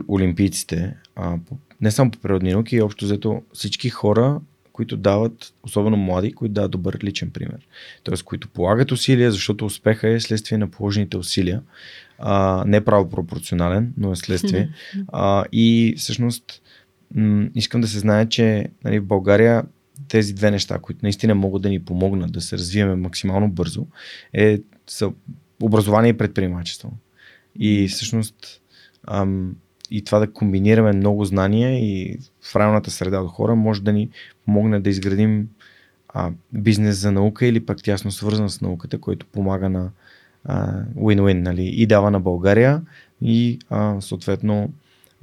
олимпийците, 0.08 0.96
а, 1.16 1.38
не 1.80 1.90
само 1.90 2.10
по 2.10 2.18
природни 2.18 2.52
науки, 2.52 2.76
и 2.76 2.82
общо 2.82 3.04
взето 3.04 3.42
всички 3.52 3.90
хора, 3.90 4.40
които 4.72 4.96
дават, 4.96 5.54
особено 5.62 5.96
млади, 5.96 6.32
които 6.32 6.52
дават 6.52 6.70
добър 6.70 6.98
личен 7.04 7.30
пример. 7.30 7.66
Тоест, 8.02 8.22
които 8.22 8.48
полагат 8.48 8.92
усилия, 8.92 9.32
защото 9.32 9.66
успеха 9.66 10.08
е 10.08 10.20
следствие 10.20 10.58
на 10.58 10.68
положените 10.68 11.16
усилия. 11.16 11.62
А, 12.18 12.64
не 12.66 12.84
право 12.84 13.10
пропорционален, 13.10 13.92
но 13.96 14.12
е 14.12 14.16
следствие. 14.16 14.70
А, 15.12 15.44
и 15.52 15.94
всъщност 15.98 16.62
м- 17.14 17.48
искам 17.54 17.80
да 17.80 17.88
се 17.88 17.98
знае, 17.98 18.28
че 18.28 18.68
нали, 18.84 18.98
в 18.98 19.04
България 19.04 19.64
тези 20.08 20.34
две 20.34 20.50
неща, 20.50 20.78
които 20.78 21.00
наистина 21.02 21.34
могат 21.34 21.62
да 21.62 21.68
ни 21.68 21.84
помогнат 21.84 22.32
да 22.32 22.40
се 22.40 22.58
развиваме 22.58 22.96
максимално 22.96 23.48
бързо, 23.50 23.86
е, 24.32 24.60
са 24.86 25.12
образование 25.62 26.10
и 26.10 26.16
предприемачество. 26.16 26.92
И 27.58 27.88
всъщност 27.88 28.60
ам, 29.06 29.56
и 29.90 30.04
това 30.04 30.18
да 30.18 30.32
комбинираме 30.32 30.92
много 30.92 31.24
знания 31.24 31.78
и 31.78 32.18
в 32.40 32.52
правилната 32.52 32.90
среда 32.90 33.20
от 33.20 33.30
хора 33.30 33.54
може 33.54 33.82
да 33.82 33.92
ни 33.92 34.08
помогне 34.44 34.80
да 34.80 34.90
изградим 34.90 35.48
а, 36.08 36.30
бизнес 36.52 36.96
за 36.96 37.12
наука 37.12 37.46
или 37.46 37.66
пък 37.66 37.82
тясно 37.82 38.10
свързан 38.10 38.50
с 38.50 38.60
науката, 38.60 38.98
който 38.98 39.26
помага 39.26 39.68
на 39.68 39.90
win-win 40.96 41.40
нали? 41.40 41.64
и 41.64 41.86
дава 41.86 42.10
на 42.10 42.20
България 42.20 42.82
и 43.22 43.58
а, 43.70 44.00
съответно 44.00 44.72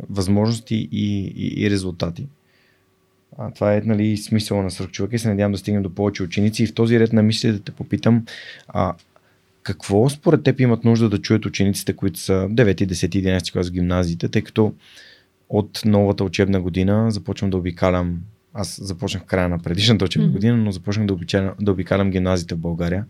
възможности 0.09 0.89
и, 0.91 1.33
и, 1.35 1.65
и 1.65 1.69
резултати. 1.69 2.27
А, 3.37 3.51
това 3.51 3.75
е 3.75 3.81
нали, 3.85 4.17
смисъла 4.17 4.63
на 4.63 4.71
свърхчовека 4.71 5.15
и 5.15 5.19
се 5.19 5.29
надявам 5.29 5.51
да 5.51 5.57
стигнем 5.57 5.83
до 5.83 5.95
повече 5.95 6.23
ученици. 6.23 6.63
И 6.63 6.67
в 6.67 6.73
този 6.73 6.99
ред 6.99 7.13
на 7.13 7.23
мисли 7.23 7.51
да 7.51 7.59
те 7.59 7.71
попитам, 7.71 8.25
а, 8.67 8.93
какво 9.63 10.09
според 10.09 10.43
теб 10.43 10.59
имат 10.59 10.83
нужда 10.83 11.09
да 11.09 11.21
чуят 11.21 11.45
учениците, 11.45 11.93
които 11.93 12.19
са 12.19 12.33
9, 12.33 12.85
10, 12.85 12.91
11 12.91 13.53
клас 13.53 13.69
в 13.69 13.71
гимназиите, 13.71 14.29
тъй 14.29 14.41
като 14.41 14.73
от 15.49 15.81
новата 15.85 16.23
учебна 16.23 16.61
година 16.61 17.11
започвам 17.11 17.49
да 17.49 17.57
обикалям 17.57 18.21
аз 18.53 18.79
започнах 18.83 19.23
в 19.23 19.25
края 19.25 19.49
на 19.49 19.59
предишната 19.59 20.05
учебна 20.05 20.27
Мгм. 20.27 20.33
година, 20.33 20.57
но 20.57 20.71
започнах 20.71 21.05
да 21.05 21.13
обикалям, 21.13 21.53
да 21.61 21.71
обикалям 21.71 22.11
гимназиите 22.11 22.55
в 22.55 22.57
България 22.57 23.05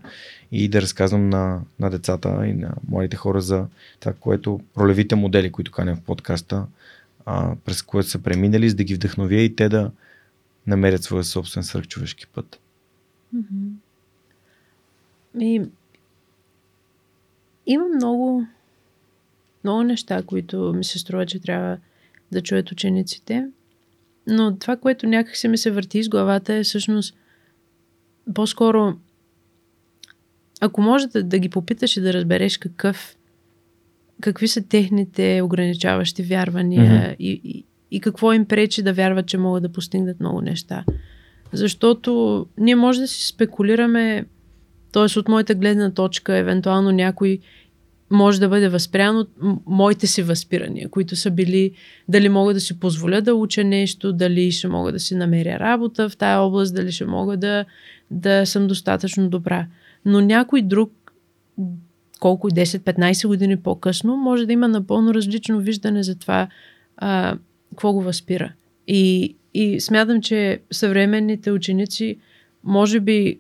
и 0.52 0.68
да 0.68 0.82
разказвам 0.82 1.30
на, 1.30 1.62
на 1.80 1.90
децата 1.90 2.48
и 2.48 2.54
на 2.54 2.74
младите 2.90 3.16
хора 3.16 3.42
за 3.42 3.66
това, 4.00 4.14
което 4.14 4.60
ролевите 4.78 5.16
модели, 5.16 5.52
които 5.52 5.72
каня 5.72 5.96
в 5.96 6.02
подкаста, 6.02 6.66
а, 7.26 7.56
през 7.66 7.82
което 7.82 8.10
са 8.10 8.20
преминали, 8.20 8.70
за 8.70 8.76
да 8.76 8.84
ги 8.84 8.96
вдъхновя 8.96 9.36
и 9.36 9.56
те 9.56 9.70
да 9.70 9.92
намерят 10.68 11.04
своя 11.04 11.24
собствен 11.24 11.64
свръхчовешки 11.64 12.28
път. 12.28 12.60
И, 15.40 15.62
има 17.66 17.86
много, 17.96 18.46
много 19.64 19.84
неща, 19.84 20.24
които 20.24 20.74
ми 20.74 20.84
се 20.84 21.00
струва, 21.00 21.26
че 21.26 21.40
трябва 21.40 21.78
да 22.32 22.42
чуят 22.42 22.72
учениците. 22.72 23.48
Но 24.28 24.58
това, 24.58 24.78
което 24.78 25.08
някак 25.08 25.38
се 25.38 25.48
ми 25.48 25.58
се 25.58 25.72
върти 25.72 26.00
из 26.00 26.10
главата 26.10 26.54
е 26.54 26.64
всъщност 26.64 27.16
по-скоро 28.34 28.98
ако 30.62 30.82
може 30.82 31.08
да, 31.08 31.24
да 31.24 31.40
ги 31.40 31.50
попиташ 31.50 31.98
и 31.98 32.02
да 32.02 32.14
разбереш 32.14 32.58
какъв 32.58 33.18
какви 34.22 34.48
са 34.48 34.62
техните 34.62 35.42
ограничаващи 35.42 36.24
вярвания 36.24 37.16
и, 37.20 37.42
и, 37.44 37.66
и 37.92 38.00
какво 38.00 38.34
им 38.34 38.46
пречи 38.46 38.84
да 38.84 38.94
вярват, 38.94 39.28
че 39.28 39.38
могат 39.38 39.64
да 39.64 39.72
постигнат 39.72 40.20
много 40.20 40.42
неща. 40.42 40.84
Защото 41.54 42.46
ние 42.58 42.76
може 42.76 43.00
да 43.00 43.08
си 43.08 43.28
спекулираме, 43.28 44.26
т.е. 44.92 45.20
от 45.20 45.28
моята 45.28 45.56
гледна 45.56 45.92
точка, 45.92 46.38
евентуално 46.38 46.92
някой 46.92 47.40
може 48.12 48.40
да 48.40 48.50
бъде 48.50 48.70
възпрян 48.70 49.18
от 49.18 49.30
моите 49.66 50.08
си 50.08 50.24
възпирания, 50.24 50.90
които 50.90 51.16
са 51.16 51.32
били 51.32 51.72
дали 52.08 52.30
мога 52.30 52.54
да 52.54 52.60
си 52.60 52.80
позволя 52.80 53.22
да 53.22 53.36
уча 53.36 53.64
нещо, 53.64 54.14
дали 54.14 54.52
ще 54.52 54.68
мога 54.68 54.92
да 54.92 55.00
си 55.00 55.16
намеря 55.16 55.60
работа 55.60 56.10
в 56.10 56.18
тая 56.18 56.40
област, 56.40 56.76
дали 56.76 56.92
ще 56.92 57.06
мога 57.06 57.38
да, 57.38 57.66
да 58.12 58.46
съм 58.46 58.68
достатъчно 58.68 59.30
добра. 59.30 59.68
Но 60.06 60.22
някой 60.22 60.62
друг, 60.62 61.14
колко 62.20 62.48
и 62.48 62.52
10-15 62.52 63.28
години 63.28 63.58
по-късно, 63.58 64.18
може 64.18 64.46
да 64.46 64.54
има 64.54 64.68
напълно 64.68 65.14
различно 65.14 65.60
виждане 65.60 66.04
за 66.04 66.16
това 66.20 66.48
а, 66.98 67.38
какво 67.72 67.94
го 67.94 68.02
възпира. 68.02 68.54
И, 68.88 69.36
и 69.54 69.82
смятам, 69.82 70.22
че 70.22 70.60
съвременните 70.72 71.52
ученици 71.52 72.18
може 72.64 73.00
би 73.00 73.40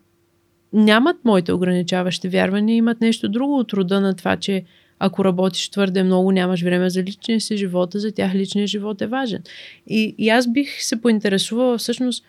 нямат 0.73 1.17
моите 1.25 1.53
ограничаващи 1.53 2.29
вярвания, 2.29 2.75
имат 2.75 3.01
нещо 3.01 3.29
друго 3.29 3.57
от 3.57 3.73
рода 3.73 4.01
на 4.01 4.15
това, 4.15 4.37
че 4.37 4.63
ако 4.99 5.25
работиш 5.25 5.69
твърде 5.69 6.03
много, 6.03 6.31
нямаш 6.31 6.61
време 6.61 6.89
за 6.89 7.03
личния 7.03 7.41
си 7.41 7.57
живот, 7.57 7.95
а 7.95 7.99
за 7.99 8.11
тях 8.11 8.35
личният 8.35 8.69
живот 8.69 9.01
е 9.01 9.07
важен. 9.07 9.43
И, 9.87 10.15
и 10.17 10.29
аз 10.29 10.51
бих 10.51 10.83
се 10.83 11.01
поинтересувала 11.01 11.77
всъщност 11.77 12.25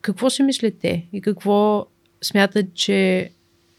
какво 0.00 0.30
си 0.30 0.42
мислят 0.42 0.74
те 0.80 1.04
и 1.12 1.20
какво 1.20 1.86
смятат, 2.22 2.74
че, 2.74 3.30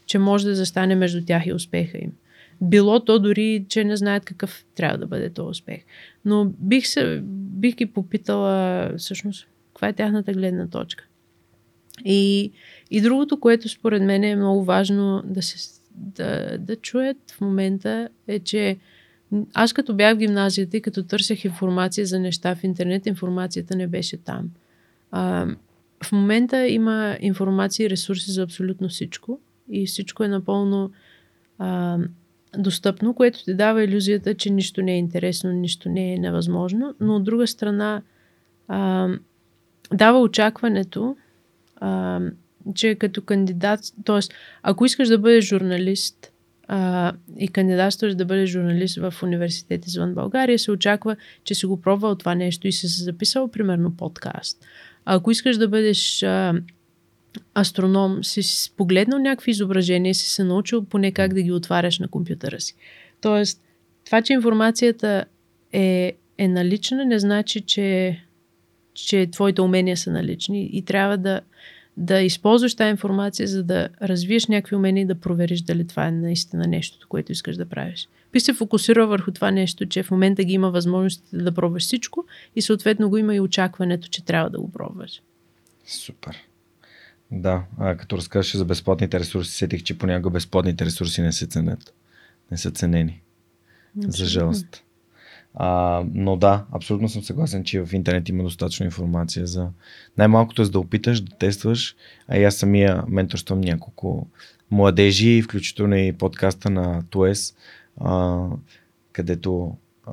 че 0.06 0.18
може 0.18 0.46
да 0.46 0.54
застане 0.54 0.94
между 0.94 1.24
тях 1.24 1.46
и 1.46 1.52
успеха 1.52 1.98
им. 1.98 2.12
било 2.60 3.04
то 3.04 3.18
дори, 3.18 3.66
че 3.68 3.84
не 3.84 3.96
знаят 3.96 4.24
какъв 4.24 4.64
трябва 4.74 4.98
да 4.98 5.06
бъде 5.06 5.30
този 5.30 5.50
успех. 5.50 5.84
Но 6.24 6.44
бих, 6.58 6.86
се, 6.86 7.20
бих 7.24 7.74
ги 7.74 7.86
попитала 7.86 8.92
всъщност 8.98 9.46
каква 9.68 9.88
е 9.88 9.92
тяхната 9.92 10.32
гледна 10.32 10.68
точка. 10.68 11.04
И, 12.04 12.52
и 12.90 13.00
другото, 13.00 13.40
което 13.40 13.68
според 13.68 14.02
мен 14.02 14.24
е 14.24 14.36
много 14.36 14.64
важно 14.64 15.22
да, 15.24 15.42
се, 15.42 15.80
да, 15.94 16.58
да 16.58 16.76
чуят 16.76 17.16
в 17.30 17.40
момента 17.40 18.08
е, 18.28 18.38
че 18.38 18.78
аз 19.54 19.72
като 19.72 19.94
бях 19.94 20.14
в 20.14 20.18
гимназията 20.18 20.76
и 20.76 20.82
като 20.82 21.02
търсех 21.02 21.44
информация 21.44 22.06
за 22.06 22.18
неща 22.18 22.54
в 22.54 22.64
интернет, 22.64 23.06
информацията 23.06 23.76
не 23.76 23.86
беше 23.86 24.16
там. 24.16 24.50
А, 25.10 25.46
в 26.04 26.12
момента 26.12 26.68
има 26.68 27.16
информация 27.20 27.86
и 27.86 27.90
ресурси 27.90 28.30
за 28.30 28.42
абсолютно 28.42 28.88
всичко 28.88 29.40
и 29.70 29.86
всичко 29.86 30.24
е 30.24 30.28
напълно 30.28 30.90
а, 31.58 31.98
достъпно, 32.58 33.14
което 33.14 33.44
ти 33.44 33.54
дава 33.54 33.84
иллюзията, 33.84 34.34
че 34.34 34.50
нищо 34.50 34.82
не 34.82 34.92
е 34.92 34.98
интересно, 34.98 35.52
нищо 35.52 35.88
не 35.88 36.14
е 36.14 36.18
невъзможно, 36.18 36.94
но 37.00 37.16
от 37.16 37.24
друга 37.24 37.46
страна 37.46 38.02
а, 38.68 39.08
дава 39.92 40.20
очакването, 40.20 41.16
а, 41.76 42.20
че 42.74 42.94
като 42.94 43.22
кандидат, 43.22 43.80
т.е. 44.04 44.18
ако 44.62 44.84
искаш 44.84 45.08
да 45.08 45.18
бъдеш 45.18 45.44
журналист 45.44 46.32
а, 46.68 47.12
и 47.38 47.48
кандидатстваш 47.48 48.14
да 48.14 48.24
бъдеш 48.24 48.50
журналист 48.50 48.96
в 48.96 49.14
университет 49.22 49.86
извън 49.86 50.14
България, 50.14 50.58
се 50.58 50.70
очаква, 50.72 51.16
че 51.44 51.54
си 51.54 51.66
го 51.66 51.80
пробвал 51.80 52.14
това 52.14 52.34
нещо 52.34 52.68
и 52.68 52.72
си 52.72 52.88
се 52.88 53.04
записал, 53.04 53.48
примерно, 53.48 53.96
подкаст. 53.96 54.64
А 55.04 55.14
ако 55.14 55.30
искаш 55.30 55.56
да 55.56 55.68
бъдеш 55.68 56.22
а, 56.22 56.54
астроном, 57.58 58.24
си 58.24 58.72
погледнал 58.76 59.18
някакви 59.18 59.50
изображения 59.50 60.14
си 60.14 60.30
се 60.30 60.44
научил 60.44 60.84
поне 60.84 61.12
как 61.12 61.34
да 61.34 61.42
ги 61.42 61.52
отваряш 61.52 61.98
на 61.98 62.08
компютъра 62.08 62.60
си. 62.60 62.74
Тоест, 63.20 63.62
това, 64.04 64.22
че 64.22 64.32
информацията 64.32 65.24
е, 65.72 66.12
е 66.38 66.48
налична, 66.48 67.04
не 67.04 67.18
значи, 67.18 67.60
че, 67.60 68.20
че 68.94 69.26
твоите 69.32 69.60
умения 69.60 69.96
са 69.96 70.10
налични 70.10 70.70
и 70.72 70.82
трябва 70.82 71.18
да, 71.18 71.40
да 71.96 72.20
използваш 72.20 72.74
тази 72.74 72.90
информация, 72.90 73.48
за 73.48 73.62
да 73.62 73.88
развиеш 74.02 74.46
някакви 74.46 74.76
умения 74.76 75.02
и 75.02 75.06
да 75.06 75.14
провериш 75.14 75.60
дали 75.60 75.86
това 75.86 76.06
е 76.06 76.12
наистина 76.12 76.66
нещото, 76.66 77.08
което 77.08 77.32
искаш 77.32 77.56
да 77.56 77.66
правиш. 77.66 78.08
Би 78.32 78.40
се 78.40 78.52
фокусира 78.52 79.06
върху 79.06 79.30
това 79.30 79.50
нещо, 79.50 79.86
че 79.86 80.02
в 80.02 80.10
момента 80.10 80.44
ги 80.44 80.52
има 80.52 80.70
възможностите 80.70 81.36
да 81.36 81.52
пробваш 81.52 81.82
всичко 81.82 82.24
и 82.56 82.62
съответно 82.62 83.10
го 83.10 83.16
има 83.16 83.34
и 83.34 83.40
очакването, 83.40 84.08
че 84.08 84.24
трябва 84.24 84.50
да 84.50 84.60
го 84.60 84.70
пробваш. 84.70 85.22
Супер. 85.86 86.49
Да, 87.32 87.64
а, 87.78 87.96
като 87.96 88.16
разказваш 88.16 88.56
за 88.56 88.64
безплатните 88.64 89.20
ресурси, 89.20 89.52
сетих, 89.52 89.82
че 89.82 89.98
понякога 89.98 90.30
безплатните 90.30 90.84
ресурси 90.84 91.22
не 91.22 91.32
се 91.32 91.46
ценят. 91.46 91.94
Не 92.50 92.56
са 92.56 92.70
ценени. 92.70 93.22
Абсолютно. 93.96 94.12
За 94.12 94.24
жалост. 94.26 94.84
А, 95.54 96.02
но 96.14 96.36
да, 96.36 96.64
абсолютно 96.72 97.08
съм 97.08 97.22
съгласен, 97.22 97.64
че 97.64 97.84
в 97.84 97.92
интернет 97.92 98.28
има 98.28 98.42
достатъчно 98.42 98.86
информация 98.86 99.46
за 99.46 99.68
най-малкото 100.18 100.62
е 100.62 100.64
за 100.64 100.70
да 100.70 100.78
опиташ, 100.78 101.20
да 101.20 101.36
тестваш. 101.36 101.96
А 102.28 102.38
и 102.38 102.44
аз 102.44 102.54
самия 102.54 103.04
менторствам 103.08 103.60
няколко 103.60 104.26
младежи, 104.70 105.42
включително 105.42 105.96
и 105.96 106.12
подкаста 106.12 106.70
на 106.70 107.02
Туес, 107.10 107.54
а, 108.00 108.46
където 109.12 109.76
а, 110.06 110.12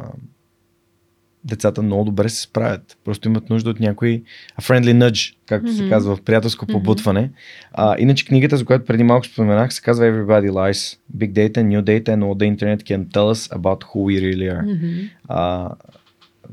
децата 1.48 1.82
много 1.82 2.06
добре 2.06 2.30
се 2.30 2.42
справят. 2.42 2.98
Просто 3.04 3.28
имат 3.28 3.50
нужда 3.50 3.70
от 3.70 3.80
някой 3.80 4.24
friendly 4.62 4.94
nudge, 4.94 5.36
както 5.46 5.68
mm-hmm. 5.68 5.84
се 5.84 5.90
казва 5.90 6.16
в 6.16 6.22
приятелско 6.22 6.68
побутване. 6.68 7.32
А, 7.72 7.96
иначе 8.00 8.26
книгата, 8.26 8.58
за 8.58 8.66
която 8.66 8.86
преди 8.86 9.04
малко 9.04 9.26
споменах, 9.26 9.74
се 9.74 9.82
казва 9.82 10.06
Everybody 10.06 10.50
Lies. 10.50 11.00
Big 11.18 11.32
Data, 11.32 11.58
New 11.58 11.82
Data 11.82 12.10
and 12.10 12.24
All 12.24 12.36
the 12.36 12.58
Internet 12.58 12.84
can 12.84 13.06
tell 13.06 13.34
us 13.34 13.58
about 13.58 13.84
who 13.84 13.96
we 13.96 14.22
really 14.22 14.56
are. 14.56 14.66
Mm-hmm. 14.66 15.10
А, 15.28 15.72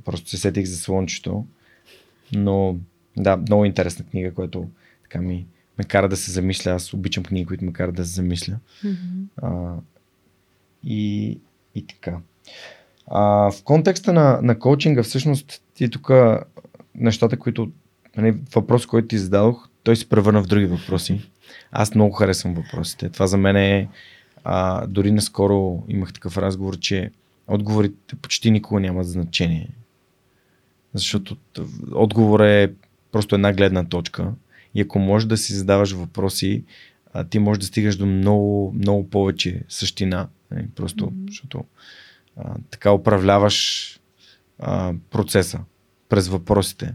просто 0.04 0.30
се 0.30 0.36
сетих 0.36 0.66
за 0.66 0.76
слънчето. 0.76 1.46
Но 2.34 2.76
да, 3.16 3.36
много 3.36 3.64
интересна 3.64 4.04
книга, 4.04 4.34
която 4.34 4.68
така 5.02 5.20
ми 5.20 5.46
ме 5.78 5.84
кара 5.84 6.08
да 6.08 6.16
се 6.16 6.30
замисля. 6.30 6.70
Аз 6.70 6.94
обичам 6.94 7.24
книги, 7.24 7.46
които 7.46 7.64
ме 7.64 7.72
карат 7.72 7.94
да 7.94 8.04
се 8.04 8.14
замисля. 8.14 8.56
Mm-hmm. 8.84 9.24
А, 9.42 9.74
и, 10.84 11.38
и 11.74 11.86
така. 11.86 12.18
А, 13.06 13.50
в 13.50 13.62
контекста 13.64 14.12
на, 14.12 14.38
на 14.42 14.58
коучинга, 14.58 15.02
всъщност, 15.02 15.62
ти 15.74 15.90
тук 15.90 16.10
нещата, 16.94 17.38
които, 17.38 17.70
нали, 18.16 18.36
въпрос, 18.54 18.86
който 18.86 19.08
ти 19.08 19.18
зададох, 19.18 19.68
той 19.82 19.96
се 19.96 20.08
превърна 20.08 20.42
в 20.42 20.46
други 20.46 20.66
въпроси. 20.66 21.30
Аз 21.72 21.94
много 21.94 22.12
харесвам 22.12 22.54
въпросите. 22.54 23.08
Това 23.08 23.26
за 23.26 23.36
мен 23.36 23.56
е, 23.56 23.88
а, 24.44 24.86
дори 24.86 25.10
наскоро 25.10 25.84
имах 25.88 26.12
такъв 26.12 26.38
разговор, 26.38 26.78
че 26.78 27.10
отговорите 27.48 28.16
почти 28.16 28.50
никога 28.50 28.80
нямат 28.80 29.06
значение. 29.06 29.68
Защото 30.94 31.36
отговор 31.92 32.40
е 32.40 32.72
просто 33.12 33.34
една 33.34 33.52
гледна 33.52 33.84
точка. 33.84 34.32
И 34.74 34.80
ако 34.80 34.98
можеш 34.98 35.28
да 35.28 35.36
си 35.36 35.54
задаваш 35.54 35.92
въпроси, 35.92 36.64
а, 37.12 37.24
ти 37.24 37.38
можеш 37.38 37.60
да 37.60 37.66
стигаш 37.66 37.96
до 37.96 38.06
много, 38.06 38.72
много 38.72 39.10
повече 39.10 39.62
същина. 39.68 40.28
Нали, 40.50 40.66
просто, 40.76 41.06
mm-hmm. 41.06 41.30
защото 41.30 41.64
а, 42.36 42.54
така 42.70 42.92
управляваш 42.92 43.88
а, 44.58 44.94
процеса 45.10 45.60
през 46.08 46.28
въпросите. 46.28 46.94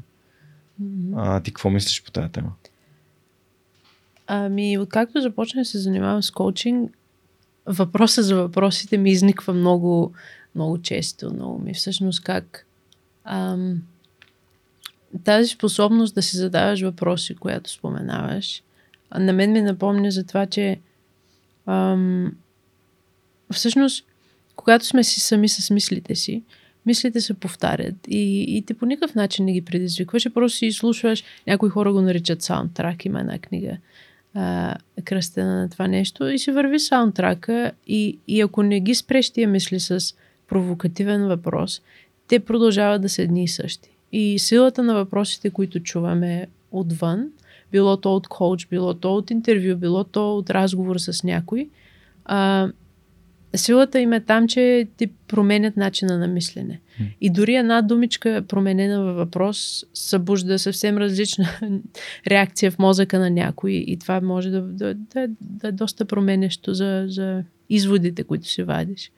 А, 1.16 1.40
ти 1.40 1.52
какво 1.52 1.70
мислиш 1.70 2.04
по 2.04 2.12
тази 2.12 2.32
тема? 2.32 2.52
Ами, 4.28 4.78
откакто 4.78 5.22
започнах 5.22 5.62
да 5.62 5.66
се 5.66 5.80
занимавам 5.80 6.24
с 6.24 6.32
коучинг, 6.32 6.98
въпроса 7.66 8.24
за 8.24 8.36
въпросите 8.36 8.98
ми 8.98 9.12
изниква 9.12 9.54
много, 9.54 10.14
много 10.56 10.82
често. 10.82 11.34
Много 11.34 11.60
ми 11.60 11.74
всъщност 11.74 12.24
как 12.24 12.66
ам, 13.24 13.82
тази 15.24 15.48
способност 15.48 16.16
да 16.16 16.22
си 16.22 16.38
задаваш 16.38 16.82
въпроси, 16.82 17.36
която 17.36 17.70
споменаваш, 17.70 18.64
на 19.16 19.34
мен 19.34 19.52
ми 19.52 19.62
напомня 19.62 20.12
за 20.12 20.26
това, 20.26 20.46
че 20.46 20.80
ам, 21.66 22.34
всъщност 23.54 24.06
когато 24.60 24.86
сме 24.86 25.04
си 25.04 25.20
сами 25.20 25.50
с 25.50 25.70
мислите 25.70 26.16
си, 26.16 26.44
мислите 26.86 27.22
се 27.22 27.34
повтарят 27.34 27.96
и, 28.08 28.42
и 28.58 28.62
ти 28.62 28.74
по 28.74 28.86
никакъв 28.86 29.16
начин 29.16 29.46
не 29.46 29.54
ги 29.54 29.62
предизвикваш, 29.62 30.26
и 30.26 30.30
просто 30.30 30.58
си 30.58 30.66
изслушваш. 30.66 31.24
Някои 31.48 31.70
хора 31.70 31.94
го 31.94 32.02
наричат 32.02 32.42
саундтрак, 32.42 33.06
има 33.06 33.20
една 33.20 33.40
книга 33.40 33.78
а, 34.34 34.76
кръстена 35.06 35.62
на 35.62 35.70
това 35.70 35.88
нещо 35.88 36.28
и 36.28 36.40
си 36.40 36.52
върви 36.52 36.80
саундтрака 36.80 37.72
и, 37.88 38.20
и 38.28 38.42
ако 38.42 38.64
не 38.64 38.80
ги 38.80 38.96
спреш 38.96 39.30
тия 39.30 39.48
мисли 39.48 39.80
с 39.80 40.16
провокативен 40.48 41.28
въпрос, 41.28 41.82
те 42.28 42.40
продължават 42.40 43.02
да 43.02 43.10
са 43.10 43.22
едни 43.22 43.44
и 43.44 43.48
същи. 43.48 43.90
И 44.12 44.40
силата 44.40 44.84
на 44.84 44.94
въпросите, 44.94 45.50
които 45.50 45.80
чуваме 45.80 46.48
отвън, 46.72 47.28
било 47.72 47.98
то 47.98 48.16
от 48.16 48.28
коуч, 48.28 48.68
било 48.68 48.94
то 48.94 49.16
от 49.16 49.32
интервю, 49.32 49.76
било 49.76 50.04
то 50.04 50.38
от 50.38 50.50
разговор 50.50 50.98
с 50.98 51.24
някой, 51.24 51.70
а, 52.26 52.70
силата 53.56 54.00
им 54.00 54.14
е 54.14 54.20
там, 54.20 54.48
че 54.48 54.88
ти 54.98 55.08
променят 55.28 55.78
начина 55.78 56.18
на 56.18 56.28
мислене. 56.28 56.80
И 57.22 57.30
дори 57.30 57.56
една 57.56 57.82
думичка 57.82 58.44
променена 58.48 59.02
във 59.02 59.16
въпрос 59.16 59.86
събужда 59.94 60.60
съвсем 60.60 60.98
различна 60.98 61.50
реакция 62.28 62.72
в 62.72 62.80
мозъка 62.80 63.20
на 63.20 63.30
някой 63.30 63.72
и 63.72 63.98
това 64.00 64.22
може 64.22 64.50
да, 64.50 64.62
да, 64.62 64.94
да, 64.94 65.28
да 65.42 65.68
е 65.68 65.72
доста 65.72 66.06
променещо 66.06 66.74
за, 66.74 67.06
за 67.08 67.44
изводите, 67.70 68.24
които 68.24 68.48
си 68.48 68.64
вадиш. 68.64 69.12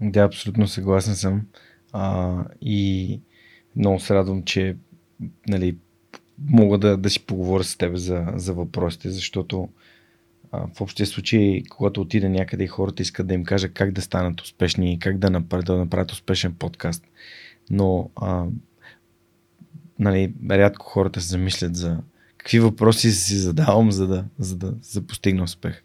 Да, 0.00 0.20
абсолютно 0.20 0.68
съгласен 0.68 1.14
съм. 1.14 1.42
А, 1.92 2.34
и 2.60 3.20
много 3.76 4.00
се 4.00 4.14
радвам, 4.14 4.42
че 4.42 4.76
нали, 5.48 5.76
мога 6.38 6.78
да, 6.78 6.96
да 6.96 7.10
си 7.10 7.26
поговоря 7.26 7.64
с 7.64 7.76
теб 7.76 7.96
за, 7.96 8.26
за 8.34 8.52
въпросите, 8.52 9.10
защото 9.10 9.68
в 10.74 10.80
общия 10.80 11.06
случай, 11.06 11.62
когато 11.70 12.00
отида 12.00 12.28
някъде 12.28 12.64
и 12.64 12.66
хората 12.68 13.02
искат 13.02 13.26
да 13.26 13.34
им 13.34 13.44
кажа 13.44 13.68
как 13.68 13.92
да 13.92 14.02
станат 14.02 14.40
успешни, 14.40 14.98
как 14.98 15.18
да 15.18 15.30
направят, 15.30 15.66
да 15.66 15.76
направят 15.76 16.12
успешен 16.12 16.54
подкаст. 16.54 17.04
Но 17.70 18.10
а, 18.16 18.44
нали, 19.98 20.32
рядко 20.50 20.86
хората 20.86 21.20
се 21.20 21.28
замислят 21.28 21.76
за 21.76 21.98
какви 22.38 22.60
въпроси 22.60 23.10
си 23.10 23.34
задавам, 23.34 23.92
за 23.92 24.06
да, 24.06 24.24
за 24.38 24.56
да, 24.56 24.74
за 24.82 25.00
да 25.00 25.06
постигна 25.06 25.42
успех. 25.42 25.82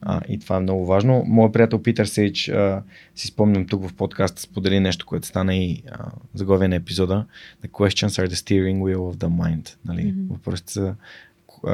А, 0.00 0.20
и 0.28 0.38
това 0.38 0.56
е 0.56 0.60
много 0.60 0.86
важно. 0.86 1.24
Моят 1.26 1.52
приятел 1.52 1.82
Питър 1.82 2.06
Сейч, 2.06 2.48
а, 2.48 2.82
си 3.14 3.26
спомням 3.26 3.66
тук 3.66 3.88
в 3.88 3.94
подкаста, 3.94 4.42
сподели 4.42 4.80
нещо, 4.80 5.06
което 5.06 5.26
стана 5.26 5.56
и 5.56 5.82
а, 5.90 6.10
заглавие 6.34 6.68
на 6.68 6.76
епизода. 6.76 7.26
The 7.64 7.70
questions 7.70 8.24
are 8.24 8.28
the 8.28 8.34
steering 8.34 8.78
wheel 8.78 8.96
of 8.96 9.16
the 9.16 9.28
mind. 9.28 9.76
Нали? 9.84 10.02
Mm-hmm. 10.02 10.28
Въпросите 10.30 10.72
са 10.72 10.94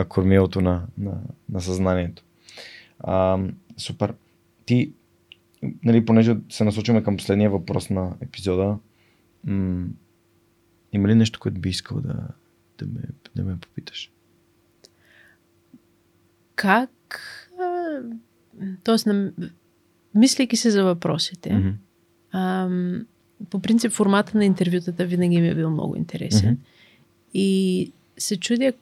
кормилото 0.09 0.61
на, 0.61 0.83
на, 0.99 1.13
на 1.49 1.61
съзнанието. 1.61 2.23
А, 3.01 3.39
супер. 3.77 4.15
Ти, 4.67 4.93
нали, 5.85 6.05
понеже 6.05 6.37
се 6.49 6.65
насочваме 6.65 7.03
към 7.03 7.17
последния 7.17 7.51
въпрос 7.51 7.91
на 7.91 8.17
епизода, 8.21 8.79
м- 9.45 9.89
има 10.93 11.09
ли 11.09 11.15
нещо, 11.15 11.41
което 11.41 11.61
би 11.61 11.69
искал 11.69 12.01
да, 12.01 12.29
да, 12.79 12.87
ме, 12.87 13.01
да 13.37 13.45
ме 13.45 13.57
попиташ? 13.57 14.13
Как 16.55 16.91
тоест, 18.85 19.09
мислейки 20.15 20.57
се 20.57 20.71
за 20.71 20.85
въпросите, 20.85 21.55
Мгм. 21.55 21.69
ам, 22.33 23.07
по 23.51 23.63
принцип 23.63 23.93
формата 23.93 24.39
на 24.39 24.45
интервютата 24.45 25.07
винаги 25.07 25.41
ми 25.41 25.49
е 25.49 25.55
бил 25.55 25.71
много 25.71 25.97
интересен. 25.97 26.51
Мгм. 26.51 26.61
И 27.35 27.93
се 28.19 28.37
чудя 28.37 28.73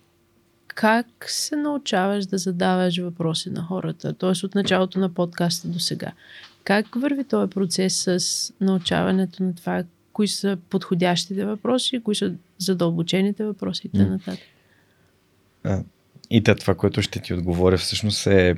как 0.79 1.07
се 1.27 1.57
научаваш 1.57 2.27
да 2.27 2.39
задаваш 2.39 2.99
въпроси 2.99 3.51
на 3.51 3.63
хората, 3.63 4.13
т.е. 4.13 4.47
от 4.47 4.55
началото 4.55 5.01
на 5.01 5.09
подкаста 5.09 5.69
до 5.69 5.79
сега. 5.79 6.13
Как 6.65 6.95
върви 6.95 7.25
този 7.25 7.51
процес 7.51 8.09
с 8.09 8.53
научаването 8.61 9.43
на 9.43 9.55
това, 9.55 9.85
кои 10.13 10.29
са 10.29 10.59
подходящите 10.71 11.45
въпроси, 11.45 12.01
кои 12.03 12.15
са 12.15 12.33
задълбочените 12.59 13.45
въпроси 13.45 13.87
и 13.87 13.99
т.н. 13.99 15.83
И 16.31 16.43
те, 16.43 16.55
това, 16.55 16.75
което 16.75 17.03
ще 17.03 17.21
ти 17.21 17.35
отговоря, 17.35 17.79
всъщност 17.79 18.27
е 18.27 18.55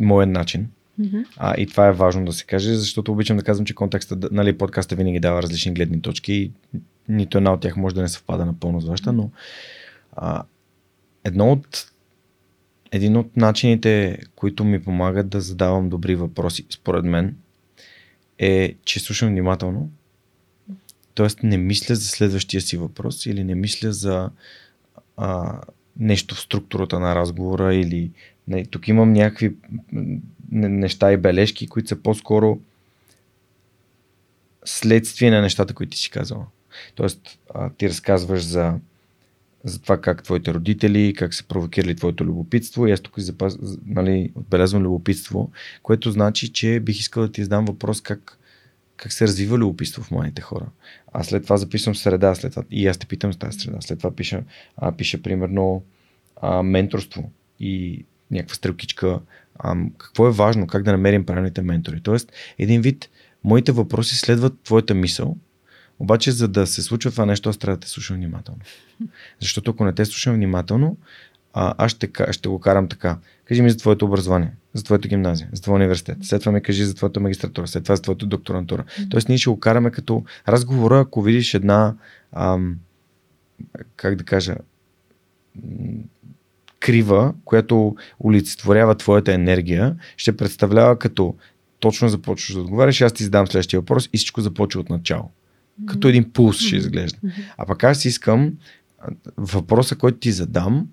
моят 0.00 0.30
начин. 0.30 0.68
Мгм. 0.98 1.18
А, 1.36 1.54
и 1.58 1.66
това 1.66 1.86
е 1.86 1.92
важно 1.92 2.24
да 2.24 2.32
се 2.32 2.44
каже, 2.44 2.74
защото 2.74 3.12
обичам 3.12 3.36
да 3.36 3.42
казвам, 3.42 3.66
че 3.66 3.74
контекста, 3.74 4.18
нали, 4.30 4.58
подкаста 4.58 4.96
винаги 4.96 5.20
дава 5.20 5.42
различни 5.42 5.74
гледни 5.74 6.02
точки 6.02 6.32
и 6.32 6.52
нито 7.08 7.38
една 7.38 7.52
от 7.52 7.60
тях 7.60 7.76
може 7.76 7.94
да 7.94 8.02
не 8.02 8.08
съвпада 8.08 8.44
напълно 8.44 8.80
с 8.80 8.86
вашата, 8.86 9.12
но 9.12 9.30
а, 10.16 10.42
едно 11.24 11.52
от 11.52 11.90
един 12.92 13.16
от 13.16 13.36
начините, 13.36 14.18
които 14.36 14.64
ми 14.64 14.82
помагат 14.82 15.28
да 15.28 15.40
задавам 15.40 15.88
добри 15.88 16.14
въпроси, 16.14 16.66
според 16.70 17.04
мен, 17.04 17.36
е, 18.38 18.74
че 18.84 19.00
слушам 19.00 19.28
внимателно. 19.28 19.90
Тоест 21.14 21.42
не 21.42 21.56
мисля 21.56 21.94
за 21.94 22.08
следващия 22.08 22.60
си 22.60 22.76
въпрос 22.76 23.26
или 23.26 23.44
не 23.44 23.54
мисля 23.54 23.92
за 23.92 24.30
а, 25.16 25.60
нещо 25.96 26.34
в 26.34 26.40
структурата 26.40 27.00
на 27.00 27.14
разговора 27.14 27.74
или 27.74 28.10
не, 28.48 28.64
тук 28.64 28.88
имам 28.88 29.12
някакви 29.12 29.56
неща 30.52 31.12
и 31.12 31.16
бележки, 31.16 31.66
които 31.66 31.88
са 31.88 31.96
по-скоро 31.96 32.60
следствие 34.64 35.30
на 35.30 35.40
нещата, 35.40 35.74
които 35.74 35.90
ти 35.90 35.98
си 35.98 36.10
казала. 36.10 36.46
Тоест, 36.94 37.38
а, 37.54 37.70
ти 37.70 37.88
разказваш 37.88 38.42
за, 38.42 38.74
за 39.64 39.82
това 39.82 40.00
как 40.00 40.22
твоите 40.22 40.54
родители, 40.54 41.14
как 41.16 41.34
са 41.34 41.44
провокирали 41.44 41.96
твоето 41.96 42.24
любопитство 42.24 42.86
и 42.86 42.92
аз 42.92 43.00
тук 43.00 43.18
запаз, 43.18 43.58
нали, 43.86 44.32
отбелязвам 44.34 44.82
любопитство, 44.82 45.50
което 45.82 46.10
значи, 46.10 46.52
че 46.52 46.80
бих 46.80 47.00
искал 47.00 47.22
да 47.22 47.32
ти 47.32 47.42
задам 47.42 47.64
въпрос 47.64 48.00
как, 48.00 48.38
как 48.96 49.12
се 49.12 49.26
развива 49.26 49.58
любопитство 49.58 50.02
в 50.02 50.10
младите 50.10 50.42
хора. 50.42 50.66
А 51.12 51.24
след 51.24 51.42
това 51.42 51.56
записвам 51.56 51.94
среда, 51.94 52.34
след 52.34 52.52
това 52.52 52.64
и 52.70 52.86
аз 52.86 52.98
те 52.98 53.06
питам 53.06 53.32
с 53.32 53.36
тази 53.36 53.58
среда. 53.58 53.80
След 53.80 53.98
това 53.98 54.10
пиша, 54.10 54.42
а, 54.76 54.92
пиша 54.92 55.22
примерно 55.22 55.82
а, 56.42 56.62
менторство 56.62 57.30
и 57.60 58.04
някаква 58.30 58.54
стрелкичка. 58.54 59.20
А, 59.58 59.76
какво 59.98 60.26
е 60.28 60.32
важно, 60.32 60.66
как 60.66 60.82
да 60.82 60.92
намерим 60.92 61.26
правилните 61.26 61.62
ментори. 61.62 62.00
Тоест, 62.00 62.32
един 62.58 62.80
вид, 62.80 63.10
моите 63.44 63.72
въпроси 63.72 64.16
следват 64.16 64.60
твоята 64.60 64.94
мисъл, 64.94 65.36
обаче 65.98 66.32
за 66.32 66.48
да 66.48 66.66
се 66.66 66.82
случва 66.82 67.10
това 67.10 67.26
нещо, 67.26 67.48
аз 67.48 67.56
трябва 67.56 67.76
да 67.76 67.80
те 67.80 67.88
слушам 67.88 68.16
внимателно. 68.16 68.60
Защото 69.40 69.70
ако 69.70 69.84
не 69.84 69.92
те 69.92 70.04
слушам 70.04 70.34
внимателно, 70.34 70.96
а, 71.52 71.74
аз 71.78 71.90
ще, 71.90 72.10
ще 72.30 72.48
го 72.48 72.60
карам 72.60 72.88
така. 72.88 73.18
Кажи 73.44 73.62
ми 73.62 73.70
за 73.70 73.76
твоето 73.76 74.04
образование, 74.04 74.52
за 74.74 74.84
твоята 74.84 75.08
гимназия, 75.08 75.48
за 75.52 75.62
твоя 75.62 75.76
университет. 75.76 76.18
След 76.22 76.40
това 76.40 76.52
ми 76.52 76.62
кажи 76.62 76.84
за 76.84 76.94
твоята 76.94 77.20
магистратура, 77.20 77.66
след 77.66 77.82
това 77.82 77.96
за 77.96 78.02
твоята 78.02 78.26
докторантура. 78.26 78.84
Тоест 79.10 79.28
ние 79.28 79.38
ще 79.38 79.50
го 79.50 79.60
караме 79.60 79.90
като 79.90 80.24
разговора, 80.48 81.00
ако 81.00 81.22
видиш 81.22 81.54
една, 81.54 81.94
ам, 82.32 82.78
как 83.96 84.14
да 84.14 84.24
кажа, 84.24 84.56
крива, 86.80 87.34
която 87.44 87.96
олицетворява 88.24 88.94
твоята 88.94 89.32
енергия, 89.32 89.96
ще 90.16 90.36
представлява 90.36 90.98
като 90.98 91.34
точно 91.80 92.08
започваш 92.08 92.54
да 92.54 92.60
отговаряш, 92.60 93.00
аз 93.00 93.12
ти 93.12 93.24
задам 93.24 93.46
следващия 93.46 93.80
въпрос 93.80 94.08
и 94.12 94.18
всичко 94.18 94.40
започва 94.40 94.80
от 94.80 94.90
начало. 94.90 95.30
Като 95.86 96.08
един 96.08 96.32
пулс 96.32 96.58
ще 96.58 96.76
изглежда. 96.76 97.18
А 97.58 97.66
пък 97.66 97.84
аз 97.84 98.04
искам 98.04 98.52
въпроса, 99.36 99.96
който 99.96 100.18
ти 100.18 100.32
задам, 100.32 100.88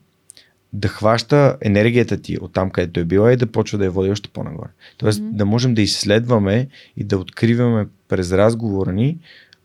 да 0.74 0.88
хваща 0.88 1.58
енергията 1.62 2.18
ти 2.18 2.38
от 2.38 2.54
там, 2.54 2.70
където 2.70 3.00
е 3.00 3.06
била 3.06 3.34
и 3.34 3.38
да 3.38 3.48
почва 3.48 3.78
да 3.78 3.86
я 3.86 3.92
води 3.92 4.12
още 4.12 4.30
по-нагоре. 4.30 4.70
Тоест 4.98 5.22
Мгм. 5.22 5.38
да 5.38 5.46
можем 5.46 5.74
да 5.74 5.82
изследваме 5.82 6.68
и 6.98 7.04
да 7.04 7.18
откриваме 7.18 7.88
през 8.08 8.32
разговора 8.32 8.94
ни 8.94 9.18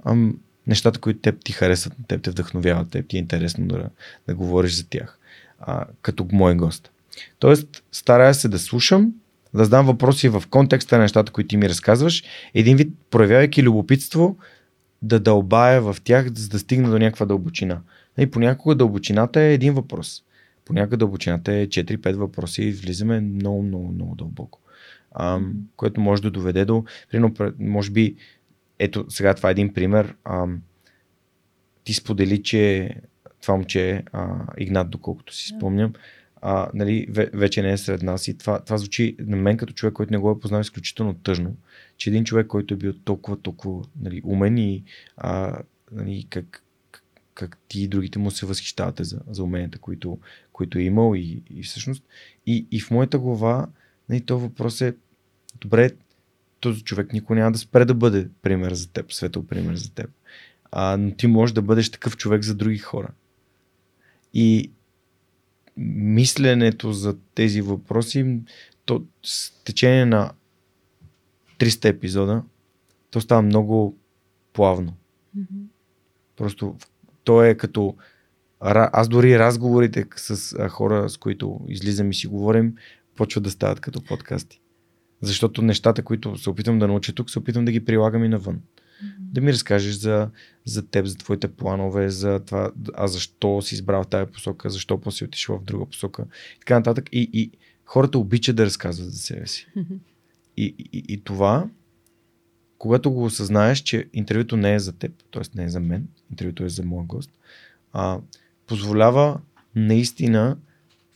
ам, 0.05 0.39
нещата, 0.67 1.01
които 1.01 1.21
теб 1.21 1.45
ти 1.45 1.53
харесват, 1.53 1.95
теб 2.09 2.23
те 2.23 2.31
вдъхновяват, 2.31 2.91
теб 2.91 3.09
ти 3.09 3.17
е 3.17 3.19
интересно 3.19 3.67
да, 3.67 3.89
да 4.29 4.35
говориш 4.35 4.73
за 4.73 4.89
тях, 4.89 5.19
а, 5.61 5.85
като 6.03 6.27
мой 6.33 6.55
гост. 6.55 6.91
Тоест, 7.39 7.83
старая 7.93 8.35
се 8.35 8.49
да 8.49 8.59
слушам, 8.59 9.13
да 9.55 9.65
задам 9.65 9.87
въпроси 9.87 10.29
в 10.29 10.43
контекста 10.51 10.97
на 10.97 11.03
нещата, 11.03 11.33
които 11.33 11.49
ти 11.49 11.57
ми 11.57 11.69
разказваш, 11.69 12.25
един 12.55 12.77
вид, 12.77 12.93
проявявайки 13.11 13.63
любопитство, 13.63 14.37
да 15.07 15.21
дълбая 15.21 15.83
в 15.83 15.97
тях, 16.05 16.35
за 16.35 16.49
да 16.49 16.59
стигна 16.59 16.91
до 16.91 16.99
някаква 16.99 17.27
дълбочина. 17.27 17.81
И 18.19 18.27
понякога 18.31 18.75
дълбочината 18.75 19.41
е 19.41 19.55
един 19.55 19.75
въпрос. 19.75 20.23
Понякога 20.65 20.97
дълбочината 20.97 21.53
е 21.53 21.67
4-5 21.67 22.13
въпроса 22.13 22.63
и 22.63 22.73
влизаме 22.73 23.21
много, 23.21 23.63
много, 23.63 23.93
много 23.93 24.15
дълбоко. 24.15 24.61
Ам, 25.15 25.55
което 25.77 26.01
може 26.01 26.23
да 26.23 26.31
доведе 26.31 26.65
до, 26.65 26.85
примерно, 27.11 27.35
може 27.59 27.91
би, 27.91 28.17
ето 28.79 29.07
сега 29.09 29.35
това 29.35 29.49
е 29.49 29.53
един 29.53 29.75
пример. 29.75 30.15
Ам, 30.25 30.63
ти 31.85 31.95
сподели, 31.95 32.43
че 32.43 32.91
това 33.43 33.55
момче, 33.55 34.03
а, 34.13 34.39
Игнат, 34.59 34.91
доколкото 34.91 35.35
си 35.35 35.49
спомням, 35.57 35.93
а, 36.43 36.71
нали, 36.75 37.07
ве- 37.11 37.31
вече 37.37 37.63
не 37.63 37.73
е 37.73 37.77
сред 37.77 38.03
нас 38.03 38.29
и 38.29 38.39
това, 38.39 38.61
това 38.61 38.79
звучи 38.79 39.17
на 39.19 39.37
мен 39.37 39.57
като 39.57 39.73
човек, 39.73 39.95
който 39.95 40.13
не 40.13 40.19
го 40.19 40.31
е 40.31 40.41
познал 40.41 40.61
изключително 40.61 41.15
тъжно, 41.15 41.57
че 41.97 42.11
един 42.11 42.25
човек, 42.25 42.47
който 42.47 42.75
е 42.75 42.77
бил 42.77 42.93
толкова, 42.93 43.37
толкова 43.37 43.85
нали, 44.01 44.23
умен 44.25 44.59
и 44.59 44.85
а, 45.17 45.59
нали, 45.93 46.27
как, 46.31 46.63
как, 47.35 47.59
ти 47.69 47.83
и 47.83 47.89
другите 47.89 48.19
му 48.19 48.31
се 48.31 48.47
възхищавате 48.47 49.05
за, 49.05 49.21
за 49.31 49.45
уменията, 49.45 49.79
които, 49.79 50.19
които 50.53 50.79
е 50.79 50.83
имал 50.83 51.15
и, 51.17 51.43
и 51.51 51.63
всъщност 51.63 52.05
и, 52.47 52.67
и 52.71 52.81
в 52.81 52.91
моята 52.91 53.19
глава 53.19 53.67
нали, 54.09 54.21
то 54.21 54.39
въпрос 54.39 54.81
е 54.81 54.97
добре, 55.61 55.91
този 56.61 56.83
човек 56.83 57.13
никой 57.13 57.37
няма 57.37 57.53
да 57.53 57.59
спре 57.59 57.85
да 57.85 57.95
бъде 57.95 58.29
пример 58.43 58.75
за 58.75 58.89
теб, 58.89 59.13
светъл 59.13 59.47
пример 59.47 59.75
за 59.75 59.95
теб. 59.95 60.11
А, 60.73 60.97
но 60.97 61.11
ти 61.11 61.27
можеш 61.27 61.55
да 61.55 61.63
бъдеш 61.63 61.91
такъв 61.91 62.17
човек 62.17 62.43
за 62.43 62.55
други 62.55 62.79
хора. 62.79 63.09
И 64.35 64.71
мисленето 65.77 66.93
за 66.93 67.17
тези 67.35 67.61
въпроси, 67.61 68.41
то 68.85 69.05
с 69.23 69.53
течение 69.65 70.07
на 70.07 70.33
300 71.59 71.85
епизода, 71.89 72.43
то 73.11 73.21
става 73.21 73.43
много 73.43 73.97
плавно. 74.53 74.93
Мгм. 75.35 75.65
Просто 76.37 76.77
то 77.25 77.43
е 77.43 77.55
като... 77.55 77.97
Аз 78.61 79.09
дори 79.09 79.39
разговорите 79.39 80.07
с 80.17 80.69
хора, 80.69 81.09
с 81.09 81.17
които 81.17 81.61
излизам 81.69 82.11
и 82.11 82.15
си 82.15 82.27
говорим, 82.27 82.75
почват 83.17 83.45
да 83.45 83.51
стават 83.51 83.81
като 83.81 84.05
подкасти. 84.05 84.61
Защото 85.21 85.63
нещата, 85.63 86.03
които 86.03 86.39
се 86.39 86.51
опитвам 86.51 86.79
да 86.79 86.89
науча 86.89 87.13
тук, 87.13 87.31
се 87.31 87.39
опитвам 87.39 87.65
да 87.65 87.73
ги 87.73 87.85
прилагам 87.85 88.25
и 88.25 88.29
навън. 88.29 88.61
Да 89.19 89.41
ми 89.41 89.53
разкажеш 89.53 89.95
за, 89.95 90.31
за 90.65 90.87
теб, 90.87 91.07
за 91.07 91.17
твоите 91.17 91.49
планове, 91.49 92.09
за 92.09 92.41
това, 92.41 92.71
а 92.95 93.09
защо 93.09 93.63
си 93.63 93.75
избрал 93.75 94.05
тази 94.05 94.33
посока, 94.33 94.71
защо 94.71 95.01
после 95.01 95.17
си 95.17 95.25
отишъл 95.25 95.59
в 95.59 95.65
друга 95.65 95.87
посока 95.87 96.25
и 96.57 96.59
така 96.59 96.75
нататък. 96.75 97.09
И, 97.13 97.31
и 97.33 97.51
хората 97.85 98.19
обичат 98.19 98.57
да 98.57 98.67
разказват 98.67 99.13
за 99.13 99.19
себе 99.19 99.47
си. 99.47 99.69
И, 100.57 100.75
и, 100.93 101.05
и 101.09 101.25
това, 101.25 101.69
когато 102.79 103.11
го 103.11 103.25
осъзнаеш, 103.25 103.79
че 103.79 104.09
интервюто 104.13 104.57
не 104.57 104.75
е 104.75 104.79
за 104.79 104.93
теб, 104.93 105.13
т.е. 105.33 105.43
не 105.55 105.65
е 105.65 105.69
за 105.69 105.81
мен, 105.81 106.09
интервюто 106.31 106.65
е 106.65 106.69
за 106.69 106.83
моя 106.85 107.05
гост, 107.05 107.31
а, 107.93 108.19
позволява 108.67 109.41
наистина 109.75 110.57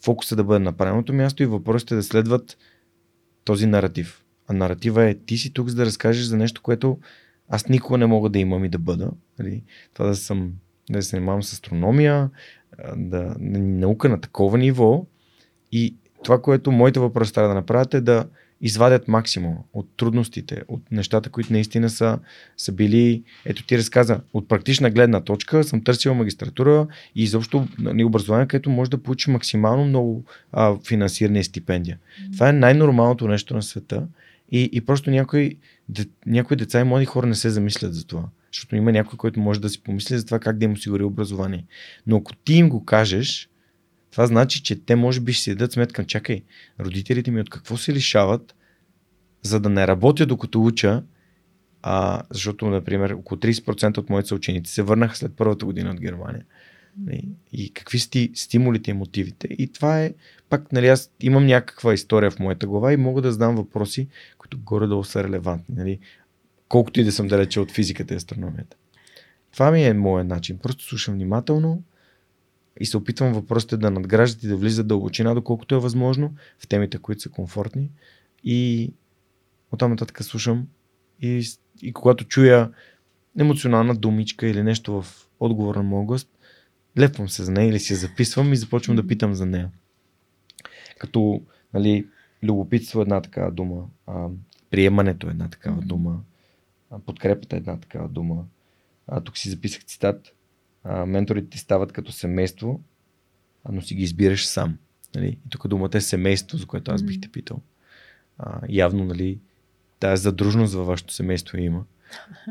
фокуса 0.04 0.36
да 0.36 0.44
бъде 0.44 0.58
на 0.58 0.72
правилното 0.72 1.12
място 1.12 1.42
и 1.42 1.46
въпросите 1.46 1.94
да 1.94 2.02
следват 2.02 2.58
този 3.44 3.66
наратив. 3.66 4.24
А 4.48 4.52
наратива 4.52 5.04
е 5.04 5.14
ти 5.14 5.38
си 5.38 5.52
тук 5.52 5.68
за 5.68 5.76
да 5.76 5.86
разкажеш 5.86 6.24
за 6.24 6.36
нещо, 6.36 6.62
което 6.62 6.98
аз 7.48 7.68
никога 7.68 7.98
не 7.98 8.06
мога 8.06 8.28
да 8.28 8.38
имам 8.38 8.64
и 8.64 8.68
да 8.68 8.78
бъда. 8.78 9.10
Нали? 9.38 9.62
Това 9.94 10.06
да 10.06 10.16
съм, 10.16 10.52
да 10.90 11.02
се 11.02 11.08
занимавам 11.08 11.42
с 11.42 11.52
астрономия, 11.52 12.30
да, 12.96 13.34
наука 13.40 14.08
на 14.08 14.20
такова 14.20 14.58
ниво 14.58 15.06
и 15.72 15.96
това, 16.24 16.42
което 16.42 16.72
моите 16.72 17.00
въпроси 17.00 17.32
трябва 17.32 17.48
да 17.48 17.54
направят 17.54 17.94
е 17.94 18.00
да 18.00 18.28
извадят 18.60 19.08
максимум 19.08 19.56
от 19.72 19.88
трудностите, 19.96 20.62
от 20.68 20.82
нещата, 20.90 21.30
които 21.30 21.52
наистина 21.52 21.90
са, 21.90 22.18
са 22.56 22.72
били, 22.72 23.22
ето 23.44 23.66
ти 23.66 23.78
разказа, 23.78 24.20
от 24.34 24.48
практична 24.48 24.90
гледна 24.90 25.20
точка 25.20 25.64
съм 25.64 25.84
търсил 25.84 26.14
магистратура 26.14 26.86
и 27.14 27.22
изобщо 27.22 27.68
нали, 27.78 28.04
образование, 28.04 28.46
където 28.46 28.70
може 28.70 28.90
да 28.90 29.02
получи 29.02 29.30
максимално 29.30 29.84
много 29.84 30.24
а, 30.52 30.76
финансиране 30.86 31.38
и 31.38 31.44
стипендия. 31.44 31.98
Mm-hmm. 31.98 32.32
Това 32.32 32.48
е 32.48 32.52
най-нормалното 32.52 33.28
нещо 33.28 33.54
на 33.54 33.62
света 33.62 34.06
и, 34.52 34.70
и 34.72 34.80
просто 34.80 35.10
някои, 35.10 35.56
де, 35.88 36.04
някои 36.26 36.56
деца 36.56 36.80
и 36.80 36.84
млади 36.84 37.04
хора 37.04 37.26
не 37.26 37.34
се 37.34 37.50
замислят 37.50 37.94
за 37.94 38.06
това. 38.06 38.24
Защото 38.52 38.76
има 38.76 38.92
някой, 38.92 39.16
който 39.16 39.40
може 39.40 39.60
да 39.60 39.68
си 39.68 39.82
помисли 39.82 40.18
за 40.18 40.24
това 40.24 40.38
как 40.38 40.58
да 40.58 40.64
им 40.64 40.72
осигури 40.72 41.02
образование. 41.02 41.64
Но 42.06 42.16
ако 42.16 42.34
ти 42.34 42.54
им 42.54 42.68
го 42.68 42.84
кажеш, 42.84 43.49
това 44.10 44.26
значи, 44.26 44.62
че 44.62 44.84
те 44.84 44.96
може 44.96 45.20
би 45.20 45.32
ще 45.32 45.42
си 45.42 45.50
дадат 45.50 45.72
сметка, 45.72 46.06
чакай, 46.06 46.42
родителите 46.80 47.30
ми 47.30 47.40
от 47.40 47.50
какво 47.50 47.76
се 47.76 47.92
лишават, 47.92 48.54
за 49.42 49.60
да 49.60 49.68
не 49.68 49.86
работя 49.86 50.26
докато 50.26 50.64
уча, 50.64 51.02
а, 51.82 52.22
защото, 52.30 52.66
например, 52.66 53.10
около 53.10 53.40
30% 53.40 53.98
от 53.98 54.10
моите 54.10 54.28
съученици 54.28 54.72
се 54.72 54.82
върнаха 54.82 55.16
след 55.16 55.36
първата 55.36 55.66
година 55.66 55.90
от 55.90 56.00
Германия. 56.00 56.44
И, 57.10 57.28
и 57.52 57.72
какви 57.72 57.98
сти, 57.98 58.30
стимулите 58.34 58.90
и 58.90 58.94
мотивите. 58.94 59.48
И 59.50 59.72
това 59.72 60.02
е, 60.02 60.14
пак, 60.48 60.72
нали, 60.72 60.88
аз 60.88 61.10
имам 61.20 61.46
някаква 61.46 61.94
история 61.94 62.30
в 62.30 62.38
моята 62.38 62.66
глава 62.66 62.92
и 62.92 62.96
мога 62.96 63.22
да 63.22 63.32
задам 63.32 63.56
въпроси, 63.56 64.08
които 64.38 64.58
горе-долу 64.58 65.04
са 65.04 65.24
релевантни. 65.24 65.74
Нали, 65.74 65.98
колкото 66.68 67.00
и 67.00 67.04
да 67.04 67.12
съм 67.12 67.28
далече 67.28 67.60
от 67.60 67.70
физиката 67.70 68.14
и 68.14 68.16
астрономията. 68.16 68.76
Това 69.52 69.70
ми 69.70 69.84
е 69.84 69.94
моят 69.94 70.28
начин. 70.28 70.58
Просто 70.58 70.84
слушам 70.84 71.14
внимателно 71.14 71.82
и 72.80 72.86
се 72.86 72.96
опитвам 72.96 73.32
въпросите 73.32 73.76
да 73.76 73.90
надграждат 73.90 74.42
и 74.42 74.48
да 74.48 74.56
влизат 74.56 74.88
дълбочина, 74.88 75.34
доколкото 75.34 75.74
е 75.74 75.78
възможно, 75.78 76.34
в 76.58 76.68
темите, 76.68 76.98
които 76.98 77.22
са 77.22 77.28
комфортни. 77.28 77.90
И 78.44 78.92
оттам 79.72 79.90
нататък 79.90 80.24
слушам 80.24 80.66
и, 81.22 81.42
и 81.82 81.92
когато 81.92 82.24
чуя 82.24 82.70
емоционална 83.38 83.94
думичка 83.94 84.46
или 84.46 84.62
нещо 84.62 85.02
в 85.02 85.28
отговор 85.40 85.74
на 85.74 85.82
моят 85.82 86.06
гост, 86.06 86.28
лепвам 86.98 87.28
се 87.28 87.44
за 87.44 87.52
нея 87.52 87.68
или 87.68 87.78
си 87.78 87.92
я 87.92 87.96
записвам 87.96 88.52
и 88.52 88.56
започвам 88.56 88.96
да 88.96 89.06
питам 89.06 89.34
за 89.34 89.46
нея. 89.46 89.70
Като, 90.98 91.42
нали, 91.74 92.06
любопитство 92.42 93.00
е 93.00 93.02
една 93.02 93.20
такава 93.20 93.50
дума, 93.50 93.86
а, 94.06 94.28
приемането 94.70 95.26
е 95.26 95.30
една 95.30 95.48
такава 95.48 95.82
дума, 95.82 96.20
а, 96.90 96.98
подкрепата 96.98 97.56
е 97.56 97.58
една 97.58 97.80
такава 97.80 98.08
дума. 98.08 98.44
А, 99.06 99.20
тук 99.20 99.38
си 99.38 99.50
записах 99.50 99.84
цитат. 99.84 100.34
А, 100.84 101.06
менторите 101.06 101.48
ти 101.48 101.58
стават 101.58 101.92
като 101.92 102.12
семейство, 102.12 102.80
но 103.72 103.82
си 103.82 103.94
ги 103.94 104.02
избираш 104.02 104.46
сам. 104.46 104.78
Нали? 105.14 105.26
И 105.26 105.38
тук 105.50 105.68
думата 105.68 105.90
е 105.94 106.00
семейство, 106.00 106.58
за 106.58 106.66
което 106.66 106.90
аз 106.90 107.02
бих 107.02 107.20
те 107.20 107.28
питал. 107.28 107.60
А, 108.38 108.60
явно, 108.68 109.04
нали, 109.04 109.38
тази 110.00 110.22
задружност 110.22 110.74
във 110.74 110.86
вашето 110.86 111.14
семейство 111.14 111.58
има. 111.58 111.84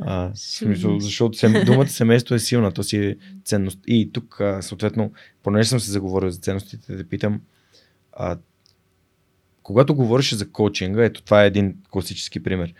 А, 0.01 0.32
смисъл, 0.35 0.99
защото 0.99 1.38
сем, 1.38 1.53
думата 1.66 1.88
семейство 1.88 2.35
е 2.35 2.40
силна, 2.40 2.72
то 2.72 2.83
си 2.83 2.98
е 2.98 3.17
ценност. 3.43 3.80
И 3.88 4.11
тук, 4.14 4.41
а, 4.41 4.61
съответно, 4.61 5.11
понеже 5.43 5.69
съм 5.69 5.80
се 5.80 5.91
заговорил 5.91 6.30
за 6.30 6.40
ценностите, 6.40 6.95
да 6.95 7.03
питам, 7.03 7.41
а, 8.14 8.38
когато 9.64 9.95
говориш 9.95 10.33
за 10.33 10.51
коучинга, 10.51 11.03
ето 11.03 11.22
това 11.22 11.43
е 11.43 11.48
един 11.48 11.75
класически 11.90 12.43
пример. 12.43 12.74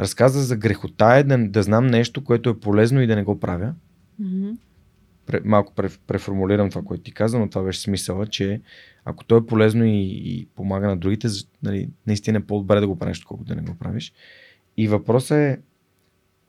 Разказа 0.00 0.42
за 0.42 0.56
грехота 0.56 1.14
е 1.14 1.22
да, 1.22 1.48
да 1.48 1.62
знам 1.62 1.86
нещо, 1.86 2.24
което 2.24 2.50
е 2.50 2.60
полезно 2.60 3.00
и 3.00 3.06
да 3.06 3.16
не 3.16 3.22
го 3.22 3.40
правя. 3.40 3.74
Мгм. 4.18 4.50
Малко 5.44 5.74
пре, 5.74 5.88
преформулирам 6.06 6.70
това, 6.70 6.82
което 6.82 7.02
ти 7.02 7.12
каза, 7.12 7.38
но 7.38 7.50
това 7.50 7.62
беше 7.62 7.80
смисъла, 7.80 8.26
че 8.26 8.60
ако 9.04 9.24
то 9.24 9.36
е 9.36 9.46
полезно 9.46 9.84
и, 9.84 10.00
и 10.24 10.46
помага 10.54 10.88
на 10.88 10.96
другите, 10.96 11.28
нали, 11.62 11.88
наистина 12.06 12.38
е 12.38 12.44
по-добре 12.44 12.80
да 12.80 12.88
го 12.88 12.98
правиш, 12.98 13.24
колкото 13.24 13.48
да 13.48 13.54
не 13.54 13.62
го 13.62 13.74
правиш. 13.74 14.12
И 14.76 14.88
въпросът 14.88 15.36
е 15.36 15.58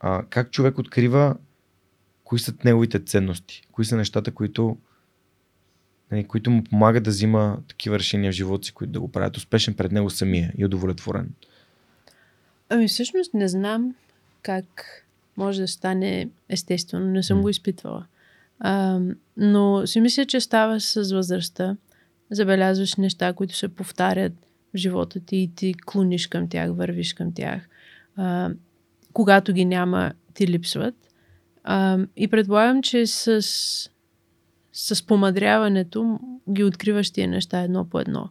а, 0.00 0.24
как 0.30 0.50
човек 0.50 0.78
открива 0.78 1.36
кои 2.24 2.38
са 2.38 2.54
неговите 2.64 3.04
ценности, 3.04 3.62
кои 3.72 3.84
са 3.84 3.96
нещата, 3.96 4.30
които, 4.30 4.78
нали, 6.10 6.24
които 6.24 6.50
му 6.50 6.64
помагат 6.64 7.02
да 7.02 7.10
взима 7.10 7.58
такива 7.68 7.98
решения 7.98 8.32
в 8.32 8.34
живота 8.34 8.66
си, 8.66 8.72
които 8.72 8.92
да 8.92 9.00
го 9.00 9.12
правят 9.12 9.36
успешен 9.36 9.74
пред 9.74 9.92
него 9.92 10.10
самия 10.10 10.52
и 10.58 10.64
удовлетворен. 10.64 11.30
Ами 12.68 12.88
всъщност 12.88 13.34
не 13.34 13.48
знам 13.48 13.94
как 14.42 15.04
може 15.36 15.60
да 15.60 15.68
стане 15.68 16.28
естествено. 16.48 17.06
Не 17.06 17.22
съм 17.22 17.36
М. 17.36 17.42
го 17.42 17.48
изпитвала. 17.48 18.06
А, 18.60 19.00
но 19.36 19.86
си 19.86 20.00
мисля, 20.00 20.24
че 20.24 20.40
става 20.40 20.80
с 20.80 21.12
възрастта. 21.12 21.76
Забелязваш 22.30 22.94
неща, 22.94 23.32
които 23.32 23.56
се 23.56 23.68
повтарят 23.68 24.32
в 24.74 24.76
живота 24.76 25.20
ти 25.20 25.36
и 25.36 25.54
ти 25.54 25.74
клониш 25.86 26.26
към 26.26 26.48
тях, 26.48 26.70
вървиш 26.74 27.14
към 27.14 27.32
тях. 27.32 27.68
А, 28.16 28.50
когато 29.12 29.52
ги 29.52 29.64
няма, 29.64 30.12
ти 30.34 30.46
липсват. 30.46 30.94
А, 31.64 31.98
и 32.16 32.28
предполагам, 32.28 32.82
че 32.82 33.06
с, 33.06 33.42
с 34.72 35.06
помадряването 35.06 36.20
ги 36.52 36.64
откриваш 36.64 37.10
тия 37.10 37.28
неща 37.28 37.60
едно 37.60 37.84
по 37.84 38.00
едно. 38.00 38.28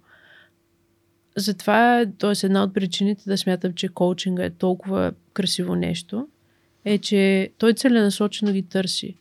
Затова, 1.35 2.06
т.е. 2.17 2.45
една 2.45 2.64
от 2.64 2.73
причините 2.73 3.23
да 3.27 3.38
смятам, 3.38 3.73
че 3.73 3.88
коучинга 3.88 4.43
е 4.43 4.49
толкова 4.49 5.14
красиво 5.33 5.75
нещо, 5.75 6.27
е, 6.85 6.97
че 6.97 7.49
той 7.57 7.73
целенасочено 7.73 8.51
ги 8.51 8.64
търси. 8.64 9.15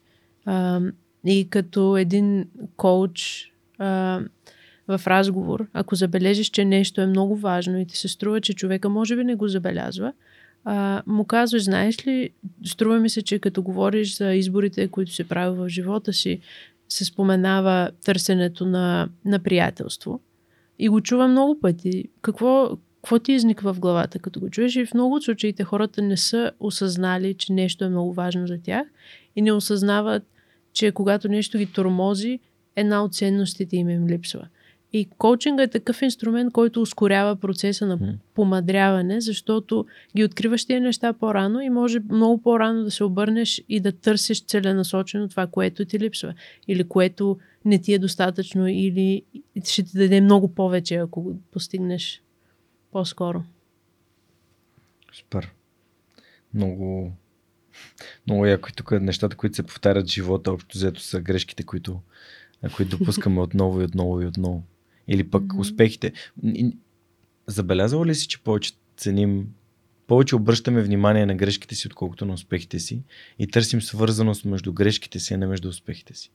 А, 0.47 0.81
и 1.27 1.47
като 1.51 1.97
един 1.97 2.49
коуч 2.77 3.51
а, 3.79 4.21
в 4.89 5.01
разговор, 5.07 5.67
ако 5.73 5.95
забележиш, 5.95 6.47
че 6.47 6.65
нещо 6.65 7.01
е 7.01 7.07
много 7.07 7.37
важно 7.37 7.79
и 7.79 7.87
ти 7.87 7.97
се 7.97 8.09
струва, 8.09 8.41
че 8.41 8.55
човека 8.55 8.89
може 8.89 9.17
би 9.17 9.25
не 9.25 9.35
го 9.35 9.49
забелязва, 9.49 10.13
а, 10.65 11.03
му 11.07 11.25
казваш, 11.25 11.65
знаеш 11.65 12.07
ли, 12.07 12.31
струва 12.65 12.99
ми 12.99 13.11
се, 13.11 13.23
че 13.23 13.39
като 13.39 13.63
говориш 13.63 14.17
за 14.17 14.35
изборите, 14.35 14.89
които 14.89 15.13
се 15.13 15.29
прави 15.29 15.57
в 15.57 15.69
живота 15.69 16.13
си, 16.13 16.41
се 16.89 17.05
споменава 17.05 17.91
търсенето 18.05 18.67
на, 18.67 19.09
на 19.25 19.39
приятелство. 19.39 20.21
И 20.79 20.89
го 20.89 21.01
чувам 21.01 21.31
много 21.31 21.61
пъти. 21.61 22.05
Какво, 22.23 22.77
какво 23.03 23.19
ти 23.19 23.33
изниква 23.33 23.75
в 23.75 23.81
главата, 23.81 24.19
като 24.19 24.41
го 24.41 24.51
чуеш? 24.51 24.77
И 24.77 24.87
в 24.87 24.95
много 24.95 25.15
от 25.15 25.25
случаите 25.25 25.65
хората 25.65 26.03
не 26.03 26.17
са 26.17 26.53
осъзнали, 26.61 27.35
че 27.35 27.53
нещо 27.53 27.85
е 27.85 27.89
много 27.89 28.13
важно 28.13 28.47
за 28.47 28.59
тях 28.63 28.87
и 29.37 29.43
не 29.43 29.53
осъзнават, 29.53 30.23
че 30.77 30.93
когато 30.93 31.29
нещо 31.29 31.59
ги 31.59 31.67
тормози, 31.67 32.41
една 32.77 33.05
от 33.05 33.15
ценностите 33.15 33.77
им 33.77 33.91
им 33.91 34.07
липсва. 34.07 34.49
И 34.93 35.09
коучинга 35.19 35.63
е 35.63 35.69
такъв 35.69 36.03
инструмент, 36.03 36.53
който 36.53 36.83
ускорява 36.83 37.37
процеса 37.37 37.87
на 37.87 38.19
помадряване, 38.35 39.21
защото 39.21 39.87
ги 40.17 40.25
откриваш 40.25 40.65
тия 40.65 40.81
неща 40.81 41.13
по-рано 41.13 41.61
и 41.61 41.71
може 41.71 42.01
много 42.11 42.43
по-рано 42.43 42.85
да 42.85 42.91
се 42.91 43.05
обърнеш 43.05 43.63
и 43.69 43.81
да 43.81 43.93
търсиш 43.93 44.45
целенасочено 44.45 45.29
това, 45.29 45.47
което 45.47 45.85
ти 45.85 45.99
липсва. 45.99 46.35
Или 46.69 46.85
което 46.85 47.39
не 47.65 47.79
ти 47.79 47.93
е 47.93 47.99
достатъчно, 47.99 48.69
или 48.69 49.23
ще 49.65 49.83
ти 49.83 49.99
даде 49.99 50.21
много 50.21 50.55
повече, 50.55 50.95
ако 50.95 51.23
го 51.23 51.39
постигнеш 51.51 52.23
по-скоро. 52.93 53.43
Супер. 55.13 55.55
Много, 56.55 57.13
много 58.27 58.47
яко 58.47 58.69
и 58.69 58.73
тук 58.73 58.91
нещата, 58.91 59.37
които 59.37 59.57
се 59.57 59.63
повтарят 59.63 60.07
в 60.07 60.13
живота, 60.13 60.53
общо 60.53 60.79
взето 60.79 61.01
са 61.01 61.21
грешките, 61.21 61.63
които, 61.63 62.01
които 62.77 62.99
допускаме 62.99 63.41
отново 63.41 63.81
и 63.81 63.85
отново 63.85 64.23
и 64.23 64.27
отново. 64.27 64.63
Или 65.09 65.31
пък 65.31 65.43
Мгм. 65.43 65.61
успехите. 65.61 66.13
Забелязала 67.47 68.07
ли 68.07 68.15
си, 68.15 68.29
че 68.29 68.43
повече 68.43 68.73
ценим, 68.97 69.49
повече 70.07 70.37
обръщаме 70.37 70.83
внимание 70.83 71.27
на 71.27 71.35
грешките 71.35 71.75
си, 71.75 71.87
отколкото 71.87 72.25
на 72.27 72.35
успехите 72.35 72.79
си 72.79 73.03
и 73.39 73.47
търсим 73.47 73.83
свързаност 73.83 74.45
между 74.45 74.73
грешките 74.73 75.19
си, 75.19 75.35
а 75.35 75.39
не 75.39 75.47
между 75.47 75.69
успехите 75.69 76.15
си? 76.15 76.31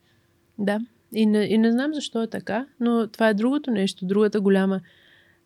Да. 0.58 0.80
И 1.14 1.26
не, 1.26 1.44
и 1.44 1.58
не 1.58 1.72
знам 1.72 1.94
защо 1.94 2.22
е 2.22 2.30
така, 2.30 2.66
но 2.80 3.08
това 3.08 3.28
е 3.28 3.34
другото 3.34 3.70
нещо. 3.70 4.06
Другата 4.06 4.40
голяма 4.40 4.80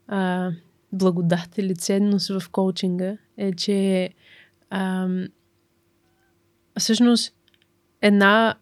а, 0.06 0.50
благодат 0.92 1.58
или 1.58 1.74
ценност 1.74 2.28
в 2.28 2.48
коучинга 2.50 3.16
е, 3.36 3.52
че 3.52 4.10
ам, 4.70 5.28
всъщност 6.78 7.34
една 8.02 8.54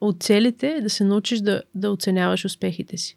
от 0.00 0.22
целите 0.22 0.68
е 0.68 0.80
да 0.80 0.90
се 0.90 1.04
научиш 1.04 1.40
да, 1.40 1.62
да 1.74 1.90
оценяваш 1.90 2.44
успехите 2.44 2.96
си. 2.96 3.16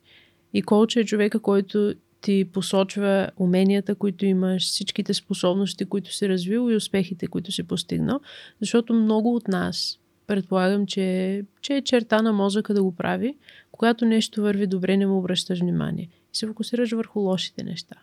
И 0.53 0.61
коуча 0.61 0.99
е 0.99 1.05
човека, 1.05 1.39
който 1.39 1.93
ти 2.21 2.45
посочва 2.53 3.29
уменията, 3.37 3.95
които 3.95 4.25
имаш, 4.25 4.63
всичките 4.63 5.13
способности, 5.13 5.85
които 5.85 6.13
си 6.13 6.29
развил 6.29 6.71
и 6.71 6.75
успехите, 6.75 7.27
които 7.27 7.51
си 7.51 7.63
постигнал. 7.63 8.19
Защото 8.59 8.93
много 8.93 9.35
от 9.35 9.47
нас, 9.47 9.99
предполагам, 10.27 10.85
че, 10.85 11.43
че 11.61 11.73
е 11.73 11.81
черта 11.81 12.21
на 12.21 12.33
мозъка 12.33 12.73
да 12.73 12.83
го 12.83 12.95
прави, 12.95 13.37
когато 13.71 14.05
нещо 14.05 14.41
върви 14.41 14.67
добре, 14.67 14.97
не 14.97 15.07
му 15.07 15.17
обръщаш 15.17 15.59
внимание. 15.59 16.09
И 16.33 16.37
се 16.37 16.47
фокусираш 16.47 16.91
върху 16.91 17.19
лошите 17.19 17.63
неща. 17.63 17.95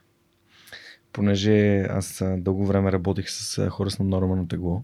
понеже 1.12 1.80
аз 1.80 2.22
дълго 2.36 2.66
време 2.66 2.92
работих 2.92 3.30
с 3.30 3.70
хора 3.70 3.90
с 3.90 3.98
наднормално 3.98 4.48
тегло. 4.48 4.82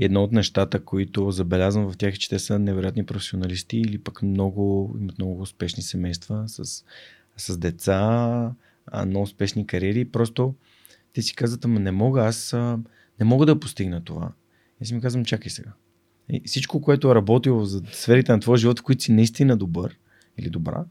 Едно 0.00 0.22
от 0.22 0.32
нещата, 0.32 0.84
които 0.84 1.30
забелязвам 1.30 1.92
в 1.92 1.96
тях 1.96 2.14
е, 2.14 2.18
че 2.18 2.28
те 2.28 2.38
са 2.38 2.58
невероятни 2.58 3.06
професионалисти 3.06 3.78
или 3.78 3.98
пък 3.98 4.22
много, 4.22 4.96
имат 5.00 5.18
много 5.18 5.40
успешни 5.40 5.82
семейства 5.82 6.44
с, 6.46 6.84
с 7.36 7.58
деца, 7.58 8.52
много 9.06 9.22
успешни 9.22 9.66
кариери. 9.66 10.04
Просто 10.04 10.54
те 11.12 11.22
си 11.22 11.34
казват, 11.34 11.64
ама 11.64 11.80
не 11.80 11.90
мога, 11.90 12.24
аз 12.24 12.52
не 13.20 13.24
мога 13.24 13.46
да 13.46 13.60
постигна 13.60 14.04
това. 14.04 14.32
И 14.80 14.86
си 14.86 14.94
ми 14.94 15.00
казвам, 15.00 15.24
чакай 15.24 15.50
сега. 15.50 15.72
И 16.28 16.42
всичко, 16.46 16.80
което 16.80 17.10
е 17.10 17.14
работило 17.14 17.64
за 17.64 17.82
сферите 17.92 18.32
на 18.32 18.40
твоя 18.40 18.58
живот, 18.58 18.80
в 18.80 18.82
които 18.82 19.02
си 19.02 19.12
наистина 19.12 19.56
добър 19.56 19.98
или 20.38 20.50
добра, 20.50 20.84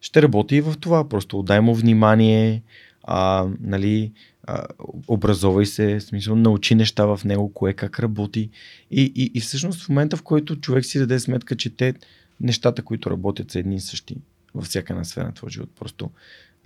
ще 0.00 0.22
работи 0.22 0.56
и 0.56 0.60
в 0.60 0.74
това. 0.80 1.08
Просто 1.08 1.38
отдай 1.38 1.60
му 1.60 1.74
внимание, 1.74 2.62
а, 3.02 3.48
нали, 3.60 4.12
а, 4.42 4.66
образовай 5.08 5.66
се, 5.66 5.98
в 5.98 6.02
смисъл, 6.02 6.36
научи 6.36 6.74
неща 6.74 7.06
в 7.06 7.20
него, 7.24 7.52
кое 7.52 7.72
как 7.72 8.00
работи. 8.00 8.50
И, 8.90 9.12
и, 9.14 9.30
и 9.34 9.40
всъщност 9.40 9.82
в 9.82 9.88
момента, 9.88 10.16
в 10.16 10.22
който 10.22 10.60
човек 10.60 10.84
си 10.84 10.98
даде 10.98 11.18
сметка, 11.18 11.56
че 11.56 11.76
те 11.76 11.94
нещата, 12.40 12.82
които 12.82 13.10
работят 13.10 13.50
са 13.50 13.58
едни 13.58 13.74
и 13.74 13.80
същи 13.80 14.16
във 14.54 14.64
всяка 14.64 14.92
една 14.92 15.04
сфера 15.04 15.24
на 15.24 15.34
твоя 15.34 15.50
живот. 15.50 15.70
Просто 15.78 16.10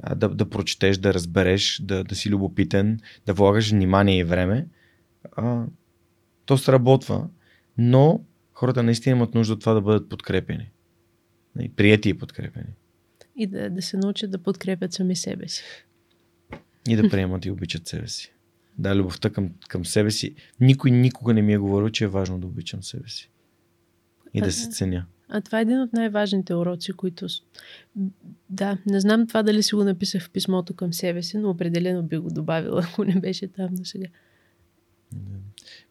а, 0.03 0.15
да, 0.15 0.29
да 0.29 0.51
прочетеш, 0.51 0.97
да 0.97 1.15
разбереш, 1.15 1.81
да, 1.83 2.05
да 2.05 2.15
си 2.15 2.31
любопитен, 2.31 3.01
да 3.27 3.33
влагаш 3.33 3.71
внимание 3.71 4.19
и 4.19 4.25
време, 4.25 4.67
а, 5.33 5.65
то 6.47 6.59
сработва, 6.59 7.29
но 7.79 8.21
хората 8.53 8.83
наистина 8.83 9.17
имат 9.17 9.35
нужда 9.35 9.55
от 9.55 9.61
това 9.61 9.75
да 9.75 9.81
бъдат 9.81 10.09
подкрепени. 10.09 10.71
И 11.61 11.69
прияти 11.69 12.09
и 12.09 12.15
подкрепени. 12.15 12.75
И 13.37 13.47
да, 13.47 13.71
да 13.71 13.83
се 13.83 13.97
научат 13.97 14.31
да 14.31 14.39
подкрепят 14.39 14.93
сами 14.93 15.17
себе 15.17 15.49
си. 15.49 15.63
И 16.89 16.97
да 16.97 17.09
приемат 17.09 17.45
и 17.45 17.51
обичат 17.51 17.87
себе 17.87 18.09
си. 18.09 18.33
Да, 18.79 18.97
любовта 18.97 19.31
към, 19.31 19.51
към 19.69 19.85
себе 19.85 20.11
си. 20.11 20.35
Никой 20.61 20.91
никога 20.91 21.35
не 21.35 21.43
ми 21.43 21.53
е 21.53 21.59
говорил, 21.59 21.91
че 21.91 22.05
е 22.05 22.09
важно 22.09 22.39
да 22.39 22.47
обичам 22.47 22.83
себе 22.83 23.09
си. 23.09 23.31
И 24.35 24.41
да 24.41 24.53
се 24.53 24.71
ценя. 24.71 25.07
А 25.29 25.41
това 25.41 25.59
е 25.59 25.63
един 25.63 25.81
от 25.81 25.93
най-важните 25.93 26.55
уроци, 26.55 26.93
които... 26.93 27.27
Да, 28.51 28.79
не 28.87 29.01
знам 29.01 29.27
това 29.27 29.43
дали 29.43 29.63
си 29.63 29.75
го 29.75 29.85
написах 29.85 30.23
в 30.23 30.31
писмото 30.31 30.75
към 30.75 30.93
себе 30.93 31.23
си, 31.23 31.39
но 31.39 31.51
определено 31.51 32.03
би 32.03 32.17
го 32.17 32.31
добавила, 32.31 32.83
ако 32.85 33.05
не 33.05 33.21
беше 33.21 33.49
там 33.49 33.69
до 33.75 33.85
сега. 33.85 34.07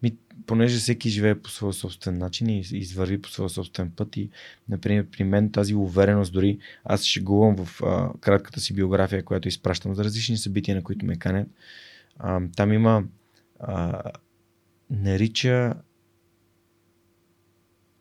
Ми, 0.04 0.18
понеже 0.46 0.78
всеки 0.78 1.10
живее 1.10 1.36
по 1.36 1.50
своя 1.50 1.74
собствен 1.74 2.18
начин 2.18 2.50
и 2.50 2.60
извърви 2.72 3.22
по 3.22 3.30
своя 3.30 3.50
собствен 3.50 3.92
път 3.92 4.18
и, 4.18 4.30
например, 4.70 5.06
при 5.12 5.24
мен 5.24 5.52
тази 5.52 5.76
увереност, 5.76 6.34
дори 6.34 6.60
аз 6.84 7.04
шегувам 7.04 7.66
в 7.66 7.82
а, 7.84 8.14
кратката 8.22 8.60
си 8.60 8.74
биография, 8.74 9.26
която 9.26 9.48
изпращам 9.48 9.96
за 9.96 10.04
различни 10.04 10.38
събития, 10.38 10.76
на 10.76 10.84
които 10.84 11.06
ме 11.06 11.16
канят. 11.16 11.48
А, 12.20 12.42
там 12.56 12.74
има 12.74 13.04
а, 13.60 14.02
нарича 14.90 15.74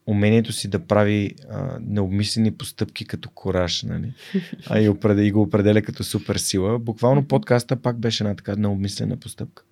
умението 0.07 0.53
си 0.53 0.69
да 0.69 0.87
прави 0.87 1.35
а, 1.51 1.79
необмислени 1.81 2.55
постъпки 2.55 3.05
като 3.05 3.31
кораж, 3.31 3.83
нали? 3.83 4.15
а 4.67 4.81
и, 4.81 4.89
определя, 4.89 5.27
и 5.27 5.33
го 5.33 5.43
определя 5.43 5.83
като 5.83 6.05
супер 6.05 6.37
сила. 6.37 6.79
Буквално 6.79 7.29
подкаста 7.29 7.77
пак 7.77 7.99
беше 7.99 8.25
една 8.25 8.37
така 8.37 8.57
необмислена 8.57 9.17
постъпка. 9.17 9.65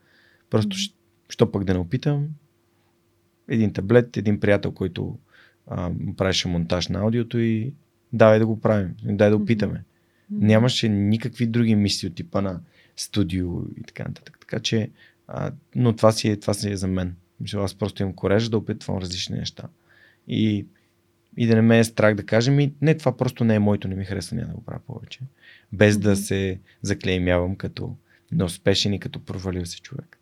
Просто, 0.50 0.76
mm-hmm. 0.76 0.92
що 1.28 1.52
пък 1.52 1.64
да 1.64 1.72
не 1.72 1.78
опитам? 1.78 2.28
Един 3.48 3.72
таблет, 3.72 4.16
един 4.16 4.40
приятел, 4.40 4.72
който 4.72 5.18
а, 5.66 5.90
правеше 6.16 6.48
монтаж 6.48 6.88
на 6.88 6.98
аудиото 6.98 7.38
и 7.38 7.72
давай 8.12 8.38
да 8.38 8.46
го 8.46 8.60
правим, 8.60 8.94
дай 9.04 9.30
да 9.30 9.36
опитаме. 9.36 9.78
Mm-hmm. 9.78 10.44
Нямаше 10.44 10.88
никакви 10.88 11.46
други 11.46 11.74
мисли 11.74 12.08
от 12.08 12.14
типа 12.14 12.40
на 12.40 12.60
студио 12.96 13.62
и 13.76 13.82
така 13.82 14.04
нататък. 14.04 14.38
Така 14.40 14.60
че, 14.60 14.90
а, 15.28 15.52
но 15.74 15.96
това 15.96 16.12
си, 16.12 16.28
е, 16.28 16.36
това 16.36 16.54
си 16.54 16.70
е 16.70 16.76
за 16.76 16.88
мен. 16.88 17.16
Мисля, 17.40 17.64
аз 17.64 17.74
просто 17.74 18.02
имам 18.02 18.14
корежа 18.14 18.50
да 18.50 18.58
опитвам 18.58 18.98
различни 18.98 19.38
неща 19.38 19.68
и, 20.28 20.66
и 21.36 21.46
да 21.46 21.54
не 21.54 21.62
ме 21.62 21.78
е 21.78 21.84
страх 21.84 22.14
да 22.14 22.26
кажем 22.26 22.60
и 22.60 22.72
не, 22.80 22.96
това 22.96 23.16
просто 23.16 23.44
не 23.44 23.54
е 23.54 23.58
моето, 23.58 23.88
не 23.88 23.94
ми 23.94 24.04
харесва, 24.04 24.36
няма 24.36 24.48
да 24.48 24.54
го 24.54 24.64
правя 24.64 24.80
повече. 24.86 25.20
Без 25.72 25.94
mm-hmm. 25.94 26.00
да 26.00 26.16
се 26.16 26.60
заклеймявам 26.82 27.56
като 27.56 27.96
неуспешен 28.32 28.92
и 28.92 29.00
като 29.00 29.24
провалил 29.24 29.66
се 29.66 29.80
човек. 29.80 30.18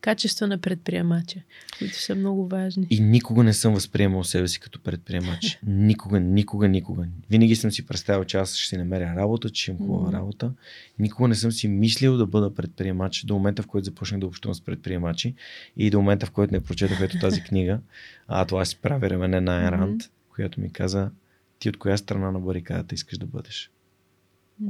Качество 0.00 0.46
на 0.46 0.58
предприемача, 0.58 1.40
които 1.78 2.02
са 2.02 2.14
много 2.14 2.48
важни. 2.48 2.86
И 2.90 3.00
никога 3.00 3.44
не 3.44 3.52
съм 3.52 3.74
възприемал 3.74 4.24
себе 4.24 4.48
си 4.48 4.60
като 4.60 4.80
предприемач. 4.80 5.58
Никога, 5.66 6.20
никога, 6.20 6.68
никога. 6.68 7.06
Винаги 7.30 7.56
съм 7.56 7.70
си 7.70 7.86
представил, 7.86 8.24
че 8.24 8.36
аз 8.36 8.54
ще 8.54 8.68
си 8.68 8.76
намеря 8.76 9.16
работа, 9.16 9.50
че 9.50 9.70
имам 9.70 9.86
хубава 9.86 10.12
работа. 10.12 10.52
Никога 10.98 11.28
не 11.28 11.34
съм 11.34 11.52
си 11.52 11.68
мислил 11.68 12.16
да 12.16 12.26
бъда 12.26 12.54
предприемач 12.54 13.24
до 13.24 13.34
момента, 13.34 13.62
в 13.62 13.66
който 13.66 13.84
започнах 13.84 14.20
да 14.20 14.26
общувам 14.26 14.54
с 14.54 14.60
предприемачи 14.60 15.34
и 15.76 15.90
до 15.90 15.98
момента, 15.98 16.26
в 16.26 16.30
който 16.30 16.54
не 16.54 16.60
прочетох 16.60 17.00
ето 17.00 17.18
тази 17.18 17.42
книга. 17.48 17.80
А 18.28 18.44
това 18.44 18.64
си 18.64 18.78
прави 18.82 19.10
ремене 19.10 19.40
на 19.40 19.56
Айранд, 19.56 20.02
която 20.28 20.60
ми 20.60 20.72
каза 20.72 21.10
ти 21.58 21.68
от 21.68 21.76
коя 21.76 21.96
страна 21.96 22.30
на 22.30 22.40
барикадата 22.40 22.94
искаш 22.94 23.18
да 23.18 23.26
бъдеш. 23.26 23.70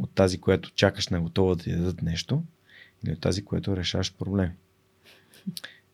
От 0.01 0.11
тази, 0.15 0.39
която 0.39 0.73
чакаш 0.75 1.09
на 1.09 1.21
готова 1.21 1.55
да 1.55 1.63
ти 1.63 1.73
дадат 1.73 2.03
нещо 2.03 2.43
или 3.05 3.13
от 3.13 3.21
тази, 3.21 3.45
която 3.45 3.77
решаваш 3.77 4.15
проблеми. 4.17 4.53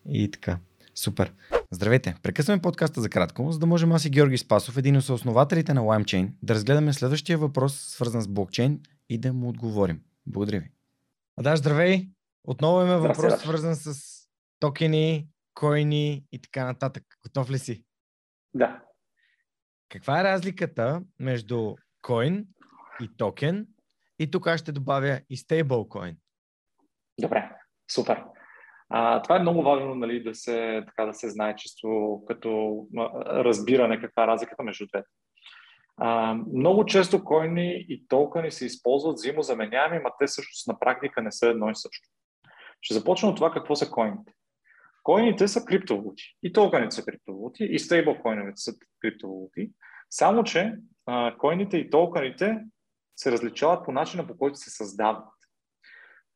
И 0.09 0.31
така. 0.31 0.59
Супер. 0.95 1.33
Здравейте! 1.71 2.15
Прекъсваме 2.23 2.61
подкаста 2.61 3.01
за 3.01 3.09
кратко, 3.09 3.51
за 3.51 3.59
да 3.59 3.65
можем 3.65 3.91
аз 3.91 4.05
и 4.05 4.09
Георги 4.09 4.37
Спасов, 4.37 4.77
един 4.77 4.97
от 4.97 5.09
основателите 5.09 5.73
на 5.73 5.81
LimeChain, 5.81 6.31
да 6.43 6.53
разгледаме 6.55 6.93
следващия 6.93 7.37
въпрос, 7.37 7.79
свързан 7.79 8.21
с 8.21 8.27
блокчейн 8.27 8.79
и 9.09 9.17
да 9.17 9.33
му 9.33 9.49
отговорим. 9.49 10.01
Благодаря 10.25 10.59
ви. 10.59 10.71
А 11.37 11.43
да, 11.43 11.55
здравей! 11.55 12.07
Отново 12.43 12.81
имаме 12.81 13.07
въпрос, 13.07 13.41
свързан 13.41 13.75
с 13.75 14.01
токени, 14.59 15.27
койни 15.53 16.25
и 16.31 16.41
така 16.41 16.65
нататък. 16.65 17.03
Готов 17.23 17.49
ли 17.49 17.59
си? 17.59 17.83
Да. 18.53 18.81
Каква 19.89 20.21
е 20.21 20.23
разликата 20.23 21.01
между 21.19 21.75
коин 22.01 22.47
и 23.01 23.17
токен? 23.17 23.67
И 24.19 24.31
тук 24.31 24.47
аз 24.47 24.59
ще 24.59 24.71
добавя 24.71 25.21
и 25.29 25.37
стейблкоин. 25.37 26.17
Добре, 27.21 27.51
супер. 27.91 28.23
А, 28.89 29.21
това 29.21 29.35
е 29.35 29.39
много 29.39 29.63
важно 29.63 29.95
нали, 29.95 30.23
да, 30.23 30.35
се, 30.35 30.83
така, 30.87 31.05
да 31.05 31.13
се 31.13 31.29
знае 31.29 31.55
чисто 31.55 32.19
като 32.27 32.81
разбиране 33.25 34.01
каква 34.01 34.23
е 34.23 34.27
разликата 34.27 34.63
между 34.63 34.87
двете. 34.87 35.07
А, 35.97 36.33
много 36.53 36.85
често 36.85 37.23
койни 37.23 37.85
и 37.89 38.07
токени 38.07 38.51
се 38.51 38.65
използват 38.65 39.13
взаимозаменяеми, 39.13 39.99
но 40.03 40.09
те 40.19 40.27
всъщност 40.27 40.67
на 40.67 40.79
практика 40.79 41.21
не 41.21 41.31
са 41.31 41.47
едно 41.47 41.69
и 41.69 41.75
също. 41.75 42.09
Ще 42.81 42.93
започна 42.93 43.29
от 43.29 43.35
това 43.35 43.51
какво 43.51 43.75
са 43.75 43.89
койните. 43.89 44.33
Койните 45.03 45.47
са 45.47 45.65
криптовалути. 45.65 46.23
И 46.43 46.53
токените 46.53 46.95
са 46.95 47.05
криптовалути, 47.05 47.63
и 47.63 47.79
стейблкоиновете 47.79 48.57
са 48.61 48.73
криптовалути. 48.99 49.71
Само, 50.09 50.43
че 50.43 50.75
а, 51.05 51.37
койните 51.37 51.77
и 51.77 51.89
токените 51.89 52.59
се 53.15 53.31
различават 53.31 53.85
по 53.85 53.91
начина 53.91 54.27
по 54.27 54.37
който 54.37 54.55
се 54.55 54.69
създават. 54.69 55.25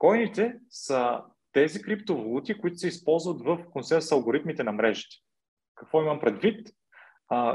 Койните 0.06 0.56
са 0.70 1.22
тези 1.54 1.82
криптовалути, 1.82 2.58
които 2.58 2.78
се 2.78 2.88
използват 2.88 3.42
в 3.42 3.66
консенсус 3.72 4.12
алгоритмите 4.12 4.64
на 4.64 4.72
мрежите. 4.72 5.16
Какво 5.76 6.02
имам 6.02 6.20
предвид? 6.20 6.70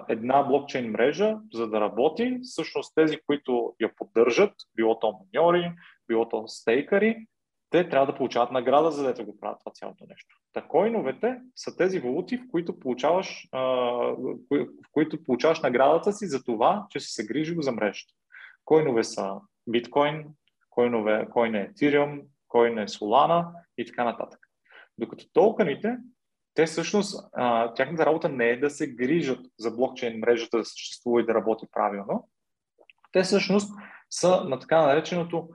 Една 0.09 0.43
блокчейн 0.43 0.91
мрежа, 0.91 1.39
за 1.53 1.69
да 1.69 1.81
работи, 1.81 2.39
всъщност 2.43 2.95
тези, 2.95 3.21
които 3.27 3.75
я 3.81 3.95
поддържат, 3.97 4.53
било 4.77 4.99
то 4.99 5.21
миньори, 5.21 5.73
било 6.09 6.29
то 6.29 6.49
стейкари, 6.49 7.27
те 7.71 7.89
трябва 7.89 8.07
да 8.07 8.15
получават 8.15 8.51
награда, 8.51 8.91
за 8.91 9.15
да 9.15 9.25
го 9.25 9.39
правят 9.41 9.59
това 9.61 9.73
цялото 9.73 10.05
нещо. 10.09 10.37
Та 10.53 10.63
койновете 10.63 11.41
са 11.57 11.77
тези 11.77 12.01
валути, 12.01 12.37
в 12.37 12.51
които 12.51 12.79
получаваш, 12.79 13.49
в 13.53 14.89
които 14.93 15.25
получаваш 15.25 15.61
наградата 15.61 16.13
си 16.13 16.27
за 16.27 16.45
това, 16.45 16.87
че 16.91 17.01
си 17.01 17.13
се 17.13 17.27
грижил 17.27 17.63
за 17.63 17.73
мрежата. 17.73 18.13
Койнове 18.65 19.05
са 19.05 19.35
биткоин, 19.69 20.25
койнове, 20.71 21.29
койн 21.33 21.55
е 21.55 21.73
Ethereum, 21.73 22.23
е 22.55 22.89
Solana 22.89 23.47
и 23.79 23.87
така 23.87 24.05
нататък. 24.05 24.41
Докато 24.99 25.25
токените, 25.33 25.97
те 26.55 26.67
всъщност, 26.67 27.31
тяхната 27.77 28.07
работа 28.07 28.29
не 28.29 28.49
е 28.49 28.61
да 28.61 28.71
се 28.71 28.95
грижат 28.95 29.47
за 29.59 29.71
блокчейн 29.71 30.19
мрежата 30.19 30.59
да 30.59 30.65
съществува 30.65 31.21
и 31.21 31.27
да 31.27 31.35
работи 31.35 31.67
правилно. 31.73 32.29
Те 33.13 33.23
всъщност 33.23 33.75
са 34.11 34.45
на 34.45 34.59
така 34.59 34.87
нареченото 34.87 35.49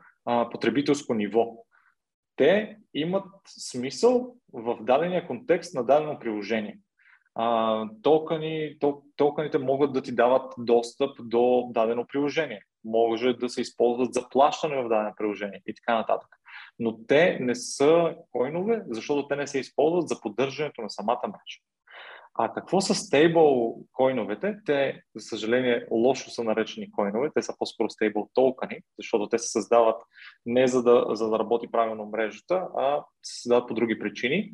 потребителско 0.52 1.14
ниво. 1.14 1.46
Те 2.36 2.78
имат 2.94 3.28
смисъл 3.48 4.36
в 4.54 4.78
дадения 4.82 5.28
контекст 5.28 5.74
на 5.74 5.84
дадено 5.84 6.20
приложение. 6.20 6.80
А, 7.36 7.86
токени, 8.02 8.78
могат 9.60 9.94
да 9.94 10.02
ти 10.02 10.16
дават 10.16 10.54
достъп 10.58 11.18
до 11.20 11.68
дадено 11.72 12.08
приложение. 12.08 12.62
Може 12.86 13.34
да 13.34 13.50
се 13.50 13.62
използват 13.62 14.14
за 14.14 14.30
плащане 14.30 14.84
в 14.84 14.90
дадено 14.90 15.14
приложение 15.18 15.62
и 15.68 15.74
така 15.74 15.96
нататък 15.96 16.30
но 16.80 17.06
те 17.08 17.38
не 17.42 17.56
са 17.56 18.16
койнове, 18.32 18.84
защото 18.90 19.28
те 19.28 19.36
не 19.36 19.48
се 19.48 19.60
използват 19.60 20.08
за 20.08 20.22
поддържането 20.22 20.82
на 20.82 20.90
самата 20.90 21.22
мрежа. 21.24 21.60
А 22.38 22.54
какво 22.54 22.82
са 22.82 22.96
стейбл 22.96 23.76
койновете? 23.92 24.58
Те, 24.66 25.02
за 25.16 25.28
съжаление, 25.28 25.88
лошо 25.92 26.30
са 26.30 26.44
наречени 26.44 26.92
койнове. 26.92 27.30
Те 27.36 27.42
са 27.42 27.56
по-скоро 27.60 27.90
стейбл 27.90 28.20
токени, 28.34 28.80
защото 29.00 29.30
те 29.30 29.38
се 29.38 29.48
създават 29.48 30.02
не 30.46 30.68
за 30.68 30.84
да, 30.84 31.06
за 31.10 31.30
да 31.30 31.40
работи 31.40 31.72
правилно 31.72 32.06
мрежата, 32.06 32.68
а 32.78 33.04
се 33.24 33.42
създават 33.42 33.68
по 33.68 33.74
други 33.74 34.00
причини. 34.00 34.52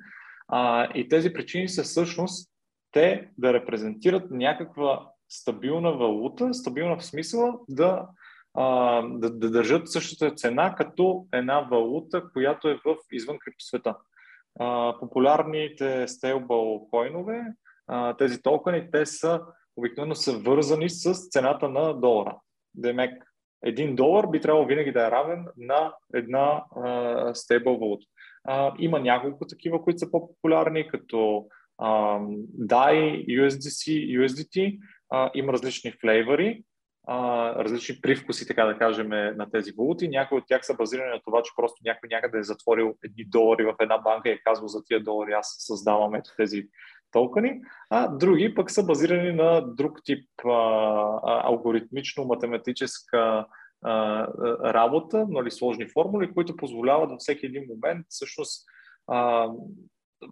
А, 0.47 0.89
и 0.95 1.09
тези 1.09 1.33
причини 1.33 1.69
са 1.69 1.83
всъщност 1.83 2.51
те 2.91 3.29
да 3.37 3.53
репрезентират 3.53 4.31
някаква 4.31 5.07
стабилна 5.29 5.91
валута, 5.91 6.53
стабилна 6.53 6.97
в 6.97 7.05
смисъла 7.05 7.59
да 7.69 8.07
а, 8.53 9.01
да, 9.01 9.29
да 9.29 9.51
държат 9.51 9.91
същата 9.91 10.35
цена 10.35 10.75
като 10.75 11.25
една 11.33 11.59
валута, 11.59 12.31
която 12.33 12.69
е 12.69 12.79
в 12.85 12.95
извън 13.11 13.37
криптосвета. 13.39 13.95
А, 14.59 14.95
популярните 14.99 16.07
стейбъл 16.07 16.87
койнове, 16.89 17.43
а, 17.87 18.17
тези 18.17 18.41
токени, 18.41 18.91
те 18.91 19.05
са 19.05 19.41
обикновено 19.77 20.15
са 20.15 20.37
вързани 20.37 20.89
с 20.89 21.13
цената 21.29 21.69
на 21.69 21.93
долара. 21.93 22.37
Демек, 22.75 23.23
един 23.63 23.95
долар 23.95 24.27
би 24.27 24.41
трябвало 24.41 24.67
винаги 24.67 24.91
да 24.91 25.07
е 25.07 25.11
равен 25.11 25.45
на 25.57 25.93
една 26.13 26.63
стейбъл 27.33 27.77
валута. 27.77 28.05
А, 28.43 28.73
има 28.79 28.99
няколко 28.99 29.47
такива, 29.47 29.83
които 29.83 29.99
са 29.99 30.11
по-популярни, 30.11 30.87
като 30.87 31.45
а, 31.77 32.19
DAI, 32.59 33.25
USDC, 33.25 34.17
USDT. 34.19 34.79
А, 35.09 35.31
има 35.33 35.53
различни 35.53 35.91
флейвори 35.91 36.63
а, 37.07 37.55
различни 37.63 38.01
привкуси, 38.01 38.47
така 38.47 38.65
да 38.65 38.77
кажем, 38.77 39.09
на 39.09 39.51
тези 39.51 39.71
валути. 39.77 40.07
Някои 40.07 40.37
от 40.37 40.43
тях 40.47 40.65
са 40.65 40.73
базирани 40.73 41.09
на 41.09 41.21
това, 41.25 41.41
че 41.43 41.51
просто 41.55 41.81
някой 41.85 42.09
някъде 42.11 42.39
е 42.39 42.43
затворил 42.43 42.95
едни 43.03 43.25
долари 43.25 43.63
в 43.63 43.75
една 43.79 43.97
банка 43.97 44.29
и 44.29 44.31
е 44.31 44.41
казал 44.43 44.67
за 44.67 44.83
тия 44.83 45.03
долари 45.03 45.31
аз 45.31 45.55
създавам 45.59 46.15
ето 46.15 46.29
тези 46.37 46.63
токени, 47.11 47.61
а 47.89 48.07
други 48.07 48.55
пък 48.55 48.71
са 48.71 48.83
базирани 48.83 49.33
на 49.33 49.61
друг 49.75 49.99
тип 50.03 50.29
а, 50.45 50.49
алгоритмично-математическа 51.49 53.45
а, 53.83 54.27
работа, 54.73 55.25
нали, 55.29 55.51
сложни 55.51 55.87
формули, 55.87 56.33
които 56.33 56.55
позволяват 56.55 57.09
във 57.09 57.19
всеки 57.19 57.45
един 57.45 57.65
момент 57.69 58.05
всъщност 58.09 58.65
а, 59.07 59.49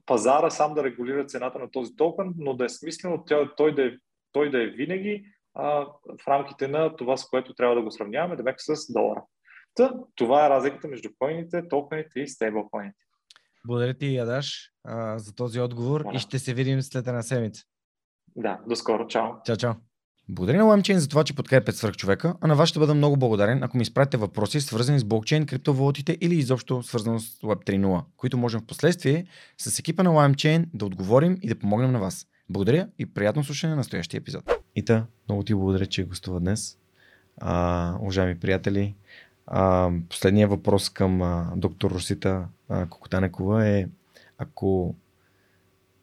пазара 0.06 0.50
сам 0.50 0.74
да 0.74 0.84
регулира 0.84 1.26
цената 1.26 1.60
на 1.60 1.72
този 1.72 1.96
токен, 1.96 2.34
но 2.38 2.54
да 2.54 2.66
е 2.66 2.70
смислено 2.70 3.24
той, 3.28 3.52
той, 3.58 3.76
да, 3.76 3.86
е, 3.86 3.92
той 4.32 4.52
да 4.52 4.64
е 4.64 4.68
винаги 4.68 5.26
а, 5.54 5.86
в 6.24 6.28
рамките 6.28 6.68
на 6.68 6.96
това, 6.96 7.18
с 7.18 7.26
което 7.26 7.54
трябва 7.54 7.76
да 7.76 7.82
го 7.82 7.92
сравняваме, 7.92 8.36
да 8.36 8.54
с 8.58 8.94
долара. 8.94 9.24
Та, 9.76 9.94
това 10.16 10.46
е 10.46 10.50
разликата 10.50 10.88
между 10.88 11.10
коините, 11.20 11.68
токените 11.68 12.20
и 12.20 12.28
стейблкоините. 12.28 12.98
Благодаря 13.66 13.94
ти, 13.94 14.16
Ядаш, 14.16 14.72
а, 14.84 15.20
за 15.20 15.36
този 15.36 15.60
отговор 15.60 16.04
да. 16.04 16.10
и 16.14 16.20
ще 16.20 16.40
се 16.40 16.54
видим 16.54 16.82
след 16.82 17.08
една 17.08 17.22
седмица. 17.22 17.64
Да, 18.36 18.60
до 18.68 18.76
скоро. 18.76 19.08
Чао. 19.08 19.28
Чао, 19.46 19.58
чао. 19.58 19.74
Благодаря 20.32 20.66
на 20.66 20.74
LimeChain 20.74 20.98
за 20.98 21.10
това, 21.10 21.24
че 21.24 21.36
подкрепят 21.36 21.76
свърх 21.76 21.96
човека, 21.96 22.36
а 22.42 22.48
на 22.48 22.56
вас 22.56 22.70
ще 22.70 22.80
бъда 22.80 22.94
много 22.94 23.18
благодарен, 23.18 23.64
ако 23.64 23.78
ми 23.78 23.82
изпратите 23.82 24.18
въпроси, 24.18 24.62
свързани 24.62 25.00
с 25.00 25.04
блокчейн, 25.04 25.46
криптовалутите 25.46 26.18
или 26.22 26.36
изобщо 26.36 26.84
свързано 26.84 27.20
с 27.20 27.40
Web 27.40 27.66
3.0, 27.66 28.04
които 28.18 28.38
можем 28.38 28.62
в 28.62 28.66
последствие 28.66 29.26
с 29.58 29.80
екипа 29.80 30.04
на 30.04 30.10
LimeChain 30.10 30.66
да 30.74 30.86
отговорим 30.86 31.38
и 31.42 31.48
да 31.48 31.60
помогнем 31.60 31.92
на 31.92 32.00
вас. 32.00 32.28
Благодаря 32.50 32.88
и 33.00 33.14
приятно 33.14 33.44
слушане 33.44 33.72
на 33.72 33.78
настоящия 33.78 34.18
епизод. 34.18 34.59
Ита, 34.80 35.06
много 35.30 35.44
ти 35.44 35.56
благодаря, 35.56 35.86
че 35.86 36.06
гостува 36.06 36.40
днес. 36.40 36.78
А, 37.38 37.96
уважаеми 38.02 38.40
приятели, 38.40 38.96
а, 39.48 39.92
последният 40.10 40.50
въпрос 40.50 40.90
към 40.90 41.22
а, 41.22 41.54
доктор 41.56 41.92
Русита 41.92 42.48
Кокотанекова 42.90 43.68
е 43.68 43.88
ако 44.38 44.96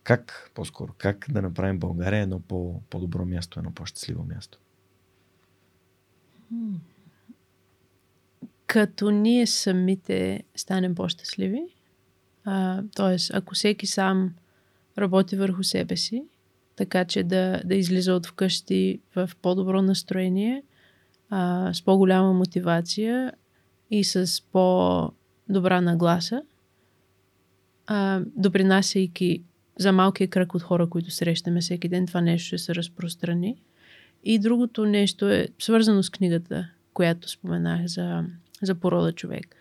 как, 0.03 0.51
по-скоро, 0.55 0.95
как 0.99 1.27
да 1.31 1.43
направим 1.43 1.79
България 1.79 2.23
едно 2.23 2.41
по, 2.41 2.81
по-добро 2.91 3.25
място, 3.25 3.59
едно 3.61 3.75
по-щастливо 3.75 4.25
място? 4.25 4.59
Като 8.67 9.11
ние 9.11 9.47
самите 9.47 10.43
станем 10.57 10.95
по-щастливи, 10.95 11.63
т.е. 12.97 13.17
ако 13.33 13.55
всеки 13.55 13.87
сам 13.87 14.35
работи 14.99 15.37
върху 15.37 15.63
себе 15.63 15.97
си, 15.97 16.25
така 16.77 17.05
че 17.05 17.23
да, 17.23 17.63
да 17.65 17.75
излиза 17.75 18.15
от 18.15 18.27
вкъщи 18.27 19.01
в 19.17 19.31
по-добро 19.43 19.83
настроение, 19.83 20.63
а, 21.31 21.71
с 21.75 21.83
по-голяма 21.83 22.33
мотивация 22.33 23.33
и 23.91 24.05
с 24.05 24.43
по-добра 24.53 25.81
нагласа, 25.81 26.43
а, 27.87 28.21
допринасяйки 28.37 29.43
за 29.79 29.93
малкия 29.93 30.29
кръг 30.29 30.55
от 30.55 30.63
хора, 30.63 30.87
които 30.87 31.11
срещаме 31.11 31.61
всеки 31.61 31.89
ден, 31.89 32.07
това 32.07 32.21
нещо 32.21 32.47
ще 32.47 32.59
се 32.59 32.75
разпространи. 32.75 33.57
И 34.25 34.39
другото 34.39 34.85
нещо 34.85 35.29
е 35.29 35.49
свързано 35.59 36.03
с 36.03 36.11
книгата, 36.11 36.69
която 36.95 37.29
споменах 37.29 37.87
за, 37.87 38.25
за 38.63 38.75
порода 38.75 39.13
човек. 39.13 39.57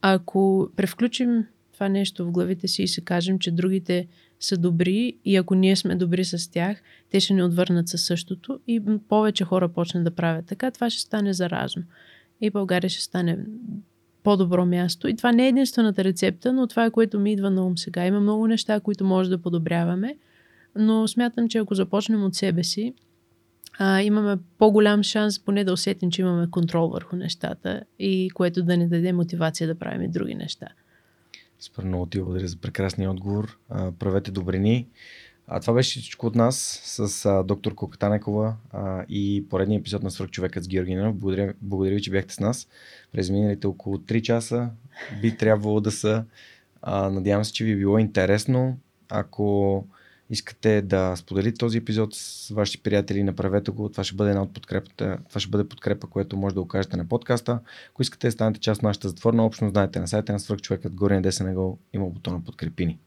Ако 0.00 0.70
превключим 0.76 1.46
това 1.72 1.88
нещо 1.88 2.26
в 2.26 2.30
главите 2.30 2.68
си 2.68 2.82
и 2.82 2.88
се 2.88 3.00
кажем, 3.00 3.38
че 3.38 3.50
другите 3.50 4.06
са 4.44 4.56
добри 4.56 5.16
и 5.24 5.36
ако 5.36 5.54
ние 5.54 5.76
сме 5.76 5.94
добри 5.94 6.24
с 6.24 6.50
тях, 6.50 6.82
те 7.10 7.20
ще 7.20 7.34
ни 7.34 7.42
отвърнат 7.42 7.88
със 7.88 8.04
същото 8.04 8.60
и 8.66 8.82
повече 9.08 9.44
хора 9.44 9.68
почнат 9.68 10.04
да 10.04 10.10
правят 10.10 10.46
така, 10.46 10.70
това 10.70 10.90
ще 10.90 11.00
стане 11.00 11.32
заразно. 11.32 11.82
И 12.40 12.50
България 12.50 12.90
ще 12.90 13.02
стане 13.02 13.38
по-добро 14.22 14.66
място. 14.66 15.08
И 15.08 15.16
това 15.16 15.32
не 15.32 15.44
е 15.44 15.48
единствената 15.48 16.04
рецепта, 16.04 16.52
но 16.52 16.66
това 16.66 16.84
е 16.84 16.90
което 16.90 17.20
ми 17.20 17.32
идва 17.32 17.50
на 17.50 17.66
ум 17.66 17.78
сега. 17.78 18.06
Има 18.06 18.20
много 18.20 18.46
неща, 18.46 18.80
които 18.80 19.04
може 19.04 19.30
да 19.30 19.38
подобряваме, 19.38 20.16
но 20.76 21.08
смятам, 21.08 21.48
че 21.48 21.58
ако 21.58 21.74
започнем 21.74 22.24
от 22.24 22.34
себе 22.34 22.64
си, 22.64 22.94
а, 23.78 24.02
имаме 24.02 24.36
по-голям 24.58 25.02
шанс 25.02 25.38
поне 25.38 25.64
да 25.64 25.72
усетим, 25.72 26.10
че 26.10 26.22
имаме 26.22 26.50
контрол 26.50 26.88
върху 26.88 27.16
нещата 27.16 27.82
и 27.98 28.30
което 28.34 28.62
да 28.62 28.76
ни 28.76 28.88
даде 28.88 29.12
мотивация 29.12 29.66
да 29.66 29.74
правим 29.74 30.02
и 30.02 30.08
други 30.08 30.34
неща. 30.34 30.66
Супер 31.64 31.84
много 31.84 32.06
ти 32.06 32.18
благодаря 32.18 32.48
за 32.48 32.56
прекрасния 32.56 33.10
отговор. 33.10 33.58
Правете 33.98 34.30
добрини. 34.30 34.88
А, 35.46 35.60
това 35.60 35.74
беше 35.74 36.00
всичко 36.00 36.26
от 36.26 36.34
нас 36.34 36.80
с 36.84 37.26
а, 37.26 37.42
доктор 37.42 37.74
Кокатанекова 37.74 38.56
а, 38.72 39.04
и 39.08 39.46
поредния 39.50 39.78
епизод 39.78 40.02
на 40.02 40.10
Свърх 40.10 40.30
човекът 40.30 40.64
с 40.64 40.68
Георгинов. 40.68 41.16
Благодаря, 41.16 41.54
благодаря 41.62 41.94
ви, 41.94 42.02
че 42.02 42.10
бяхте 42.10 42.34
с 42.34 42.40
нас. 42.40 42.68
През 43.12 43.30
миналите 43.30 43.66
около 43.66 43.96
3 43.96 44.22
часа 44.22 44.70
би 45.22 45.36
трябвало 45.36 45.80
да 45.80 45.90
са. 45.90 46.24
А, 46.82 47.10
надявам 47.10 47.44
се, 47.44 47.52
че 47.52 47.64
ви 47.64 47.72
е 47.72 47.76
било 47.76 47.98
интересно. 47.98 48.78
Ако 49.08 49.86
искате 50.30 50.82
да 50.82 51.16
споделите 51.16 51.58
този 51.58 51.78
епизод 51.78 52.14
с 52.14 52.48
вашите 52.48 52.82
приятели, 52.82 53.22
направете 53.22 53.70
го. 53.70 53.88
Това 53.88 54.04
ще 54.04 54.14
бъде 54.14 54.30
една 54.30 54.42
от 54.42 54.54
подкрепата. 54.54 55.18
Това 55.28 55.40
ще 55.40 55.50
бъде 55.50 55.68
подкрепа, 55.68 56.06
което 56.06 56.36
може 56.36 56.54
да 56.54 56.60
окажете 56.60 56.96
на 56.96 57.08
подкаста. 57.08 57.60
Ако 57.90 58.02
искате 58.02 58.26
да 58.26 58.32
станете 58.32 58.60
част 58.60 58.78
от 58.78 58.82
нашата 58.82 59.08
затворна 59.08 59.44
общност, 59.44 59.72
знаете 59.72 60.00
на 60.00 60.08
сайта 60.08 60.32
на 60.32 60.40
Свърхчовекът, 60.40 60.94
горе 60.94 61.14
на 61.14 61.22
десен 61.22 61.46
ъгъл 61.46 61.78
има 61.92 62.06
бутона 62.06 62.44
подкрепини. 62.44 62.98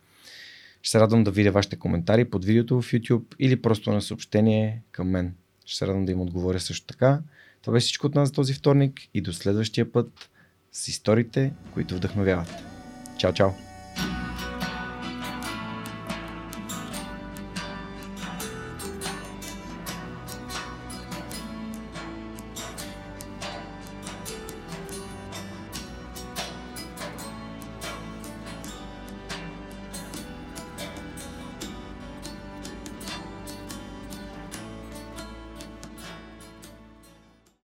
Ще 0.81 0.91
се 0.91 0.99
радвам 0.99 1.23
да 1.23 1.31
видя 1.31 1.51
вашите 1.51 1.75
коментари 1.75 2.25
под 2.25 2.45
видеото 2.45 2.81
в 2.81 2.91
YouTube 2.91 3.35
или 3.39 3.61
просто 3.61 3.91
на 3.91 4.01
съобщение 4.01 4.81
към 4.91 5.09
мен. 5.09 5.35
Ще 5.65 5.77
се 5.77 5.87
радвам 5.87 6.05
да 6.05 6.11
им 6.11 6.21
отговоря 6.21 6.59
също 6.59 6.85
така. 6.85 7.21
Това 7.61 7.73
беше 7.73 7.85
всичко 7.85 8.07
от 8.07 8.15
нас 8.15 8.29
за 8.29 8.33
този 8.33 8.53
вторник 8.53 9.01
и 9.13 9.21
до 9.21 9.33
следващия 9.33 9.91
път 9.91 10.29
с 10.71 10.87
историите, 10.87 11.53
които 11.73 11.95
вдъхновяват. 11.95 12.53
Чао, 13.17 13.33
чао! 13.33 13.66